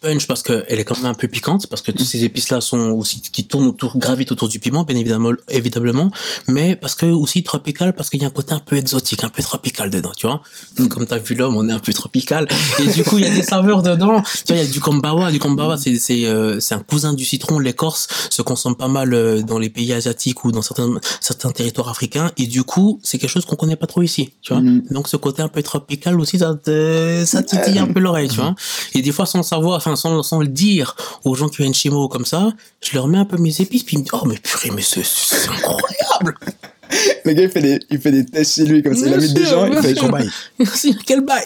punch, 0.01 0.25
parce 0.27 0.41
que 0.43 0.63
elle 0.67 0.79
est 0.79 0.83
quand 0.83 0.97
même 0.97 1.05
un 1.11 1.13
peu 1.13 1.27
piquante, 1.27 1.67
parce 1.67 1.81
que 1.81 1.91
toutes 1.91 2.07
ces 2.07 2.23
épices-là 2.23 2.59
sont 2.61 2.89
aussi 2.91 3.21
qui 3.21 3.45
tournent 3.45 3.67
autour, 3.67 3.97
gravitent 3.97 4.31
autour 4.31 4.49
du 4.49 4.59
piment, 4.59 4.83
bien 4.83 4.97
évidemment, 4.97 5.31
évidemment. 5.49 6.11
Mais 6.47 6.75
parce 6.75 6.95
que 6.95 7.05
aussi 7.05 7.43
tropical, 7.43 7.93
parce 7.93 8.09
qu'il 8.09 8.21
y 8.21 8.23
a 8.23 8.27
un 8.27 8.31
côté 8.31 8.53
un 8.53 8.59
peu 8.59 8.77
exotique, 8.77 9.23
un 9.23 9.29
peu 9.29 9.41
tropical 9.43 9.89
dedans, 9.89 10.11
tu 10.17 10.27
vois. 10.27 10.41
Comme 10.89 11.05
t'as 11.05 11.17
vu 11.19 11.35
l'homme, 11.35 11.55
on 11.55 11.67
est 11.69 11.73
un 11.73 11.79
peu 11.79 11.93
tropical. 11.93 12.47
Et 12.79 12.87
du 12.87 13.03
coup, 13.03 13.17
il 13.17 13.23
y 13.25 13.27
a 13.27 13.31
des 13.33 13.43
saveurs 13.43 13.81
dedans. 13.83 14.21
Tu 14.45 14.53
vois, 14.53 14.61
il 14.61 14.65
y 14.65 14.69
a 14.69 14.71
du 14.71 14.79
kombawa. 14.79 15.31
Du 15.31 15.39
kombawa, 15.39 15.77
c'est 15.77 15.97
c'est 15.97 16.25
euh, 16.25 16.59
c'est 16.59 16.75
un 16.75 16.79
cousin 16.83 17.13
du 17.13 17.25
citron. 17.25 17.59
L'écorce 17.59 18.07
se 18.29 18.41
consomme 18.41 18.75
pas 18.75 18.87
mal 18.87 19.13
euh, 19.13 19.41
dans 19.41 19.59
les 19.59 19.69
pays 19.71 19.93
asiatiques 19.93 20.43
ou 20.45 20.51
dans 20.51 20.61
certains 20.61 20.89
certains 21.19 21.51
territoires 21.51 21.89
africains. 21.89 22.31
Et 22.37 22.47
du 22.47 22.63
coup, 22.63 22.99
c'est 23.03 23.17
quelque 23.17 23.29
chose 23.29 23.45
qu'on 23.45 23.55
connaît 23.55 23.75
pas 23.75 23.87
trop 23.87 24.01
ici, 24.01 24.33
tu 24.41 24.53
vois. 24.53 24.61
Mhm. 24.61 24.83
Donc 24.91 25.07
ce 25.07 25.17
côté 25.17 25.41
un 25.41 25.47
peu 25.47 25.61
tropical 25.63 26.19
aussi, 26.19 26.39
ça 26.39 26.55
te, 26.55 27.23
ça 27.25 27.43
titille 27.43 27.79
un 27.79 27.87
peu 27.87 27.99
l'oreille, 27.99 28.29
tu 28.29 28.35
vois. 28.35 28.55
Et 28.93 29.01
des 29.01 29.11
fois, 29.11 29.25
sans 29.25 29.43
savoir, 29.43 29.77
enfin 29.77 29.95
sans, 29.95 30.23
sans 30.23 30.39
le 30.39 30.47
dire 30.47 30.95
aux 31.23 31.35
gens 31.35 31.49
qui 31.49 31.57
viennent 31.57 31.73
chez 31.73 31.89
moi 31.89 32.07
comme 32.09 32.25
ça, 32.25 32.51
je 32.81 32.93
leur 32.95 33.07
mets 33.07 33.17
un 33.17 33.25
peu 33.25 33.37
mes 33.37 33.61
épices, 33.61 33.83
puis 33.83 33.95
ils 33.95 33.99
me 33.99 34.03
disent, 34.03 34.13
oh 34.13 34.25
mais 34.25 34.37
purée, 34.37 34.71
mais 34.71 34.81
c'est 34.81 35.01
incroyable. 35.49 36.37
Le 37.25 37.33
gars, 37.33 37.43
il 37.43 37.49
fait 37.49 37.61
des, 37.61 37.79
il 37.89 37.99
fait 37.99 38.11
des 38.11 38.25
tests 38.25 38.55
chez 38.55 38.65
lui, 38.65 38.81
comme 38.83 38.95
ça. 38.95 39.07
Il 39.07 39.13
invite 39.13 39.33
des 39.33 39.45
gens, 39.45 39.65
il 39.67 39.77
fait 39.81 39.95
genre, 39.95 40.17
Merci, 40.59 40.95
quel 41.05 41.21
bail? 41.21 41.43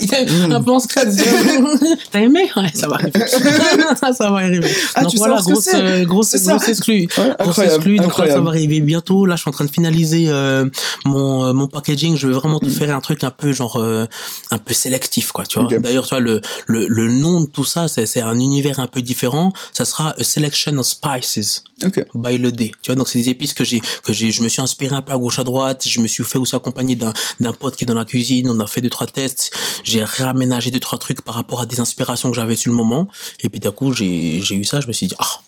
Un 0.52 0.62
peu 0.62 0.72
en 0.72 0.80
scratch. 0.80 1.08
T'as 2.12 2.20
aimé? 2.22 2.50
Ouais, 2.56 2.72
ça 2.74 2.88
va 2.88 2.96
arriver. 2.96 3.20
ça 4.00 4.30
va 4.30 4.36
arriver. 4.38 4.70
Ah, 4.96 5.02
donc 5.04 5.12
tu 5.12 5.18
voilà, 5.18 5.42
sais 5.42 5.52
grosse, 5.52 5.70
euh, 5.74 6.04
grosse, 6.06 6.28
ça. 6.30 6.56
grosse 6.56 6.70
exclue. 6.70 7.02
Ouais, 7.02 7.08
Grosse 7.08 7.30
incroyable, 7.40 7.76
exclue. 7.76 7.98
Donc 7.98 8.06
là, 8.06 8.12
ça 8.12 8.22
incroyable. 8.22 8.44
va 8.44 8.50
arriver 8.50 8.80
bientôt. 8.82 9.26
Là, 9.26 9.36
je 9.36 9.42
suis 9.42 9.50
en 9.50 9.54
train 9.54 9.66
de 9.66 9.72
finaliser 9.72 10.26
euh, 10.30 10.66
mon, 11.06 11.46
euh, 11.46 11.54
mon 11.54 11.68
packaging. 11.68 12.16
Je 12.18 12.28
vais 12.28 12.34
vraiment 12.34 12.56
Mm. 12.62 12.68
te 12.68 12.70
faire 12.70 12.96
un 12.96 13.02
truc 13.02 13.24
un 13.24 13.32
peu 13.32 13.52
genre 13.52 13.76
euh, 13.78 14.06
un 14.52 14.58
peu 14.58 14.74
sélectif, 14.74 15.32
quoi. 15.32 15.46
Tu 15.46 15.60
vois. 15.60 15.68
Ok. 15.68 15.80
D'ailleurs, 15.82 16.04
tu 16.06 16.12
vois 16.16 16.20
le, 16.22 16.42
le 16.68 16.88
le 16.88 17.12
nom 17.12 17.42
de 17.42 17.46
tout 17.48 17.66
ça, 17.66 17.88
c'est 17.88 18.06
c'est 18.06 18.22
un 18.22 18.40
univers 18.40 18.80
un 18.80 18.88
peu 18.88 19.02
différent. 19.02 19.52
Ça 19.74 19.84
sera 19.86 20.16
a 20.18 20.24
selection 20.24 20.78
of 20.78 20.86
spices 20.88 21.64
Ok. 21.86 22.06
by 22.16 22.38
le 22.38 22.52
D. 22.52 22.72
Tu 22.82 22.92
vois, 22.92 22.96
donc 22.96 23.10
c'est 23.10 23.20
des 23.20 23.30
épices 23.30 23.54
que 23.54 23.64
j'ai, 23.66 23.82
que 24.04 24.14
j'ai, 24.14 24.32
je 24.32 24.42
me 24.44 24.48
suis 24.48 24.62
inspiré 24.62 24.96
un 24.96 25.02
peu 25.02 25.12
à 25.14 25.18
gauche 25.18 25.40
à 25.40 25.44
droite. 25.44 25.65
Je 25.84 26.00
me 26.00 26.08
suis 26.08 26.24
fait 26.24 26.38
aussi 26.38 26.56
accompagner 26.56 26.96
d'un, 26.96 27.14
pote 27.54 27.76
qui 27.76 27.84
est 27.84 27.88
dans 27.88 27.94
la 27.94 28.06
cuisine. 28.06 28.50
On 28.50 28.60
a 28.60 28.68
fait 28.68 28.82
deux, 28.82 28.90
trois 28.90 29.08
tests. 29.08 29.52
J'ai 29.84 30.04
réaménagé 30.04 30.72
deux, 30.72 30.80
trois 30.80 31.00
trucs 31.00 31.22
par 31.22 31.36
rapport 31.36 31.62
à 31.62 31.66
des 31.66 31.80
inspirations 31.80 32.30
que 32.30 32.36
j'avais 32.36 32.56
sur 32.56 32.72
le 32.72 32.78
moment. 32.78 33.08
Et 33.42 33.50
puis 33.50 33.60
d'un 33.60 33.72
coup, 33.72 33.94
j'ai, 33.94 34.42
j'ai 34.42 34.56
eu 34.56 34.64
ça. 34.64 34.82
Je 34.82 34.88
me 34.88 34.94
suis 34.94 35.08
dit, 35.08 35.16
ah, 35.20 35.42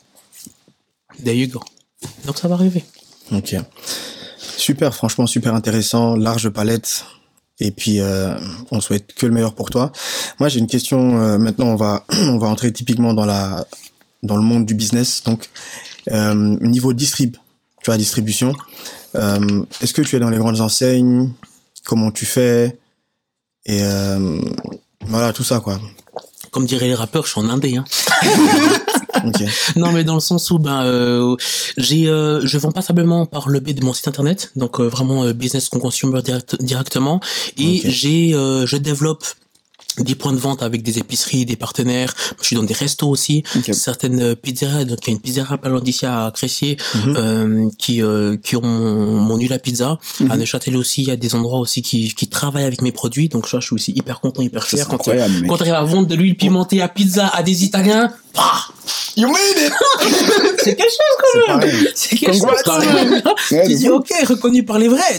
there 1.23 1.35
you 1.35 1.47
go. 1.47 1.61
Donc 2.25 2.37
ça 2.37 2.47
va 2.47 2.55
arriver. 2.55 2.83
Ok. 3.31 3.55
Super, 4.57 4.93
franchement, 4.93 5.27
super 5.27 5.53
intéressant, 5.53 6.15
large 6.15 6.49
palette. 6.49 7.05
Et 7.59 7.71
puis, 7.71 7.99
euh, 7.99 8.35
on 8.71 8.81
souhaite 8.81 9.13
que 9.13 9.25
le 9.25 9.31
meilleur 9.31 9.55
pour 9.55 9.69
toi. 9.69 9.91
Moi, 10.39 10.49
j'ai 10.49 10.59
une 10.59 10.67
question. 10.67 11.19
euh, 11.19 11.37
maintenant, 11.37 11.67
on 11.67 11.75
va, 11.75 12.05
on 12.11 12.37
va 12.37 12.47
entrer 12.47 12.71
typiquement 12.71 13.13
dans 13.13 13.25
la, 13.25 13.65
dans 14.23 14.35
le 14.35 14.43
monde 14.43 14.65
du 14.65 14.75
business. 14.75 15.23
Donc, 15.23 15.49
euh, 16.11 16.33
niveau 16.61 16.93
distrib, 16.93 17.35
tu 17.87 17.91
vois, 17.91 17.97
distribution. 17.97 18.53
Euh, 19.15 19.63
Est-ce 19.79 19.93
que 19.93 20.01
tu 20.01 20.17
es 20.17 20.19
dans 20.19 20.29
les 20.29 20.37
grandes 20.37 20.59
enseignes? 20.59 21.31
Comment 21.85 22.11
tu 22.11 22.25
fais, 22.25 22.77
et 23.65 23.79
euh, 23.81 24.41
voilà, 25.05 25.31
tout 25.31 25.45
ça, 25.45 25.61
quoi. 25.61 25.79
Comme 26.51 26.65
diraient 26.65 26.87
les 26.87 26.95
rappeurs, 26.95 27.25
je 27.25 27.31
suis 27.31 27.39
en 27.39 27.47
indé. 27.47 27.77
Hein. 27.77 27.85
Non, 29.75 29.91
mais 29.91 30.03
dans 30.03 30.13
le 30.13 30.19
sens 30.19 30.51
où 30.51 30.59
ben 30.59 30.83
euh, 30.85 31.35
j'ai, 31.75 32.05
je 32.05 32.57
vends 32.57 32.71
pas 32.71 32.83
simplement 32.83 33.25
par 33.25 33.49
le 33.49 33.59
biais 33.59 33.73
de 33.73 33.83
mon 33.83 33.91
site 33.91 34.07
internet, 34.07 34.51
donc 34.55 34.79
vraiment 34.79 35.31
business 35.31 35.69
consumer 35.69 36.21
direct, 36.21 36.61
directement, 36.61 37.19
et 37.57 37.81
j'ai, 37.83 38.31
je 38.33 38.77
développe 38.77 39.25
des 39.99 40.15
points 40.15 40.33
de 40.33 40.37
vente 40.37 40.61
avec 40.63 40.83
des 40.83 40.99
épiceries, 40.99 41.45
des 41.45 41.55
partenaires. 41.55 42.13
Je 42.39 42.45
suis 42.45 42.55
dans 42.55 42.63
des 42.63 42.73
restos 42.73 43.09
aussi, 43.09 43.43
certaines 43.71 44.35
pizzerias. 44.35 44.85
Donc 44.85 44.99
il 45.03 45.07
y 45.07 45.09
a 45.11 45.13
une 45.13 45.21
pizzeria 45.21 45.57
Palandicia 45.57 46.25
à 46.25 46.31
Cressier 46.31 46.77
mhm. 46.95 47.15
euh, 47.17 47.69
qui 47.77 48.01
euh, 48.01 48.37
qui 48.37 48.55
ont 48.55 48.61
mon 48.61 49.37
à 49.49 49.59
pizza. 49.59 49.97
À 50.19 50.23
mhm. 50.23 50.39
Neuchâtel 50.39 50.77
aussi, 50.77 51.01
il 51.01 51.07
y 51.07 51.11
a 51.11 51.15
des 51.15 51.35
endroits 51.35 51.59
aussi 51.59 51.81
qui 51.81 52.13
qui 52.13 52.27
travaillent 52.27 52.65
avec 52.65 52.81
mes 52.81 52.91
produits. 52.91 53.29
Donc 53.29 53.47
ça, 53.47 53.59
je 53.59 53.67
suis 53.67 53.75
aussi 53.75 53.91
hyper 53.95 54.19
content, 54.19 54.41
hyper 54.41 54.63
fier 54.63 54.87
quand 54.87 54.97
quand 54.97 55.57
tu 55.57 55.63
arrives 55.63 55.73
à 55.73 55.83
vendre 55.83 56.07
de 56.07 56.15
l'huile 56.15 56.35
pimentée 56.35 56.81
à 56.81 56.87
pizza 56.87 57.27
à 57.27 57.43
des 57.43 57.63
Italiens. 57.63 58.11
Bah 58.37 58.67
you 59.17 59.27
made 59.27 59.57
it. 59.57 59.73
c'est 60.59 60.75
quelque 60.75 60.91
chose 60.91 61.17
quand 61.19 61.57
même. 61.57 61.87
C'est 61.95 62.15
quelque 62.17 62.37
chose 62.37 62.61
quand 62.63 62.79
même. 62.79 63.21
tu 63.49 63.75
dis 63.75 63.89
ok, 63.89 64.09
reconnu 64.27 64.63
par 64.63 64.77
les 64.77 64.87
vrais. 64.87 65.17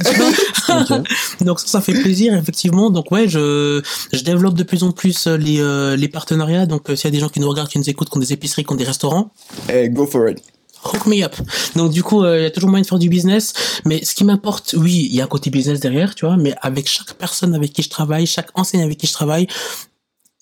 Donc 1.41 1.59
ça, 1.61 1.67
ça 1.67 1.81
fait 1.81 1.95
plaisir 1.95 2.35
effectivement. 2.35 2.91
Donc 2.91 3.11
ouais, 3.11 3.29
je 3.29 3.83
je 4.13 4.23
développe 4.23 4.55
de 4.55 4.63
plus 4.63 4.83
en 4.85 4.93
plus 4.93 5.27
euh, 5.27 5.37
les, 5.37 5.61
euh, 5.61 5.97
les 5.97 6.09
partenariats. 6.09 6.67
Donc, 6.67 6.91
euh, 6.91 6.97
s'il 6.97 7.07
y 7.07 7.09
a 7.09 7.11
des 7.13 7.21
gens 7.21 7.29
qui 7.29 7.41
nous 7.41 7.49
regardent, 7.49 7.69
qui 7.69 7.79
nous 7.79 7.89
écoutent, 7.89 8.11
qui 8.11 8.17
ont 8.17 8.21
des 8.21 8.33
épiceries, 8.33 8.65
qui 8.65 8.73
ont 8.73 8.77
des 8.77 8.85
restaurants. 8.85 9.31
Hey, 9.69 9.89
go 9.91 10.07
for 10.07 10.29
it. 10.29 10.43
Hook 10.85 11.07
me 11.07 11.25
up. 11.25 11.35
Donc, 11.75 11.93
du 11.93 12.03
coup, 12.03 12.25
il 12.25 12.43
y 12.43 12.45
a 12.45 12.51
toujours 12.51 12.71
moyen 12.71 12.83
de 12.83 12.87
faire 12.87 12.99
du 12.99 13.09
business. 13.09 13.53
Mais 13.85 14.05
ce 14.05 14.15
qui 14.15 14.25
m'importe, 14.25 14.75
oui, 14.79 15.09
il 15.11 15.17
y 15.17 15.21
a 15.21 15.25
un 15.25 15.27
côté 15.27 15.51
business 15.51 15.81
derrière, 15.81 16.15
tu 16.15 16.25
vois, 16.25 16.37
mais 16.37 16.55
avec 16.63 16.89
chaque 16.89 17.15
personne 17.15 17.55
avec 17.55 17.73
qui 17.73 17.83
je 17.83 17.91
travaille, 17.91 18.27
chaque 18.27 18.51
enseigne 18.55 18.83
avec 18.83 18.97
qui 18.97 19.09
je 19.09 19.13
travaille, 19.13 19.49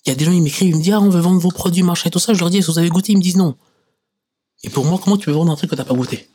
il 0.07 0.11
y 0.11 0.13
a 0.13 0.15
des 0.15 0.25
gens, 0.25 0.33
ils 0.33 0.43
m'écrivent, 0.43 0.71
ils 0.71 0.77
me 0.77 0.83
disent, 0.83 0.95
ah, 0.95 1.01
on 1.01 1.09
veut 1.09 1.21
vendre 1.21 1.41
vos 1.41 1.51
produits, 1.51 1.83
machin 1.83 2.11
tout 2.11 2.19
ça. 2.19 2.33
Je 2.33 2.39
leur 2.41 2.51
dis, 2.51 2.59
est-ce 2.59 2.69
que 2.69 2.73
vous 2.73 2.79
avez 2.79 2.89
goûté? 2.89 3.13
Ils 3.13 3.19
me 3.19 3.23
disent 3.23 3.37
non. 3.37 3.57
Et 4.63 4.71
pour 4.71 4.85
moi, 4.85 5.01
comment 5.03 5.17
tu 5.17 5.31
veux 5.31 5.37
vendre 5.37 5.53
un 5.53 5.57
truc 5.57 5.71
que 5.71 5.75
t'as 5.75 5.85
pas 5.85 5.95
goûté? 5.95 6.29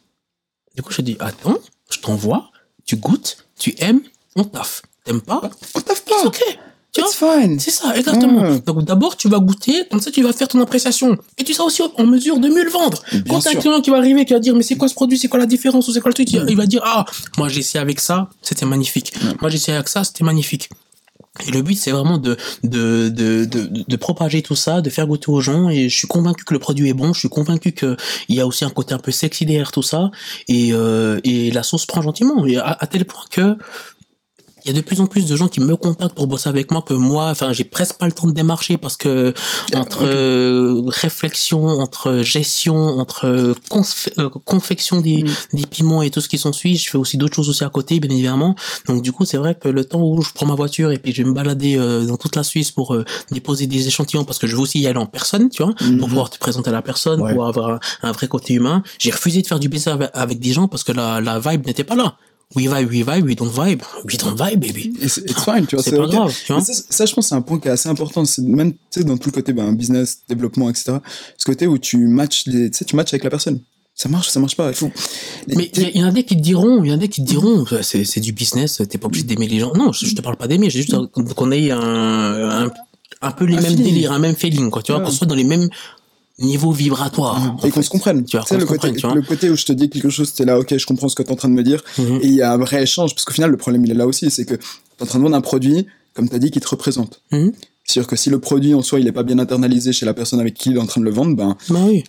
Du 0.75 0.81
coup, 0.81 0.91
je 0.91 1.01
dis, 1.01 1.17
attends, 1.19 1.57
je 1.89 1.99
t'envoie, 1.99 2.51
tu 2.85 2.97
goûtes, 2.97 3.45
tu 3.57 3.73
aimes, 3.79 4.01
on 4.35 4.43
taffe. 4.43 4.81
T'aimes 5.03 5.21
pas? 5.21 5.41
On 5.75 5.81
taffe 5.81 6.05
pas. 6.05 6.25
ok. 6.25 6.41
It's 6.97 7.15
fine. 7.15 7.57
C'est 7.59 7.71
ça, 7.71 7.95
exactement. 7.95 8.51
Mm. 8.51 8.59
Donc 8.65 8.83
d'abord, 8.83 9.15
tu 9.15 9.29
vas 9.29 9.39
goûter, 9.39 9.85
comme 9.89 10.01
ça 10.01 10.11
tu 10.11 10.21
vas 10.21 10.33
faire 10.33 10.49
ton 10.49 10.59
appréciation. 10.59 11.17
Et 11.37 11.43
tu 11.45 11.53
seras 11.53 11.65
aussi 11.65 11.81
en 11.81 12.05
mesure 12.05 12.37
de 12.37 12.49
mieux 12.49 12.65
le 12.65 12.69
vendre. 12.69 13.01
Quand 13.29 13.39
t'as 13.39 13.51
un 13.51 13.55
client 13.55 13.81
qui 13.81 13.89
va 13.89 13.97
arriver, 13.97 14.25
qui 14.25 14.33
va 14.33 14.39
dire, 14.39 14.53
mais 14.55 14.63
c'est 14.63 14.75
quoi 14.75 14.89
ce 14.89 14.93
produit, 14.93 15.17
c'est 15.17 15.29
quoi 15.29 15.39
la 15.39 15.45
différence, 15.45 15.87
ou 15.87 15.93
c'est 15.93 16.01
quoi 16.01 16.09
le 16.09 16.13
truc, 16.13 16.31
il 16.31 16.57
va 16.57 16.65
dire, 16.65 16.81
ah, 16.83 17.05
moi 17.37 17.47
j'ai 17.47 17.61
essayé 17.61 17.79
avec 17.79 18.01
ça, 18.01 18.29
c'était 18.41 18.65
magnifique. 18.65 19.13
Moi 19.39 19.49
j'ai 19.49 19.55
essayé 19.55 19.75
avec 19.75 19.87
ça, 19.87 20.03
c'était 20.03 20.25
magnifique. 20.25 20.69
Et 21.47 21.51
le 21.51 21.61
but, 21.61 21.75
c'est 21.75 21.91
vraiment 21.91 22.17
de, 22.17 22.35
de, 22.63 23.07
de, 23.07 23.45
de, 23.45 23.83
de, 23.87 23.95
propager 23.95 24.41
tout 24.41 24.55
ça, 24.55 24.81
de 24.81 24.89
faire 24.89 25.07
goûter 25.07 25.29
aux 25.29 25.39
gens. 25.39 25.69
Et 25.69 25.87
je 25.87 25.95
suis 25.95 26.07
convaincu 26.07 26.43
que 26.43 26.53
le 26.53 26.59
produit 26.59 26.89
est 26.89 26.93
bon. 26.93 27.13
Je 27.13 27.19
suis 27.19 27.29
convaincu 27.29 27.71
qu'il 27.71 27.95
y 28.27 28.41
a 28.41 28.45
aussi 28.45 28.65
un 28.65 28.69
côté 28.69 28.93
un 28.93 28.99
peu 28.99 29.11
sexy 29.11 29.45
derrière 29.45 29.71
tout 29.71 29.81
ça. 29.81 30.11
Et, 30.49 30.73
euh, 30.73 31.21
et 31.23 31.49
la 31.51 31.63
sauce 31.63 31.85
prend 31.85 32.01
gentiment. 32.01 32.45
Et 32.45 32.57
à 32.57 32.85
tel 32.85 33.05
point 33.05 33.23
que 33.31 33.57
il 34.63 34.71
y 34.71 34.71
a 34.71 34.79
de 34.79 34.85
plus 34.85 35.01
en 35.01 35.07
plus 35.07 35.25
de 35.25 35.35
gens 35.35 35.47
qui 35.47 35.59
me 35.59 35.75
contactent 35.75 36.15
pour 36.15 36.27
bosser 36.27 36.49
avec 36.49 36.71
moi 36.71 36.81
que 36.81 36.93
moi, 36.93 37.29
enfin, 37.29 37.53
j'ai 37.53 37.63
presque 37.63 37.97
pas 37.97 38.05
le 38.05 38.11
temps 38.11 38.27
de 38.27 38.33
démarcher 38.33 38.77
parce 38.77 38.97
que 38.97 39.33
entre 39.73 40.03
euh, 40.03 40.83
réflexion, 40.87 41.65
entre 41.65 42.21
gestion, 42.21 42.75
entre 42.75 43.25
euh, 43.25 43.53
confection 44.45 45.01
des, 45.01 45.23
mm. 45.23 45.29
des 45.53 45.65
piments 45.65 46.01
et 46.01 46.09
tout 46.09 46.21
ce 46.21 46.29
qui 46.29 46.37
s'ensuit, 46.37 46.77
je 46.77 46.89
fais 46.89 46.97
aussi 46.97 47.17
d'autres 47.17 47.35
choses 47.35 47.49
aussi 47.49 47.63
à 47.63 47.69
côté, 47.69 47.99
bien 47.99 48.11
évidemment. 48.11 48.55
Donc 48.87 49.01
du 49.01 49.11
coup, 49.11 49.25
c'est 49.25 49.37
vrai 49.37 49.55
que 49.55 49.67
le 49.67 49.85
temps 49.85 50.01
où 50.01 50.21
je 50.21 50.31
prends 50.33 50.45
ma 50.45 50.55
voiture 50.55 50.91
et 50.91 50.97
puis 50.97 51.13
je 51.13 51.23
vais 51.23 51.29
me 51.29 51.33
balader 51.33 51.77
euh, 51.77 52.05
dans 52.05 52.17
toute 52.17 52.35
la 52.35 52.43
Suisse 52.43 52.71
pour 52.71 52.95
déposer 53.31 53.67
des 53.67 53.87
échantillons 53.87 54.23
parce 54.23 54.37
que 54.37 54.47
je 54.47 54.55
veux 54.55 54.61
aussi 54.61 54.79
y 54.79 54.87
aller 54.87 54.99
en 54.99 55.05
personne, 55.05 55.49
tu 55.49 55.63
vois, 55.63 55.73
pour 55.73 55.87
mm-hmm. 55.87 55.99
pouvoir 55.99 56.29
te 56.29 56.37
présenter 56.37 56.69
à 56.69 56.73
la 56.73 56.81
personne, 56.81 57.19
pour 57.19 57.45
avoir 57.45 57.79
un, 58.01 58.11
vrai 58.11 58.27
côté 58.27 58.53
humain. 58.53 58.83
J'ai 58.99 59.11
refusé 59.11 59.41
de 59.41 59.47
faire 59.47 59.59
du 59.59 59.69
business 59.69 59.95
avec, 60.13 60.39
des 60.39 60.53
gens 60.53 60.67
parce 60.67 60.83
que 60.83 60.91
la, 60.91 61.21
la 61.21 61.39
vibe 61.39 61.65
n'était 61.65 61.83
pas 61.83 61.95
là 61.95 62.17
we 62.55 62.67
vibe, 62.67 62.89
we 62.89 63.03
vibe, 63.03 63.25
we 63.25 63.35
don't 63.35 63.51
vibe, 63.51 63.81
we 64.05 64.17
don't 64.17 64.35
vibe, 64.35 64.59
baby. 64.59 64.93
It's, 65.01 65.19
fine, 65.43 65.65
tu 65.65 65.75
vois. 65.75 65.83
C'est 65.83 65.95
pas 65.95 66.07
grave, 66.07 66.35
tu 66.45 66.53
vois. 66.53 66.61
Ça, 66.61 67.05
je 67.05 67.13
pense, 67.13 67.27
c'est 67.27 67.35
un 67.35 67.41
point 67.41 67.59
qui 67.59 67.67
est 67.67 67.71
assez 67.71 67.89
important. 67.89 68.25
C'est 68.25 68.41
même, 68.41 68.73
tu 68.73 68.79
sais, 68.91 69.03
dans 69.03 69.17
tout 69.17 69.29
le 69.29 69.33
côté, 69.33 69.53
ben, 69.53 69.73
business, 69.73 70.19
développement, 70.27 70.69
etc. 70.69 70.97
Ce 71.37 71.45
côté 71.45 71.67
où 71.67 71.77
tu 71.77 71.97
matches 72.07 72.45
les, 72.47 72.69
tu 72.71 72.95
matches 72.95 73.13
avec 73.13 73.23
la 73.23 73.29
personne. 73.29 73.59
Ça 73.93 74.09
marche, 74.09 74.29
ça 74.29 74.39
marche 74.39 74.55
pas. 74.55 74.69
Il 74.69 74.75
faut. 74.75 74.91
Mais 75.47 75.69
il 75.75 75.97
y, 75.97 76.03
en 76.03 76.07
a 76.07 76.11
des 76.11 76.23
qui 76.23 76.35
te 76.35 76.41
diront, 76.41 76.83
il 76.83 76.89
y 76.89 76.91
en 76.91 76.95
a 76.95 76.97
des 76.97 77.09
qui 77.09 77.21
te 77.21 77.27
diront, 77.27 77.65
c'est, 77.81 78.03
c'est 78.03 78.21
du 78.21 78.31
business, 78.31 78.81
t'es 78.89 78.97
pas 78.97 79.07
obligé 79.07 79.23
d'aimer 79.23 79.47
les 79.47 79.59
gens. 79.59 79.73
Non, 79.75 79.91
je, 79.91 80.13
te 80.15 80.21
parle 80.21 80.37
pas 80.37 80.47
d'aimer, 80.47 80.69
j'ai 80.69 80.81
juste 80.81 80.95
qu'on 81.35 81.51
ait 81.51 81.71
un, 81.71 81.79
un, 81.79 82.71
un 83.21 83.31
peu 83.31 83.45
les 83.45 83.57
mêmes 83.57 83.75
délires, 83.75 84.11
un 84.11 84.19
même 84.19 84.35
feeling, 84.35 84.69
quoi, 84.69 84.81
tu 84.81 84.91
vois, 84.91 85.01
qu'on 85.01 85.11
soit 85.11 85.27
dans 85.27 85.35
les 85.35 85.43
mêmes 85.43 85.69
niveau 86.41 86.71
vibratoire. 86.71 87.55
Et 87.63 87.71
qu'on 87.71 87.81
se 87.81 87.89
comprenne. 87.89 88.23
Tu 88.25 88.37
vois, 88.37 88.45
le, 88.57 88.65
côté, 88.65 88.91
le 88.91 89.21
côté 89.21 89.49
où 89.49 89.55
je 89.55 89.65
te 89.65 89.73
dis 89.73 89.89
quelque 89.89 90.09
chose, 90.09 90.33
t'es 90.33 90.45
là, 90.45 90.59
ok, 90.59 90.77
je 90.77 90.85
comprends 90.85 91.09
ce 91.09 91.15
que 91.15 91.23
t'es 91.23 91.31
en 91.31 91.35
train 91.35 91.49
de 91.49 91.53
me 91.53 91.63
dire. 91.63 91.83
Mhm. 91.97 92.19
Et 92.21 92.27
il 92.27 92.33
y 92.33 92.41
a 92.41 92.53
un 92.53 92.57
vrai 92.57 92.83
échange, 92.83 93.13
parce 93.13 93.25
qu'au 93.25 93.33
final, 93.33 93.51
le 93.51 93.57
problème, 93.57 93.85
il 93.85 93.91
est 93.91 93.95
là 93.95 94.07
aussi, 94.07 94.29
c'est 94.29 94.45
que 94.45 94.55
t'es 94.55 95.03
en 95.03 95.05
train 95.05 95.19
de 95.19 95.23
vendre 95.23 95.35
un 95.35 95.41
produit, 95.41 95.87
comme 96.13 96.29
t'as 96.29 96.39
dit, 96.39 96.51
qui 96.51 96.59
te 96.59 96.67
représente. 96.67 97.21
Mhm. 97.31 97.53
C'est-à-dire 97.83 98.07
que 98.07 98.15
si 98.15 98.29
le 98.29 98.39
produit 98.39 98.73
en 98.73 98.81
soi, 98.81 98.99
il 98.99 99.07
est 99.07 99.11
pas 99.11 99.23
bien 99.23 99.39
internalisé 99.39 99.93
chez 99.93 100.05
la 100.05 100.13
personne 100.13 100.39
avec 100.39 100.53
qui 100.53 100.69
il 100.69 100.77
est 100.77 100.79
en 100.79 100.85
train 100.85 101.01
de 101.01 101.05
le 101.05 101.11
vendre, 101.11 101.35
ben. 101.35 101.57
Bah 101.69 101.79
oui. 101.85 102.03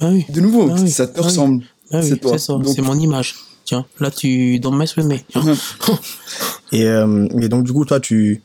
Bah 0.00 0.10
oui. 0.10 0.24
De 0.28 0.40
nouveau, 0.40 0.66
bah 0.66 0.86
ça 0.86 1.06
te 1.06 1.16
bah 1.16 1.24
ressemble. 1.24 1.64
Bah 1.90 2.02
c'est 2.02 2.18
toi. 2.18 2.32
C'est 2.32 2.46
ça. 2.46 2.58
C'est 2.64 2.82
mon 2.82 2.98
image. 2.98 3.34
Tiens, 3.64 3.84
là, 3.98 4.12
tu, 4.12 4.60
dans 4.60 4.70
mes 4.70 4.86
with 4.96 5.24
et, 6.72 6.84
euh, 6.84 7.26
et 7.40 7.48
donc, 7.48 7.64
du 7.64 7.72
coup, 7.72 7.84
toi, 7.84 7.98
tu, 7.98 8.42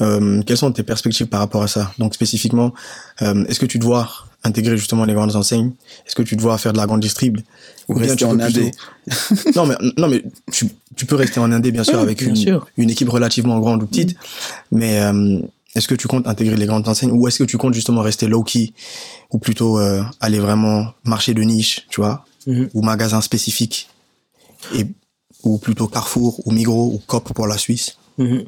euh, 0.00 0.42
quelles 0.42 0.56
sont 0.56 0.72
tes 0.72 0.82
perspectives 0.82 1.26
par 1.26 1.40
rapport 1.40 1.62
à 1.62 1.68
ça? 1.68 1.92
Donc 1.98 2.14
spécifiquement, 2.14 2.72
euh, 3.22 3.44
est-ce 3.46 3.60
que 3.60 3.66
tu 3.66 3.78
dois 3.78 4.10
intégrer 4.44 4.76
justement 4.76 5.04
les 5.04 5.14
grandes 5.14 5.36
enseignes? 5.36 5.72
Est-ce 6.06 6.14
que 6.14 6.22
tu 6.22 6.36
dois 6.36 6.58
faire 6.58 6.72
de 6.72 6.78
la 6.78 6.86
grande 6.86 7.00
distrib? 7.00 7.38
Ou, 7.88 7.94
rester 7.94 8.24
en 8.24 8.38
indé 8.38 8.70
Non 9.56 9.66
mais 9.66 9.74
non 9.96 10.08
mais 10.08 10.22
tu, 10.52 10.66
tu 10.96 11.06
peux 11.06 11.16
rester 11.16 11.40
en 11.40 11.50
indé 11.50 11.72
bien 11.72 11.84
sûr 11.84 11.98
avec 11.98 12.20
une, 12.20 12.60
une 12.76 12.90
équipe 12.90 13.08
relativement 13.08 13.58
grande 13.58 13.82
ou 13.82 13.86
petite, 13.86 14.16
mais 14.70 15.00
euh, 15.00 15.40
est-ce 15.74 15.86
que 15.86 15.94
tu 15.94 16.08
comptes 16.08 16.26
intégrer 16.26 16.56
les 16.56 16.66
grandes 16.66 16.88
enseignes? 16.88 17.12
Ou 17.12 17.28
est-ce 17.28 17.38
que 17.38 17.44
tu 17.44 17.56
comptes 17.56 17.74
justement 17.74 18.02
rester 18.02 18.26
low 18.26 18.42
key 18.42 18.72
ou 19.30 19.38
plutôt 19.38 19.78
euh, 19.78 20.02
aller 20.20 20.40
vraiment 20.40 20.86
marché 21.04 21.34
de 21.34 21.42
niche, 21.42 21.86
tu 21.90 22.00
vois, 22.00 22.24
mm-hmm. 22.46 22.70
ou 22.74 22.82
magasin 22.82 23.20
spécifique? 23.20 23.88
Et 24.74 24.86
ou 25.42 25.58
plutôt 25.58 25.86
Carrefour 25.86 26.46
ou 26.46 26.52
Migros 26.52 26.92
ou 26.92 27.00
Coop 27.06 27.32
pour 27.32 27.46
la 27.46 27.56
Suisse? 27.56 27.96
Mm-hmm. 28.18 28.46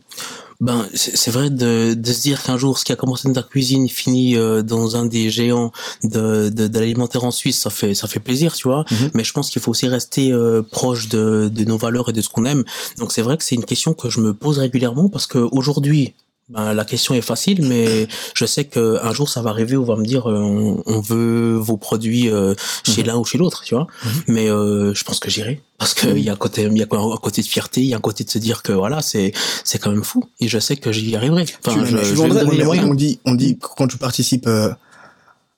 Ben, 0.62 0.86
c'est 0.94 1.32
vrai 1.32 1.50
de, 1.50 1.94
de 1.94 2.12
se 2.12 2.22
dire 2.22 2.40
qu'un 2.40 2.56
jour, 2.56 2.78
ce 2.78 2.84
qui 2.84 2.92
a 2.92 2.96
commencé 2.96 3.26
dans 3.26 3.34
ta 3.34 3.42
cuisine 3.42 3.88
finit 3.88 4.36
euh, 4.36 4.62
dans 4.62 4.94
un 4.94 5.06
des 5.06 5.28
géants 5.28 5.72
de, 6.04 6.50
de, 6.50 6.68
de 6.68 6.78
l'alimentaire 6.78 7.24
en 7.24 7.32
Suisse, 7.32 7.58
ça 7.58 7.68
fait 7.68 7.94
ça 7.94 8.06
fait 8.06 8.20
plaisir, 8.20 8.54
tu 8.54 8.68
vois. 8.68 8.84
Mhm. 8.88 9.10
Mais 9.14 9.24
je 9.24 9.32
pense 9.32 9.50
qu'il 9.50 9.60
faut 9.60 9.72
aussi 9.72 9.88
rester 9.88 10.30
euh, 10.30 10.62
proche 10.62 11.08
de, 11.08 11.50
de 11.52 11.64
nos 11.64 11.78
valeurs 11.78 12.10
et 12.10 12.12
de 12.12 12.20
ce 12.20 12.28
qu'on 12.28 12.44
aime. 12.44 12.62
Donc 12.98 13.10
c'est 13.10 13.22
vrai 13.22 13.36
que 13.36 13.42
c'est 13.42 13.56
une 13.56 13.64
question 13.64 13.92
que 13.92 14.08
je 14.08 14.20
me 14.20 14.34
pose 14.34 14.60
régulièrement 14.60 15.08
parce 15.08 15.26
que 15.26 15.38
aujourd'hui, 15.38 16.14
ben, 16.48 16.74
la 16.74 16.84
question 16.84 17.14
est 17.14 17.22
facile, 17.22 17.64
mais 17.66 18.06
je 18.34 18.44
sais 18.44 18.64
qu'un 18.64 19.12
jour 19.12 19.28
ça 19.28 19.42
va 19.42 19.50
arriver 19.50 19.76
où 19.76 19.82
on 19.82 19.86
va 19.86 19.96
me 19.96 20.04
dire 20.04 20.28
euh, 20.28 20.82
on, 20.86 21.00
veut 21.00 21.54
vos 21.54 21.76
produits 21.76 22.28
euh, 22.28 22.54
chez 22.84 23.02
mhm. 23.02 23.06
l'un 23.06 23.16
ou 23.16 23.24
chez 23.24 23.38
l'autre, 23.38 23.62
tu 23.64 23.74
vois. 23.74 23.86
Mhm. 24.04 24.10
Mais 24.26 24.50
euh, 24.50 24.92
je 24.92 25.04
pense 25.04 25.18
que 25.18 25.30
j'irai 25.30 25.62
parce 25.78 25.94
qu'il 25.94 26.18
y 26.18 26.28
a 26.28 26.32
un 26.32 26.36
côté, 26.36 26.62
il 26.62 26.76
y 26.76 26.82
a 26.82 26.84
un 26.84 27.16
côté 27.16 27.42
de 27.42 27.46
fierté, 27.46 27.80
il 27.80 27.86
y 27.86 27.94
a 27.94 27.96
un 27.96 28.00
côté 28.00 28.24
de 28.24 28.30
se 28.30 28.38
dire 28.38 28.62
que 28.62 28.72
voilà, 28.72 29.00
c'est 29.02 29.32
c'est 29.64 29.78
quand 29.78 29.90
même 29.90 30.04
fou. 30.04 30.24
Et 30.40 30.48
je 30.48 30.58
sais 30.58 30.76
que 30.76 30.92
j'y 30.92 31.14
arriverai. 31.16 31.44
Enfin, 31.64 31.84
je, 31.84 31.96
je, 31.96 32.20
on, 32.20 32.94
dit 32.94 33.20
on 33.24 33.34
dit 33.34 33.58
quand 33.58 33.86
tu 33.86 33.96
participes 33.96 34.48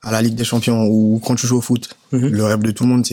à 0.04 0.12
la 0.12 0.22
Ligue 0.22 0.34
des 0.34 0.44
Champions 0.44 0.84
ou 0.86 1.20
quand 1.24 1.34
tu 1.34 1.46
joues 1.46 1.58
au 1.58 1.60
foot, 1.60 1.88
mhm. 2.12 2.28
le 2.28 2.44
rêve 2.44 2.60
de 2.60 2.70
tout 2.70 2.84
le 2.84 2.90
monde, 2.90 3.06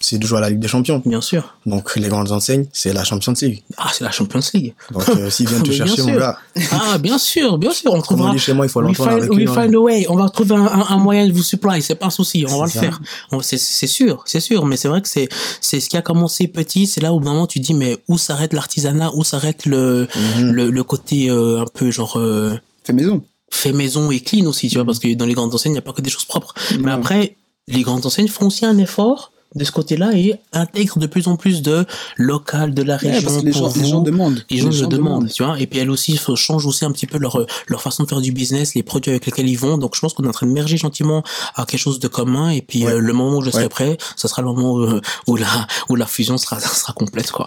c'est 0.00 0.18
de 0.18 0.26
jouer 0.26 0.38
à 0.38 0.40
la 0.40 0.50
Ligue 0.50 0.58
des 0.58 0.68
Champions. 0.68 1.02
Bien 1.04 1.20
sûr. 1.20 1.54
Donc 1.66 1.94
les 1.96 2.08
grandes 2.08 2.32
enseignes, 2.32 2.66
c'est 2.72 2.92
la 2.92 3.04
Champions 3.04 3.34
League. 3.40 3.62
Ah, 3.76 3.90
c'est 3.92 4.04
la 4.04 4.10
Champions 4.10 4.40
League. 4.54 4.74
Donc 4.90 5.08
euh, 5.10 5.30
s'ils 5.30 5.48
viennent 5.48 5.62
te 5.64 5.70
chercher, 5.70 6.02
mon 6.02 6.16
gars. 6.16 6.38
Ah, 6.72 6.98
bien 6.98 7.18
sûr, 7.18 7.58
bien 7.58 7.72
sûr, 7.72 7.92
on 7.92 8.00
trouvera. 8.00 8.30
On 8.30 8.32
dit 8.32 8.38
chez 8.38 8.54
moi, 8.54 8.66
il 8.66 8.68
faut 8.68 8.80
l'entendre 8.80 9.10
avec 9.10 9.30
We 9.30 9.48
find 9.48 9.74
a 9.74 9.78
way. 9.78 10.06
On 10.08 10.16
va 10.16 10.28
trouver 10.28 10.54
un, 10.54 10.64
un, 10.64 10.98
moyen 10.98 11.26
de 11.26 11.32
vous 11.32 11.42
supply, 11.42 11.82
c'est 11.82 11.94
pas 11.94 12.06
un 12.06 12.10
souci, 12.10 12.44
on 12.48 12.58
va 12.58 12.64
le 12.64 12.70
faire. 12.70 13.00
C'est 13.42 13.86
sûr, 13.86 14.22
c'est 14.26 14.40
sûr, 14.40 14.64
mais 14.64 14.76
c'est 14.76 14.88
vrai 14.88 15.02
que 15.02 15.08
c'est 15.08 15.28
c'est 15.60 15.80
ce 15.80 15.88
qui 15.88 15.96
a 15.96 16.02
commencé 16.02 16.48
petit, 16.48 16.86
c'est 16.86 17.00
là 17.00 17.12
où 17.12 17.20
moment 17.20 17.46
tu 17.46 17.60
dis 17.60 17.74
mais 17.74 17.98
où 18.08 18.16
s'arrête 18.18 18.52
l'artisanat, 18.52 19.10
où 19.14 19.24
s'arrête 19.24 19.66
le, 19.66 20.08
mhm. 20.38 20.50
le, 20.50 20.70
le 20.70 20.82
côté 20.82 21.30
euh, 21.30 21.62
un 21.62 21.66
peu 21.66 21.90
genre 21.90 22.18
euh, 22.18 22.58
fait 22.84 22.92
maison 22.92 23.22
fait 23.50 23.72
maison 23.72 24.10
et 24.10 24.20
clean 24.20 24.46
aussi, 24.46 24.68
tu 24.68 24.76
vois, 24.76 24.84
parce 24.84 24.98
que 24.98 25.12
dans 25.14 25.26
les 25.26 25.34
grandes 25.34 25.54
enseignes, 25.54 25.72
il 25.72 25.74
n'y 25.74 25.78
a 25.78 25.82
pas 25.82 25.92
que 25.92 26.02
des 26.02 26.10
choses 26.10 26.24
propres. 26.24 26.54
Mais 26.80 26.90
après, 26.90 27.36
les 27.66 27.82
grandes 27.82 28.06
enseignes 28.06 28.28
font 28.28 28.46
aussi 28.46 28.64
un 28.64 28.78
effort 28.78 29.32
de 29.54 29.64
ce 29.64 29.72
côté-là 29.72 30.12
et 30.14 30.38
intègrent 30.52 30.98
de 30.98 31.06
plus 31.06 31.26
en 31.26 31.36
plus 31.36 31.62
de 31.62 31.86
local 32.18 32.74
de 32.74 32.82
la 32.82 32.98
région 32.98 33.40
les, 33.42 33.52
gens, 33.52 33.72
les 33.74 33.86
gens 33.86 34.00
demandent. 34.02 34.44
Les 34.50 34.58
gens 34.58 34.68
le 34.68 34.86
demandent, 34.86 35.30
tu 35.30 35.42
vois. 35.42 35.58
Et 35.58 35.66
puis 35.66 35.78
elles 35.78 35.90
aussi 35.90 36.18
changent 36.34 36.66
aussi 36.66 36.84
un 36.84 36.92
petit 36.92 37.06
peu 37.06 37.18
leur 37.18 37.46
leur 37.66 37.80
façon 37.80 38.02
de 38.02 38.08
faire 38.08 38.20
du 38.20 38.30
business 38.30 38.74
les 38.74 38.82
produits 38.82 39.10
avec 39.10 39.24
lesquels 39.24 39.48
ils 39.48 39.58
vont. 39.58 39.78
Donc 39.78 39.94
je 39.94 40.00
pense 40.00 40.12
qu'on 40.12 40.24
est 40.24 40.28
en 40.28 40.32
train 40.32 40.46
de 40.46 40.52
merger 40.52 40.76
gentiment 40.76 41.22
à 41.54 41.64
quelque 41.64 41.80
chose 41.80 41.98
de 41.98 42.08
commun. 42.08 42.50
Et 42.50 42.60
puis 42.60 42.86
euh, 42.86 42.98
le 42.98 43.12
moment 43.14 43.38
où 43.38 43.42
je 43.42 43.50
serai 43.50 43.70
prêt 43.70 43.96
ça 44.16 44.28
sera 44.28 44.42
le 44.42 44.48
moment 44.48 44.74
où, 44.74 45.00
où 45.26 45.36
la 45.36 45.66
où 45.88 45.96
la 45.96 46.06
fusion 46.06 46.36
sera 46.36 46.60
sera 46.60 46.92
complète 46.92 47.30
quoi. 47.30 47.46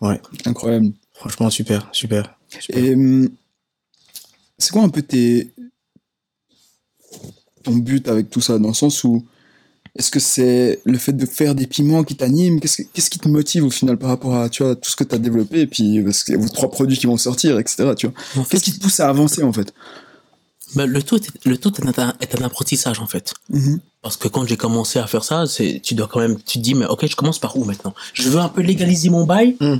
Ouais 0.00 0.20
incroyable. 0.46 0.92
Franchement, 1.14 1.50
super, 1.50 1.88
super. 1.90 2.36
Et 2.72 2.94
hum, 2.94 3.28
c'est 4.58 4.72
quoi 4.72 4.82
un 4.82 4.88
peu 4.88 5.02
tes 5.02 5.52
ton 7.62 7.76
but 7.76 8.08
avec 8.08 8.30
tout 8.30 8.40
ça? 8.40 8.58
Dans 8.58 8.68
le 8.68 8.74
sens 8.74 9.04
où 9.04 9.24
est-ce 9.96 10.10
que 10.10 10.20
c'est 10.20 10.80
le 10.84 10.98
fait 10.98 11.12
de 11.12 11.26
faire 11.26 11.54
des 11.54 11.66
piments 11.66 12.04
qui 12.04 12.14
t'anime 12.14 12.60
Qu'est-ce, 12.60 12.82
qu'est-ce 12.82 13.10
qui 13.10 13.18
te 13.18 13.28
motive 13.28 13.64
au 13.64 13.70
final 13.70 13.96
par 13.96 14.10
rapport 14.10 14.36
à 14.36 14.48
tu 14.48 14.62
vois, 14.62 14.76
tout 14.76 14.90
ce 14.90 14.96
que 14.96 15.04
tu 15.04 15.14
as 15.14 15.18
développé? 15.18 15.60
Et 15.60 15.66
puis 15.66 16.02
parce 16.02 16.28
a 16.30 16.36
vos 16.36 16.48
trois 16.48 16.70
produits 16.70 16.98
qui 16.98 17.06
vont 17.06 17.16
sortir, 17.16 17.58
etc. 17.58 17.92
Tu 17.96 18.06
vois. 18.06 18.44
qu'est-ce 18.48 18.64
qui 18.64 18.72
te 18.72 18.80
pousse 18.80 19.00
à 19.00 19.08
avancer 19.08 19.42
en 19.42 19.52
fait? 19.52 19.72
Ben, 20.74 20.84
le 20.84 21.02
tout, 21.02 21.16
est, 21.16 21.46
le 21.46 21.56
tout 21.56 21.72
est 21.80 21.98
un, 21.98 22.14
est 22.20 22.40
un 22.40 22.44
apprentissage 22.44 23.00
en 23.00 23.06
fait. 23.06 23.32
Mm-hmm. 23.50 23.78
Parce 24.02 24.16
que 24.16 24.28
quand 24.28 24.46
j'ai 24.46 24.56
commencé 24.56 24.98
à 24.98 25.06
faire 25.06 25.24
ça, 25.24 25.46
c'est, 25.46 25.80
tu 25.82 25.94
dois 25.94 26.08
quand 26.08 26.20
même, 26.20 26.36
tu 26.36 26.58
te 26.58 26.62
dis, 26.62 26.74
mais 26.74 26.84
ok, 26.84 27.06
je 27.08 27.16
commence 27.16 27.38
par 27.38 27.56
où 27.56 27.64
maintenant? 27.64 27.94
Je 28.12 28.28
veux 28.28 28.38
un 28.38 28.48
peu 28.48 28.60
légaliser 28.60 29.08
mon 29.08 29.24
bail. 29.24 29.56
Mm. 29.60 29.76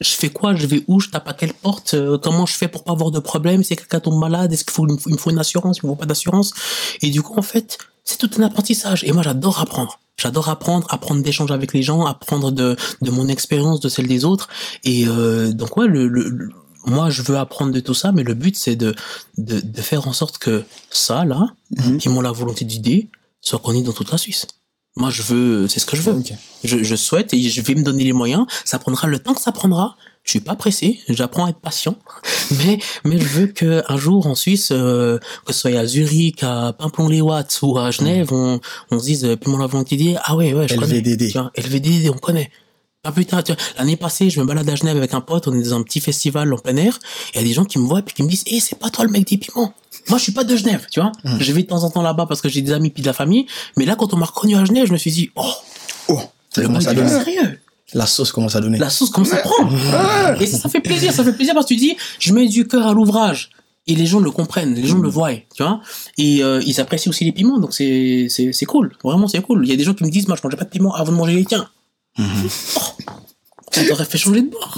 Je 0.00 0.10
fais 0.10 0.28
quoi? 0.28 0.54
Je 0.54 0.66
vais 0.66 0.84
où? 0.88 1.00
Je 1.00 1.08
tape 1.08 1.28
à 1.28 1.32
quelle 1.32 1.54
porte? 1.54 1.94
Euh, 1.94 2.18
Comment 2.18 2.46
je 2.46 2.54
fais 2.54 2.68
pour 2.68 2.84
pas 2.84 2.92
avoir 2.92 3.10
de 3.10 3.18
problème? 3.18 3.64
Si 3.64 3.74
quelqu'un 3.76 4.00
tombe 4.00 4.18
malade, 4.18 4.52
est-ce 4.52 4.64
qu'il 4.64 4.72
faut, 4.72 4.86
il 4.86 5.12
me 5.12 5.18
faut 5.18 5.30
une 5.30 5.38
assurance? 5.38 5.78
Il 5.82 5.86
me 5.86 5.92
faut 5.92 5.96
pas 5.96 6.06
d'assurance 6.06 6.52
Et 7.02 7.10
du 7.10 7.22
coup, 7.22 7.38
en 7.38 7.42
fait, 7.42 7.78
c'est 8.04 8.18
tout 8.18 8.30
un 8.38 8.42
apprentissage. 8.42 9.04
Et 9.04 9.12
moi, 9.12 9.22
j'adore 9.22 9.60
apprendre. 9.60 9.98
J'adore 10.16 10.48
apprendre, 10.48 10.86
apprendre 10.90 11.22
d'échanger 11.22 11.52
avec 11.52 11.72
les 11.72 11.82
gens, 11.82 12.06
apprendre 12.06 12.50
de, 12.50 12.76
de 13.02 13.10
mon 13.10 13.28
expérience, 13.28 13.80
de 13.80 13.88
celle 13.88 14.06
des 14.06 14.24
autres. 14.24 14.48
Et 14.84 15.06
euh, 15.06 15.52
donc, 15.52 15.76
ouais, 15.76 15.86
le, 15.86 16.08
le, 16.08 16.50
moi, 16.86 17.10
je 17.10 17.22
veux 17.22 17.36
apprendre 17.36 17.72
de 17.72 17.80
tout 17.80 17.94
ça, 17.94 18.12
mais 18.12 18.22
le 18.22 18.34
but, 18.34 18.56
c'est 18.56 18.76
de, 18.76 18.94
de, 19.36 19.60
de, 19.60 19.82
faire 19.82 20.06
en 20.08 20.12
sorte 20.12 20.38
que 20.38 20.64
ça, 20.90 21.24
là, 21.24 21.52
mhm. 21.76 21.98
qui 21.98 22.08
m'ont 22.08 22.20
la 22.20 22.32
volonté 22.32 22.64
d'idée, 22.64 23.10
soit 23.40 23.58
connu 23.58 23.82
dans 23.82 23.92
toute 23.92 24.10
la 24.10 24.18
Suisse. 24.18 24.46
Moi, 24.96 25.10
je 25.10 25.22
veux, 25.22 25.68
c'est 25.68 25.78
ce 25.80 25.86
que 25.86 25.96
je 25.96 26.02
veux. 26.02 26.22
Je, 26.64 26.82
je 26.82 26.96
souhaite 26.96 27.34
et 27.34 27.40
je 27.40 27.60
vais 27.60 27.74
me 27.74 27.82
donner 27.82 28.04
les 28.04 28.12
moyens. 28.12 28.46
Ça 28.64 28.78
prendra 28.78 29.06
le 29.06 29.18
temps 29.18 29.34
que 29.34 29.40
ça 29.42 29.52
prendra 29.52 29.96
je 30.26 30.30
suis 30.32 30.40
pas 30.40 30.56
pressé, 30.56 30.98
j'apprends 31.08 31.46
à 31.46 31.50
être 31.50 31.60
patient, 31.60 31.94
mais 32.58 32.78
mais 33.04 33.16
je 33.18 33.26
veux 33.28 33.46
que 33.46 33.84
un 33.88 33.96
jour 33.96 34.26
en 34.26 34.34
Suisse, 34.34 34.70
euh, 34.72 35.18
que 35.46 35.52
ce 35.52 35.60
soit 35.60 35.78
à 35.78 35.86
Zurich, 35.86 36.42
à 36.42 36.72
Pimplon-les-Watts 36.76 37.60
ou 37.62 37.78
à 37.78 37.92
Genève, 37.92 38.32
on, 38.32 38.60
on 38.90 38.98
se 38.98 39.04
dise 39.04 39.24
euh, 39.24 39.36
puis 39.36 39.50
mon 39.52 39.58
la 39.58 39.68
volonté 39.68 40.16
ah 40.24 40.34
ouais 40.34 40.52
ouais 40.52 40.66
je 40.66 40.74
LVDD. 40.74 41.32
connais, 41.32 41.50
LVDD 41.56 42.10
on 42.10 42.18
connaît. 42.18 42.50
Ah 43.04 43.12
putain, 43.12 43.40
l'année 43.78 43.96
passée, 43.96 44.30
je 44.30 44.40
me 44.40 44.44
balade 44.44 44.68
à 44.68 44.74
Genève 44.74 44.96
avec 44.96 45.14
un 45.14 45.20
pote, 45.20 45.46
on 45.46 45.56
est 45.56 45.62
dans 45.62 45.76
un 45.76 45.82
petit 45.84 46.00
festival 46.00 46.52
en 46.52 46.58
plein 46.58 46.76
air, 46.76 46.98
il 47.32 47.36
y 47.40 47.44
a 47.44 47.46
des 47.46 47.52
gens 47.52 47.64
qui 47.64 47.78
me 47.78 47.86
voient 47.86 48.00
et 48.00 48.02
puis 48.02 48.16
qui 48.16 48.24
me 48.24 48.28
disent 48.28 48.42
"Eh, 48.48 48.58
c'est 48.58 48.80
pas 48.80 48.90
toi 48.90 49.04
le 49.04 49.12
mec 49.12 49.28
des 49.28 49.36
piments." 49.36 49.72
Moi, 50.08 50.18
je 50.18 50.22
suis 50.22 50.32
pas 50.32 50.44
de 50.44 50.56
Genève, 50.56 50.86
tu 50.90 51.00
vois. 51.00 51.12
Hum. 51.24 51.38
Je 51.40 51.52
vais 51.52 51.62
de 51.62 51.66
temps 51.66 51.84
en 51.84 51.90
temps 51.90 52.02
là-bas 52.02 52.26
parce 52.26 52.40
que 52.40 52.48
j'ai 52.48 52.62
des 52.62 52.72
amis 52.72 52.90
puis 52.90 53.02
de 53.02 53.06
la 53.06 53.12
famille, 53.12 53.46
mais 53.76 53.84
là 53.84 53.96
quand 53.96 54.12
on 54.14 54.16
m'a 54.16 54.26
reconnu 54.26 54.56
à 54.56 54.64
Genève, 54.64 54.86
je 54.86 54.92
me 54.92 54.98
suis 54.98 55.10
dit 55.10 55.30
"Oh, 55.36 55.52
oh, 56.08 56.20
le 56.56 56.68
mec 56.68 56.82
est 56.82 57.08
sérieux." 57.08 57.58
La 57.94 58.06
sauce 58.06 58.32
commence 58.32 58.56
à 58.56 58.60
donner. 58.60 58.78
La 58.78 58.90
sauce 58.90 59.10
commence 59.10 59.32
à 59.32 59.36
prendre. 59.36 59.72
Et 60.40 60.46
ça, 60.46 60.68
fait 60.68 60.80
plaisir, 60.80 61.12
ça 61.12 61.22
fait 61.22 61.32
plaisir 61.32 61.54
parce 61.54 61.66
que 61.66 61.74
tu 61.74 61.76
dis, 61.76 61.96
je 62.18 62.32
mets 62.32 62.48
du 62.48 62.66
cœur 62.66 62.86
à 62.86 62.92
l'ouvrage. 62.92 63.50
Et 63.86 63.94
les 63.94 64.06
gens 64.06 64.18
le 64.18 64.32
comprennent, 64.32 64.74
les 64.74 64.84
gens 64.84 64.98
le 64.98 65.08
voient, 65.08 65.32
tu 65.54 65.62
vois. 65.62 65.80
Et 66.18 66.42
euh, 66.42 66.60
ils 66.66 66.80
apprécient 66.80 67.10
aussi 67.10 67.24
les 67.24 67.30
piments, 67.30 67.58
donc 67.58 67.72
c'est 67.72 68.26
c'est 68.28 68.64
cool. 68.66 68.92
Vraiment, 69.04 69.28
c'est 69.28 69.40
cool. 69.40 69.64
Il 69.64 69.70
y 69.70 69.72
a 69.72 69.76
des 69.76 69.84
gens 69.84 69.94
qui 69.94 70.02
me 70.02 70.10
disent, 70.10 70.26
moi, 70.26 70.36
je 70.36 70.44
mangeais 70.44 70.56
pas 70.56 70.64
de 70.64 70.70
piment 70.70 70.92
avant 70.96 71.12
de 71.12 71.16
manger 71.16 71.34
les 71.34 71.44
tiens. 71.44 71.68
Mm 72.18 72.24
ça 73.76 73.86
t'aurait 73.86 74.04
fait 74.04 74.18
changer 74.18 74.42
de 74.42 74.50
bord. 74.50 74.76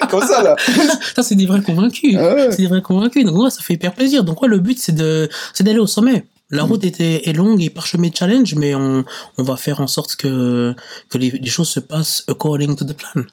Comme 0.10 0.26
ça, 0.26 0.42
là. 0.42 0.56
ça, 1.16 1.22
c'est 1.22 1.34
des 1.34 1.46
vrais 1.46 1.62
convaincus. 1.62 2.16
Ah 2.16 2.50
c'est 2.50 2.58
des 2.58 2.66
vrais 2.66 2.82
convaincus. 2.82 3.24
Donc, 3.24 3.36
ouais, 3.36 3.50
ça 3.50 3.60
fait 3.60 3.74
hyper 3.74 3.94
plaisir. 3.94 4.24
Donc, 4.24 4.40
ouais, 4.40 4.48
le 4.48 4.58
but, 4.58 4.78
c'est 4.78 4.94
de, 4.94 5.28
c'est 5.52 5.64
d'aller 5.64 5.80
au 5.80 5.86
sommet. 5.86 6.24
La 6.50 6.62
route 6.62 6.84
était, 6.84 7.28
est 7.28 7.32
longue 7.32 7.60
et 7.62 7.70
parsemée 7.70 8.10
de 8.10 8.16
challenges, 8.16 8.54
mais 8.54 8.74
on, 8.74 9.04
on 9.36 9.42
va 9.42 9.56
faire 9.56 9.80
en 9.80 9.86
sorte 9.86 10.16
que, 10.16 10.74
que 11.10 11.18
les, 11.18 11.30
les, 11.30 11.50
choses 11.50 11.68
se 11.68 11.80
passent 11.80 12.24
according 12.28 12.74
to 12.74 12.86
the 12.86 12.94
plan. 12.94 13.24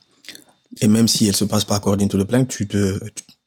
Et 0.81 0.87
même 0.89 1.07
si 1.07 1.27
elles 1.27 1.35
se 1.35 1.45
passent 1.45 1.63
pas 1.63 1.75
according 1.75 2.09
to 2.09 2.21
the 2.21 2.27
plan, 2.27 2.43
tu 2.43 2.67
te, 2.67 2.99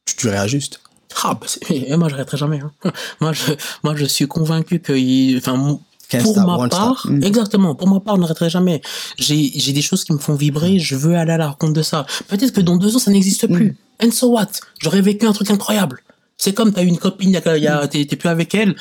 tu, 0.05 0.15
tu 0.15 0.27
réajustes. 0.27 0.79
Ah, 1.23 1.37
bah 1.39 1.47
et 1.69 1.95
moi, 1.97 2.09
j'arrêterai 2.09 2.37
jamais. 2.37 2.61
Hein. 2.61 2.91
Moi, 3.19 3.33
je, 3.33 3.53
moi, 3.83 3.95
je 3.95 4.05
suis 4.05 4.27
convaincu 4.27 4.79
que, 4.79 5.37
enfin, 5.37 5.79
pour 6.17 6.39
ma 6.39 6.67
part, 6.69 7.05
mm. 7.07 7.23
exactement, 7.23 7.75
pour 7.75 7.87
ma 7.87 7.99
part, 7.99 8.15
je 8.15 8.21
n'arrêterai 8.21 8.49
jamais. 8.49 8.81
J'ai, 9.17 9.51
j'ai 9.55 9.73
des 9.73 9.81
choses 9.81 10.03
qui 10.03 10.13
me 10.13 10.17
font 10.17 10.35
vibrer, 10.35 10.79
je 10.79 10.95
veux 10.95 11.15
aller 11.15 11.33
à 11.33 11.37
la 11.37 11.49
rencontre 11.49 11.73
de 11.73 11.81
ça. 11.81 12.05
Peut-être 12.27 12.53
que 12.53 12.61
dans 12.61 12.77
deux 12.77 12.95
ans, 12.95 12.99
ça 12.99 13.11
n'existe 13.11 13.47
plus. 13.47 13.77
Mm. 14.01 14.05
And 14.07 14.11
so 14.11 14.29
what? 14.29 14.47
J'aurais 14.79 15.01
vécu 15.01 15.25
un 15.25 15.33
truc 15.33 15.51
incroyable. 15.51 16.01
C'est 16.37 16.53
comme 16.53 16.71
t'as 16.71 16.83
une 16.83 16.97
copine, 16.97 17.31
y 17.31 17.67
a, 17.67 17.87
t'es, 17.87 18.05
t'es 18.05 18.15
plus 18.15 18.29
avec 18.29 18.55
elle 18.55 18.75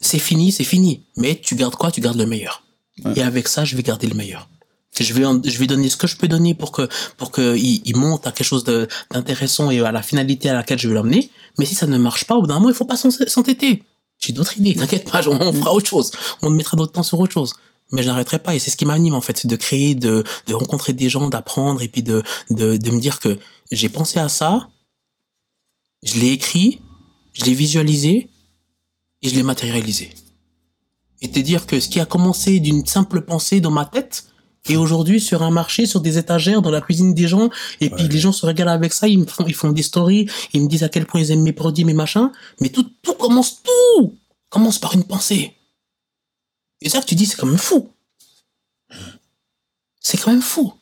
c'est 0.00 0.18
fini, 0.18 0.52
c'est 0.52 0.64
fini. 0.64 1.02
Mais 1.16 1.40
tu 1.42 1.54
gardes 1.56 1.74
quoi? 1.74 1.90
Tu 1.90 2.00
gardes 2.00 2.18
le 2.18 2.26
meilleur. 2.26 2.62
Et 3.14 3.22
avec 3.22 3.48
ça, 3.48 3.64
je 3.64 3.76
vais 3.76 3.82
garder 3.82 4.06
le 4.06 4.14
meilleur. 4.14 4.48
Je 4.98 5.12
vais, 5.12 5.24
je 5.44 5.58
vais 5.58 5.66
donner 5.66 5.90
ce 5.90 5.96
que 5.98 6.06
je 6.06 6.16
peux 6.16 6.28
donner 6.28 6.54
pour 6.54 6.72
que, 6.72 6.88
pour 7.18 7.30
que 7.30 7.56
il, 7.56 7.96
monte 7.96 8.26
à 8.26 8.32
quelque 8.32 8.46
chose 8.46 8.64
d'intéressant 9.10 9.70
et 9.70 9.80
à 9.80 9.92
la 9.92 10.02
finalité 10.02 10.48
à 10.48 10.54
laquelle 10.54 10.78
je 10.78 10.88
vais 10.88 10.94
l'emmener. 10.94 11.30
Mais 11.58 11.66
si 11.66 11.74
ça 11.74 11.86
ne 11.86 11.98
marche 11.98 12.24
pas, 12.24 12.36
au 12.36 12.40
bout 12.40 12.46
d'un 12.46 12.54
moment, 12.54 12.70
il 12.70 12.74
faut 12.74 12.86
pas 12.86 12.96
s'entêter. 12.96 13.82
J'ai 14.26 14.32
d'autres 14.32 14.58
idées. 14.58 14.74
T'inquiète 14.74 15.08
pas, 15.08 15.26
on 15.28 15.52
fera 15.52 15.72
autre 15.72 15.86
chose. 15.86 16.10
On 16.42 16.50
mettra 16.50 16.76
d'autres 16.76 16.92
temps 16.92 17.04
sur 17.04 17.20
autre 17.20 17.32
chose. 17.32 17.54
Mais 17.92 18.02
je 18.02 18.08
n'arrêterai 18.08 18.40
pas. 18.40 18.56
Et 18.56 18.58
c'est 18.58 18.72
ce 18.72 18.76
qui 18.76 18.84
m'anime, 18.84 19.14
en 19.14 19.20
fait. 19.20 19.46
De 19.46 19.54
créer, 19.54 19.94
de, 19.94 20.24
de 20.48 20.54
rencontrer 20.54 20.92
des 20.92 21.08
gens, 21.08 21.28
d'apprendre 21.28 21.80
et 21.80 21.88
puis 21.88 22.02
de, 22.02 22.24
de, 22.50 22.76
de 22.76 22.90
me 22.90 22.98
dire 22.98 23.20
que 23.20 23.38
j'ai 23.70 23.88
pensé 23.88 24.18
à 24.18 24.28
ça. 24.28 24.68
Je 26.02 26.18
l'ai 26.18 26.32
écrit. 26.32 26.80
Je 27.34 27.44
l'ai 27.44 27.54
visualisé 27.54 28.30
et 29.22 29.28
je 29.28 29.34
l'ai 29.34 29.44
matérialisé. 29.44 30.12
Et 31.22 31.30
te 31.30 31.38
dire 31.38 31.66
que 31.66 31.78
ce 31.78 31.88
qui 31.88 32.00
a 32.00 32.06
commencé 32.06 32.60
d'une 32.60 32.84
simple 32.84 33.20
pensée 33.20 33.60
dans 33.60 33.70
ma 33.70 33.84
tête, 33.84 34.26
et 34.68 34.76
aujourd'hui 34.76 35.20
sur 35.20 35.42
un 35.42 35.50
marché, 35.50 35.86
sur 35.86 36.00
des 36.00 36.18
étagères, 36.18 36.62
dans 36.62 36.70
la 36.70 36.80
cuisine 36.80 37.14
des 37.14 37.28
gens, 37.28 37.50
et 37.80 37.90
puis 37.90 38.08
les 38.08 38.18
gens 38.18 38.32
se 38.32 38.44
régalent 38.44 38.72
avec 38.72 38.92
ça, 38.92 39.08
ils 39.08 39.18
me 39.18 39.26
font, 39.26 39.44
ils 39.46 39.54
font 39.54 39.72
des 39.72 39.82
stories, 39.82 40.28
ils 40.52 40.62
me 40.62 40.68
disent 40.68 40.82
à 40.82 40.88
quel 40.88 41.06
point 41.06 41.20
ils 41.20 41.30
aiment 41.30 41.42
mes 41.42 41.52
produits, 41.52 41.84
mes 41.84 41.94
machins, 41.94 42.30
mais 42.60 42.68
tout, 42.68 42.86
tout 43.02 43.14
commence, 43.14 43.62
tout 43.62 44.14
commence 44.48 44.78
par 44.78 44.94
une 44.94 45.04
pensée. 45.04 45.54
Et 46.80 46.88
ça 46.88 47.00
que 47.00 47.06
tu 47.06 47.14
dis, 47.14 47.26
c'est 47.26 47.36
quand 47.36 47.46
même 47.46 47.58
fou. 47.58 47.90
C'est 50.00 50.18
quand 50.18 50.30
même 50.30 50.42
fou. 50.42 50.72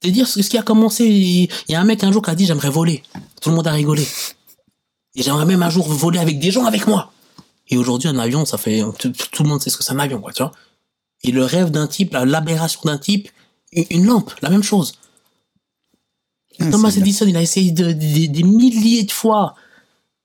Te 0.00 0.08
dire 0.08 0.28
ce 0.28 0.40
qui 0.40 0.58
a 0.58 0.62
commencé, 0.62 1.06
il 1.06 1.48
y 1.68 1.74
a 1.74 1.80
un 1.80 1.84
mec 1.84 2.04
un 2.04 2.12
jour 2.12 2.22
qui 2.22 2.30
a 2.30 2.34
dit 2.34 2.46
j'aimerais 2.46 2.70
voler. 2.70 3.02
Tout 3.40 3.50
le 3.50 3.56
monde 3.56 3.66
a 3.66 3.72
rigolé. 3.72 4.06
Et 5.14 5.22
j'aimerais 5.22 5.46
même 5.46 5.62
un 5.62 5.70
jour 5.70 5.88
voler 5.88 6.18
avec 6.18 6.38
des 6.38 6.50
gens 6.50 6.64
avec 6.64 6.86
moi. 6.86 7.12
Et 7.68 7.78
aujourd'hui, 7.78 8.08
un 8.08 8.18
avion, 8.18 8.44
ça 8.44 8.58
fait, 8.58 8.82
tout, 8.98 9.42
le 9.42 9.48
monde 9.48 9.62
sait 9.62 9.70
ce 9.70 9.78
que 9.78 9.84
c'est 9.84 9.92
un 9.92 9.98
avion, 9.98 10.20
quoi, 10.20 10.32
tu 10.32 10.42
vois. 10.42 10.52
Et 11.24 11.32
le 11.32 11.44
rêve 11.44 11.70
d'un 11.70 11.86
type, 11.86 12.14
l'aberration 12.14 12.80
d'un 12.84 12.98
type, 12.98 13.28
une, 13.72 14.06
lampe, 14.06 14.32
la 14.42 14.50
même 14.50 14.62
chose. 14.62 14.98
Ah, 16.60 16.70
Thomas 16.70 16.90
Edison, 16.90 17.26
il 17.26 17.36
a 17.36 17.42
essayé 17.42 17.72
de, 17.72 17.92
des 17.92 18.42
milliers 18.44 19.02
de 19.02 19.10
fois 19.10 19.56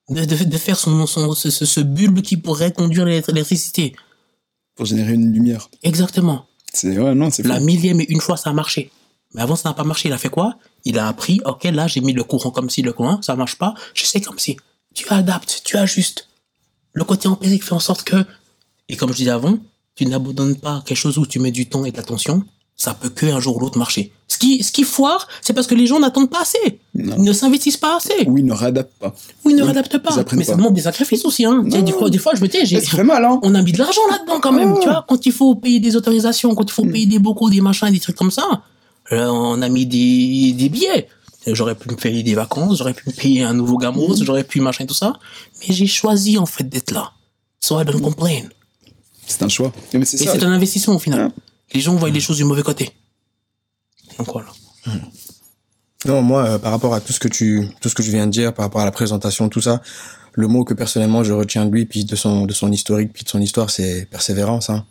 de, 0.09 0.57
faire 0.57 0.77
son, 0.77 1.05
son 1.07 1.33
ce, 1.33 1.49
ce, 1.49 1.79
bulbe 1.79 2.21
qui 2.21 2.37
pourrait 2.37 2.71
conduire 2.71 3.05
l'électricité. 3.05 3.95
Pour 4.75 4.85
générer 4.85 5.13
une 5.13 5.31
lumière. 5.33 5.69
Exactement. 5.83 6.45
C'est 6.73 6.97
ouais, 6.97 7.15
non, 7.15 7.31
c'est 7.31 7.43
La 7.43 7.59
millième 7.59 8.01
et 8.01 8.05
une 8.09 8.21
fois, 8.21 8.37
ça 8.37 8.51
a 8.51 8.53
marché. 8.53 8.91
Mais 9.33 9.41
avant, 9.41 9.55
ça 9.55 9.69
n'a 9.69 9.73
pas 9.73 9.83
marché. 9.83 10.09
Il 10.09 10.13
a 10.13 10.17
fait 10.17 10.29
quoi? 10.29 10.57
Il 10.85 10.99
a 10.99 11.07
appris, 11.07 11.41
ok, 11.45 11.63
là, 11.65 11.87
j'ai 11.87 12.01
mis 12.01 12.13
le 12.13 12.23
courant 12.23 12.51
comme 12.51 12.69
si, 12.69 12.81
le 12.81 12.93
courant, 12.93 13.21
ça 13.21 13.35
marche 13.35 13.55
pas, 13.55 13.73
je 13.93 14.05
sais 14.05 14.21
comme 14.21 14.39
si. 14.39 14.57
Tu 14.93 15.07
adaptes, 15.09 15.61
tu 15.63 15.77
ajustes 15.77 16.29
le 16.93 17.03
côté 17.03 17.27
empirique 17.27 17.63
fait 17.63 17.73
en 17.73 17.79
sorte 17.79 18.03
que, 18.03 18.25
et 18.87 18.95
comme 18.95 19.11
je 19.11 19.17
disais 19.17 19.31
avant, 19.31 19.57
tu 19.99 20.05
n'abandonnes 20.05 20.55
pas 20.55 20.81
quelque 20.85 20.97
chose 20.97 21.17
où 21.17 21.25
tu 21.25 21.39
mets 21.39 21.51
du 21.51 21.67
temps 21.67 21.83
et 21.83 21.91
de 21.91 21.97
l'attention, 21.97 22.45
ça 22.77 22.93
peut 22.93 23.09
que 23.09 23.25
un 23.25 23.41
jour 23.41 23.57
ou 23.57 23.59
l'autre 23.59 23.77
marcher. 23.77 24.13
Ce 24.29 24.37
qui, 24.37 24.63
ce 24.63 24.71
qui 24.71 24.83
foire, 24.83 25.27
c'est 25.41 25.51
parce 25.51 25.67
que 25.67 25.75
les 25.75 25.87
gens 25.87 25.99
n'attendent 25.99 26.29
pas 26.29 26.43
assez. 26.43 26.79
Ils 26.95 27.21
ne 27.21 27.33
s'investissent 27.33 27.75
pas 27.75 27.97
assez. 27.97 28.23
Oui, 28.25 28.39
ils 28.39 28.45
ne 28.45 28.53
réadaptent 28.53 28.97
pas. 28.97 29.13
Oui, 29.43 29.51
ils 29.51 29.57
ne 29.57 29.63
réadaptent 29.63 29.97
pas. 29.97 30.15
Mais 30.31 30.45
ça 30.45 30.55
demande 30.55 30.73
des 30.73 30.83
sacrifices 30.83 31.25
aussi, 31.25 31.43
hein. 31.43 31.63
des 31.65 31.91
fois, 31.91 32.09
des 32.09 32.17
fois, 32.17 32.31
je 32.33 32.41
me 32.41 32.47
dis, 32.47 32.59
j'ai, 32.63 33.03
mal, 33.03 33.25
hein. 33.25 33.41
On 33.43 33.53
a 33.55 33.61
mis 33.61 33.73
de 33.73 33.77
l'argent 33.77 34.07
là-dedans 34.09 34.39
quand 34.39 34.53
même, 34.53 34.75
ah. 34.77 34.79
tu 34.81 34.87
vois. 34.87 35.05
Quand 35.05 35.25
il 35.25 35.33
faut 35.33 35.55
payer 35.55 35.81
des 35.81 35.97
autorisations, 35.97 36.55
quand 36.55 36.63
il 36.63 36.71
faut 36.71 36.85
mm. 36.85 36.91
payer 36.93 37.05
des 37.05 37.19
bocaux, 37.19 37.49
des 37.49 37.59
machins, 37.59 37.91
des 37.91 37.99
trucs 37.99 38.15
comme 38.15 38.31
ça, 38.31 38.63
on 39.11 39.61
a 39.61 39.67
mis 39.67 39.85
des, 39.85 40.53
des 40.53 40.69
billets. 40.69 41.09
J'aurais 41.45 41.75
pu 41.75 41.89
me 41.89 41.97
payer 41.97 42.23
des 42.23 42.35
vacances, 42.35 42.77
j'aurais 42.77 42.93
pu 42.93 43.03
me 43.09 43.13
payer 43.13 43.43
un 43.43 43.53
nouveau 43.53 43.77
gamos, 43.77 44.15
mm. 44.15 44.23
j'aurais 44.23 44.45
pu 44.45 44.61
machin 44.61 44.85
tout 44.85 44.93
ça. 44.93 45.19
Mais 45.59 45.75
j'ai 45.75 45.87
choisi, 45.87 46.37
en 46.37 46.45
fait, 46.45 46.63
d'être 46.63 46.91
là. 46.91 47.11
So 47.59 47.81
I 47.81 47.83
don't 47.83 48.01
complain. 48.01 48.47
C'est 49.29 49.43
un 49.43 49.47
choix. 49.47 49.71
Et 49.93 50.03
c'est 50.05 50.43
un 50.43 50.51
investissement, 50.51 50.95
au 50.95 50.99
final. 50.99 51.31
Les 51.73 51.79
gens 51.79 51.95
voient 51.95 52.09
les 52.09 52.19
choses 52.19 52.37
du 52.37 52.43
mauvais 52.43 52.63
côté. 52.63 52.91
Donc 54.17 54.31
voilà. 54.33 54.49
Mm. 54.87 54.91
Non, 56.05 56.21
moi, 56.21 56.45
euh, 56.45 56.57
par 56.57 56.71
rapport 56.71 56.93
à 56.93 57.01
tout 57.01 57.13
ce 57.13 57.19
que 57.19 57.27
tu, 57.27 57.67
tout 57.79 57.89
ce 57.89 57.95
que 57.95 58.01
tu 58.01 58.09
viens 58.09 58.25
de 58.25 58.31
dire, 58.31 58.53
par 58.53 58.65
rapport 58.65 58.81
à 58.81 58.85
la 58.85 58.91
présentation, 58.91 59.49
tout 59.49 59.61
ça, 59.61 59.81
le 60.33 60.47
mot 60.47 60.63
que 60.63 60.73
personnellement 60.73 61.23
je 61.23 61.33
retiens 61.33 61.65
de 61.65 61.71
lui, 61.71 61.85
puis 61.85 62.05
de 62.05 62.15
son, 62.15 62.45
de 62.45 62.53
son 62.53 62.71
historique, 62.71 63.13
puis 63.13 63.23
de 63.23 63.29
son 63.29 63.41
histoire, 63.41 63.69
c'est 63.69 64.07
persévérance, 64.09 64.69
hein. 64.69 64.85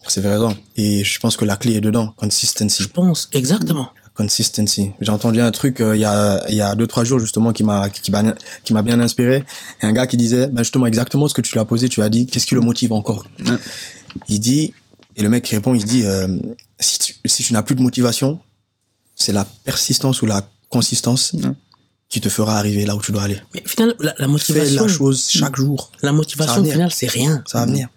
Persévérance. 0.00 0.54
Et 0.76 1.04
je 1.04 1.20
pense 1.20 1.36
que 1.36 1.44
la 1.44 1.56
clé 1.56 1.74
est 1.74 1.80
dedans. 1.80 2.14
Consistency. 2.16 2.82
Je 2.82 2.88
pense, 2.88 3.28
exactement 3.32 3.90
consistency. 4.16 4.92
J'ai 5.00 5.12
entendu 5.12 5.40
un 5.40 5.50
truc 5.50 5.80
euh, 5.80 5.94
il 5.94 6.00
y 6.00 6.04
a 6.04 6.42
il 6.48 6.54
y 6.54 6.60
a 6.60 6.74
deux 6.74 6.86
trois 6.86 7.04
jours 7.04 7.18
justement 7.18 7.52
qui 7.52 7.64
m'a 7.64 7.88
qui 7.90 8.10
m'a 8.10 8.34
qui 8.64 8.72
m'a 8.72 8.82
bien 8.82 8.98
inspiré. 9.00 9.44
Et 9.82 9.86
un 9.86 9.92
gars 9.92 10.06
qui 10.06 10.16
disait 10.16 10.48
ben 10.48 10.62
justement 10.62 10.86
exactement 10.86 11.28
ce 11.28 11.34
que 11.34 11.42
tu 11.42 11.52
lui 11.52 11.60
as 11.60 11.64
posé. 11.64 11.88
Tu 11.88 12.02
as 12.02 12.08
dit 12.08 12.26
qu'est-ce 12.26 12.46
qui 12.46 12.54
le 12.54 12.60
motive 12.60 12.92
encore? 12.92 13.24
Il 14.28 14.40
dit 14.40 14.72
et 15.16 15.22
le 15.22 15.28
mec 15.28 15.44
qui 15.44 15.54
répond 15.54 15.74
il 15.74 15.84
dit 15.84 16.02
euh, 16.04 16.28
si 16.80 16.98
tu, 16.98 17.14
si 17.24 17.42
tu 17.42 17.52
n'as 17.52 17.62
plus 17.62 17.74
de 17.74 17.82
motivation, 17.82 18.40
c'est 19.14 19.32
la 19.32 19.46
persistance 19.64 20.22
ou 20.22 20.26
la 20.26 20.48
consistance, 20.68 21.34
qui 22.08 22.20
te 22.20 22.28
fera 22.28 22.58
arriver 22.58 22.86
là 22.86 22.94
où 22.94 23.00
tu 23.00 23.12
dois 23.12 23.22
aller. 23.22 23.40
Mais 23.54 23.62
finalement, 23.66 23.94
la, 24.00 24.28
motivation. 24.28 24.76
Fais 24.76 24.88
la 24.88 24.88
chose 24.88 25.26
chaque 25.28 25.56
jour. 25.56 25.90
La 26.02 26.12
motivation, 26.12 26.62
au 26.62 26.64
final, 26.64 26.90
c'est 26.92 27.08
rien. 27.08 27.42
Ça 27.46 27.60
va 27.60 27.66
venir. 27.66 27.88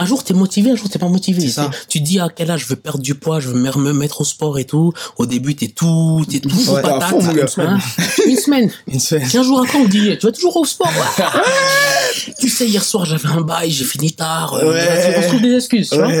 Un 0.00 0.06
jour, 0.06 0.22
t'es 0.22 0.32
motivé, 0.32 0.70
un 0.70 0.76
jour, 0.76 0.88
t'es 0.88 1.00
pas 1.00 1.08
motivé. 1.08 1.48
Ça. 1.48 1.70
Tu 1.88 1.98
dis 1.98 2.20
à 2.20 2.28
quel 2.34 2.52
âge 2.52 2.60
je 2.60 2.66
veux 2.66 2.76
perdre 2.76 3.02
du 3.02 3.16
poids, 3.16 3.40
je 3.40 3.48
veux 3.48 3.58
me 3.58 3.92
mettre 3.92 4.20
au 4.20 4.24
sport 4.24 4.56
et 4.60 4.64
tout. 4.64 4.92
Au 5.16 5.26
début, 5.26 5.56
t'es 5.56 5.66
tout, 5.66 6.24
t'es 6.30 6.38
tout 6.38 6.70
ouais, 6.70 6.82
patate. 6.82 7.10
Fond, 7.10 7.20
une, 7.34 7.48
semaine. 7.48 7.80
une 8.24 8.36
semaine. 8.36 8.70
Une 8.86 9.00
semaine. 9.00 9.28
15 9.28 9.44
jours 9.44 9.60
après, 9.60 9.76
on 9.78 9.88
dit, 9.88 10.16
tu 10.16 10.26
vas 10.26 10.32
toujours 10.32 10.56
au 10.56 10.64
sport. 10.64 10.88
tu 12.38 12.48
sais, 12.48 12.68
hier 12.68 12.84
soir, 12.84 13.06
j'avais 13.06 13.28
un 13.28 13.40
bail, 13.40 13.72
j'ai 13.72 13.84
fini 13.84 14.12
tard. 14.12 14.54
Euh, 14.54 14.72
ouais. 14.72 15.16
On 15.18 15.28
trouve 15.28 15.42
des 15.42 15.56
excuses, 15.56 15.90
tu 15.90 15.96
vois. 15.96 16.12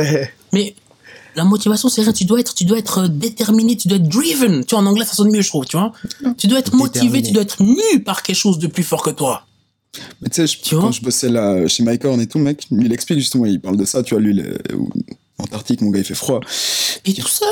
Mais 0.52 0.74
la 1.36 1.44
motivation, 1.44 1.88
c'est 1.88 2.02
rien. 2.02 2.12
Tu 2.12 2.24
dois 2.24 2.40
être, 2.40 2.56
tu 2.56 2.64
dois 2.64 2.78
être 2.78 3.06
déterminé, 3.06 3.76
tu 3.76 3.86
dois 3.86 3.98
être 3.98 4.08
driven. 4.08 4.64
Tu 4.64 4.74
vois, 4.74 4.82
en 4.82 4.86
anglais, 4.86 5.04
ça 5.04 5.14
sonne 5.14 5.30
mieux, 5.30 5.42
je 5.42 5.48
trouve, 5.48 5.66
tu 5.66 5.76
vois. 5.76 5.92
Tu 6.36 6.48
dois 6.48 6.58
être 6.58 6.74
motivé, 6.74 7.22
tu 7.22 7.30
dois 7.30 7.44
être 7.44 7.62
mu 7.62 8.02
par 8.04 8.24
quelque 8.24 8.36
chose 8.36 8.58
de 8.58 8.66
plus 8.66 8.82
fort 8.82 9.04
que 9.04 9.10
toi. 9.10 9.44
Mais 10.20 10.28
tu 10.28 10.46
sais, 10.46 10.58
quand 10.70 10.92
je 10.92 11.02
bossais 11.02 11.28
là 11.28 11.66
chez 11.66 11.82
Mike 11.82 12.04
Horn 12.04 12.20
et 12.20 12.26
tout, 12.26 12.38
mec, 12.38 12.66
il 12.70 12.92
explique 12.92 13.18
justement, 13.18 13.46
il 13.46 13.60
parle 13.60 13.76
de 13.76 13.84
ça, 13.84 14.02
tu 14.02 14.14
vois, 14.14 14.22
lui, 14.22 14.42
Antarctique, 15.38 15.82
mon 15.82 15.90
gars, 15.90 16.00
il 16.00 16.04
fait 16.04 16.14
froid. 16.14 16.40
Et 17.04 17.14
tout 17.14 17.28
ça. 17.28 17.46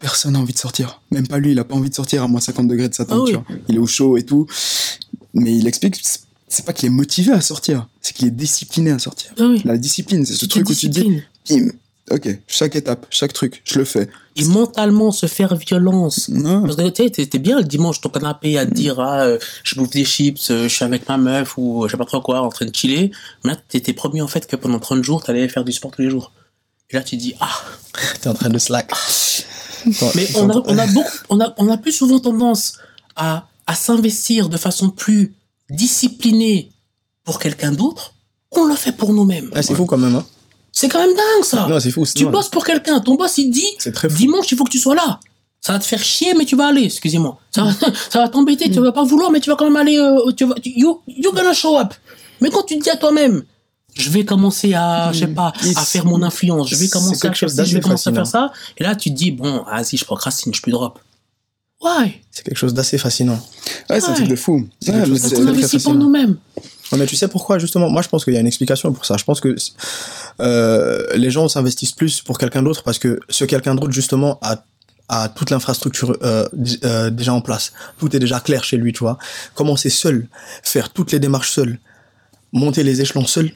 personne 0.00 0.32
n'a 0.32 0.40
envie 0.40 0.52
de 0.52 0.58
sortir. 0.58 1.00
Même 1.12 1.26
pas 1.28 1.38
lui, 1.38 1.52
il 1.52 1.58
a 1.58 1.64
pas 1.64 1.76
envie 1.76 1.88
de 1.88 1.94
sortir 1.94 2.24
à 2.24 2.28
moins 2.28 2.40
50 2.40 2.66
degrés 2.66 2.88
de 2.88 2.94
sa 2.94 3.04
tente, 3.04 3.22
ah 3.22 3.26
tu 3.26 3.32
vois. 3.34 3.44
Il 3.68 3.76
est 3.76 3.78
au 3.78 3.86
chaud 3.86 4.16
et 4.16 4.24
tout. 4.24 4.46
Mais 5.34 5.56
il 5.56 5.66
explique, 5.68 6.02
c'est 6.48 6.64
pas 6.64 6.72
qu'il 6.72 6.86
est 6.88 6.92
motivé 6.92 7.32
à 7.32 7.40
sortir, 7.40 7.86
c'est 8.00 8.14
qu'il 8.14 8.26
est 8.26 8.32
discipliné 8.32 8.90
à 8.90 8.98
sortir. 8.98 9.32
Ah 9.38 9.54
La 9.64 9.78
discipline, 9.78 10.26
c'est 10.26 10.34
ce 10.34 10.46
truc 10.46 10.68
où 10.68 10.74
tu 10.74 10.88
dis, 10.88 11.22
bim, 11.48 11.70
ok, 12.10 12.38
chaque 12.46 12.76
étape, 12.76 13.06
chaque 13.10 13.32
truc, 13.32 13.62
je 13.64 13.78
le 13.78 13.84
fais. 13.84 14.08
Et 14.36 14.44
mentalement 14.44 15.10
se 15.10 15.26
faire 15.26 15.54
violence. 15.56 16.28
Non. 16.28 16.62
Parce 16.62 16.76
que 16.76 16.88
tu 16.88 17.28
t'es 17.28 17.38
bien 17.38 17.58
le 17.58 17.64
dimanche 17.64 18.00
ton 18.00 18.08
canapé 18.08 18.58
à 18.58 18.66
te 18.66 18.72
dire, 18.72 19.00
ah, 19.00 19.22
euh, 19.22 19.38
je 19.64 19.74
bouffe 19.74 19.90
des 19.90 20.04
chips, 20.04 20.50
euh, 20.50 20.64
je 20.64 20.74
suis 20.74 20.84
avec 20.84 21.08
ma 21.08 21.16
meuf 21.16 21.56
ou 21.58 21.86
je 21.86 21.92
sais 21.92 21.96
pas 21.96 22.04
trop 22.04 22.20
quoi, 22.20 22.40
en 22.40 22.48
train 22.48 22.66
de 22.66 22.74
chiller. 22.74 23.10
Mais 23.44 23.52
là, 23.52 23.58
t'étais 23.68 23.92
promis 23.92 24.20
en 24.22 24.28
fait 24.28 24.46
que 24.46 24.56
pendant 24.56 24.78
30 24.78 25.02
jours, 25.02 25.22
t'allais 25.22 25.48
faire 25.48 25.64
du 25.64 25.72
sport 25.72 25.90
tous 25.90 26.02
les 26.02 26.10
jours. 26.10 26.32
Et 26.90 26.96
là, 26.96 27.02
tu 27.02 27.16
dis, 27.16 27.34
ah. 27.40 27.50
T'es 28.20 28.28
en 28.28 28.34
train 28.34 28.48
de 28.48 28.58
slack. 28.58 28.90
Mais 30.14 30.28
on 30.36 30.50
a, 30.50 30.62
on 30.66 30.78
a 30.78 30.86
beaucoup, 30.86 31.18
on 31.30 31.40
a, 31.40 31.54
on 31.58 31.68
a 31.68 31.76
plus 31.76 31.92
souvent 31.92 32.20
tendance 32.20 32.74
à, 33.16 33.48
à 33.66 33.74
s'investir 33.74 34.48
de 34.48 34.56
façon 34.56 34.90
plus 34.90 35.34
disciplinée 35.70 36.70
pour 37.24 37.38
quelqu'un 37.38 37.72
d'autre 37.72 38.14
qu'on 38.50 38.66
le 38.66 38.74
fait 38.74 38.92
pour 38.92 39.12
nous-mêmes. 39.12 39.50
Ah, 39.54 39.62
c'est 39.62 39.74
fou 39.74 39.84
quand 39.84 39.98
même, 39.98 40.14
hein. 40.14 40.24
C'est 40.80 40.88
quand 40.88 41.00
même 41.00 41.12
dingue, 41.12 41.44
ça. 41.44 41.66
Non, 41.68 41.80
c'est 41.80 41.90
fou. 41.90 42.06
Tu 42.14 42.24
bosses 42.26 42.50
pour 42.50 42.64
quelqu'un. 42.64 43.00
Ton 43.00 43.16
boss, 43.16 43.36
il 43.38 43.50
dit, 43.50 43.66
dimanche, 44.10 44.46
il 44.52 44.56
faut 44.56 44.62
que 44.62 44.70
tu 44.70 44.78
sois 44.78 44.94
là. 44.94 45.18
Ça 45.60 45.72
va 45.72 45.80
te 45.80 45.84
faire 45.84 46.00
chier, 46.00 46.34
mais 46.34 46.44
tu 46.44 46.54
vas 46.54 46.68
aller, 46.68 46.84
excusez-moi. 46.84 47.36
Ça 47.50 47.64
va, 47.64 47.72
ça 48.10 48.20
va 48.20 48.28
t'embêter, 48.28 48.70
tu 48.70 48.78
vas 48.78 48.92
pas 48.92 49.02
vouloir, 49.02 49.32
mais 49.32 49.40
tu 49.40 49.50
vas 49.50 49.56
quand 49.56 49.64
même 49.64 49.74
aller, 49.74 49.98
euh, 49.98 50.30
tu 50.36 50.44
vas, 50.44 50.54
you, 50.64 51.00
you're 51.08 51.34
gonna 51.34 51.52
show 51.52 51.76
up. 51.80 51.94
Mais 52.40 52.50
quand 52.50 52.62
tu 52.62 52.78
te 52.78 52.84
dis 52.84 52.90
à 52.90 52.96
toi-même, 52.96 53.42
je 53.96 54.08
vais 54.10 54.24
commencer 54.24 54.72
à, 54.74 55.10
je 55.12 55.18
sais 55.18 55.26
pas, 55.26 55.52
à 55.74 55.84
faire 55.84 56.06
mon 56.06 56.22
influence, 56.22 56.68
je 56.68 56.76
vais 56.76 56.86
commencer 56.86 57.26
à 57.26 57.32
faire 57.32 57.50
ça, 57.50 57.64
je 57.64 57.74
vais 57.74 57.80
commencer 57.80 58.10
à 58.10 58.12
faire 58.12 58.26
ça, 58.28 58.52
et 58.76 58.84
là, 58.84 58.94
tu 58.94 59.10
te 59.10 59.16
dis, 59.16 59.32
bon, 59.32 59.64
vas-y, 59.64 59.96
je 59.96 60.04
procrastine, 60.04 60.54
je 60.54 60.62
peux 60.62 60.70
drop. 60.70 61.00
Ouais. 61.82 62.22
C'est 62.30 62.44
quelque 62.44 62.56
chose 62.56 62.72
d'assez 62.72 62.98
fascinant. 62.98 63.40
Ouais, 63.90 64.00
c'est 64.00 64.10
un 64.10 64.14
truc 64.14 64.28
de 64.28 64.36
fou. 64.36 64.68
C'est 64.80 64.92
ouais, 64.92 65.08
parce 65.08 65.32
qu'on 65.32 65.48
investit 65.48 65.80
pour 65.80 65.94
nous-mêmes. 65.94 66.36
Mais 66.96 67.06
tu 67.06 67.16
sais 67.16 67.28
pourquoi 67.28 67.58
justement? 67.58 67.90
Moi, 67.90 68.02
je 68.02 68.08
pense 68.08 68.24
qu'il 68.24 68.34
y 68.34 68.36
a 68.36 68.40
une 68.40 68.46
explication 68.46 68.92
pour 68.92 69.04
ça. 69.04 69.16
Je 69.16 69.24
pense 69.24 69.40
que 69.40 69.54
euh, 70.40 71.06
les 71.14 71.30
gens 71.30 71.48
s'investissent 71.48 71.92
plus 71.92 72.22
pour 72.22 72.38
quelqu'un 72.38 72.62
d'autre 72.62 72.82
parce 72.82 72.98
que 72.98 73.20
ce 73.28 73.44
quelqu'un 73.44 73.74
d'autre 73.74 73.92
justement 73.92 74.38
a 74.42 74.64
a 75.08 75.28
toute 75.28 75.50
l'infrastructure 75.50 76.16
euh, 76.22 76.46
euh, 76.84 77.10
déjà 77.10 77.32
en 77.32 77.40
place. 77.40 77.72
Tout 77.98 78.14
est 78.14 78.18
déjà 78.18 78.40
clair 78.40 78.62
chez 78.62 78.76
lui, 78.76 78.92
tu 78.92 79.00
vois. 79.00 79.18
Commencer 79.54 79.90
seul, 79.90 80.28
faire 80.62 80.92
toutes 80.92 81.12
les 81.12 81.18
démarches 81.18 81.50
seul, 81.50 81.78
monter 82.52 82.82
les 82.82 83.00
échelons 83.00 83.26
seul, 83.26 83.50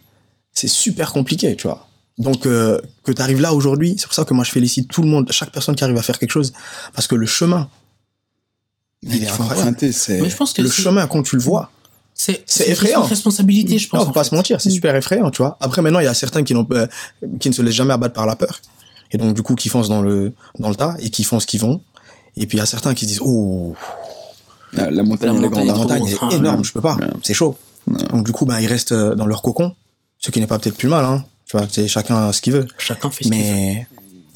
c'est 0.53 0.69
super 0.69 1.13
compliqué, 1.13 1.55
tu 1.57 1.67
vois. 1.67 1.87
Donc 2.19 2.47
euh, 2.47 2.81
que 3.05 3.13
tu 3.13 3.23
arrives 3.23 3.41
là 3.41 3.53
aujourd'hui, 3.55 3.97
c'est 3.99 4.07
pour 4.07 4.15
ça 4.15 4.25
que 4.25 4.35
moi 4.35 4.45
je 4.45 4.51
félicite 4.51 4.89
tout 4.89 5.03
le 5.03 5.09
monde, 5.09 5.31
chaque 5.31 5.51
personne 5.51 5.75
qui 5.75 5.85
arrive 5.85 5.97
à 5.97 6.03
faire 6.03 6.19
quelque 6.19 6.31
chose, 6.31 6.53
parce 6.95 7.07
que 7.07 7.15
le 7.15 7.27
chemin, 7.27 7.69
il 9.03 9.23
est 9.23 9.29
incroyable. 9.29 9.77
Mais 9.81 10.31
je 10.31 10.37
pense 10.37 10.53
que 10.53 10.63
le 10.63 10.71
chemin 10.71 11.07
quand 11.07 11.23
tu 11.23 11.37
le 11.37 11.43
vois, 11.43 11.71
c'est 12.47 12.69
effrayant. 12.69 13.03
responsabilité, 13.03 13.79
je 13.79 13.89
pense. 13.89 14.01
Non, 14.01 14.07
faut 14.07 14.13
pas 14.13 14.25
se 14.25 14.35
mentir, 14.35 14.61
c'est 14.61 14.69
mm. 14.69 14.75
super 14.75 14.95
effrayant, 14.97 15.31
tu 15.31 15.43
vois. 15.43 15.57
Après, 15.61 15.83
maintenant, 15.83 16.01
il 16.01 16.05
y 16.05 16.09
a 16.09 16.15
certains 16.15 16.45
qui 16.45 16.55
n'ont 16.55 16.67
euh, 16.73 16.87
qui 17.41 17.49
ne 17.49 17.55
se 17.55 17.63
laissent 17.63 17.75
jamais 17.75 17.95
abattre 17.95 18.15
par 18.15 18.27
la 18.27 18.37
peur. 18.37 18.61
Et 19.11 19.19
donc, 19.19 19.35
du 19.35 19.43
coup, 19.43 19.55
qui 19.55 19.69
foncent 19.69 19.89
dans 19.89 20.03
le, 20.03 20.33
dans 20.59 20.69
le 20.69 20.75
tas 20.75 20.97
et 21.01 21.11
qui 21.11 21.25
font 21.25 21.41
ce 21.41 21.47
qu'ils 21.47 21.61
vont. 21.61 21.81
Et 22.37 22.47
puis, 22.47 22.57
il 22.57 22.61
y 22.61 22.63
a 22.63 22.67
certains 22.67 22.95
qui 22.95 23.05
se 23.05 23.11
disent, 23.11 23.21
oh. 23.23 23.75
La, 24.73 24.91
montagne, 25.03 25.35
la, 25.35 25.49
montagne, 25.49 25.67
la 25.67 25.75
montagne 25.75 26.07
est 26.07 26.35
énorme, 26.35 26.65
je 26.65 26.73
peux 26.73 26.81
pas. 26.81 26.97
C'est 27.23 27.35
chaud. 27.35 27.59
Donc, 27.87 28.25
du 28.25 28.33
coup, 28.33 28.47
ben, 28.47 28.59
ils 28.61 28.67
restent 28.67 28.93
euh, 28.93 29.15
dans 29.15 29.27
leur 29.27 29.43
cocon. 29.43 29.75
Ce 30.19 30.31
qui 30.31 30.41
n'est 30.41 30.47
pas 30.47 30.59
peut-être 30.59 30.77
plus 30.77 30.89
mal, 30.89 31.05
hein. 31.05 31.25
Tu 31.47 31.57
vois, 31.57 31.67
c'est 31.71 31.89
chacun 31.89 32.33
ce 32.33 32.41
qu'il 32.41 32.53
veut. 32.53 32.67
Chacun 32.79 33.11
fait 33.11 33.25
ce 33.25 33.31
qu'il 33.31 33.43
veut. 33.43 33.85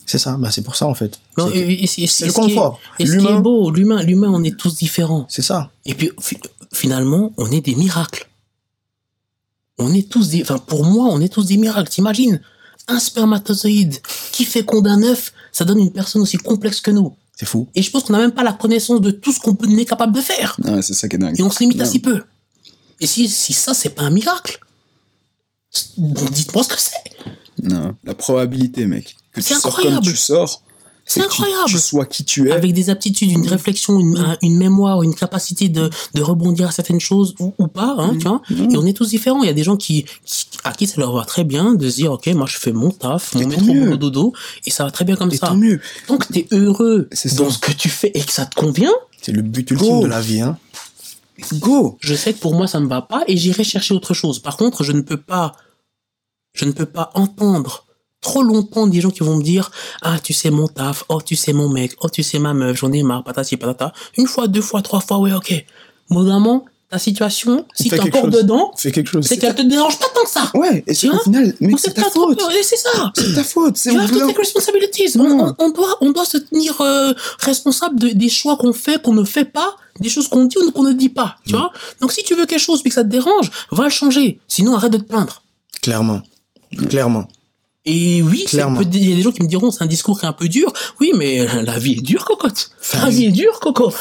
C'est 0.07 0.19
ça, 0.19 0.37
bah 0.39 0.53
c'est 0.53 0.63
pour 0.63 0.77
ça 0.77 0.87
en 0.87 0.95
fait. 0.95 1.19
Non, 1.37 1.51
c'est 1.51 2.27
le 2.27 2.33
confort. 2.33 2.79
Et 3.01 3.07
ce 3.07 3.17
qui 3.17 3.27
est 3.27 3.41
beau, 3.41 3.73
l'humain, 3.73 4.03
l'humain, 4.05 4.31
on 4.33 4.45
est 4.45 4.57
tous 4.57 4.77
différents. 4.77 5.27
C'est 5.29 5.43
ça. 5.43 5.71
Et 5.85 5.95
puis 5.95 6.13
finalement, 6.73 7.33
on 7.37 7.51
est 7.51 7.61
des 7.61 7.75
miracles. 7.75 8.29
On 9.79 9.93
est 9.93 10.09
tous 10.09 10.31
des, 10.31 10.43
enfin 10.43 10.59
pour 10.59 10.85
moi, 10.85 11.09
on 11.11 11.21
est 11.21 11.29
tous 11.29 11.47
des 11.47 11.57
miracles. 11.57 11.91
T'imagines 11.91 12.41
un 12.89 12.99
spermatozoïde 12.99 14.01
qui 14.33 14.45
fait 14.45 14.61
féconde 14.61 14.87
un 14.87 15.03
œuf, 15.03 15.33
ça 15.53 15.65
donne 15.65 15.81
une 15.81 15.93
personne 15.93 16.23
aussi 16.23 16.37
complexe 16.37 16.81
que 16.81 16.91
nous. 16.91 17.15
C'est 17.37 17.47
fou. 17.47 17.69
Et 17.75 17.83
je 17.83 17.91
pense 17.91 18.05
qu'on 18.05 18.15
n'a 18.15 18.19
même 18.19 18.33
pas 18.33 18.45
la 18.45 18.55
connaissance 18.55 19.01
de 19.01 19.11
tout 19.11 19.33
ce 19.33 19.41
qu'on 19.41 19.57
est 19.77 19.85
capable 19.85 20.15
de 20.15 20.21
faire. 20.21 20.57
Ouais, 20.65 20.81
c'est 20.81 20.95
ça 20.95 21.09
qui 21.09 21.17
est 21.17 21.19
dingue. 21.19 21.39
Et 21.39 21.43
on 21.43 21.51
se 21.51 21.61
limite 21.61 21.81
à 21.81 21.85
si 21.85 21.99
peu. 21.99 22.23
Et 23.01 23.07
si, 23.07 23.29
si 23.29 23.53
ça, 23.53 23.75
c'est 23.75 23.91
pas 23.91 24.03
un 24.03 24.11
miracle, 24.11 24.59
dites-moi 25.99 26.65
ce 26.65 26.69
que 26.69 26.81
c'est. 26.81 27.13
Non, 27.63 27.95
la 28.05 28.15
probabilité, 28.15 28.87
mec. 28.87 29.17
Que 29.33 29.41
tu 29.41 29.55
sors 29.55 29.77
comme 29.77 30.01
tu 30.01 30.17
sors. 30.17 30.63
C'est 31.09 31.23
incroyable. 31.23 31.67
Que 31.67 31.71
tu 31.71 31.79
sois 31.79 32.05
qui 32.05 32.25
tu 32.25 32.49
es. 32.49 32.53
Avec 32.53 32.73
des 32.73 32.91
aptitudes, 32.91 33.31
une 33.31 33.47
réflexion, 33.47 34.01
une, 34.01 34.37
une 34.43 34.57
mémoire, 34.57 35.05
une 35.05 35.15
capacité 35.15 35.69
de, 35.69 35.89
de 36.15 36.23
rebondir 36.23 36.69
à 36.69 36.73
certaines 36.73 37.01
choses 37.01 37.35
ou, 37.39 37.55
ou 37.59 37.69
pas, 37.69 37.95
hein, 37.99 38.17
tu 38.19 38.27
vois. 38.27 38.43
Et 38.51 38.77
on 38.77 38.85
est 38.85 38.93
tous 38.93 39.11
différents. 39.11 39.43
Il 39.43 39.47
y 39.47 39.51
a 39.51 39.55
des 39.55 39.63
gens 39.63 39.77
qui, 39.77 40.05
à 40.65 40.73
qui 40.73 40.89
ça 40.89 41.01
leur 41.01 41.15
va 41.15 41.25
très 41.25 41.45
bien 41.45 41.75
de 41.75 41.89
se 41.89 41.95
dire, 41.97 42.13
OK, 42.13 42.27
moi, 42.29 42.47
je 42.49 42.59
fais 42.59 42.73
mon 42.73 42.91
taf, 42.91 43.35
mon 43.35 43.47
métro, 43.47 43.73
mon 43.73 43.97
dodo, 43.97 44.33
et 44.67 44.71
ça 44.71 44.85
va 44.85 44.91
très 44.91 45.05
bien 45.05 45.15
comme 45.15 45.31
et 45.33 45.37
ça. 45.37 45.55
Mieux. 45.55 45.81
Donc, 46.09 46.27
t'es 46.29 46.49
heureux 46.51 47.09
dans 47.37 47.51
ce 47.51 47.59
que 47.59 47.73
tu 47.73 47.89
fais 47.89 48.11
et 48.13 48.21
que 48.21 48.33
ça 48.33 48.45
te 48.45 48.57
convient. 48.57 48.93
C'est 49.23 49.33
le 49.33 49.43
but 49.43 49.71
ultime 49.71 50.01
de 50.01 50.07
la 50.07 50.21
vie, 50.21 50.41
hein. 50.41 50.59
Go! 51.55 51.99
Je 52.01 52.15
sais 52.15 52.33
que 52.33 52.39
pour 52.39 52.55
moi, 52.55 52.67
ça 52.67 52.81
ne 52.81 52.87
va 52.87 53.03
pas 53.03 53.23
et 53.29 53.37
j'irai 53.37 53.63
chercher 53.63 53.95
autre 53.95 54.15
chose. 54.15 54.39
Par 54.39 54.57
contre, 54.57 54.83
je 54.83 54.93
ne 54.93 55.03
peux 55.03 55.19
pas 55.19 55.55
je 56.55 56.65
ne 56.65 56.73
peux 56.73 56.87
pas 56.87 57.11
entendre 57.15 57.86
trop 58.27 58.43
longtemps 58.43 58.89
des 58.89 59.01
gens 59.01 59.11
qui 59.11 59.23
vont 59.23 59.37
me 59.37 59.43
dire 59.43 59.71
ah 60.03 60.19
tu 60.19 60.33
sais 60.33 60.51
mon 60.51 60.67
taf 60.67 61.05
oh 61.09 61.21
tu 61.23 61.37
sais 61.37 61.53
mon 61.53 61.69
mec 61.69 61.93
oh 62.01 62.09
tu 62.09 62.25
sais 62.25 62.41
ma 62.41 62.55
meuf 62.55 62.77
j'en 62.77 62.91
ai 62.91 63.05
marre 63.05 63.23
patati 63.23 63.57
patata 63.57 63.93
une 64.19 64.27
fois 64.27 64.49
deux 64.49 64.61
fois 64.61 64.83
trois 64.83 65.01
fois 65.01 65.19
ouais 65.19 65.33
ok. 65.33 65.65
Modérément, 66.09 66.65
ta 66.91 66.99
situation 66.99 67.65
si 67.75 67.89
t'es 67.89 68.01
encore 68.01 68.29
dedans 68.29 68.73
c'est 68.77 68.91
quelque 68.91 69.11
chose. 69.11 69.25
c'est 69.27 69.39
qu'elle 69.39 69.55
te 69.55 69.63
dérange 69.63 69.99
pas 70.01 70.07
tant 70.13 70.25
que 70.25 70.31
ça. 70.31 70.51
Ouais 70.55 70.83
et 70.89 70.95
c'est 70.95 71.09
au 71.09 71.19
final 71.21 71.55
mais 71.61 71.75
c'est 71.79 71.95
ta 71.95 72.11
faute. 72.11 72.43
c'est 72.63 72.77
ça. 72.77 73.13
C'est 73.15 73.35
ta 73.35 73.45
faute 73.45 73.77
c'est 73.77 73.93
on, 73.93 75.55
on, 75.59 75.71
doit 75.71 75.97
on 76.01 76.11
doit 76.11 76.25
se 76.25 76.39
tenir 76.39 76.81
euh, 76.81 77.13
responsable 77.39 78.01
de, 78.01 78.09
des 78.09 78.29
choix 78.29 78.57
qu'on 78.57 78.73
fait 78.73 79.01
qu'on 79.01 79.15
ne 79.15 79.25
fait 79.25 79.45
pas 79.45 79.77
des 80.01 80.09
choses 80.09 80.27
qu'on 80.27 80.47
dit 80.47 80.59
ou 80.59 80.73
qu'on 80.73 80.83
ne 80.83 80.93
dit 80.93 81.11
pas 81.11 81.37
tu 81.47 81.55
mm. 81.55 81.59
vois. 81.59 81.73
Donc 82.01 82.11
si 82.11 82.25
tu 82.25 82.35
veux 82.35 82.47
quelque 82.47 82.67
chose 82.69 82.83
puis 82.83 82.91
que 82.91 82.97
ça 82.97 83.05
te 83.05 83.09
dérange 83.09 83.53
va 83.71 83.85
le 83.85 83.91
changer. 83.91 84.41
Sinon 84.49 84.75
arrête 84.75 84.93
de 84.93 84.99
te 84.99 85.05
plaindre. 85.05 85.43
Clairement. 85.81 86.23
Clairement. 86.89 87.29
Et 87.87 88.21
oui, 88.21 88.45
il 88.53 88.59
y 88.59 88.61
a 88.61 89.17
des 89.17 89.23
gens 89.23 89.31
qui 89.31 89.43
me 89.43 89.49
diront 89.49 89.71
c'est 89.71 89.85
un 89.85 89.87
discours 89.87 90.19
qui 90.19 90.27
est 90.27 90.29
un 90.29 90.33
peu 90.33 90.49
dur. 90.49 90.73
Oui, 91.01 91.13
mais 91.15 91.47
la 91.63 91.79
vie 91.79 91.93
est 91.93 92.03
dure, 92.03 92.25
cocotte. 92.25 92.71
La 92.95 93.09
vie 93.09 93.27
est 93.27 93.31
dure, 93.31 93.61
coco. 93.61 93.93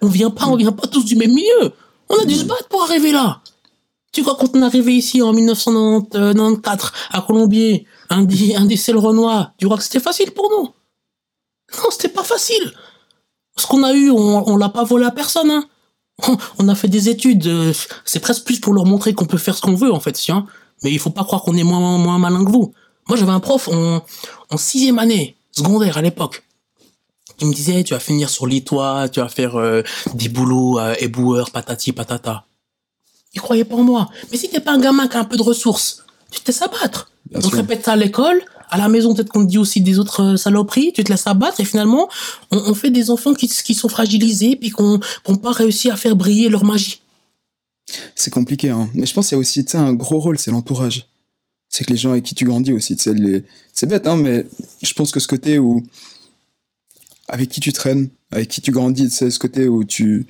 on 0.00 0.06
vient 0.06 0.30
pas, 0.30 0.46
on 0.46 0.56
vient 0.56 0.72
pas 0.72 0.86
tous 0.86 1.04
du 1.04 1.16
même 1.16 1.32
milieu. 1.32 1.72
On 2.08 2.16
a 2.16 2.24
dû 2.24 2.36
se 2.36 2.44
battre 2.44 2.68
pour 2.68 2.84
arriver 2.84 3.10
là. 3.10 3.40
Tu 4.12 4.22
crois 4.22 4.36
quand 4.38 4.54
on 4.54 4.62
est 4.62 4.64
arrivé 4.64 4.94
ici 4.94 5.20
en 5.20 5.32
1994 5.32 6.92
à 7.10 7.20
Colombier, 7.22 7.86
un 8.08 8.22
des, 8.22 8.54
un 8.54 8.66
des 8.66 8.76
sels 8.76 8.98
renois, 8.98 9.52
tu 9.58 9.66
crois 9.66 9.76
que 9.76 9.82
c'était 9.82 9.98
facile 9.98 10.30
pour 10.30 10.48
nous? 10.50 10.68
Non, 11.76 11.90
c'était 11.90 12.08
pas 12.08 12.22
facile. 12.22 12.72
Ce 13.56 13.66
qu'on 13.66 13.82
a 13.82 13.92
eu, 13.94 14.10
on, 14.10 14.48
on 14.48 14.56
l'a 14.56 14.68
pas 14.68 14.84
volé 14.84 15.06
à 15.06 15.10
personne. 15.10 15.50
Hein. 15.50 15.64
On 16.58 16.68
a 16.68 16.76
fait 16.76 16.86
des 16.86 17.08
études. 17.08 17.48
Euh, 17.48 17.72
c'est 18.04 18.20
presque 18.20 18.44
plus 18.44 18.60
pour 18.60 18.72
leur 18.74 18.86
montrer 18.86 19.14
qu'on 19.14 19.24
peut 19.24 19.38
faire 19.38 19.56
ce 19.56 19.62
qu'on 19.62 19.74
veut 19.74 19.92
en 19.92 19.98
fait, 19.98 20.12
tiens. 20.12 20.46
Mais 20.84 20.92
il 20.92 20.98
faut 20.98 21.10
pas 21.10 21.24
croire 21.24 21.42
qu'on 21.42 21.56
est 21.56 21.64
moins, 21.64 21.98
moins 21.98 22.18
malin 22.18 22.44
que 22.44 22.50
vous. 22.50 22.72
Moi, 23.08 23.18
j'avais 23.18 23.32
un 23.32 23.40
prof 23.40 23.68
en, 23.68 24.04
en 24.50 24.56
sixième 24.56 24.98
année, 24.98 25.36
secondaire 25.50 25.96
à 25.96 26.02
l'époque, 26.02 26.44
qui 27.36 27.46
me 27.46 27.52
disait, 27.52 27.82
tu 27.82 27.94
vas 27.94 28.00
finir 28.00 28.30
sur 28.30 28.46
l'itoit, 28.46 29.08
tu 29.08 29.20
vas 29.20 29.28
faire 29.28 29.56
euh, 29.56 29.82
des 30.14 30.28
boulots 30.28 30.78
euh, 30.78 30.94
éboueurs, 30.98 31.50
patati, 31.50 31.92
patata. 31.92 32.44
Il 33.34 33.40
croyait 33.40 33.64
pas 33.64 33.76
en 33.76 33.82
moi. 33.82 34.08
Mais 34.30 34.36
si 34.36 34.48
t'es 34.48 34.60
pas 34.60 34.72
un 34.72 34.78
gamin 34.78 35.08
qui 35.08 35.16
a 35.16 35.20
un 35.20 35.24
peu 35.24 35.36
de 35.36 35.42
ressources, 35.42 36.04
tu 36.30 36.40
te 36.40 36.46
laisses 36.46 36.62
abattre. 36.62 37.10
Donc 37.30 37.52
répète 37.54 37.84
ça 37.84 37.92
à 37.92 37.96
l'école, 37.96 38.40
À 38.70 38.78
la 38.78 38.88
maison, 38.88 39.14
peut-être 39.14 39.30
qu'on 39.30 39.44
te 39.44 39.50
dit 39.50 39.58
aussi 39.58 39.80
des 39.80 39.98
autres 39.98 40.22
euh, 40.22 40.36
saloperies, 40.36 40.92
tu 40.92 41.02
te 41.02 41.10
laisses 41.10 41.26
abattre 41.26 41.60
et 41.60 41.64
finalement, 41.64 42.08
on, 42.50 42.74
fait 42.74 42.90
des 42.90 43.10
enfants 43.10 43.34
qui, 43.34 43.48
qui 43.48 43.74
sont 43.74 43.88
fragilisés 43.88 44.56
puis 44.56 44.70
qu'on 44.70 45.00
n'ont 45.28 45.36
pas 45.36 45.52
réussi 45.52 45.90
à 45.90 45.96
faire 45.96 46.14
briller 46.14 46.48
leur 46.48 46.64
magie. 46.64 47.00
C'est 48.14 48.32
compliqué, 48.32 48.70
hein. 48.70 48.88
Mais 48.94 49.06
je 49.06 49.14
pense 49.14 49.28
qu'il 49.28 49.36
y 49.36 49.38
a 49.38 49.40
aussi, 49.40 49.64
un 49.74 49.92
gros 49.92 50.18
rôle, 50.18 50.38
c'est 50.38 50.50
l'entourage. 50.50 51.08
C'est 51.68 51.84
que 51.84 51.90
les 51.90 51.96
gens 51.96 52.12
avec 52.12 52.24
qui 52.24 52.34
tu 52.34 52.44
grandis 52.44 52.72
aussi, 52.72 52.96
les... 53.06 53.44
c'est 53.72 53.86
bête, 53.86 54.06
hein, 54.06 54.16
mais 54.16 54.46
je 54.82 54.92
pense 54.94 55.10
que 55.10 55.20
ce 55.20 55.26
côté 55.26 55.58
où, 55.58 55.82
avec 57.28 57.48
qui 57.48 57.60
tu 57.60 57.72
traînes, 57.72 58.08
avec 58.30 58.48
qui 58.48 58.60
tu 58.60 58.70
grandis, 58.70 59.10
c'est 59.10 59.30
ce 59.30 59.38
côté 59.38 59.68
où 59.68 59.84
tu, 59.84 60.26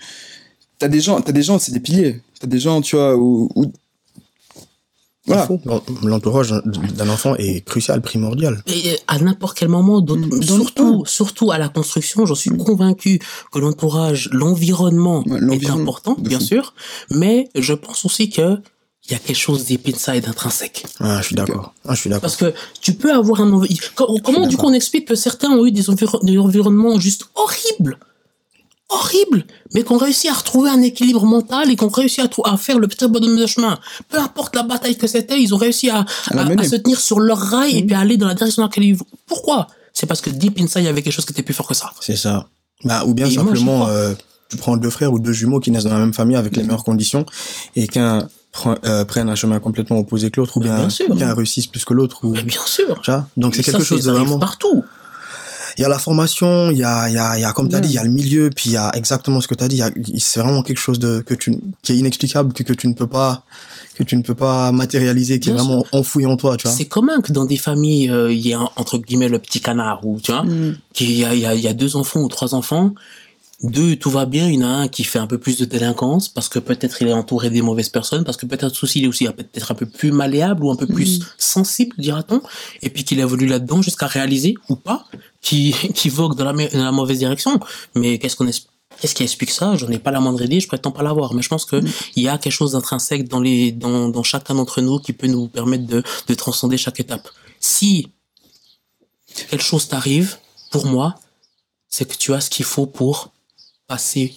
t'as 0.78 0.88
des 0.88 1.00
gens, 1.00 1.20
t'as 1.20 1.32
des 1.32 1.42
gens, 1.42 1.58
c'est 1.58 1.72
des 1.72 1.80
piliers. 1.80 2.20
T'as 2.40 2.46
des 2.46 2.58
gens, 2.58 2.80
tu 2.80 2.96
vois, 2.96 3.16
où, 3.16 3.48
voilà. 5.34 5.80
L'entourage 6.02 6.54
d'un 6.64 7.08
enfant 7.08 7.34
est 7.36 7.60
crucial, 7.64 8.00
primordial. 8.00 8.62
Et 8.66 8.98
à 9.08 9.18
n'importe 9.18 9.58
quel 9.58 9.68
moment, 9.68 10.04
surtout, 10.42 11.04
surtout 11.06 11.50
à 11.52 11.58
la 11.58 11.68
construction, 11.68 12.26
j'en 12.26 12.34
suis 12.34 12.50
convaincu 12.50 13.20
que 13.52 13.58
l'entourage, 13.58 14.28
l'environnement 14.32 15.24
est 15.52 15.70
important, 15.70 16.16
bien 16.18 16.40
sûr, 16.40 16.74
mais 17.10 17.48
je 17.54 17.72
pense 17.74 18.04
aussi 18.04 18.30
que 18.30 18.58
il 19.06 19.12
y 19.12 19.14
a 19.14 19.18
quelque 19.18 19.36
chose 19.36 19.66
deep 19.66 19.86
inside 19.88 20.26
intrinsèque. 20.26 20.86
Ah, 20.98 21.18
je 21.20 21.26
suis 21.26 21.36
d'accord. 21.36 21.74
Ah, 21.86 21.94
je 21.94 22.00
suis 22.00 22.08
d'accord. 22.08 22.22
Parce 22.22 22.36
que 22.36 22.54
tu 22.80 22.94
peux 22.94 23.12
avoir 23.12 23.42
un 23.42 23.60
comment 23.94 24.46
du 24.46 24.56
coup 24.56 24.66
on 24.66 24.72
explique 24.72 25.06
que 25.08 25.14
certains 25.14 25.50
ont 25.50 25.66
eu 25.66 25.72
des, 25.72 25.82
des 26.22 26.38
environnements 26.38 26.98
juste 26.98 27.26
horribles 27.34 27.98
horrible, 28.90 29.44
mais 29.74 29.82
qu'on 29.82 29.96
réussit 29.96 30.30
à 30.30 30.34
retrouver 30.34 30.70
un 30.70 30.82
équilibre 30.82 31.24
mental 31.24 31.70
et 31.70 31.76
qu'on 31.76 31.88
réussit 31.88 32.20
à, 32.20 32.50
à, 32.50 32.56
faire 32.56 32.78
le 32.78 32.86
petit 32.86 33.08
bonhomme 33.08 33.36
de 33.36 33.46
chemin. 33.46 33.78
Peu 34.08 34.18
importe 34.18 34.54
la 34.54 34.62
bataille 34.62 34.96
que 34.96 35.06
c'était, 35.06 35.40
ils 35.40 35.54
ont 35.54 35.58
réussi 35.58 35.90
à, 35.90 36.04
à, 36.30 36.64
se 36.64 36.76
tenir 36.76 37.00
sur 37.00 37.20
leur 37.20 37.38
rail 37.38 37.78
et 37.78 37.82
puis 37.84 37.94
à 37.94 38.00
aller 38.00 38.16
dans 38.16 38.28
la 38.28 38.34
direction 38.34 38.62
dans 38.62 38.68
laquelle 38.68 38.84
ils 38.84 38.94
vont. 38.94 39.06
Pourquoi? 39.26 39.68
C'est 39.92 40.06
parce 40.06 40.20
que 40.20 40.30
deep 40.30 40.60
inside, 40.60 40.82
il 40.82 40.84
y 40.84 40.88
avait 40.88 41.02
quelque 41.02 41.12
chose 41.12 41.24
qui 41.24 41.32
était 41.32 41.42
plus 41.42 41.54
fort 41.54 41.68
que 41.68 41.74
ça. 41.74 41.92
C'est 42.00 42.16
ça. 42.16 42.48
Bah, 42.84 43.04
ou 43.06 43.14
bien 43.14 43.30
simplement, 43.30 43.88
euh, 43.88 44.14
tu 44.50 44.56
prends 44.56 44.76
deux 44.76 44.90
frères 44.90 45.12
ou 45.12 45.18
deux 45.18 45.32
jumeaux 45.32 45.60
qui 45.60 45.70
naissent 45.70 45.84
dans 45.84 45.92
la 45.92 46.00
même 46.00 46.14
famille 46.14 46.36
avec 46.36 46.56
les 46.56 46.62
meilleures 46.62 46.84
conditions 46.84 47.24
et 47.76 47.86
qu'un 47.86 48.28
euh, 48.84 49.04
prenne 49.04 49.28
un 49.28 49.34
chemin 49.34 49.58
complètement 49.58 49.98
opposé 49.98 50.30
que 50.30 50.40
l'autre 50.40 50.58
ou 50.58 50.60
bien 50.60 50.88
qu'un 51.18 51.34
réussisse 51.34 51.66
plus 51.66 51.84
que 51.84 51.94
l'autre 51.94 52.24
ou 52.24 52.32
bien 52.32 52.60
sûr. 52.66 53.00
Donc 53.36 53.54
c'est 53.54 53.62
quelque 53.62 53.82
chose 53.82 54.04
de 54.04 54.12
vraiment 54.12 54.38
partout 54.38 54.84
il 55.76 55.82
y 55.82 55.84
a 55.84 55.88
la 55.88 55.98
formation, 55.98 56.70
il 56.70 56.78
y 56.78 56.84
a, 56.84 57.08
il 57.08 57.14
y 57.14 57.18
a, 57.18 57.36
il 57.36 57.42
y 57.42 57.44
a 57.44 57.52
comme 57.52 57.68
tu 57.68 57.76
as 57.76 57.80
dit, 57.80 57.88
il 57.88 57.94
y 57.94 57.98
a 57.98 58.04
le 58.04 58.10
milieu, 58.10 58.50
puis 58.54 58.70
il 58.70 58.72
y 58.72 58.76
a 58.76 58.90
exactement 58.94 59.40
ce 59.40 59.48
que 59.48 59.54
tu 59.54 59.64
as 59.64 59.68
dit. 59.68 59.82
C'est 60.18 60.40
vraiment 60.40 60.62
quelque 60.62 60.78
chose 60.78 60.98
de 60.98 61.20
que 61.20 61.34
tu 61.34 61.58
qui 61.82 61.92
est 61.92 61.96
inexplicable, 61.96 62.52
que, 62.52 62.62
que 62.62 62.72
tu 62.72 62.88
ne 62.88 62.94
peux 62.94 63.06
pas 63.06 63.44
que 63.94 64.02
tu 64.02 64.16
ne 64.16 64.22
peux 64.22 64.34
pas 64.34 64.72
matérialiser, 64.72 65.38
qui 65.38 65.50
est 65.50 65.52
vraiment 65.52 65.86
enfoui 65.92 66.26
en 66.26 66.36
toi, 66.36 66.56
tu 66.56 66.66
vois. 66.66 66.76
C'est 66.76 66.86
commun 66.86 67.20
que 67.20 67.32
dans 67.32 67.44
des 67.44 67.56
familles, 67.56 68.10
euh, 68.10 68.32
il 68.32 68.40
y 68.40 68.50
ait 68.50 68.56
entre 68.56 68.98
guillemets 68.98 69.28
le 69.28 69.38
petit 69.38 69.60
canard, 69.60 70.04
ou 70.04 70.20
tu 70.20 70.32
vois, 70.32 70.42
mm. 70.42 70.76
qu'il 70.92 71.12
y 71.12 71.24
a, 71.24 71.34
il 71.34 71.40
y, 71.40 71.46
a, 71.46 71.54
il 71.54 71.60
y 71.60 71.68
a 71.68 71.74
deux 71.74 71.96
enfants 71.96 72.20
ou 72.20 72.28
trois 72.28 72.54
enfants, 72.54 72.94
deux, 73.62 73.96
tout 73.96 74.10
va 74.10 74.26
bien. 74.26 74.48
Il 74.48 74.60
y 74.60 74.64
en 74.64 74.68
a 74.68 74.72
un 74.72 74.88
qui 74.88 75.04
fait 75.04 75.18
un 75.18 75.26
peu 75.26 75.38
plus 75.38 75.58
de 75.58 75.64
délinquance 75.64 76.28
parce 76.28 76.48
que 76.48 76.58
peut-être 76.58 77.00
il 77.00 77.08
est 77.08 77.12
entouré 77.12 77.50
des 77.50 77.62
mauvaises 77.62 77.88
personnes, 77.88 78.24
parce 78.24 78.36
que 78.36 78.46
peut-être 78.46 78.82
aussi 78.82 79.00
il 79.00 79.04
est 79.04 79.08
aussi 79.08 79.26
peut-être 79.26 79.72
un 79.72 79.74
peu 79.74 79.86
plus 79.86 80.12
malléable 80.12 80.64
ou 80.64 80.70
un 80.70 80.76
peu 80.76 80.86
plus 80.86 81.20
mm. 81.20 81.24
sensible, 81.38 81.96
dira-t-on, 81.98 82.42
et 82.82 82.90
puis 82.90 83.04
qu'il 83.04 83.20
a 83.20 83.22
évolue 83.22 83.46
là-dedans 83.46 83.82
jusqu'à 83.82 84.06
réaliser 84.06 84.54
ou 84.68 84.76
pas 84.76 85.06
qui 85.40 85.74
qui 85.94 86.08
vogue 86.08 86.36
dans 86.36 86.44
la, 86.44 86.52
dans 86.52 86.84
la 86.84 86.92
mauvaise 86.92 87.18
direction. 87.18 87.58
Mais 87.94 88.18
qu'est-ce 88.18 88.36
qu'on 88.36 88.48
Qu'est-ce 89.00 89.14
qui 89.16 89.24
explique 89.24 89.50
ça? 89.50 89.74
J'en 89.76 89.88
ai 89.88 89.98
pas 89.98 90.12
la 90.12 90.20
moindre 90.20 90.42
idée, 90.42 90.60
je 90.60 90.68
prétends 90.68 90.92
pas 90.92 91.02
l'avoir, 91.02 91.34
mais 91.34 91.42
je 91.42 91.48
pense 91.48 91.64
que 91.64 91.76
mm. 91.76 91.88
il 92.16 92.22
y 92.22 92.28
a 92.28 92.38
quelque 92.38 92.52
chose 92.52 92.72
d'intrinsèque 92.72 93.28
dans 93.28 93.40
les 93.40 93.72
dans, 93.72 94.08
dans 94.08 94.22
chacun 94.22 94.54
d'entre 94.54 94.80
nous 94.80 94.98
qui 94.98 95.12
peut 95.12 95.26
nous 95.26 95.48
permettre 95.48 95.86
de, 95.86 96.02
de 96.26 96.34
transcender 96.34 96.76
chaque 96.76 97.00
étape. 97.00 97.28
Si 97.60 98.10
quelque 99.50 99.64
chose 99.64 99.88
t'arrive, 99.88 100.36
pour 100.70 100.86
moi, 100.86 101.14
c'est 101.88 102.08
que 102.08 102.16
tu 102.16 102.34
as 102.34 102.40
ce 102.40 102.50
qu'il 102.50 102.64
faut 102.64 102.86
pour 102.86 103.33
passer. 103.86 104.34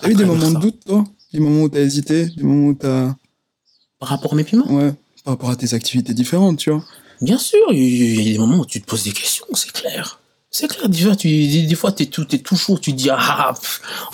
T'as 0.00 0.10
eu 0.10 0.14
des 0.14 0.24
moments 0.24 0.50
de 0.50 0.58
doute, 0.58 0.84
toi? 0.84 1.04
Des 1.32 1.40
moments 1.40 1.62
où 1.62 1.68
t'as 1.68 1.80
hésité 1.80 2.26
Des 2.26 2.42
moments 2.42 2.68
où 2.68 2.74
t'as. 2.74 3.14
Par 3.98 4.08
rapport 4.08 4.32
à 4.32 4.36
mes 4.36 4.44
piments? 4.44 4.70
Ouais, 4.70 4.92
par 5.24 5.34
rapport 5.34 5.50
à 5.50 5.56
tes 5.56 5.74
activités 5.74 6.14
différentes, 6.14 6.58
tu 6.58 6.70
vois. 6.70 6.84
Bien 7.20 7.38
sûr, 7.38 7.72
il 7.72 8.22
y 8.22 8.30
a 8.30 8.32
des 8.32 8.38
moments 8.38 8.58
où 8.58 8.66
tu 8.66 8.80
te 8.80 8.86
poses 8.86 9.04
des 9.04 9.12
questions, 9.12 9.46
c'est 9.54 9.72
clair. 9.72 10.20
C'est 10.50 10.66
clair, 10.66 10.88
des 10.88 10.98
fois, 10.98 11.14
tu, 11.14 11.28
des, 11.66 11.74
fois, 11.74 11.92
t'es 11.92 12.06
tout, 12.06 12.24
t'es 12.24 12.38
tout 12.38 12.56
chaud, 12.56 12.78
tu 12.78 12.92
te 12.92 12.96
dis, 12.96 13.10
ah, 13.10 13.52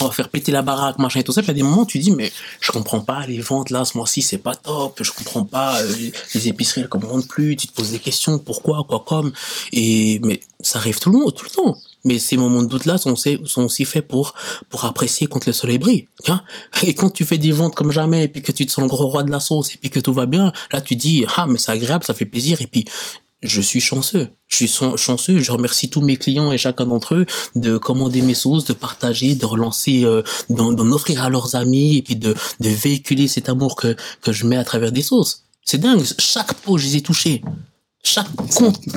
on 0.01 0.07
va 0.07 0.11
faire 0.11 0.29
péter 0.29 0.51
la 0.51 0.63
baraque, 0.63 0.99
machin 0.99 1.21
et 1.21 1.23
tout 1.23 1.33
ça. 1.33 1.43
Puis 1.43 1.53
il 1.53 1.57
y 1.57 1.61
a 1.61 1.63
des 1.63 1.63
moments 1.63 1.83
où 1.83 1.87
tu 1.87 2.01
dis, 2.01 2.11
mais 2.11 2.33
je 2.61 2.73
comprends 2.73 3.01
pas, 3.01 3.25
les 3.27 3.41
ventes 3.41 3.71
là, 3.71 3.85
ce 3.85 3.97
mois-ci, 3.97 4.21
c'est 4.21 4.39
pas 4.39 4.57
top, 4.57 5.01
je 5.01 5.13
comprends 5.13 5.45
pas, 5.45 5.81
euh, 5.81 5.95
les 6.35 6.49
épiceries, 6.49 6.81
elles 6.81 6.89
commandent 6.89 7.29
plus, 7.29 7.55
tu 7.55 7.69
te 7.69 7.73
poses 7.73 7.93
des 7.93 8.01
questions, 8.01 8.39
pourquoi, 8.41 8.85
quoi, 8.89 9.05
comme. 9.07 9.33
Et, 9.73 10.19
mais 10.25 10.41
ça 10.61 10.81
arrive 10.81 10.99
tout 10.99 11.13
le 11.13 11.19
monde, 11.19 11.35
tout 11.35 11.45
le 11.45 11.51
temps. 11.51 11.79
Mais 12.05 12.19
ces 12.19 12.37
moments 12.37 12.63
de 12.63 12.69
doute-là 12.69 12.99
sont, 12.99 13.17
sont 13.17 13.63
aussi 13.65 13.85
faits 13.85 14.07
pour, 14.07 14.35
pour 14.69 14.85
apprécier 14.85 15.27
quand 15.27 15.47
le 15.47 15.53
soleil 15.53 15.79
brille. 15.79 16.09
Hein 16.29 16.43
et 16.83 16.95
quand 16.95 17.11
tu 17.11 17.25
fais 17.25 17.39
des 17.39 17.53
ventes 17.53 17.75
comme 17.75 17.93
jamais, 17.93 18.25
et 18.25 18.29
puis 18.29 18.43
que 18.43 18.53
tu 18.53 18.67
te 18.67 18.73
sens 18.73 18.83
le 18.83 18.89
gros 18.89 19.09
roi 19.09 19.23
de 19.23 19.31
la 19.31 19.41
sauce, 19.41 19.75
et 19.75 19.79
puis 19.79 19.91
que 19.91 20.01
tout 20.01 20.13
va 20.13 20.27
bien, 20.27 20.53
là 20.73 20.81
tu 20.81 20.97
dis, 20.97 21.25
ah, 21.37 21.47
mais 21.49 21.59
c'est 21.59 21.73
agréable, 21.73 22.05
ça 22.05 22.15
fait 22.15 22.27
plaisir, 22.27 22.61
et 22.61 22.67
puis 22.67 22.85
je 23.45 23.61
suis 23.61 23.81
chanceux. 23.81 24.29
Je 24.49 24.57
suis 24.57 24.69
chanceux. 24.97 25.39
Je 25.39 25.53
remercie 25.53 25.91
tous 25.91 26.01
mes 26.01 26.17
clients 26.17 26.51
et 26.51 26.59
chacun 26.59 26.87
d'entre 26.87 27.15
eux 27.15 27.27
de 27.55 27.77
commander 27.77 28.23
mes 28.23 28.35
sauces, 28.35 28.65
de 28.65 28.73
partager, 28.73 29.35
de 29.35 29.45
relancer, 29.45 30.05
euh, 30.05 30.23
d'en 30.49 30.91
offrir 30.93 31.23
à 31.23 31.29
leurs 31.29 31.55
amis 31.55 31.99
et 31.99 32.03
puis 32.03 32.17
de, 32.17 32.35
de 32.61 32.69
véhiculer 32.69 33.29
cet 33.29 33.49
amour 33.49 33.77
que, 33.77 33.97
que 34.23 34.33
je 34.33 34.47
mets 34.47 34.57
à 34.57 34.65
travers 34.65 34.93
des 34.93 35.03
sauces. 35.03 35.45
C'est 35.63 35.79
dingue. 35.79 36.03
Chaque 36.19 36.55
pot, 36.55 36.79
je 36.79 36.87
les 36.87 36.97
ai 36.97 37.01
touchés. 37.03 37.43
Chaque 38.03 38.29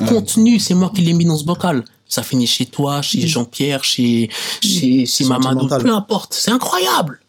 contenu, 0.08 0.58
c'est 0.58 0.74
moi 0.74 0.90
qui 0.94 1.02
l'ai 1.02 1.14
mis 1.14 1.24
dans 1.24 1.36
ce 1.36 1.44
bocal. 1.44 1.84
Ça 2.08 2.22
finit 2.22 2.46
chez 2.46 2.66
toi, 2.66 3.02
chez 3.02 3.26
Jean-Pierre, 3.26 3.84
chez, 3.84 4.30
chez, 4.62 5.04
chez 5.06 5.24
Mamadou, 5.24 5.68
peu 5.68 5.90
importe. 5.90 6.34
C'est 6.34 6.50
incroyable. 6.50 7.20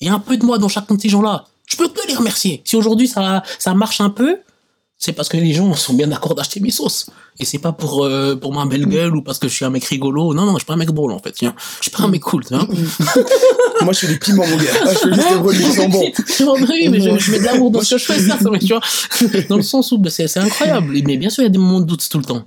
Il 0.00 0.08
y 0.08 0.10
a 0.10 0.14
un 0.14 0.18
peu 0.18 0.36
de 0.36 0.44
moi 0.44 0.58
dans 0.58 0.68
chacun 0.68 0.94
de 0.94 1.00
ces 1.00 1.08
gens-là. 1.08 1.46
Je 1.66 1.76
peux 1.76 1.88
que 1.88 2.06
les 2.06 2.14
remercier. 2.14 2.60
Si 2.64 2.76
aujourd'hui 2.76 3.08
ça, 3.08 3.42
ça 3.58 3.72
marche 3.72 4.00
un 4.00 4.10
peu, 4.10 4.38
c'est 4.98 5.12
parce 5.12 5.28
que 5.28 5.36
les 5.36 5.52
gens 5.52 5.74
sont 5.74 5.94
bien 5.94 6.06
d'accord 6.06 6.34
d'acheter 6.34 6.60
mes 6.60 6.70
sauces. 6.70 7.06
Et 7.40 7.44
c'est 7.44 7.58
pas 7.58 7.72
pour 7.72 8.04
euh, 8.04 8.36
pour 8.36 8.52
ma 8.52 8.66
belle 8.66 8.86
gueule 8.86 9.16
ou 9.16 9.22
parce 9.22 9.38
que 9.38 9.48
je 9.48 9.54
suis 9.54 9.64
un 9.64 9.70
mec 9.70 9.84
rigolo. 9.84 10.34
Non, 10.34 10.44
non, 10.44 10.52
je 10.52 10.58
suis 10.58 10.66
pas 10.66 10.74
un 10.74 10.76
mec 10.76 10.90
drôle 10.90 11.12
en 11.12 11.18
fait. 11.18 11.32
Tiens. 11.32 11.54
Je 11.78 11.88
suis 11.88 11.90
pas 11.90 12.04
un 12.04 12.08
mec 12.08 12.20
cool. 12.20 12.44
Moi, 12.50 13.92
je 13.92 13.98
suis 13.98 14.06
du 14.06 14.18
piment, 14.18 14.46
mon 14.46 14.56
gars. 14.56 14.62
je 14.62 14.98
fais 14.98 15.14
juste 15.14 15.28
des 15.28 15.64
qui 15.64 15.72
sont 15.72 15.88
bons. 15.88 16.66
oui, 16.68 16.88
mais 16.88 17.00
je, 17.00 17.18
je, 17.18 17.32
mets 17.32 17.40
de 17.40 17.44
l'amour 17.44 17.70
dans 17.70 17.80
ce 17.80 17.94
que 17.94 18.00
je 18.00 18.04
fais, 18.04 18.18
ça, 18.20 18.38
tu 18.38 18.66
vois. 18.68 18.80
Dans 19.48 19.56
le 19.56 19.62
sens 19.62 19.90
où 19.90 19.98
ben, 19.98 20.10
c'est 20.10 20.36
incroyable. 20.36 20.96
Mais 21.04 21.16
bien 21.16 21.30
sûr, 21.30 21.42
il 21.42 21.46
y 21.46 21.48
a 21.48 21.50
des 21.50 21.58
moments 21.58 21.80
de 21.80 21.86
doute 21.86 22.06
tout 22.08 22.18
le 22.18 22.24
temps. 22.24 22.44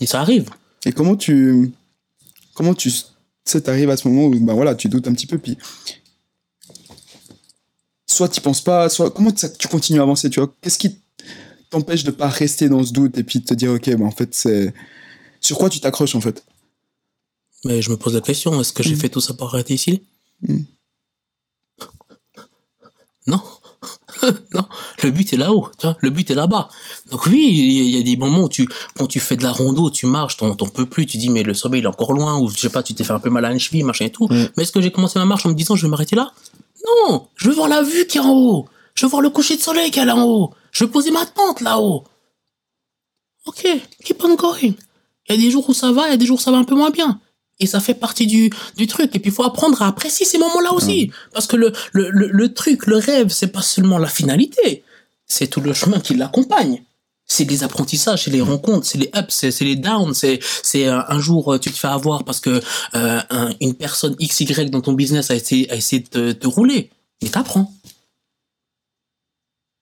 Et 0.00 0.06
ça 0.06 0.20
arrive. 0.20 0.48
Et 0.88 0.92
comment 0.92 1.14
tu 1.14 1.70
comment 2.54 2.74
tu 2.74 2.90
t'arrives 3.44 3.90
à 3.90 3.96
ce 3.96 4.08
moment 4.08 4.26
où 4.26 4.40
ben 4.40 4.54
voilà, 4.54 4.74
tu 4.74 4.88
doutes 4.88 5.06
un 5.06 5.12
petit 5.12 5.26
peu 5.26 5.38
puis 5.38 5.56
soit 8.06 8.28
tu 8.28 8.40
penses 8.40 8.62
pas, 8.62 8.88
soit 8.88 9.12
comment 9.12 9.30
tu 9.30 9.68
continues 9.68 10.00
à 10.00 10.02
avancer, 10.02 10.28
tu 10.28 10.40
vois? 10.40 10.52
Qu'est-ce 10.60 10.78
qui 10.78 10.98
t'empêche 11.70 12.04
de 12.04 12.10
pas 12.10 12.28
rester 12.28 12.68
dans 12.68 12.82
ce 12.82 12.92
doute 12.92 13.16
et 13.18 13.22
puis 13.22 13.40
de 13.40 13.44
te 13.44 13.54
dire, 13.54 13.70
ok, 13.72 13.94
bah, 13.96 14.04
en 14.04 14.10
fait, 14.10 14.34
c'est. 14.34 14.74
Sur 15.40 15.58
quoi 15.58 15.70
tu 15.70 15.78
t'accroches, 15.78 16.16
en 16.16 16.20
fait? 16.20 16.44
Mais 17.64 17.80
je 17.80 17.90
me 17.90 17.96
pose 17.96 18.14
la 18.14 18.20
question, 18.20 18.60
est-ce 18.60 18.72
que 18.72 18.82
j'ai 18.82 18.94
mm. 18.94 18.98
fait 18.98 19.08
tout 19.08 19.20
ça 19.20 19.34
pour 19.34 19.48
arrêter 19.48 19.74
ici? 19.74 20.02
Mm. 20.42 20.62
Non. 23.28 23.42
non, 24.54 24.64
le 25.02 25.10
but 25.10 25.32
est 25.32 25.36
là-haut, 25.36 25.68
tu 25.78 25.86
vois, 25.86 25.96
le 26.00 26.10
but 26.10 26.30
est 26.30 26.34
là-bas. 26.34 26.68
Donc 27.10 27.26
oui, 27.26 27.46
il 27.50 27.90
y, 27.90 27.98
a 27.98 28.02
des 28.02 28.16
moments 28.16 28.44
où 28.44 28.48
tu, 28.48 28.68
quand 28.96 29.06
tu 29.06 29.20
fais 29.20 29.36
de 29.36 29.42
la 29.42 29.52
rondo, 29.52 29.90
tu 29.90 30.06
marches, 30.06 30.36
t'en, 30.38 30.54
peux 30.54 30.86
plus, 30.86 31.06
tu 31.06 31.18
dis 31.18 31.28
mais 31.28 31.42
le 31.42 31.54
sommeil 31.54 31.80
il 31.80 31.84
est 31.84 31.88
encore 31.88 32.12
loin, 32.12 32.38
ou 32.38 32.48
je 32.48 32.56
sais 32.56 32.70
pas, 32.70 32.82
tu 32.82 32.94
t'es 32.94 33.04
fait 33.04 33.12
un 33.12 33.20
peu 33.20 33.30
mal 33.30 33.44
à 33.44 33.52
une 33.52 33.60
cheville, 33.60 33.84
machin 33.84 34.06
et 34.06 34.10
tout. 34.10 34.26
Mm. 34.28 34.48
Mais 34.56 34.62
est-ce 34.62 34.72
que 34.72 34.80
j'ai 34.80 34.90
commencé 34.90 35.18
ma 35.18 35.24
marche 35.24 35.44
en 35.46 35.50
me 35.50 35.54
disant 35.54 35.76
je 35.76 35.82
vais 35.82 35.90
m'arrêter 35.90 36.16
là? 36.16 36.32
Non, 36.86 37.28
je 37.36 37.48
veux 37.48 37.54
voir 37.54 37.68
la 37.68 37.82
vue 37.82 38.06
qui 38.06 38.18
est 38.18 38.22
en 38.22 38.32
haut, 38.32 38.68
je 38.94 39.04
veux 39.04 39.10
voir 39.10 39.22
le 39.22 39.30
coucher 39.30 39.56
de 39.56 39.62
soleil 39.62 39.90
qui 39.90 39.98
est 39.98 40.04
là 40.04 40.16
en 40.16 40.24
haut, 40.24 40.54
je 40.72 40.84
vais 40.84 40.90
poser 40.90 41.10
ma 41.10 41.26
tente 41.26 41.60
là-haut. 41.60 42.04
Ok, 43.46 43.66
keep 44.04 44.24
on 44.24 44.34
going. 44.34 44.74
Il 45.28 45.30
y 45.30 45.32
a 45.32 45.36
des 45.36 45.50
jours 45.50 45.68
où 45.68 45.74
ça 45.74 45.92
va, 45.92 46.06
il 46.06 46.10
y 46.10 46.14
a 46.14 46.16
des 46.16 46.26
jours 46.26 46.38
où 46.38 46.42
ça 46.42 46.50
va 46.50 46.58
un 46.58 46.64
peu 46.64 46.74
moins 46.74 46.90
bien. 46.90 47.20
Et 47.60 47.66
ça 47.66 47.80
fait 47.80 47.94
partie 47.94 48.26
du, 48.26 48.50
du 48.76 48.86
truc. 48.86 49.14
Et 49.14 49.18
puis 49.18 49.30
il 49.30 49.34
faut 49.34 49.44
apprendre 49.44 49.82
à 49.82 49.88
apprécier 49.88 50.24
ces 50.24 50.38
moments-là 50.38 50.72
aussi. 50.72 51.10
Parce 51.32 51.46
que 51.46 51.56
le, 51.56 51.72
le, 51.92 52.10
le, 52.10 52.54
truc, 52.54 52.86
le 52.86 52.96
rêve, 52.96 53.30
c'est 53.30 53.48
pas 53.48 53.62
seulement 53.62 53.98
la 53.98 54.08
finalité. 54.08 54.84
C'est 55.26 55.48
tout 55.48 55.60
le 55.60 55.72
chemin 55.74 55.98
qui 55.98 56.14
l'accompagne. 56.14 56.82
C'est 57.30 57.44
les 57.44 57.62
apprentissages, 57.62 58.24
c'est 58.24 58.30
les 58.30 58.40
rencontres, 58.40 58.86
c'est 58.86 58.96
les 58.96 59.10
ups, 59.14 59.50
c'est 59.50 59.60
les 59.60 59.76
downs, 59.76 60.14
c'est 60.14 60.40
c'est 60.62 60.86
un 60.86 61.20
jour 61.20 61.52
euh, 61.52 61.58
tu 61.58 61.70
te 61.70 61.76
fais 61.76 61.88
avoir 61.88 62.24
parce 62.24 62.40
que 62.40 62.62
euh, 62.94 63.20
une 63.60 63.74
personne 63.74 64.16
XY 64.16 64.70
dans 64.70 64.80
ton 64.80 64.94
business 64.94 65.30
a 65.30 65.34
essayé, 65.34 65.70
a 65.70 65.76
essayé 65.76 66.02
de 66.10 66.32
te, 66.32 66.46
rouler. 66.46 66.90
Mais 67.22 67.28
t'apprends 67.28 67.70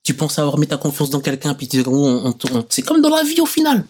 tu 0.02 0.14
penses 0.14 0.38
avoir 0.38 0.56
mis 0.58 0.68
ta 0.68 0.76
confiance 0.76 1.10
dans 1.10 1.20
quelqu'un, 1.20 1.54
puis 1.54 1.66
tu, 1.66 1.82
on, 1.84 2.28
on, 2.28 2.66
c'est 2.68 2.82
comme 2.82 3.00
dans 3.00 3.10
la 3.10 3.24
vie 3.24 3.40
au 3.40 3.46
final. 3.46 3.84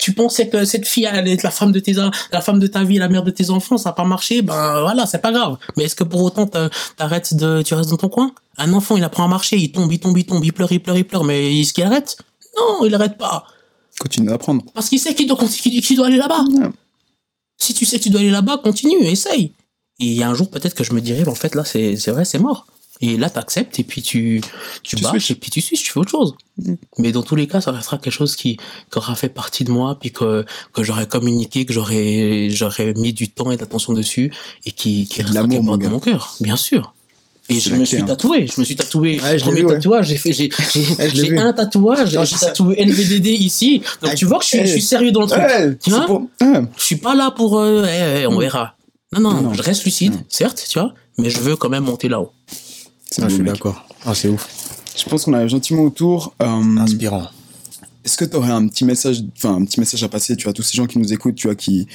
Tu 0.00 0.12
pensais 0.12 0.48
que 0.48 0.64
cette 0.64 0.88
fille 0.88 1.06
allait 1.06 1.32
être 1.34 1.42
la 1.42 1.50
femme 1.50 1.72
de 1.72 1.78
tes 1.78 1.92
la 1.92 2.40
femme 2.40 2.58
de 2.58 2.66
ta 2.66 2.84
vie, 2.84 2.98
la 2.98 3.08
mère 3.08 3.22
de 3.22 3.30
tes 3.30 3.50
enfants, 3.50 3.76
ça 3.76 3.90
n'a 3.90 3.92
pas 3.92 4.04
marché, 4.04 4.40
ben 4.40 4.80
voilà, 4.80 5.04
c'est 5.06 5.18
pas 5.20 5.30
grave. 5.30 5.58
Mais 5.76 5.84
est-ce 5.84 5.94
que 5.94 6.04
pour 6.04 6.22
autant 6.22 6.46
t'arrêtes 6.96 7.34
de, 7.34 7.62
tu 7.62 7.74
restes 7.74 7.90
dans 7.90 7.98
ton 7.98 8.08
coin? 8.08 8.32
Un 8.56 8.72
enfant, 8.72 8.96
il 8.96 9.04
apprend 9.04 9.24
à 9.24 9.28
marcher, 9.28 9.56
il 9.56 9.70
tombe, 9.70 9.92
il 9.92 10.00
tombe, 10.00 10.16
il 10.16 10.24
tombe, 10.24 10.44
il 10.44 10.52
pleure, 10.52 10.72
il 10.72 10.80
pleure, 10.80 10.96
il 10.96 11.04
pleure, 11.04 11.24
mais 11.24 11.60
est-ce 11.60 11.74
qu'il 11.74 11.84
arrête? 11.84 12.16
Non, 12.56 12.84
il 12.86 12.94
arrête 12.94 13.18
pas. 13.18 13.44
Continue 13.98 14.28
d'apprendre. 14.28 14.64
Parce 14.72 14.88
qu'il 14.88 14.98
sait 14.98 15.14
qu'il 15.14 15.28
doit, 15.28 15.36
qu'il 15.36 15.96
doit 15.96 16.06
aller 16.06 16.16
là-bas. 16.16 16.44
Si 17.58 17.74
tu 17.74 17.84
sais 17.84 17.98
que 17.98 18.04
tu 18.04 18.10
dois 18.10 18.20
aller 18.20 18.30
là-bas, 18.30 18.58
continue, 18.58 19.04
essaye. 19.04 19.52
Et 19.98 20.06
il 20.06 20.14
y 20.14 20.22
a 20.22 20.30
un 20.30 20.34
jour, 20.34 20.48
peut-être 20.50 20.74
que 20.74 20.82
je 20.82 20.94
me 20.94 21.02
dirais, 21.02 21.28
en 21.28 21.34
fait, 21.34 21.54
là, 21.54 21.64
c'est 21.64 21.94
vrai, 22.08 22.24
c'est 22.24 22.38
mort. 22.38 22.66
Et 23.02 23.16
là, 23.16 23.30
tu 23.30 23.38
acceptes 23.38 23.78
et 23.78 23.84
puis 23.84 24.02
tu, 24.02 24.42
tu, 24.82 24.96
tu 24.96 25.02
bâches 25.02 25.30
et 25.30 25.34
puis 25.34 25.50
tu 25.50 25.60
suis, 25.60 25.76
tu 25.76 25.90
fais 25.90 26.00
autre 26.00 26.10
chose. 26.10 26.34
Mm. 26.58 26.74
Mais 26.98 27.12
dans 27.12 27.22
tous 27.22 27.36
les 27.36 27.46
cas, 27.46 27.60
ça 27.60 27.72
restera 27.72 27.98
quelque 27.98 28.12
chose 28.12 28.36
qui, 28.36 28.56
qui 28.56 28.98
aura 28.98 29.14
fait 29.14 29.30
partie 29.30 29.64
de 29.64 29.70
moi, 29.70 29.96
puis 29.98 30.12
que, 30.12 30.44
que 30.72 30.82
j'aurais 30.82 31.06
communiqué, 31.06 31.64
que 31.64 31.72
j'aurais, 31.72 32.48
j'aurais 32.50 32.92
mis 32.94 33.12
du 33.12 33.28
temps 33.30 33.50
et 33.50 33.56
d'attention 33.56 33.94
dessus 33.94 34.32
et 34.66 34.72
qui, 34.72 35.06
qui 35.06 35.22
restera 35.22 35.48
quelque 35.48 35.66
part 35.66 35.78
dans 35.78 35.90
mon 35.90 36.00
cœur, 36.00 36.36
bien 36.40 36.56
sûr. 36.56 36.94
Et 37.48 37.58
je 37.58 37.74
me 37.74 37.84
suis 37.84 37.96
hein. 37.96 38.04
tatoué, 38.04 38.46
je 38.46 38.60
me 38.60 38.64
suis 38.64 38.76
tatoué. 38.76 39.20
Ouais, 39.20 39.36
premier 39.38 39.66
tatouage, 39.66 40.06
j'ai 40.06 40.16
fait, 40.16 40.32
j'ai, 40.32 40.50
j'ai, 41.14 41.36
un 41.36 41.52
tatouage, 41.52 42.10
j'ai 42.10 42.36
tatoué 42.36 42.76
LVDD 42.76 43.26
ici. 43.26 43.82
Donc 44.02 44.14
tu 44.14 44.24
vois 44.24 44.38
que 44.38 44.44
je 44.44 44.50
suis, 44.50 44.60
je 44.60 44.66
suis 44.66 44.82
sérieux 44.82 45.10
dans 45.10 45.22
le 45.22 45.26
truc. 45.26 45.80
tu 45.82 45.90
vois? 45.90 46.22
Je 46.40 46.82
suis 46.82 46.96
pas 46.96 47.16
là 47.16 47.32
pour, 47.32 47.58
euh, 47.58 47.84
eh, 47.88 48.20
eh, 48.20 48.26
on 48.28 48.38
verra. 48.38 48.76
Non, 49.12 49.20
non, 49.20 49.40
non, 49.40 49.54
je 49.54 49.62
reste 49.62 49.84
lucide, 49.84 50.14
certes, 50.28 50.64
tu 50.70 50.78
vois, 50.78 50.94
mais 51.18 51.30
je 51.30 51.40
veux 51.40 51.56
quand 51.56 51.68
même 51.68 51.82
monter 51.82 52.08
là-haut. 52.08 52.30
Ah, 53.18 53.28
je 53.28 53.34
suis 53.34 53.44
d'accord. 53.44 53.86
Ah, 54.04 54.14
c'est 54.14 54.28
ouf. 54.28 54.48
Je 54.96 55.04
pense 55.08 55.24
qu'on 55.24 55.32
arrive 55.32 55.48
gentiment 55.48 55.82
autour. 55.82 56.34
Euh, 56.42 56.76
Inspirant. 56.78 57.28
Est-ce 58.04 58.16
que 58.16 58.24
tu 58.24 58.36
aurais 58.36 58.50
un 58.50 58.66
petit 58.66 58.84
message, 58.84 59.22
enfin 59.36 59.54
un 59.56 59.64
petit 59.64 59.78
message 59.78 60.02
à 60.04 60.08
passer, 60.08 60.36
tu 60.36 60.44
vois, 60.44 60.50
à 60.50 60.54
tous 60.54 60.62
ces 60.62 60.76
gens 60.76 60.86
qui 60.86 60.98
nous 60.98 61.12
écoutent, 61.12 61.34
tu 61.34 61.48
vois, 61.48 61.54
qui 61.54 61.86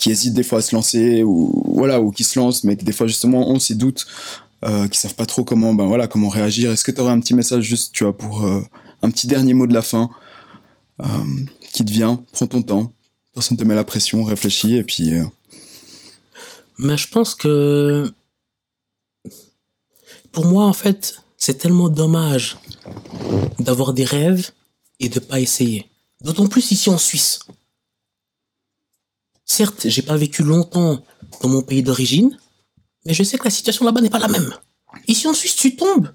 qui 0.00 0.10
hésitent 0.10 0.32
des 0.32 0.42
fois 0.42 0.60
à 0.60 0.62
se 0.62 0.74
lancer 0.74 1.22
ou 1.22 1.74
voilà 1.74 2.00
ou 2.00 2.10
qui 2.10 2.24
se 2.24 2.38
lancent, 2.38 2.64
mais 2.64 2.76
que 2.76 2.84
des 2.84 2.92
fois 2.92 3.06
justement 3.06 3.50
ont 3.50 3.58
ces 3.58 3.74
doutes, 3.74 4.06
euh, 4.64 4.88
qui 4.88 4.98
savent 4.98 5.14
pas 5.14 5.26
trop 5.26 5.44
comment, 5.44 5.74
ben 5.74 5.86
voilà, 5.86 6.06
comment 6.06 6.28
réagir. 6.28 6.70
Est-ce 6.70 6.84
que 6.84 6.90
tu 6.90 7.00
aurais 7.00 7.12
un 7.12 7.20
petit 7.20 7.34
message 7.34 7.64
juste, 7.64 7.92
tu 7.92 8.04
vois, 8.04 8.16
pour 8.16 8.46
euh, 8.46 8.62
un 9.02 9.10
petit 9.10 9.26
dernier 9.26 9.52
mot 9.52 9.66
de 9.66 9.74
la 9.74 9.82
fin 9.82 10.10
euh, 11.02 11.06
qui 11.72 11.84
te 11.84 11.92
vient 11.92 12.22
Prends 12.32 12.46
ton 12.46 12.62
temps, 12.62 12.92
personne 13.34 13.58
te 13.58 13.64
met 13.64 13.74
la 13.74 13.84
pression, 13.84 14.24
réfléchis 14.24 14.76
et 14.76 14.84
puis. 14.84 15.14
Euh, 15.14 15.24
mais 16.78 16.96
je 16.96 17.08
pense 17.08 17.34
que 17.34 18.10
pour 20.32 20.46
moi, 20.46 20.64
en 20.64 20.72
fait, 20.72 21.22
c'est 21.36 21.58
tellement 21.58 21.88
dommage 21.88 22.56
d'avoir 23.58 23.92
des 23.92 24.04
rêves 24.04 24.50
et 24.98 25.08
de 25.08 25.18
pas 25.18 25.40
essayer. 25.40 25.90
D'autant 26.20 26.46
plus 26.46 26.70
ici 26.70 26.90
en 26.90 26.98
Suisse. 26.98 27.40
Certes, 29.44 29.88
j'ai 29.88 30.02
pas 30.02 30.16
vécu 30.16 30.42
longtemps 30.42 31.04
dans 31.40 31.48
mon 31.48 31.62
pays 31.62 31.82
d'origine, 31.82 32.38
mais 33.06 33.14
je 33.14 33.22
sais 33.22 33.38
que 33.38 33.44
la 33.44 33.50
situation 33.50 33.84
là-bas 33.84 34.00
n'est 34.00 34.10
pas 34.10 34.18
la 34.18 34.28
même. 34.28 34.54
Ici 35.08 35.26
en 35.26 35.34
Suisse, 35.34 35.56
tu 35.56 35.76
tombes, 35.76 36.12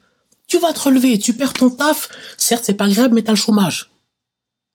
tu 0.48 0.60
vas 0.60 0.74
te 0.74 0.80
relever, 0.80 1.18
tu 1.18 1.34
perds 1.34 1.54
ton 1.54 1.70
taf. 1.70 2.10
Certes, 2.38 2.64
c'est 2.66 2.76
pas 2.76 2.86
agréable, 2.86 3.16
mais 3.16 3.24
t'as 3.24 3.32
le 3.32 3.38
chômage. 3.38 3.92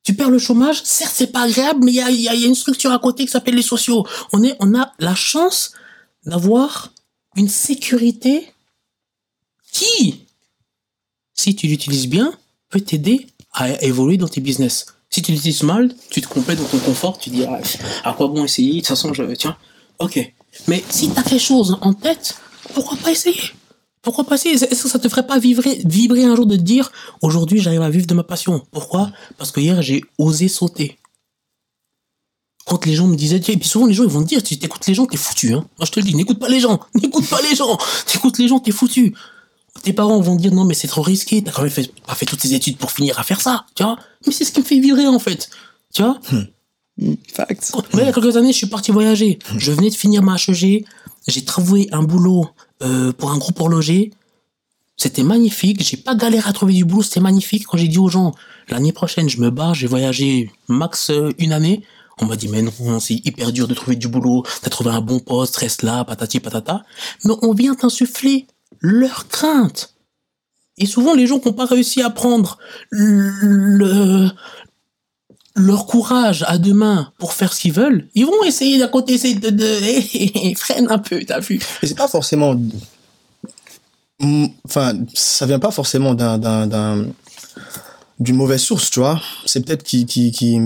Tu 0.02 0.14
perds 0.14 0.30
le 0.30 0.38
chômage, 0.38 0.82
certes, 0.82 1.14
c'est 1.14 1.30
pas 1.30 1.42
agréable, 1.42 1.84
mais 1.84 1.92
il 1.92 2.20
y 2.20 2.28
a, 2.28 2.34
une 2.34 2.54
structure 2.54 2.90
à 2.90 2.98
côté 2.98 3.24
qui 3.26 3.30
s'appelle 3.30 3.54
les 3.54 3.62
sociaux. 3.62 4.06
On 4.32 4.44
a 4.74 4.92
la 4.98 5.14
chance 5.14 5.72
d'avoir 6.24 6.92
une 7.36 7.48
sécurité 7.48 8.52
qui, 9.70 10.26
si 11.34 11.54
tu 11.54 11.66
l'utilises 11.66 12.08
bien, 12.08 12.32
peut 12.68 12.80
t'aider 12.80 13.26
à 13.52 13.82
évoluer 13.82 14.16
dans 14.16 14.28
tes 14.28 14.40
business? 14.40 14.86
Si 15.10 15.22
tu 15.22 15.32
l'utilises 15.32 15.62
mal, 15.64 15.92
tu 16.10 16.20
te 16.20 16.28
complètes 16.28 16.58
dans 16.58 16.68
ton 16.68 16.78
confort, 16.78 17.18
tu 17.18 17.30
dis, 17.30 17.44
ah, 17.44 17.60
à 18.04 18.12
quoi 18.12 18.28
bon 18.28 18.44
essayer, 18.44 18.74
de 18.74 18.76
toute 18.78 18.86
façon, 18.86 19.12
je, 19.12 19.24
tiens, 19.34 19.56
ok. 19.98 20.32
Mais 20.68 20.82
si 20.88 21.10
tu 21.10 21.18
as 21.18 21.22
quelque 21.22 21.40
chose 21.40 21.78
en 21.80 21.94
tête, 21.94 22.36
pourquoi 22.74 22.96
pas 22.96 23.10
essayer? 23.10 23.40
Pourquoi 24.02 24.24
pas 24.24 24.36
essayer? 24.36 24.54
Est-ce 24.54 24.82
que 24.82 24.88
ça 24.88 24.98
te 24.98 25.08
ferait 25.08 25.26
pas 25.26 25.38
vibrer, 25.38 25.80
vibrer 25.84 26.24
un 26.24 26.34
jour 26.34 26.46
de 26.46 26.56
te 26.56 26.62
dire, 26.62 26.90
aujourd'hui, 27.22 27.60
j'arrive 27.60 27.82
à 27.82 27.90
vivre 27.90 28.06
de 28.06 28.14
ma 28.14 28.24
passion? 28.24 28.64
Pourquoi? 28.70 29.10
Parce 29.36 29.50
que 29.50 29.60
hier, 29.60 29.82
j'ai 29.82 30.02
osé 30.18 30.48
sauter. 30.48 30.98
Quand 32.66 32.86
les 32.86 32.94
gens 32.94 33.08
me 33.08 33.16
disaient, 33.16 33.38
et 33.48 33.56
puis 33.56 33.68
souvent 33.68 33.86
les 33.86 33.94
gens 33.94 34.04
ils 34.04 34.10
vont 34.10 34.22
te 34.22 34.28
dire, 34.28 34.42
tu 34.42 34.56
t'écoutes 34.56 34.86
les 34.86 34.94
gens, 34.94 35.06
t'es 35.06 35.16
foutu. 35.16 35.54
Hein. 35.54 35.66
Moi 35.78 35.86
je 35.86 35.90
te 35.90 35.98
le 35.98 36.06
dis, 36.06 36.14
n'écoute 36.14 36.38
pas 36.38 36.48
les 36.48 36.60
gens, 36.60 36.78
n'écoute 36.94 37.26
pas 37.28 37.40
les 37.42 37.56
gens, 37.56 37.76
t'écoutes 38.06 38.38
les 38.38 38.46
gens, 38.46 38.60
t'es 38.60 38.70
foutu 38.70 39.14
tes 39.82 39.92
parents 39.92 40.20
vont 40.20 40.36
dire 40.36 40.52
non 40.52 40.64
mais 40.64 40.74
c'est 40.74 40.88
trop 40.88 41.02
risqué, 41.02 41.42
t'as 41.42 41.52
quand 41.52 41.62
même 41.62 41.70
fait, 41.70 41.90
pas 42.06 42.14
fait 42.14 42.26
toutes 42.26 42.40
tes 42.40 42.54
études 42.54 42.76
pour 42.76 42.90
finir 42.90 43.18
à 43.18 43.22
faire 43.22 43.40
ça, 43.40 43.66
tu 43.74 43.82
vois. 43.82 43.98
Mais 44.26 44.32
c'est 44.32 44.44
ce 44.44 44.52
qui 44.52 44.60
me 44.60 44.64
fait 44.64 44.78
vibrer 44.78 45.06
en 45.06 45.18
fait, 45.18 45.48
tu 45.92 46.02
vois. 46.02 46.18
Hmm. 46.30 47.14
Fact. 47.32 47.72
il 47.94 48.00
y 48.00 48.02
a 48.02 48.12
quelques 48.12 48.36
années, 48.36 48.52
je 48.52 48.58
suis 48.58 48.66
parti 48.66 48.90
voyager. 48.90 49.38
Hmm. 49.52 49.58
Je 49.58 49.72
venais 49.72 49.90
de 49.90 49.94
finir 49.94 50.22
ma 50.22 50.36
HEG, 50.36 50.84
j'ai 51.26 51.44
travaillé 51.44 51.88
un 51.94 52.02
boulot 52.02 52.46
euh, 52.82 53.12
pour 53.12 53.30
un 53.30 53.38
groupe 53.38 53.60
horloger. 53.60 54.12
C'était 54.96 55.22
magnifique, 55.22 55.82
j'ai 55.82 55.96
pas 55.96 56.14
galéré 56.14 56.46
à 56.46 56.52
trouver 56.52 56.74
du 56.74 56.84
boulot, 56.84 57.02
c'était 57.02 57.20
magnifique. 57.20 57.64
Quand 57.66 57.78
j'ai 57.78 57.88
dit 57.88 57.98
aux 57.98 58.10
gens, 58.10 58.34
l'année 58.68 58.92
prochaine, 58.92 59.30
je 59.30 59.40
me 59.40 59.50
barre, 59.50 59.72
j'ai 59.72 59.86
voyagé 59.86 60.50
max 60.68 61.08
euh, 61.08 61.32
une 61.38 61.52
année. 61.52 61.82
On 62.18 62.26
m'a 62.26 62.36
dit, 62.36 62.48
mais 62.48 62.60
non, 62.60 63.00
c'est 63.00 63.14
hyper 63.14 63.50
dur 63.50 63.66
de 63.66 63.72
trouver 63.72 63.96
du 63.96 64.08
boulot, 64.08 64.44
t'as 64.60 64.68
trouvé 64.68 64.90
un 64.90 65.00
bon 65.00 65.20
poste, 65.20 65.56
reste 65.56 65.82
là, 65.82 66.04
patati 66.04 66.38
patata. 66.38 66.84
Mais 67.24 67.32
on 67.40 67.54
vient 67.54 67.74
t'insuffler 67.74 68.46
leur 68.80 69.28
crainte. 69.28 69.94
Et 70.78 70.86
souvent, 70.86 71.14
les 71.14 71.26
gens 71.26 71.38
qui 71.38 71.48
n'ont 71.48 71.54
pas 71.54 71.66
réussi 71.66 72.02
à 72.02 72.10
prendre 72.10 72.58
le, 72.90 74.30
leur 75.56 75.86
courage 75.86 76.44
à 76.48 76.58
deux 76.58 76.72
mains 76.72 77.12
pour 77.18 77.34
faire 77.34 77.52
ce 77.52 77.60
qu'ils 77.60 77.72
veulent, 77.72 78.08
ils 78.14 78.24
vont 78.24 78.44
essayer 78.44 78.78
d'un 78.78 78.88
côté, 78.88 79.14
essayer 79.14 79.34
de, 79.34 79.50
de 79.50 80.54
freine 80.56 80.86
un 80.90 80.98
peu, 80.98 81.22
t'as 81.24 81.40
vu. 81.40 81.60
Mais 81.82 81.88
c'est 81.88 81.96
pas 81.96 82.08
forcément, 82.08 82.56
enfin, 84.64 84.94
ça 85.14 85.46
vient 85.46 85.58
pas 85.58 85.70
forcément 85.70 86.14
d'un, 86.14 86.38
d'un, 86.38 87.06
d'une 88.18 88.36
mauvaise 88.36 88.62
source, 88.62 88.90
tu 88.90 89.00
vois. 89.00 89.20
C'est 89.44 89.64
peut-être 89.64 89.82
qui, 89.82 90.06
qui, 90.06 90.60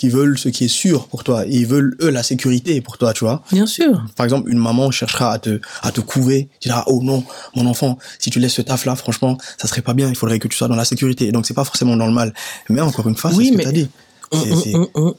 qui 0.00 0.08
veulent 0.08 0.38
ce 0.38 0.48
qui 0.48 0.64
est 0.64 0.68
sûr 0.68 1.08
pour 1.08 1.24
toi. 1.24 1.44
ils 1.46 1.66
veulent, 1.66 1.94
eux, 2.00 2.08
la 2.08 2.22
sécurité 2.22 2.80
pour 2.80 2.96
toi, 2.96 3.12
tu 3.12 3.24
vois. 3.24 3.42
Bien 3.52 3.66
sûr. 3.66 4.02
Par 4.16 4.24
exemple, 4.24 4.50
une 4.50 4.56
maman 4.56 4.90
cherchera 4.90 5.30
à 5.30 5.38
te, 5.38 5.60
à 5.82 5.92
te 5.92 6.00
couver. 6.00 6.48
Tu 6.58 6.70
diras, 6.70 6.84
oh 6.86 7.02
non, 7.02 7.22
mon 7.54 7.66
enfant, 7.66 7.98
si 8.18 8.30
tu 8.30 8.40
laisses 8.40 8.54
ce 8.54 8.62
taf-là, 8.62 8.96
franchement, 8.96 9.36
ça 9.58 9.68
serait 9.68 9.82
pas 9.82 9.92
bien. 9.92 10.08
Il 10.08 10.16
faudrait 10.16 10.38
que 10.38 10.48
tu 10.48 10.56
sois 10.56 10.68
dans 10.68 10.74
la 10.74 10.86
sécurité. 10.86 11.30
donc, 11.32 11.44
c'est 11.44 11.52
pas 11.52 11.66
forcément 11.66 11.98
dans 11.98 12.06
le 12.06 12.14
mal. 12.14 12.32
Mais 12.70 12.80
encore 12.80 13.06
une 13.08 13.14
fois, 13.14 13.30
c'est 13.30 13.44
ce 13.44 13.52
que 13.52 13.62
t'as 13.62 13.72
dit. 13.72 13.90
On, 14.32 14.88
on, 14.94 15.14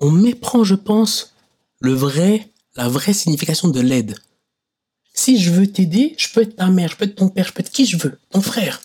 on, 0.00 0.10
méprend, 0.10 0.62
je 0.62 0.74
pense, 0.74 1.32
le 1.80 1.94
vrai, 1.94 2.46
la 2.76 2.90
vraie 2.90 3.14
signification 3.14 3.68
de 3.68 3.80
l'aide. 3.80 4.18
Si 5.14 5.40
je 5.40 5.50
veux 5.50 5.66
t'aider, 5.66 6.14
je 6.18 6.28
peux 6.28 6.42
être 6.42 6.56
ta 6.56 6.66
mère, 6.66 6.90
je 6.90 6.96
peux 6.96 7.06
être 7.06 7.16
ton 7.16 7.30
père, 7.30 7.46
je 7.46 7.54
peux 7.54 7.60
être 7.60 7.70
qui 7.70 7.86
je 7.86 7.96
veux, 7.96 8.18
ton 8.32 8.42
frère. 8.42 8.82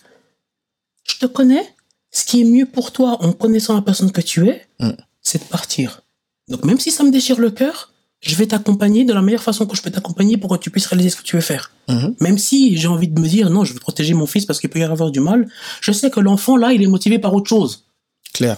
Je 1.04 1.18
te 1.18 1.26
connais, 1.26 1.75
ce 2.16 2.24
qui 2.24 2.42
est 2.42 2.46
mieux 2.46 2.66
pour 2.66 2.92
toi 2.94 3.18
en 3.20 3.34
connaissant 3.34 3.76
la 3.76 3.82
personne 3.82 4.12
que 4.12 4.22
tu 4.22 4.48
es, 4.48 4.66
mm. 4.80 4.92
c'est 5.22 5.40
de 5.40 5.44
partir. 5.44 6.02
Donc 6.48 6.64
même 6.64 6.80
si 6.80 6.90
ça 6.90 7.04
me 7.04 7.12
déchire 7.12 7.40
le 7.40 7.52
cœur, 7.52 7.92
je 8.22 8.36
vais 8.36 8.48
t'accompagner 8.48 9.04
de 9.04 9.14
la 9.14 9.22
meilleure 9.22 9.44
façon 9.44 9.66
que 9.66 9.76
je 9.76 9.82
peux 9.82 9.92
t'accompagner 9.92 10.38
pour 10.38 10.50
que 10.50 10.56
tu 10.56 10.72
puisses 10.72 10.86
réaliser 10.86 11.10
ce 11.10 11.18
que 11.18 11.24
tu 11.24 11.36
veux 11.36 11.42
faire. 11.42 11.72
Mm-hmm. 11.90 12.14
Même 12.22 12.38
si 12.38 12.78
j'ai 12.78 12.88
envie 12.88 13.10
de 13.10 13.20
me 13.20 13.28
dire 13.28 13.50
non, 13.50 13.66
je 13.66 13.74
veux 13.74 13.80
protéger 13.80 14.14
mon 14.14 14.28
fils 14.28 14.46
parce 14.46 14.62
qu'il 14.62 14.70
peut 14.70 14.80
y 14.80 14.84
avoir 14.84 15.12
du 15.12 15.20
mal, 15.20 15.46
je 15.82 15.92
sais 15.92 16.10
que 16.10 16.22
l'enfant 16.22 16.56
là, 16.56 16.72
il 16.72 16.82
est 16.82 16.88
motivé 16.88 17.20
par 17.20 17.34
autre 17.34 17.50
chose. 17.50 17.84
Clair. 18.34 18.58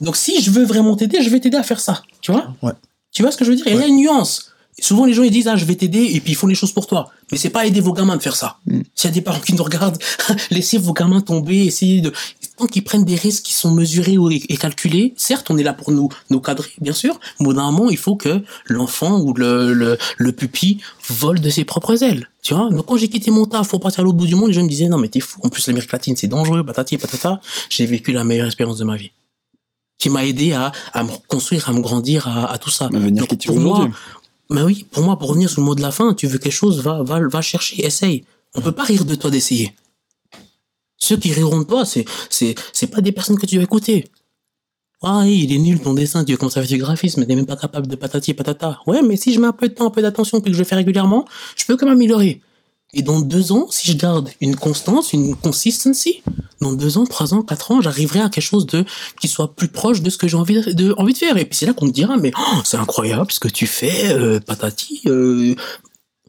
Donc 0.00 0.16
si 0.16 0.40
je 0.40 0.52
veux 0.52 0.64
vraiment 0.64 0.94
t'aider, 0.94 1.20
je 1.20 1.30
vais 1.30 1.40
t'aider 1.40 1.56
à 1.56 1.64
faire 1.64 1.80
ça. 1.80 2.04
Tu 2.20 2.30
vois? 2.30 2.54
Ouais. 2.62 2.72
Tu 3.10 3.22
vois 3.22 3.32
ce 3.32 3.36
que 3.36 3.44
je 3.44 3.50
veux 3.50 3.56
dire? 3.56 3.66
Il 3.66 3.74
y 3.74 3.82
a 3.82 3.86
une 3.86 3.96
nuance 3.96 4.54
souvent 4.80 5.04
les 5.04 5.14
gens 5.14 5.22
ils 5.22 5.30
disent 5.30 5.48
ah 5.48 5.56
je 5.56 5.64
vais 5.64 5.74
t'aider 5.74 6.02
et 6.14 6.20
puis 6.20 6.32
ils 6.32 6.36
font 6.36 6.46
les 6.46 6.54
choses 6.54 6.72
pour 6.72 6.86
toi 6.86 7.10
mais 7.30 7.38
c'est 7.38 7.50
pas 7.50 7.66
aider 7.66 7.80
vos 7.80 7.92
gamins 7.92 8.16
de 8.16 8.22
faire 8.22 8.36
ça 8.36 8.58
mm. 8.66 8.80
s'il 8.94 9.10
y 9.10 9.12
a 9.12 9.14
des 9.14 9.20
parents 9.20 9.40
qui 9.40 9.54
nous 9.54 9.62
regardent 9.62 9.98
laissez 10.50 10.78
vos 10.78 10.92
gamins 10.92 11.20
tomber 11.20 11.64
essayez 11.64 12.00
de 12.00 12.12
tant 12.56 12.66
qu'ils 12.66 12.84
prennent 12.84 13.04
des 13.04 13.16
risques 13.16 13.44
qui 13.44 13.52
sont 13.52 13.70
mesurés 13.70 14.16
et 14.48 14.56
calculés 14.56 15.14
certes 15.16 15.50
on 15.50 15.58
est 15.58 15.62
là 15.62 15.72
pour 15.72 15.90
nous 15.90 16.08
nous 16.30 16.40
cadrer 16.40 16.70
bien 16.80 16.92
sûr 16.92 17.18
mais 17.40 17.48
au 17.48 17.54
moment 17.54 17.90
il 17.90 17.96
faut 17.96 18.16
que 18.16 18.42
l'enfant 18.66 19.20
ou 19.20 19.34
le, 19.34 19.72
le, 19.72 19.98
le 20.18 20.32
pupille 20.32 20.80
vole 21.08 21.40
de 21.40 21.50
ses 21.50 21.64
propres 21.64 22.02
ailes 22.02 22.28
tu 22.42 22.54
vois 22.54 22.70
donc 22.70 22.86
quand 22.86 22.96
j'ai 22.96 23.08
quitté 23.08 23.30
mon 23.30 23.46
taf 23.46 23.68
pour 23.68 23.80
partir 23.80 24.00
à 24.00 24.02
l'autre 24.04 24.18
bout 24.18 24.26
du 24.26 24.34
monde 24.34 24.48
les 24.48 24.54
gens 24.54 24.62
me 24.62 24.68
disaient 24.68 24.88
non 24.88 24.98
mais 24.98 25.08
t'es 25.08 25.20
fou 25.20 25.40
en 25.42 25.48
plus 25.48 25.66
l'Amérique 25.66 25.92
latine 25.92 26.16
c'est 26.16 26.28
dangereux 26.28 26.64
patati 26.64 26.98
patata 26.98 27.40
j'ai 27.70 27.86
vécu 27.86 28.12
la 28.12 28.24
meilleure 28.24 28.46
expérience 28.46 28.78
de 28.78 28.84
ma 28.84 28.96
vie 28.96 29.10
qui 29.98 30.10
m'a 30.10 30.26
aidé 30.26 30.52
à, 30.52 30.72
à 30.92 31.04
me 31.04 31.10
construire, 31.28 31.68
à 31.68 31.72
me 31.72 31.80
grandir, 31.80 32.28
à, 32.28 32.52
à 32.52 32.58
tout 32.58 32.68
ça. 32.68 32.88
venir 32.88 33.26
qui 33.26 33.38
tu 33.38 33.52
moi, 33.52 33.88
mais 34.50 34.62
oui, 34.62 34.86
pour 34.90 35.02
moi, 35.02 35.18
pour 35.18 35.28
revenir 35.30 35.48
sur 35.48 35.60
le 35.60 35.66
mot 35.66 35.74
de 35.74 35.82
la 35.82 35.90
fin, 35.90 36.14
tu 36.14 36.26
veux 36.26 36.38
quelque 36.38 36.52
chose, 36.52 36.82
va, 36.82 37.02
va, 37.02 37.26
va 37.26 37.42
chercher, 37.42 37.84
essaye. 37.84 38.24
On 38.54 38.60
peut 38.60 38.72
pas 38.72 38.84
rire 38.84 39.04
de 39.04 39.14
toi 39.14 39.30
d'essayer. 39.30 39.74
Ceux 40.98 41.16
qui 41.16 41.32
riront 41.32 41.58
de 41.58 41.64
toi, 41.64 41.84
c'est, 41.84 42.04
c'est, 42.30 42.86
pas 42.86 43.00
des 43.00 43.12
personnes 43.12 43.38
que 43.38 43.46
tu 43.46 43.56
vas 43.56 43.64
écouter. 43.64 44.08
Ah, 45.02 45.24
il 45.26 45.52
est 45.52 45.58
nul 45.58 45.80
ton 45.80 45.92
dessin, 45.92 46.24
tu 46.24 46.32
veux 46.32 46.38
commencer 46.38 46.62
du 46.62 46.78
graphisme, 46.78 47.26
t'es 47.26 47.34
même 47.34 47.46
pas 47.46 47.56
capable 47.56 47.86
de 47.86 47.96
patati 47.96 48.32
patata. 48.32 48.80
Ouais, 48.86 49.02
mais 49.02 49.16
si 49.16 49.34
je 49.34 49.40
mets 49.40 49.46
un 49.46 49.52
peu 49.52 49.68
de 49.68 49.74
temps, 49.74 49.86
un 49.86 49.90
peu 49.90 50.00
d'attention, 50.00 50.40
puis 50.40 50.50
que 50.50 50.56
je 50.56 50.64
fais 50.64 50.76
régulièrement, 50.76 51.26
je 51.56 51.66
peux 51.66 51.76
quand 51.76 51.86
même 51.86 51.96
améliorer. 51.96 52.40
Et 52.94 53.02
dans 53.02 53.20
deux 53.20 53.52
ans, 53.52 53.66
si 53.70 53.90
je 53.90 53.96
garde 53.96 54.30
une 54.40 54.56
constance, 54.56 55.12
une 55.12 55.34
consistency, 55.34 56.22
dans 56.60 56.72
deux 56.72 56.96
ans, 56.96 57.04
trois 57.04 57.34
ans, 57.34 57.42
quatre 57.42 57.72
ans, 57.72 57.80
j'arriverai 57.80 58.20
à 58.20 58.28
quelque 58.28 58.44
chose 58.44 58.66
de 58.66 58.84
qui 59.20 59.26
soit 59.26 59.54
plus 59.54 59.68
proche 59.68 60.00
de 60.00 60.08
ce 60.10 60.16
que 60.16 60.28
j'ai 60.28 60.36
envie 60.36 60.60
de, 60.74 60.94
envie 60.96 61.12
de 61.12 61.18
faire. 61.18 61.36
Et 61.36 61.44
puis 61.44 61.56
c'est 61.56 61.66
là 61.66 61.74
qu'on 61.74 61.86
me 61.86 61.90
dira, 61.90 62.16
mais 62.16 62.30
oh, 62.38 62.60
c'est 62.64 62.76
incroyable 62.76 63.32
ce 63.32 63.40
que 63.40 63.48
tu 63.48 63.66
fais, 63.66 64.12
euh, 64.12 64.38
patati. 64.40 65.02
Euh, 65.06 65.56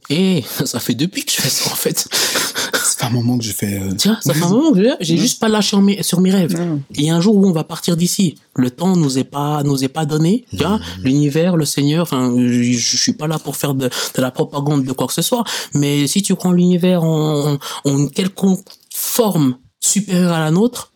et 0.10 0.44
ça 0.66 0.80
fait 0.80 0.96
depuis 0.96 1.26
que 1.26 1.32
je 1.32 1.42
fais 1.42 1.50
ça 1.50 1.72
en 1.72 1.76
fait. 1.76 2.00
Ça 2.00 2.98
fait 2.98 3.06
un 3.06 3.10
moment 3.10 3.38
que 3.38 3.44
je 3.44 3.52
fais. 3.52 3.80
Euh... 3.80 3.94
Tiens, 3.98 4.18
ça 4.22 4.34
fait 4.34 4.44
un 4.44 4.50
moment 4.50 4.72
que 4.72 4.96
j'ai 5.02 5.18
juste 5.18 5.40
pas 5.40 5.50
lâché 5.50 5.78
mes, 5.78 6.04
sur 6.04 6.22
mes 6.22 6.32
rêves. 6.32 6.80
Et 6.96 7.10
un 7.10 7.20
jour 7.20 7.36
où 7.36 7.46
on 7.46 7.52
va 7.52 7.64
partir 7.64 7.98
d'ici, 7.98 8.36
le 8.56 8.72
temps 8.72 8.96
nous 8.96 9.18
est 9.18 9.24
pas 9.24 9.64
nous 9.64 9.84
est 9.84 9.90
pas 9.90 10.06
donné. 10.06 10.46
Tu 10.52 10.58
vois, 10.58 10.78
mmh. 10.78 11.04
l'univers, 11.04 11.58
le 11.58 11.66
Seigneur. 11.66 12.04
Enfin, 12.04 12.34
je, 12.38 12.74
je, 12.74 12.98
suis 12.98 13.14
pas 13.14 13.28
là 13.28 13.40
pour 13.40 13.56
faire 13.56 13.74
de, 13.74 13.88
de, 13.88 14.22
la 14.22 14.32
propagande 14.32 14.86
de 14.86 14.92
quoi 14.92 15.08
que 15.08 15.14
ce 15.14 15.22
soit. 15.22 15.44
Mais 15.74 16.08
si 16.08 16.22
tu 16.22 16.36
prends 16.36 16.52
l'univers 16.52 17.04
en, 17.04 17.58
en 17.86 17.98
une 17.98 18.10
quelconque 18.10 18.66
forme 18.94 19.58
supérieure 19.80 20.34
à 20.34 20.40
la 20.40 20.52
nôtre, 20.52 20.94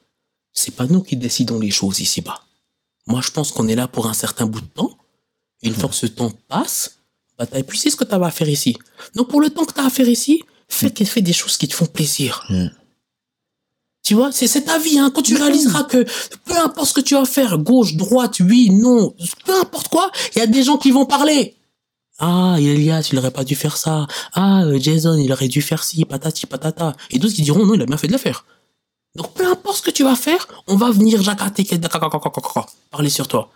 c'est 0.54 0.76
pas 0.76 0.86
nous 0.86 1.02
qui 1.02 1.16
décidons 1.16 1.60
les 1.60 1.72
choses 1.72 2.00
ici-bas. 2.00 2.42
Moi, 3.08 3.22
je 3.22 3.32
pense 3.32 3.52
qu'on 3.52 3.68
est 3.68 3.76
là 3.76 3.88
pour 3.88 4.08
un 4.08 4.14
certain 4.14 4.46
bout 4.46 4.62
de 4.62 4.68
temps. 4.68 4.92
une 5.64 5.74
fois 5.74 5.90
que 5.90 5.96
ce 5.96 6.06
temps 6.06 6.32
passe, 6.48 6.99
bah, 7.40 7.46
t'as 7.46 7.60
épuisé 7.60 7.90
ce 7.90 7.96
que 7.96 8.04
t'avais 8.04 8.26
à 8.26 8.32
faire 8.32 8.50
ici. 8.50 8.76
Donc, 9.16 9.30
pour 9.30 9.40
le 9.40 9.50
temps 9.50 9.64
que 9.64 9.72
t'as 9.72 9.86
à 9.86 9.90
faire 9.90 10.10
ici, 10.10 10.44
fais, 10.68 10.94
fais 11.06 11.22
des 11.22 11.34
choses 11.34 11.58
qui 11.58 11.70
te 11.70 11.74
font 11.74 11.86
plaisir. 11.86 12.46
Mm. 12.50 12.68
Tu 14.04 14.14
vois, 14.14 14.32
c'est 14.32 14.62
ta 14.62 14.78
vie, 14.78 15.00
hein. 15.00 15.12
Quand 15.14 15.22
tu 15.22 15.38
réaliseras 15.38 15.84
que 15.84 16.06
peu 16.46 16.58
importe 16.58 16.90
ce 16.90 16.94
que 16.94 17.02
tu 17.02 17.16
vas 17.16 17.26
faire, 17.26 17.58
gauche, 17.58 17.96
droite, 17.96 18.40
oui, 18.42 18.70
non, 18.72 19.14
peu 19.46 19.58
importe 19.60 19.88
quoi, 19.88 20.12
il 20.36 20.40
y 20.40 20.42
a 20.42 20.48
des 20.48 20.64
gens 20.64 20.78
qui 20.78 20.92
vont 20.92 21.06
parler. 21.06 21.56
Ah, 22.18 22.58
Elias, 22.60 23.10
il 23.12 23.18
aurait 23.18 23.32
pas 23.32 23.46
dû 23.46 23.56
faire 23.56 23.78
ça. 23.78 24.08
Ah, 24.34 24.64
euh, 24.64 24.78
Jason, 24.80 25.16
il 25.16 25.32
aurait 25.32 25.48
dû 25.48 25.62
faire 25.62 25.84
ci, 25.84 26.04
patati, 26.04 26.46
patata. 26.46 26.94
Et 27.12 27.20
d'autres 27.20 27.36
qui 27.36 27.44
diront, 27.44 27.66
non, 27.66 27.76
il 27.76 27.82
a 27.82 27.86
bien 27.86 27.98
fait 27.98 28.08
de 28.08 28.12
le 28.12 28.18
faire. 28.18 28.46
Donc, 29.16 29.34
peu 29.34 29.50
importe 29.50 29.78
ce 29.78 29.82
que 29.84 29.92
tu 29.92 30.04
vas 30.04 30.16
faire, 30.16 30.48
on 30.68 30.76
va 30.76 30.92
venir 30.92 31.22
jacater, 31.22 31.66
parler 32.92 33.10
sur 33.10 33.28
toi 33.28 33.50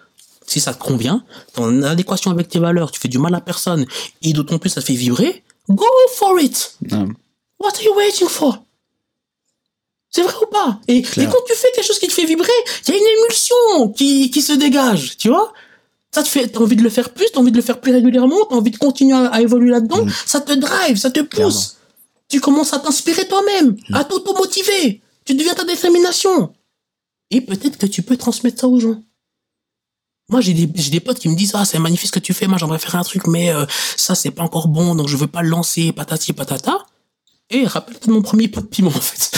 si 0.54 0.60
ça 0.60 0.74
te 0.74 0.84
convient, 0.84 1.24
t'es 1.54 1.62
en 1.62 1.82
adéquation 1.82 2.30
avec 2.32 2.48
tes 2.48 2.60
valeurs, 2.60 2.92
tu 2.92 3.00
fais 3.00 3.08
du 3.08 3.18
mal 3.18 3.34
à 3.34 3.42
personne, 3.42 3.86
et 4.22 4.34
d'autant 4.34 4.60
plus 4.60 4.70
ça 4.70 4.82
te 4.82 4.86
fait 4.86 4.94
vibrer, 4.94 5.44
go 5.70 5.86
for 6.16 6.40
it. 6.40 6.78
What 7.60 7.70
are 7.76 7.84
you 7.84 7.96
waiting 7.96 8.28
for? 8.28 8.64
C'est 10.12 10.22
vrai 10.22 10.34
ou 10.44 10.46
pas? 10.46 10.80
Et, 10.88 11.02
quand 11.02 11.44
tu 11.48 11.56
fais 11.56 11.72
quelque 11.74 11.88
chose 11.88 11.98
qui 11.98 12.08
te 12.08 12.14
fait 12.14 12.26
vibrer, 12.26 12.52
il 12.88 12.94
y 12.94 12.98
a 12.98 13.00
une 13.00 13.18
émulsion 13.18 13.90
qui, 13.98 14.30
qui 14.30 14.44
se 14.44 14.54
dégage, 14.54 15.18
tu 15.18 15.30
vois? 15.30 15.52
Ça 16.12 16.22
te 16.22 16.28
fait, 16.28 16.48
t'as 16.50 16.60
envie 16.60 16.76
de 16.76 16.84
le 16.84 16.90
faire 16.90 17.10
plus, 17.10 17.26
t'as 17.34 17.40
envie 17.40 17.52
de 17.52 17.56
le 17.58 17.64
faire 17.64 17.82
plus 17.82 17.92
régulièrement, 17.92 18.46
t'as 18.48 18.56
envie 18.56 18.70
de 18.70 18.78
continuer 18.78 19.16
à, 19.16 19.42
évoluer 19.42 19.72
là-dedans, 19.72 20.06
mm. 20.06 20.12
ça 20.28 20.40
te 20.40 20.54
drive, 20.54 20.98
ça 20.98 21.10
te 21.10 21.22
pousse. 21.22 21.78
Tu 22.30 22.40
commences 22.40 22.74
à 22.74 22.80
t'inspirer 22.80 23.28
toi-même, 23.28 23.76
à 23.94 24.04
t'auto-motiver. 24.04 25.02
Tu 25.26 25.34
deviens 25.34 25.56
ta 25.56 25.64
détermination. 25.64 26.54
Et 27.32 27.42
peut-être 27.42 27.78
que 27.80 27.88
tu 27.88 28.04
peux 28.04 28.18
transmettre 28.18 28.62
ça 28.62 28.68
aux 28.68 28.80
gens. 28.80 29.02
Moi, 30.34 30.42
j'ai 30.42 30.56
des, 30.56 30.68
j'ai 30.74 30.90
des 30.90 31.00
potes 31.00 31.20
qui 31.20 31.30
me 31.30 31.36
disent, 31.36 31.52
ah, 31.54 31.64
c'est 31.64 31.78
magnifique 31.78 32.08
ce 32.08 32.12
que 32.12 32.18
tu 32.18 32.34
fais, 32.34 32.48
moi, 32.48 32.58
j'aimerais 32.58 32.80
faire 32.80 32.96
un 32.96 33.04
truc, 33.04 33.28
mais 33.28 33.54
euh, 33.54 33.68
ça, 33.96 34.16
c'est 34.16 34.32
pas 34.32 34.42
encore 34.42 34.68
bon, 34.68 34.96
donc 34.96 35.08
je 35.08 35.16
veux 35.16 35.28
pas 35.28 35.44
le 35.44 35.50
lancer, 35.50 35.92
patati 35.92 36.34
patata. 36.34 36.88
Et 37.52 37.68
rappelle-toi 37.68 38.12
mon 38.12 38.24
premier 38.24 38.48
pot 38.48 38.62
de 38.62 38.66
piment, 38.66 38.88
en 38.88 38.92
fait. 38.94 39.32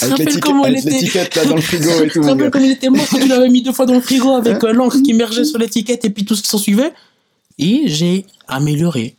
rappelle 0.04 0.40
comment 0.40 0.66
il 0.66 0.78
était. 0.78 0.90
l'étiquette, 0.90 1.32
là, 1.36 1.44
dans 1.44 1.54
le 1.54 1.60
frigo 1.60 1.90
et 2.02 2.08
tout. 2.08 2.22
rappelle 2.22 2.50
comment 2.50 2.64
il 2.64 2.72
était 2.72 2.88
mort 2.88 3.06
quand 3.08 3.20
tu 3.20 3.28
l'avais 3.28 3.48
mis 3.48 3.62
deux 3.62 3.70
fois 3.70 3.86
dans 3.86 3.94
le 3.94 4.00
frigo 4.00 4.34
avec 4.34 4.64
euh, 4.64 4.72
l'encre 4.72 5.00
qui 5.00 5.12
émergeait 5.12 5.44
sur 5.44 5.60
l'étiquette 5.60 6.04
et 6.04 6.10
puis 6.10 6.24
tout 6.24 6.34
ce 6.34 6.42
qui 6.42 6.48
s'en 6.48 6.58
suivait. 6.58 6.92
Et 7.56 7.84
j'ai 7.86 8.26
amélioré. 8.48 9.16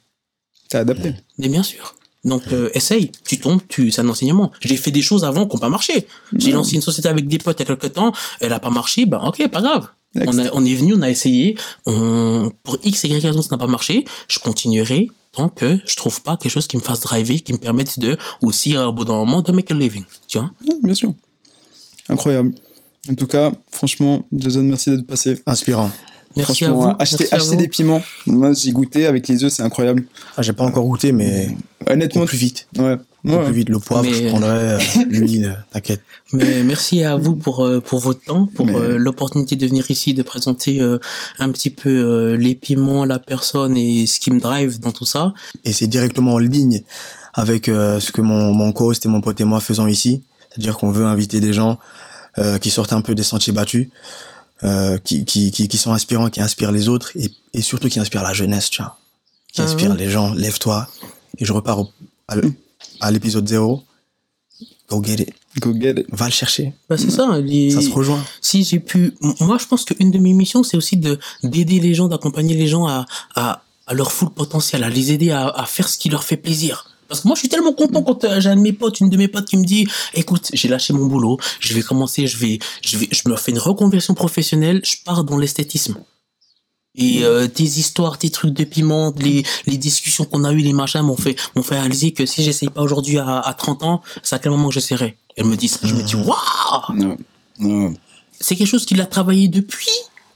T'as 0.68 0.80
adapté. 0.80 1.14
Mais 1.38 1.48
bien 1.48 1.64
sûr. 1.64 1.96
Donc 2.26 2.44
euh, 2.52 2.70
essaye, 2.74 3.14
tu 3.26 3.40
tombes, 3.40 3.62
tu 3.70 3.92
c'est 3.92 4.02
un 4.02 4.10
enseignement. 4.10 4.52
J'ai 4.60 4.76
fait 4.76 4.92
des 4.92 5.02
choses 5.02 5.24
avant 5.24 5.46
qui 5.46 5.56
n'ont 5.56 5.62
pas 5.62 5.70
marché. 5.70 6.06
J'ai 6.36 6.52
lancé 6.52 6.76
une 6.76 6.82
société 6.82 7.08
avec 7.08 7.30
des 7.30 7.38
potes 7.38 7.62
il 7.62 7.64
y 7.68 7.72
a 7.72 7.76
quelques 7.76 7.94
temps, 7.94 8.12
elle 8.42 8.52
a 8.52 8.60
pas 8.60 8.70
marché, 8.70 9.06
ben 9.06 9.20
ok, 9.20 9.48
pas 9.48 9.62
grave. 9.62 9.88
On, 10.16 10.40
on, 10.54 10.66
est 10.66 10.74
venu, 10.74 10.96
on 10.96 11.02
a 11.02 11.10
essayé. 11.10 11.56
On, 11.86 12.52
pour 12.64 12.78
X 12.84 13.06
et 13.06 13.10
Y 13.10 13.24
raison, 13.24 13.42
ça 13.42 13.50
n'a 13.52 13.58
pas 13.58 13.68
marché. 13.68 14.06
Je 14.28 14.40
continuerai 14.40 15.10
tant 15.32 15.50
que 15.50 15.80
je 15.86 15.96
trouve 15.96 16.22
pas 16.22 16.38
quelque 16.38 16.52
chose 16.52 16.68
qui 16.68 16.78
me 16.78 16.82
fasse 16.82 17.02
driver, 17.02 17.42
qui 17.44 17.54
me 17.54 17.58
permette 17.58 18.00
de 18.00 18.18
aussi, 18.42 18.76
au 18.78 18.92
bout 18.92 19.06
d'un 19.06 19.14
moment, 19.14 19.42
de 19.42 19.52
make 19.52 19.70
a 19.70 19.74
living. 19.74 20.04
Tu 20.28 20.40
vois 20.40 20.52
Bien 20.84 20.96
sûr. 20.96 21.14
Incroyable. 22.10 22.54
En 23.10 23.16
tout 23.16 23.28
cas, 23.28 23.52
franchement, 23.72 24.26
Jason, 24.32 24.64
merci 24.64 24.90
d'être 24.90 25.06
passé. 25.06 25.40
Inspirant. 25.46 25.92
Merci 26.36 26.66
à 26.66 26.72
vous. 26.72 26.88
Acheter, 27.00 27.32
acheter 27.34 27.56
des 27.56 27.68
piments. 27.68 28.02
Moi, 28.26 28.54
j'ai 28.54 28.72
goûté 28.72 29.06
avec 29.06 29.28
les 29.28 29.44
œufs, 29.44 29.52
c'est 29.52 29.64
incroyable. 29.64 30.06
Ah, 30.38 30.42
j'ai 30.42 30.54
pas 30.54 30.64
encore 30.64 30.86
goûté, 30.86 31.12
mais 31.12 31.50
honnêtement, 31.88 32.26
plus 32.26 32.38
vite. 32.38 32.68
Ouais. 32.78 32.98
Ouais. 33.26 33.44
Plus 33.46 33.54
vite 33.54 33.70
le 33.70 33.80
poivre, 33.80 34.12
je 34.12 34.30
prendrais 34.30 34.50
euh, 34.50 34.80
l'huile, 35.10 35.58
t'inquiète. 35.72 36.02
Mais 36.34 36.64
merci 36.64 37.04
à 37.04 37.16
vous 37.16 37.36
pour 37.36 37.66
euh, 37.66 37.80
pour 37.80 38.00
votre 38.00 38.22
temps, 38.22 38.48
pour 38.56 38.68
euh, 38.70 38.98
l'opportunité 38.98 39.56
de 39.56 39.68
venir 39.68 39.90
ici, 39.90 40.14
de 40.14 40.24
présenter 40.24 40.82
un 41.40 41.52
petit 41.52 41.70
peu 41.70 42.34
les 42.34 42.56
piments, 42.56 43.06
la 43.06 43.20
personne 43.20 43.78
et 43.78 44.06
ce 44.06 44.20
qui 44.20 44.32
me 44.32 44.40
drive 44.40 44.80
dans 44.80 44.92
tout 44.92 45.06
ça. 45.06 45.34
Et 45.66 45.74
c'est 45.74 45.88
directement 45.88 46.34
en 46.34 46.40
ligne 46.40 46.84
avec 47.34 47.66
ce 47.66 48.12
que 48.12 48.22
mon 48.22 48.54
mon 48.54 48.74
host 48.76 49.06
et 49.06 49.10
mon 49.10 49.22
pote 49.22 49.40
et 49.42 49.46
moi 49.46 49.60
faisons 49.60 49.88
ici, 49.88 50.24
c'est-à-dire 50.50 50.78
qu'on 50.78 50.92
veut 50.92 51.06
inviter 51.06 51.40
des 51.40 51.54
gens 51.54 51.78
qui 52.62 52.70
sortent 52.70 52.94
un 52.94 53.02
peu 53.02 53.16
des 53.16 53.24
sentiers 53.24 53.54
battus. 53.54 53.90
Euh, 54.66 54.98
qui, 54.98 55.24
qui, 55.24 55.52
qui, 55.52 55.70
qui, 55.70 55.78
sont 55.78 55.94
inspirants, 55.94 56.30
qui 56.30 56.42
inspirent 56.42 56.74
les 56.74 56.90
autres 56.90 57.16
et, 57.16 57.32
et 57.54 57.62
surtout 57.62 57.88
qui 57.88 57.98
inspirent 57.98 58.24
la 58.24 58.34
jeunesse, 58.34 58.70
tu 58.70 58.82
vois. 58.82 58.98
Qui 59.54 59.62
ah 59.62 59.64
inspirent 59.64 59.96
les 59.96 60.10
gens. 60.10 60.34
Lève-toi. 60.34 60.86
Et 61.38 61.46
je 61.46 61.54
repars 61.54 61.86
à 62.28 62.36
l'épisode 63.12 63.48
0. 63.48 63.84
Go 64.90 65.04
get 65.04 65.22
it. 65.22 65.34
Go 65.60 65.74
get 65.74 66.00
it. 66.00 66.08
Va 66.12 66.26
le 66.26 66.32
chercher. 66.32 66.74
Bah, 66.90 66.98
c'est 66.98 67.12
ça. 67.12 67.28
Ça 67.28 67.82
se 67.82 67.92
rejoint. 67.92 68.24
Si 68.42 68.64
j'ai 68.64 68.80
pu, 68.80 69.14
moi, 69.40 69.58
je 69.60 69.66
pense 69.66 69.86
qu'une 69.86 70.12
de 70.12 70.18
mes 70.18 70.34
missions, 70.34 70.64
c'est 70.64 70.78
aussi 70.78 70.98
de, 70.98 71.20
d'aider 71.44 71.80
les 71.80 71.94
gens, 71.94 72.08
d'accompagner 72.08 72.56
les 72.56 72.68
gens 72.68 72.88
à, 72.88 73.06
à, 73.36 73.64
à 73.86 73.94
leur 73.94 74.12
full 74.12 74.32
potentiel, 74.32 74.84
à 74.84 74.90
les 74.90 75.12
aider 75.12 75.32
à, 75.32 75.48
à 75.48 75.66
faire 75.66 75.88
ce 75.88 75.98
qui 75.98 76.10
leur 76.10 76.24
fait 76.24 76.38
plaisir. 76.38 76.90
Parce 77.08 77.22
que 77.22 77.28
moi, 77.28 77.36
je 77.36 77.40
suis 77.40 77.50
tellement 77.50 77.74
content 77.74 78.04
quand 78.04 78.24
euh, 78.24 78.40
j'ai 78.40 78.50
un 78.50 78.56
de 78.56 78.62
mes 78.62 78.72
potes, 78.74 79.00
une 79.00 79.10
de 79.10 79.18
mes 79.18 79.28
potes 79.28 79.46
qui 79.46 79.58
me 79.58 79.66
dit, 79.66 79.88
écoute, 80.14 80.50
j'ai 80.54 80.68
lâché 80.68 80.94
mon 80.94 81.08
boulot, 81.08 81.40
je 81.60 81.74
vais 81.74 81.82
commencer, 81.82 82.28
je 82.28 82.38
vais, 82.38 82.60
je 82.84 82.98
vais, 82.98 83.10
je 83.12 83.28
me 83.28 83.36
fais 83.36 83.52
une 83.52 83.58
reconversion 83.60 84.14
professionnelle, 84.14 84.80
je 84.84 84.96
pars 85.04 85.24
dans 85.24 85.38
l'esthétisme. 85.38 85.98
Et 87.00 87.24
euh, 87.24 87.48
tes 87.48 87.64
histoires, 87.64 88.18
tes 88.18 88.30
trucs 88.30 88.54
de 88.54 88.66
piment, 88.66 89.14
les, 89.18 89.44
les 89.66 89.78
discussions 89.78 90.26
qu'on 90.26 90.44
a 90.44 90.52
eues, 90.52 90.58
les 90.58 90.74
machins 90.74 91.02
m'ont 91.02 91.16
fait, 91.16 91.38
m'ont 91.56 91.64
fait 91.64 91.80
réaliser 91.80 92.12
que 92.12 92.26
si 92.26 92.44
j'essaye 92.44 92.70
pas 92.70 92.82
aujourd'hui 92.82 93.18
à, 93.18 93.40
à 93.40 93.54
30 93.54 93.84
ans, 93.84 94.02
c'est 94.22 94.36
à 94.36 94.40
quel 94.40 94.52
moment 94.52 94.70
j'essaierai? 94.70 95.18
Elle 95.38 95.46
me 95.46 95.56
dit 95.56 95.70
ça, 95.70 95.80
je 95.84 95.96
me 95.96 96.04
dis, 96.04 96.16
waouh! 96.16 97.96
C'est 98.40 98.58
quelque 98.58 98.68
chose 98.68 98.86
qu'il 98.86 99.00
a 99.00 99.06
travaillé 99.06 99.48
depuis. 99.48 99.90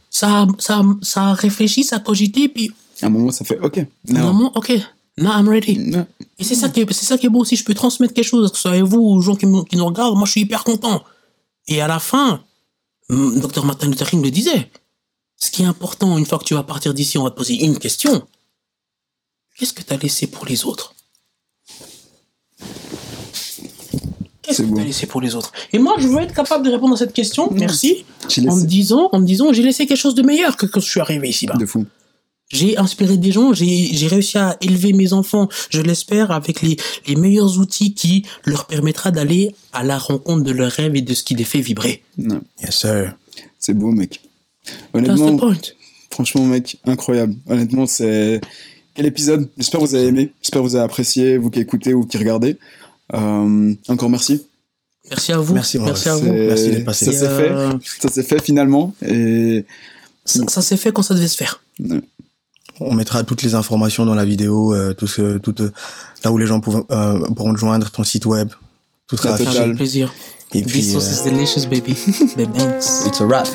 Ça, 0.10 0.48
ça, 0.57 0.81
ça 1.02 1.23
a 1.27 1.34
réfléchi, 1.34 1.84
ça 1.84 1.98
a 1.98 1.99
cogité, 1.99 2.48
puis. 2.48 2.72
À 3.02 3.07
un 3.07 3.10
moment, 3.10 3.31
ça 3.31 3.44
fait, 3.44 3.60
ok. 3.60 3.80
À 3.80 4.19
un 4.19 4.23
moment, 4.23 4.52
ok. 4.56 4.72
Non, 5.18 5.31
I'm 5.31 5.49
ready. 5.49 5.91
Et 6.40 6.44
c'est 6.44 6.56
ça 6.56 6.69
qui 6.69 6.80
est, 6.80 6.94
c'est 6.94 7.06
ça 7.06 7.18
qui 7.18 7.26
est 7.26 7.30
beau. 7.30 7.44
Si 7.44 7.57
je 7.57 7.65
peux 7.65 7.73
transmettre 7.73 8.14
quelque 8.14 8.26
chose, 8.26 8.49
que 8.52 8.56
ce 8.56 8.64
soit 8.64 8.81
vous 8.81 8.99
ou 8.99 9.15
aux 9.15 9.22
gens 9.22 9.35
qui, 9.35 9.45
qui, 9.69 9.76
nous 9.76 9.85
regardent, 9.85 10.15
moi, 10.15 10.26
je 10.26 10.31
suis 10.31 10.41
hyper 10.41 10.64
content. 10.64 11.03
Et 11.68 11.81
à 11.81 11.88
la 11.88 11.99
fin, 11.99 12.41
Dr. 13.10 13.65
Martin 13.65 13.88
Luther 13.88 14.10
King 14.10 14.23
le 14.23 14.31
disait. 14.31 14.69
Ce 15.43 15.51
qui 15.51 15.63
est 15.63 15.65
important, 15.65 16.17
une 16.17 16.25
fois 16.25 16.39
que 16.39 16.45
tu 16.45 16.53
vas 16.53 16.63
partir 16.63 16.93
d'ici, 16.93 17.17
on 17.17 17.25
va 17.25 17.29
te 17.29 17.35
poser 17.35 17.65
une 17.65 17.77
question. 17.77 18.25
Qu'est-ce 19.57 19.73
que 19.73 19.83
tu 19.83 19.93
as 19.93 19.97
laissé 19.97 20.25
pour 20.27 20.45
les 20.45 20.63
autres? 20.63 20.95
Qu'est-ce 24.41 24.61
que 24.61 24.73
tu 24.73 24.79
as 24.79 24.85
laissé 24.85 25.05
pour 25.05 25.19
les 25.19 25.35
autres? 25.35 25.51
Et 25.73 25.79
moi, 25.79 25.95
je 25.99 26.07
veux 26.07 26.21
être 26.21 26.33
capable 26.33 26.65
de 26.65 26.71
répondre 26.71 26.93
à 26.93 26.97
cette 26.97 27.11
question. 27.11 27.51
Merci. 27.51 28.05
En 28.47 28.55
me 28.55 28.65
disant, 28.65 29.09
en 29.11 29.19
me 29.19 29.25
disant, 29.25 29.51
j'ai 29.51 29.63
laissé 29.63 29.85
quelque 29.85 29.97
chose 29.97 30.15
de 30.15 30.21
meilleur 30.21 30.55
que 30.55 30.65
quand 30.65 30.79
je 30.79 30.89
suis 30.89 31.01
arrivé 31.01 31.27
ici-bas. 31.27 31.57
De 31.57 31.65
fou. 31.65 31.85
J'ai 32.47 32.77
inspiré 32.77 33.17
des 33.17 33.33
gens, 33.33 33.51
j'ai 33.51 34.07
réussi 34.07 34.37
à 34.37 34.55
élever 34.61 34.93
mes 34.93 35.11
enfants, 35.11 35.49
je 35.71 35.81
l'espère, 35.81 36.31
avec 36.31 36.61
les, 36.61 36.77
les 37.05 37.17
meilleurs 37.17 37.59
outils 37.59 37.93
qui 37.93 38.25
leur 38.45 38.65
permettra 38.65 39.11
d'aller 39.11 39.53
à 39.73 39.83
la 39.83 39.97
rencontre 39.97 40.43
de 40.43 40.51
leurs 40.51 40.71
rêves 40.71 40.95
et 40.95 41.01
de 41.01 41.13
ce 41.13 41.23
qui 41.25 41.35
les 41.35 41.43
fait 41.43 41.59
vibrer. 41.59 42.01
Non. 42.17 42.41
Yes, 42.61 42.77
sir. 42.77 43.17
C'est 43.59 43.73
beau, 43.73 43.91
mec. 43.91 44.21
Honnêtement, 44.94 45.38
franchement, 46.11 46.45
mec, 46.45 46.77
incroyable. 46.85 47.35
Honnêtement, 47.49 47.85
c'est... 47.85 48.41
Quel 48.95 49.07
épisode? 49.07 49.49
J'espère 49.57 49.80
que 49.80 49.85
vous 49.85 49.95
avez 49.95 50.06
aimé, 50.06 50.31
j'espère 50.41 50.61
que 50.61 50.68
vous 50.68 50.76
avez 50.76 50.85
apprécié, 50.85 51.38
vous 51.38 51.49
qui 51.49 51.60
écoutez 51.60 51.95
ou 51.95 52.06
qui 52.06 52.18
regardez. 52.18 52.57
Euh, 53.14 53.73
encore 53.88 54.10
merci. 54.10 54.45
Merci 55.10 55.34
à 55.34 55.38
vous. 55.40 55.53
Merci, 55.53 55.80
merci 55.80 56.10
à 56.10 56.15
vous. 56.15 56.31
Merci 56.31 56.69
d'être 56.69 56.85
passé. 56.85 57.06
Ça 57.06 57.11
s'est 57.11 57.26
fait. 57.27 57.52
Euh, 57.52 57.73
ça 57.99 58.10
s'est 58.10 58.23
fait 58.23 58.41
finalement. 58.41 58.94
Et... 59.02 59.65
Ça, 60.26 60.41
ça 60.48 60.61
s'est 60.61 60.77
fait 60.77 60.91
quand 60.91 61.02
ça 61.02 61.15
devait 61.15 61.27
se 61.27 61.35
faire. 61.35 61.61
Ouais. 61.80 62.02
On 62.80 62.94
mettra 62.94 63.23
toutes 63.23 63.44
les 63.44 63.56
informations 63.56 64.06
dans 64.06 64.15
la 64.15 64.26
vidéo, 64.26 64.73
euh, 64.73 64.94
tout 64.94 65.07
ce, 65.07 65.38
tout, 65.38 65.61
euh, 65.61 65.72
là 66.23 66.31
où 66.31 66.38
les 66.38 66.48
gens 66.48 66.60
pourront, 66.60 66.85
euh, 66.91 67.19
pourront 67.35 67.53
te 67.53 67.60
joindre, 67.60 67.91
ton 67.91 68.03
site 68.03 68.26
web, 68.26 68.49
tout 69.07 69.18
sera 69.18 69.35
Avec 69.35 69.76
plaisir. 69.76 70.14
Et 70.53 70.61
puis, 70.61 70.81
This 70.81 70.94
sauce 70.94 71.11
is 71.11 71.30
delicious, 71.30 71.65
baby. 71.69 71.94
Thanks. 71.94 73.06
It's 73.06 73.22
a 73.22 73.26
wrap. 73.26 73.48